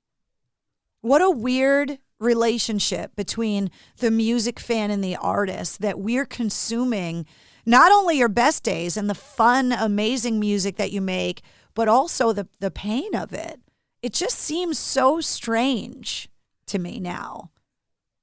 What 1.01 1.21
a 1.21 1.29
weird 1.29 1.99
relationship 2.19 3.15
between 3.15 3.69
the 3.97 4.09
music 4.09 4.59
fan 4.59 4.89
and 4.89 5.03
the 5.03 5.17
artist 5.17 5.81
that 5.81 5.99
we're 5.99 6.25
consuming 6.25 7.25
not 7.65 7.91
only 7.91 8.17
your 8.17 8.29
best 8.29 8.63
days 8.63 8.95
and 8.97 9.09
the 9.09 9.15
fun, 9.15 9.71
amazing 9.71 10.39
music 10.39 10.77
that 10.77 10.91
you 10.91 11.01
make, 11.01 11.41
but 11.73 11.87
also 11.87 12.31
the, 12.31 12.47
the 12.59 12.71
pain 12.71 13.13
of 13.15 13.33
it 13.33 13.59
it 14.03 14.11
just 14.11 14.37
seems 14.37 14.77
so 14.77 15.21
strange 15.21 16.29
to 16.67 16.77
me 16.77 16.99
now. 16.99 17.51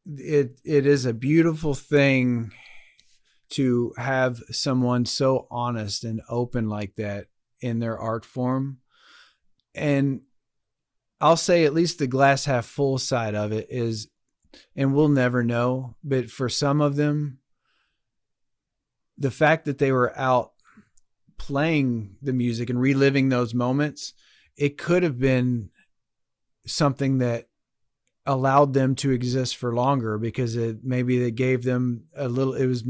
It 0.06 0.60
it 0.62 0.86
is 0.86 1.06
a 1.06 1.14
beautiful 1.14 1.74
thing 1.74 2.52
to 3.50 3.92
have 3.96 4.42
someone 4.50 5.06
so 5.06 5.48
honest 5.50 6.04
and 6.04 6.20
open 6.28 6.68
like 6.68 6.94
that 6.96 7.26
in 7.60 7.78
their 7.78 7.98
art 7.98 8.24
form. 8.24 8.78
And 9.74 10.22
I'll 11.20 11.36
say 11.36 11.64
at 11.64 11.74
least 11.74 11.98
the 11.98 12.06
glass 12.06 12.44
half 12.44 12.66
full 12.66 12.98
side 12.98 13.34
of 13.34 13.52
it 13.52 13.66
is 13.70 14.08
and 14.74 14.94
we'll 14.94 15.08
never 15.08 15.42
know, 15.42 15.94
but 16.02 16.30
for 16.30 16.48
some 16.48 16.80
of 16.80 16.96
them, 16.96 17.38
the 19.16 19.30
fact 19.30 19.64
that 19.66 19.78
they 19.78 19.92
were 19.92 20.16
out 20.18 20.52
playing 21.38 22.16
the 22.22 22.32
music 22.32 22.70
and 22.70 22.80
reliving 22.80 23.28
those 23.28 23.54
moments, 23.54 24.14
it 24.56 24.76
could 24.76 25.02
have 25.02 25.18
been 25.18 25.70
something 26.66 27.18
that 27.18 27.48
allowed 28.26 28.74
them 28.74 28.94
to 28.94 29.10
exist 29.10 29.56
for 29.56 29.74
longer 29.74 30.18
because 30.18 30.56
it 30.56 30.78
maybe 30.82 31.22
it 31.22 31.32
gave 31.32 31.64
them 31.64 32.04
a 32.14 32.28
little 32.28 32.54
it 32.54 32.66
was 32.66 32.84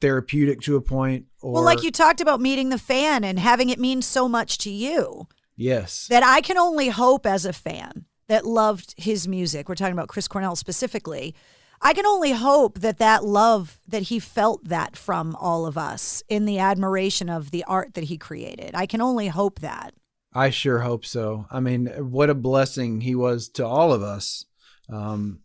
therapeutic 0.00 0.60
to 0.60 0.76
a 0.76 0.80
point 0.80 1.26
or 1.40 1.52
well, 1.52 1.62
like 1.62 1.82
you 1.82 1.90
talked 1.90 2.20
about 2.20 2.40
meeting 2.40 2.68
the 2.68 2.78
fan 2.78 3.24
and 3.24 3.38
having 3.38 3.70
it 3.70 3.78
mean 3.78 4.02
so 4.02 4.28
much 4.28 4.58
to 4.58 4.70
you. 4.70 5.28
yes 5.56 6.06
that 6.08 6.22
I 6.22 6.40
can 6.40 6.58
only 6.58 6.88
hope 6.88 7.26
as 7.26 7.44
a 7.44 7.52
fan 7.52 8.06
that 8.28 8.44
loved 8.44 8.94
his 8.96 9.26
music. 9.26 9.68
We're 9.68 9.74
talking 9.74 9.92
about 9.92 10.08
Chris 10.08 10.28
Cornell 10.28 10.56
specifically. 10.56 11.34
I 11.80 11.94
can 11.94 12.06
only 12.06 12.32
hope 12.32 12.80
that 12.80 12.98
that 12.98 13.24
love 13.24 13.78
that 13.86 14.02
he 14.04 14.18
felt 14.18 14.64
that 14.68 14.96
from 14.96 15.36
all 15.36 15.64
of 15.64 15.78
us 15.78 16.22
in 16.28 16.44
the 16.44 16.58
admiration 16.58 17.28
of 17.28 17.50
the 17.50 17.64
art 17.64 17.94
that 17.94 18.04
he 18.04 18.18
created. 18.18 18.72
I 18.74 18.86
can 18.86 19.00
only 19.00 19.28
hope 19.28 19.60
that. 19.60 19.94
I 20.32 20.50
sure 20.50 20.80
hope 20.80 21.06
so. 21.06 21.46
I 21.50 21.60
mean, 21.60 21.86
what 21.86 22.30
a 22.30 22.34
blessing 22.34 23.00
he 23.00 23.14
was 23.14 23.48
to 23.50 23.66
all 23.66 23.92
of 23.92 24.02
us. 24.02 24.44
Um, 24.90 25.40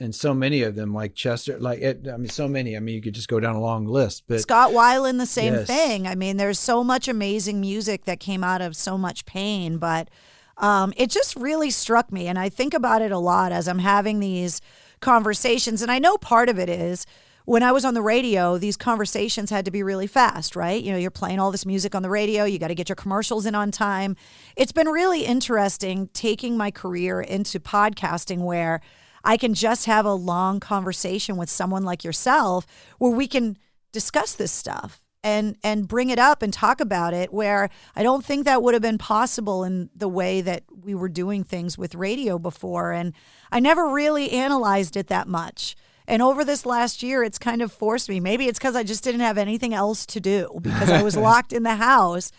and 0.00 0.14
so 0.14 0.32
many 0.32 0.62
of 0.62 0.74
them, 0.74 0.94
like 0.94 1.14
Chester, 1.14 1.58
like 1.58 1.80
it, 1.80 2.06
I 2.12 2.16
mean, 2.16 2.28
so 2.28 2.46
many. 2.46 2.76
I 2.76 2.80
mean, 2.80 2.94
you 2.94 3.02
could 3.02 3.14
just 3.14 3.28
go 3.28 3.40
down 3.40 3.56
a 3.56 3.60
long 3.60 3.84
list. 3.86 4.24
But 4.28 4.40
Scott 4.40 4.70
Weiland, 4.72 5.18
the 5.18 5.26
same 5.26 5.54
Yes. 5.54 5.66
thing. 5.66 6.06
I 6.06 6.14
mean, 6.14 6.36
there's 6.36 6.58
so 6.58 6.84
much 6.84 7.08
amazing 7.08 7.60
music 7.60 8.04
that 8.04 8.20
came 8.20 8.44
out 8.44 8.60
of 8.60 8.76
so 8.76 8.96
much 8.96 9.24
pain, 9.26 9.78
but 9.78 10.08
um, 10.56 10.92
it 10.96 11.10
just 11.10 11.36
really 11.36 11.70
struck 11.70 12.12
me. 12.12 12.26
And 12.26 12.38
I 12.38 12.48
think 12.48 12.74
about 12.74 13.02
it 13.02 13.12
a 13.12 13.18
lot 13.18 13.52
as 13.52 13.66
I'm 13.68 13.78
having 13.80 14.20
these 14.20 14.60
conversations. 15.00 15.82
And 15.82 15.90
I 15.90 15.98
know 15.98 16.16
part 16.18 16.48
of 16.48 16.58
it 16.58 16.68
is 16.68 17.06
when 17.44 17.62
I 17.62 17.72
was 17.72 17.84
on 17.84 17.94
the 17.94 18.02
radio, 18.02 18.58
these 18.58 18.76
conversations 18.76 19.48
had 19.50 19.64
to 19.64 19.70
be 19.70 19.82
really 19.82 20.06
fast, 20.06 20.54
right? 20.54 20.82
You 20.82 20.92
know, 20.92 20.98
you're 20.98 21.10
playing 21.10 21.38
all 21.40 21.50
this 21.50 21.64
music 21.64 21.94
on 21.94 22.02
the 22.02 22.10
radio, 22.10 22.44
you 22.44 22.58
got 22.58 22.68
to 22.68 22.74
get 22.74 22.88
your 22.90 22.96
commercials 22.96 23.46
in 23.46 23.54
on 23.54 23.70
time. 23.70 24.16
It's 24.54 24.72
been 24.72 24.88
really 24.88 25.24
interesting 25.24 26.08
taking 26.12 26.56
my 26.58 26.70
career 26.70 27.20
into 27.22 27.58
podcasting 27.58 28.40
where 28.40 28.80
I 29.24 29.36
can 29.36 29.54
just 29.54 29.86
have 29.86 30.04
a 30.04 30.14
long 30.14 30.60
conversation 30.60 31.36
with 31.36 31.50
someone 31.50 31.82
like 31.82 32.04
yourself 32.04 32.66
where 32.98 33.12
we 33.12 33.26
can 33.26 33.56
discuss 33.92 34.34
this 34.34 34.52
stuff 34.52 35.02
and 35.24 35.56
and 35.64 35.88
bring 35.88 36.10
it 36.10 36.18
up 36.18 36.42
and 36.42 36.52
talk 36.52 36.80
about 36.80 37.12
it 37.12 37.32
where 37.32 37.70
I 37.96 38.02
don't 38.02 38.24
think 38.24 38.44
that 38.44 38.62
would 38.62 38.74
have 38.74 38.82
been 38.82 38.98
possible 38.98 39.64
in 39.64 39.90
the 39.94 40.08
way 40.08 40.40
that 40.40 40.64
we 40.70 40.94
were 40.94 41.08
doing 41.08 41.42
things 41.44 41.76
with 41.76 41.94
radio 41.94 42.38
before 42.38 42.92
and 42.92 43.12
I 43.50 43.60
never 43.60 43.88
really 43.88 44.30
analyzed 44.32 44.96
it 44.96 45.08
that 45.08 45.26
much. 45.26 45.74
And 46.06 46.22
over 46.22 46.44
this 46.44 46.64
last 46.64 47.02
year 47.02 47.24
it's 47.24 47.38
kind 47.38 47.62
of 47.62 47.72
forced 47.72 48.08
me. 48.08 48.20
Maybe 48.20 48.46
it's 48.46 48.58
cuz 48.58 48.76
I 48.76 48.84
just 48.84 49.02
didn't 49.02 49.20
have 49.20 49.38
anything 49.38 49.74
else 49.74 50.06
to 50.06 50.20
do 50.20 50.58
because 50.62 50.90
I 50.90 51.02
was 51.02 51.16
locked 51.28 51.52
in 51.52 51.64
the 51.64 51.76
house. 51.76 52.30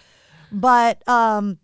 But 0.51 1.07
um 1.07 1.59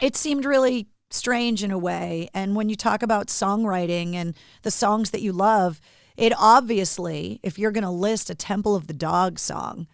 it 0.00 0.14
seemed 0.16 0.44
really 0.44 0.88
strange 1.10 1.62
in 1.62 1.70
a 1.70 1.78
way. 1.78 2.28
And 2.34 2.56
when 2.56 2.68
you 2.68 2.76
talk 2.76 3.02
about 3.02 3.28
songwriting 3.28 4.14
and 4.14 4.34
the 4.62 4.70
songs 4.70 5.10
that 5.10 5.22
you 5.22 5.32
love, 5.32 5.80
it 6.16 6.32
obviously, 6.38 7.40
if 7.42 7.58
you're 7.58 7.70
going 7.72 7.84
to 7.84 7.90
list 7.90 8.30
a 8.30 8.34
Temple 8.34 8.74
of 8.74 8.86
the 8.86 8.94
Dog 8.94 9.38
song 9.38 9.86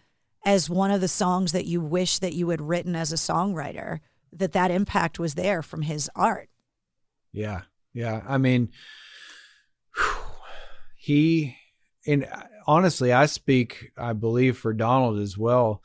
as 0.45 0.69
one 0.69 0.91
of 0.91 1.01
the 1.01 1.07
songs 1.07 1.51
that 1.51 1.65
you 1.65 1.81
wish 1.81 2.19
that 2.19 2.33
you 2.33 2.49
had 2.49 2.61
written 2.61 2.95
as 2.95 3.11
a 3.11 3.15
songwriter, 3.15 3.99
that 4.31 4.53
that 4.53 4.71
impact 4.71 5.19
was 5.19 5.35
there 5.35 5.61
from 5.61 5.83
his 5.83 6.09
art. 6.15 6.49
Yeah. 7.31 7.61
Yeah. 7.93 8.21
I 8.27 8.37
mean, 8.37 8.69
he, 10.95 11.55
and 12.07 12.25
uh, 12.25 12.43
honestly, 12.65 13.11
I 13.13 13.27
speak, 13.27 13.91
I 13.97 14.13
believe, 14.13 14.57
for 14.57 14.73
Donald 14.73 15.19
as 15.19 15.37
well. 15.37 15.81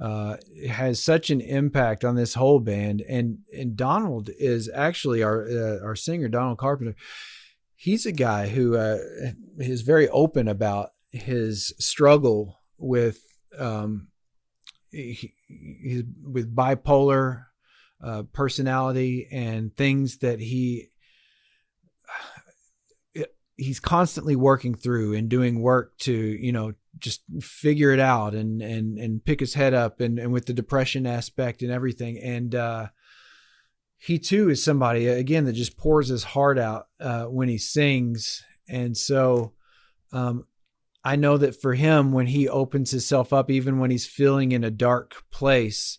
Uh, 0.00 0.36
has 0.68 1.02
such 1.02 1.28
an 1.28 1.40
impact 1.40 2.04
on 2.04 2.14
this 2.14 2.34
whole 2.34 2.60
band, 2.60 3.02
and 3.08 3.38
and 3.52 3.76
Donald 3.76 4.30
is 4.38 4.70
actually 4.72 5.24
our 5.24 5.48
uh, 5.48 5.84
our 5.84 5.96
singer, 5.96 6.28
Donald 6.28 6.58
Carpenter. 6.58 6.94
He's 7.74 8.06
a 8.06 8.12
guy 8.12 8.48
who 8.48 8.76
uh, 8.76 8.98
is 9.58 9.82
very 9.82 10.08
open 10.10 10.46
about 10.46 10.90
his 11.10 11.74
struggle 11.80 12.60
with 12.78 13.18
um, 13.58 14.08
he, 14.90 15.32
with 16.22 16.54
bipolar 16.54 17.46
uh, 18.02 18.22
personality 18.32 19.26
and 19.32 19.76
things 19.76 20.18
that 20.18 20.38
he 20.38 20.90
he's 23.58 23.80
constantly 23.80 24.36
working 24.36 24.74
through 24.74 25.14
and 25.14 25.28
doing 25.28 25.60
work 25.60 25.98
to 25.98 26.12
you 26.12 26.52
know 26.52 26.72
just 26.98 27.22
figure 27.40 27.92
it 27.92 28.00
out 28.00 28.34
and 28.34 28.60
and 28.62 28.98
and 28.98 29.24
pick 29.24 29.40
his 29.40 29.54
head 29.54 29.74
up 29.74 30.00
and 30.00 30.18
and 30.18 30.32
with 30.32 30.46
the 30.46 30.52
depression 30.52 31.06
aspect 31.06 31.62
and 31.62 31.70
everything. 31.70 32.18
And 32.18 32.54
uh 32.54 32.88
he 33.96 34.18
too 34.18 34.48
is 34.48 34.62
somebody 34.62 35.06
again 35.06 35.44
that 35.44 35.54
just 35.54 35.76
pours 35.76 36.08
his 36.08 36.24
heart 36.24 36.58
out 36.58 36.88
uh 37.00 37.24
when 37.24 37.48
he 37.48 37.58
sings. 37.58 38.44
And 38.68 38.96
so 38.96 39.54
um 40.12 40.46
I 41.04 41.16
know 41.16 41.38
that 41.38 41.60
for 41.60 41.74
him 41.74 42.12
when 42.12 42.26
he 42.26 42.48
opens 42.48 42.90
himself 42.90 43.32
up 43.32 43.50
even 43.50 43.78
when 43.78 43.90
he's 43.90 44.06
feeling 44.06 44.52
in 44.52 44.64
a 44.64 44.70
dark 44.70 45.24
place 45.30 45.98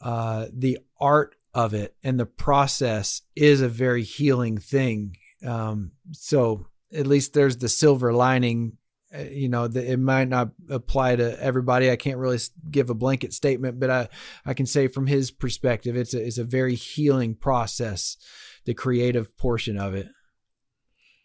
uh 0.00 0.46
the 0.52 0.78
art 1.00 1.36
of 1.54 1.74
it 1.74 1.96
and 2.02 2.18
the 2.18 2.26
process 2.26 3.22
is 3.36 3.60
a 3.60 3.68
very 3.68 4.02
healing 4.02 4.58
thing. 4.58 5.16
Um 5.46 5.92
so 6.12 6.66
at 6.92 7.06
least 7.06 7.34
there's 7.34 7.58
the 7.58 7.68
silver 7.68 8.12
lining 8.12 8.77
Uh, 9.16 9.22
you 9.22 9.48
know 9.48 9.64
it 9.64 9.98
might 9.98 10.28
not 10.28 10.50
apply 10.68 11.16
to 11.16 11.42
everybody 11.42 11.90
i 11.90 11.96
can't 11.96 12.18
really 12.18 12.38
give 12.70 12.90
a 12.90 12.94
blanket 12.94 13.32
statement 13.32 13.80
but 13.80 13.88
i 13.88 14.06
i 14.44 14.52
can 14.52 14.66
say 14.66 14.86
from 14.86 15.06
his 15.06 15.30
perspective 15.30 15.96
it's 15.96 16.12
a, 16.12 16.22
it's 16.22 16.36
a 16.36 16.44
very 16.44 16.74
healing 16.74 17.34
process 17.34 18.18
the 18.66 18.74
creative 18.74 19.34
portion 19.38 19.78
of 19.78 19.94
it 19.94 20.08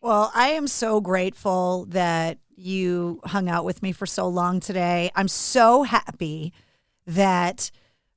Well, 0.02 0.32
I 0.34 0.50
am 0.50 0.68
so 0.68 1.02
grateful 1.02 1.86
that 1.90 2.38
you 2.56 3.20
hung 3.26 3.50
out 3.50 3.66
with 3.66 3.82
me 3.82 3.92
for 3.92 4.06
so 4.06 4.28
long 4.28 4.60
today. 4.60 5.12
I'm 5.16 5.28
so 5.28 5.84
happy 5.84 6.54
that 7.06 7.72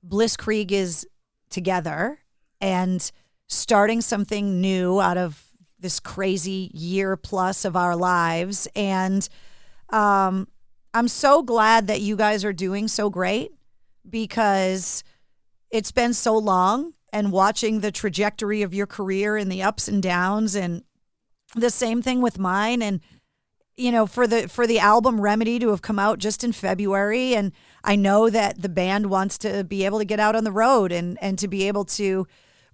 Blisskrieg 0.06 0.70
is 0.72 1.06
together 1.50 2.20
and 2.60 3.10
starting 3.48 4.00
something 4.00 4.60
new 4.60 5.00
out 5.00 5.16
of 5.16 5.44
this 5.78 6.00
crazy 6.00 6.70
year 6.74 7.16
plus 7.16 7.64
of 7.64 7.76
our 7.76 7.96
lives. 7.96 8.68
And 8.74 9.28
um, 9.90 10.48
I'm 10.94 11.08
so 11.08 11.42
glad 11.42 11.86
that 11.86 12.00
you 12.00 12.16
guys 12.16 12.44
are 12.44 12.52
doing 12.52 12.88
so 12.88 13.10
great 13.10 13.52
because 14.08 15.04
it's 15.70 15.92
been 15.92 16.14
so 16.14 16.36
long 16.36 16.94
and 17.12 17.32
watching 17.32 17.80
the 17.80 17.92
trajectory 17.92 18.62
of 18.62 18.74
your 18.74 18.86
career 18.86 19.36
and 19.36 19.50
the 19.50 19.62
ups 19.62 19.88
and 19.88 20.02
downs 20.02 20.54
and 20.54 20.82
the 21.54 21.70
same 21.70 22.02
thing 22.02 22.20
with 22.20 22.38
mine. 22.38 22.82
And 22.82 23.00
you 23.76 23.92
know 23.92 24.06
for 24.06 24.26
the 24.26 24.48
for 24.48 24.66
the 24.66 24.78
album 24.78 25.20
remedy 25.20 25.58
to 25.58 25.68
have 25.68 25.82
come 25.82 25.98
out 25.98 26.18
just 26.18 26.42
in 26.42 26.50
february 26.50 27.34
and 27.34 27.52
i 27.84 27.94
know 27.94 28.30
that 28.30 28.62
the 28.62 28.70
band 28.70 29.10
wants 29.10 29.36
to 29.36 29.64
be 29.64 29.84
able 29.84 29.98
to 29.98 30.04
get 30.06 30.18
out 30.18 30.34
on 30.34 30.44
the 30.44 30.50
road 30.50 30.90
and 30.90 31.18
and 31.20 31.38
to 31.38 31.46
be 31.46 31.68
able 31.68 31.84
to 31.84 32.26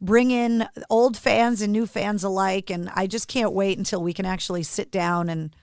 bring 0.02 0.32
in 0.32 0.68
old 0.90 1.16
fans 1.16 1.62
and 1.62 1.72
new 1.72 1.86
fans 1.86 2.24
alike. 2.24 2.70
And 2.70 2.90
i 2.94 3.06
just 3.06 3.28
can't 3.28 3.52
wait 3.52 3.78
until 3.78 4.02
we 4.02 4.12
can 4.12 4.26
actually 4.26 4.64
sit 4.64 4.90
down 4.90 5.28
and 5.28 5.54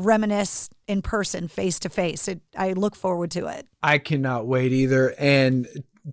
reminisce 0.00 0.68
in 0.88 1.02
person 1.02 1.48
face 1.48 1.78
to 1.78 1.88
face 1.88 2.28
i 2.56 2.72
look 2.72 2.96
forward 2.96 3.30
to 3.30 3.46
it 3.46 3.66
I 3.82 3.98
cannot 3.98 4.46
wait 4.46 4.72
either. 4.72 5.14
And 5.18 5.66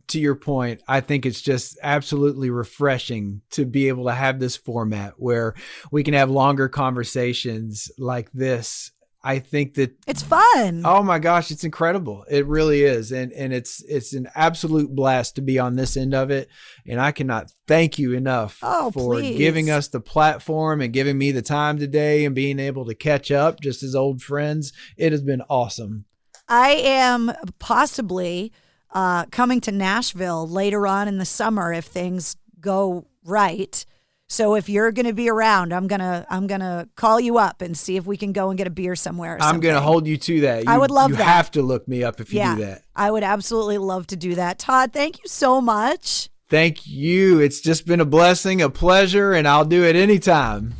to 0.07 0.19
your 0.19 0.35
point, 0.35 0.81
I 0.87 1.01
think 1.01 1.25
it's 1.25 1.41
just 1.41 1.77
absolutely 1.81 2.49
refreshing 2.49 3.41
to 3.51 3.65
be 3.65 3.87
able 3.87 4.05
to 4.05 4.13
have 4.13 4.39
this 4.39 4.55
format 4.55 5.13
where 5.17 5.53
we 5.91 6.03
can 6.03 6.13
have 6.13 6.29
longer 6.29 6.69
conversations 6.69 7.91
like 7.97 8.31
this. 8.31 8.91
I 9.23 9.39
think 9.39 9.73
that 9.73 9.93
it's 10.05 10.21
fun. 10.21 10.83
Oh 10.85 11.03
my 11.03 11.19
gosh, 11.19 11.51
it's 11.51 11.63
incredible. 11.63 12.23
It 12.29 12.45
really 12.45 12.83
is. 12.83 13.11
And 13.11 13.33
and 13.33 13.51
it's 13.51 13.83
it's 13.83 14.13
an 14.13 14.29
absolute 14.35 14.95
blast 14.95 15.35
to 15.35 15.41
be 15.41 15.59
on 15.59 15.75
this 15.75 15.97
end 15.97 16.13
of 16.13 16.29
it. 16.31 16.49
And 16.85 17.01
I 17.01 17.11
cannot 17.11 17.51
thank 17.67 17.97
you 17.99 18.13
enough 18.13 18.59
Oh, 18.61 18.91
for 18.91 19.15
please. 19.15 19.37
giving 19.37 19.69
us 19.69 19.87
the 19.89 19.99
platform 19.99 20.81
and 20.81 20.93
giving 20.93 21.17
me 21.17 21.31
the 21.31 21.41
time 21.41 21.77
today 21.79 22.25
and 22.25 22.35
being 22.35 22.59
able 22.59 22.85
to 22.85 22.95
catch 22.95 23.31
up 23.31 23.59
just 23.59 23.83
as 23.83 23.95
old 23.95 24.21
friends. 24.21 24.71
It 24.95 25.11
has 25.11 25.23
been 25.23 25.41
awesome. 25.49 26.05
I 26.47 26.69
am 26.75 27.33
possibly 27.59 28.53
uh, 28.91 29.25
coming 29.25 29.59
to 29.61 29.71
Nashville 29.71 30.47
later 30.47 30.87
on 30.87 31.07
in 31.09 31.17
the 31.17 31.25
summer 31.25 31.73
if 31.73 31.85
things 31.85 32.37
go 32.61 33.07
right. 33.25 33.85
So 34.29 34.55
if 34.55 34.67
you're 34.67 34.91
going 34.91 35.05
to 35.05 35.13
be 35.13 35.29
around, 35.29 35.73
I'm 35.73 35.87
gonna 35.87 36.25
I'm 36.29 36.47
gonna 36.47 36.89
call 36.95 37.19
you 37.19 37.37
up 37.37 37.61
and 37.61 37.77
see 37.77 37.95
if 37.95 38.05
we 38.05 38.17
can 38.17 38.33
go 38.33 38.49
and 38.49 38.57
get 38.57 38.67
a 38.67 38.69
beer 38.69 38.95
somewhere. 38.95 39.35
Or 39.35 39.41
I'm 39.41 39.61
going 39.61 39.75
to 39.75 39.81
hold 39.81 40.05
you 40.05 40.17
to 40.17 40.41
that. 40.41 40.65
You, 40.65 40.69
I 40.71 40.77
would 40.77 40.91
love 40.91 41.11
you 41.11 41.15
that. 41.17 41.23
have 41.23 41.51
to 41.51 41.61
look 41.61 41.87
me 41.87 42.03
up 42.03 42.19
if 42.19 42.33
you 42.33 42.39
yeah, 42.39 42.55
do 42.55 42.65
that. 42.65 42.83
I 42.95 43.09
would 43.09 43.23
absolutely 43.23 43.77
love 43.77 44.05
to 44.07 44.17
do 44.17 44.35
that. 44.35 44.59
Todd, 44.59 44.91
thank 44.91 45.19
you 45.19 45.27
so 45.27 45.61
much. 45.61 46.29
Thank 46.49 46.87
you. 46.87 47.39
It's 47.39 47.61
just 47.61 47.85
been 47.85 48.01
a 48.01 48.05
blessing, 48.05 48.61
a 48.61 48.69
pleasure, 48.69 49.33
and 49.33 49.47
I'll 49.47 49.65
do 49.65 49.83
it 49.83 49.95
anytime. 49.95 50.73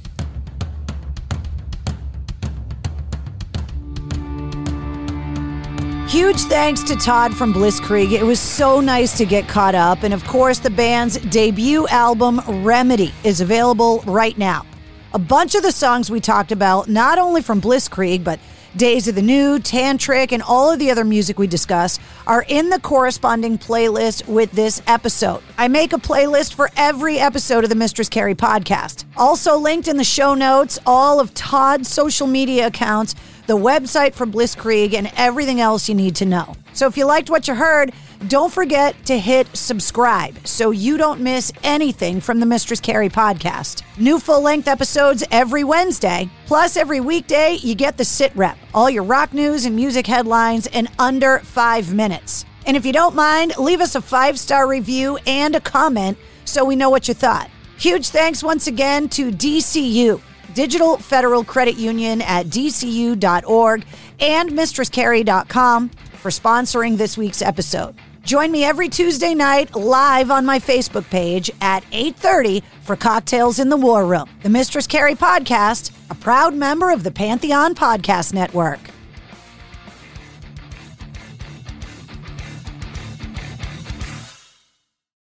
Huge 6.07 6.39
thanks 6.43 6.83
to 6.83 6.95
Todd 6.95 7.35
from 7.35 7.53
Blisskrieg. 7.53 8.13
It 8.13 8.23
was 8.23 8.39
so 8.39 8.79
nice 8.79 9.17
to 9.17 9.25
get 9.25 9.49
caught 9.49 9.75
up. 9.75 10.03
And 10.03 10.13
of 10.13 10.23
course, 10.23 10.57
the 10.57 10.69
band's 10.69 11.17
debut 11.17 11.85
album, 11.89 12.39
Remedy, 12.47 13.13
is 13.25 13.41
available 13.41 14.01
right 14.07 14.37
now. 14.37 14.65
A 15.13 15.19
bunch 15.19 15.53
of 15.53 15.63
the 15.63 15.71
songs 15.73 16.09
we 16.09 16.21
talked 16.21 16.53
about, 16.53 16.87
not 16.87 17.19
only 17.19 17.41
from 17.41 17.59
Blisskrieg, 17.59 18.23
but 18.23 18.39
Days 18.77 19.07
of 19.07 19.15
the 19.15 19.21
New, 19.21 19.57
Tantric, 19.59 20.31
and 20.31 20.43
all 20.43 20.71
of 20.71 20.77
the 20.77 20.91
other 20.91 21.03
music 21.03 21.39
we 21.39 21.47
discuss 21.47 21.99
are 22.27 22.45
in 22.47 22.69
the 22.69 22.79
corresponding 22.79 23.57
playlist 23.57 24.27
with 24.27 24.51
this 24.51 24.81
episode. 24.87 25.41
I 25.57 25.67
make 25.67 25.93
a 25.93 25.97
playlist 25.97 26.53
for 26.53 26.69
every 26.77 27.17
episode 27.17 27.63
of 27.63 27.69
the 27.69 27.75
Mistress 27.75 28.07
Carrie 28.07 28.35
podcast. 28.35 29.05
Also 29.17 29.57
linked 29.57 29.87
in 29.87 29.97
the 29.97 30.03
show 30.03 30.35
notes, 30.35 30.77
all 30.85 31.19
of 31.19 31.33
Todd's 31.33 31.89
social 31.89 32.27
media 32.27 32.67
accounts, 32.67 33.15
the 33.47 33.57
website 33.57 34.13
for 34.13 34.25
Blisskrieg, 34.25 34.93
and 34.93 35.11
everything 35.15 35.59
else 35.59 35.89
you 35.89 35.95
need 35.95 36.15
to 36.17 36.25
know. 36.25 36.55
So 36.73 36.85
if 36.87 36.97
you 36.97 37.05
liked 37.05 37.29
what 37.29 37.47
you 37.47 37.55
heard, 37.55 37.93
don't 38.27 38.51
forget 38.51 38.95
to 39.05 39.17
hit 39.17 39.47
subscribe 39.55 40.45
so 40.45 40.71
you 40.71 40.97
don't 40.97 41.21
miss 41.21 41.51
anything 41.63 42.19
from 42.19 42.39
the 42.39 42.45
Mistress 42.45 42.79
Carrie 42.79 43.09
podcast. 43.09 43.83
New 43.97 44.19
full 44.19 44.41
length 44.41 44.67
episodes 44.67 45.23
every 45.31 45.63
Wednesday. 45.63 46.29
Plus, 46.45 46.77
every 46.77 46.99
weekday, 46.99 47.57
you 47.61 47.75
get 47.75 47.97
the 47.97 48.05
sit 48.05 48.35
rep, 48.35 48.57
all 48.73 48.89
your 48.89 49.03
rock 49.03 49.33
news 49.33 49.65
and 49.65 49.75
music 49.75 50.05
headlines 50.05 50.67
in 50.67 50.87
under 50.99 51.39
five 51.39 51.93
minutes. 51.93 52.45
And 52.65 52.75
if 52.75 52.85
you 52.85 52.93
don't 52.93 53.15
mind, 53.15 53.57
leave 53.57 53.81
us 53.81 53.95
a 53.95 54.01
five 54.01 54.37
star 54.39 54.67
review 54.67 55.17
and 55.25 55.55
a 55.55 55.61
comment 55.61 56.17
so 56.45 56.65
we 56.65 56.75
know 56.75 56.89
what 56.89 57.07
you 57.07 57.13
thought. 57.13 57.49
Huge 57.77 58.09
thanks 58.09 58.43
once 58.43 58.67
again 58.67 59.07
to 59.09 59.31
DCU. 59.31 60.19
Digital 60.57 60.97
Federal 60.97 61.43
Credit 61.43 61.77
Union 61.77 62.19
at 62.19 62.47
dcu.org 62.47 63.85
and 64.19 64.49
mistresscarrie.com 64.49 65.89
for 65.89 66.29
sponsoring 66.31 66.97
this 66.97 67.15
week's 67.15 67.43
episode. 67.43 67.93
Join 68.23 68.51
me 68.51 68.63
every 68.63 68.89
Tuesday 68.89 69.35
night 69.35 69.75
live 69.75 70.31
on 70.31 70.47
my 70.47 70.57
Facebook 70.57 71.07
page 71.11 71.51
at 71.61 71.83
8:30 71.91 72.63
for 72.81 72.95
Cocktails 72.95 73.59
in 73.59 73.69
the 73.69 73.77
War 73.77 74.03
Room. 74.03 74.27
The 74.41 74.49
Mistress 74.49 74.87
Carrie 74.87 75.13
podcast, 75.13 75.91
a 76.09 76.15
proud 76.15 76.55
member 76.55 76.89
of 76.89 77.03
the 77.03 77.11
Pantheon 77.11 77.75
Podcast 77.75 78.33
Network. 78.33 78.79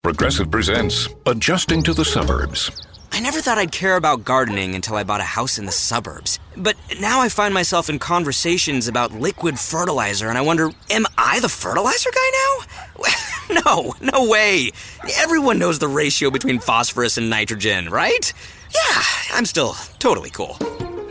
Progressive 0.03 0.51
presents 0.51 1.09
Adjusting 1.25 1.83
to 1.85 1.95
the 1.95 2.05
Suburbs. 2.05 2.71
I 3.15 3.21
never 3.21 3.43
thought 3.43 3.59
I'd 3.59 3.73
care 3.73 3.97
about 3.97 4.25
gardening 4.25 4.75
until 4.75 4.97
I 4.97 5.05
bought 5.05 5.21
a 5.21 5.35
house 5.39 5.59
in 5.59 5.67
the 5.67 5.73
suburbs. 5.73 6.39
But 6.57 6.77
now 6.99 7.21
I 7.21 7.29
find 7.29 7.53
myself 7.53 7.91
in 7.91 7.99
conversations 7.99 8.89
about 8.89 9.13
liquid 9.13 9.59
fertilizer, 9.59 10.31
and 10.31 10.39
I 10.39 10.41
wonder, 10.41 10.71
am 10.89 11.05
I 11.19 11.39
the 11.41 11.51
fertilizer 11.51 12.09
guy 12.11 12.65
now? 13.51 13.61
no, 13.67 13.95
no 14.01 14.31
way. 14.31 14.71
Everyone 15.19 15.59
knows 15.59 15.79
the 15.79 15.89
ratio 15.89 16.31
between 16.31 16.59
phosphorus 16.59 17.19
and 17.19 17.29
nitrogen, 17.29 17.91
right? 17.91 18.33
Yeah, 18.75 19.03
I'm 19.35 19.45
still 19.45 19.75
totally 19.99 20.31
cool. 20.31 20.57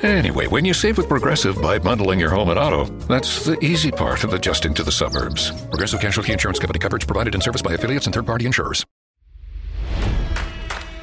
Anyway, 0.02 0.48
when 0.48 0.66
you 0.66 0.74
save 0.74 0.98
with 0.98 1.08
Progressive 1.08 1.62
by 1.62 1.78
bundling 1.78 2.20
your 2.20 2.32
home 2.32 2.50
and 2.50 2.58
auto, 2.58 2.86
that's 3.06 3.46
the 3.46 3.64
easy 3.64 3.92
part 3.92 4.24
of 4.24 4.34
adjusting 4.34 4.74
to 4.74 4.82
the 4.82 4.92
suburbs. 4.92 5.52
Progressive 5.70 6.02
Casualty 6.02 6.34
Insurance 6.34 6.58
Company 6.58 6.80
coverage 6.80 7.06
provided 7.06 7.36
in 7.36 7.42
service 7.42 7.62
by 7.62 7.74
affiliates 7.74 8.08
and 8.08 8.16
third 8.16 8.26
party 8.26 8.48
insurers. 8.48 8.84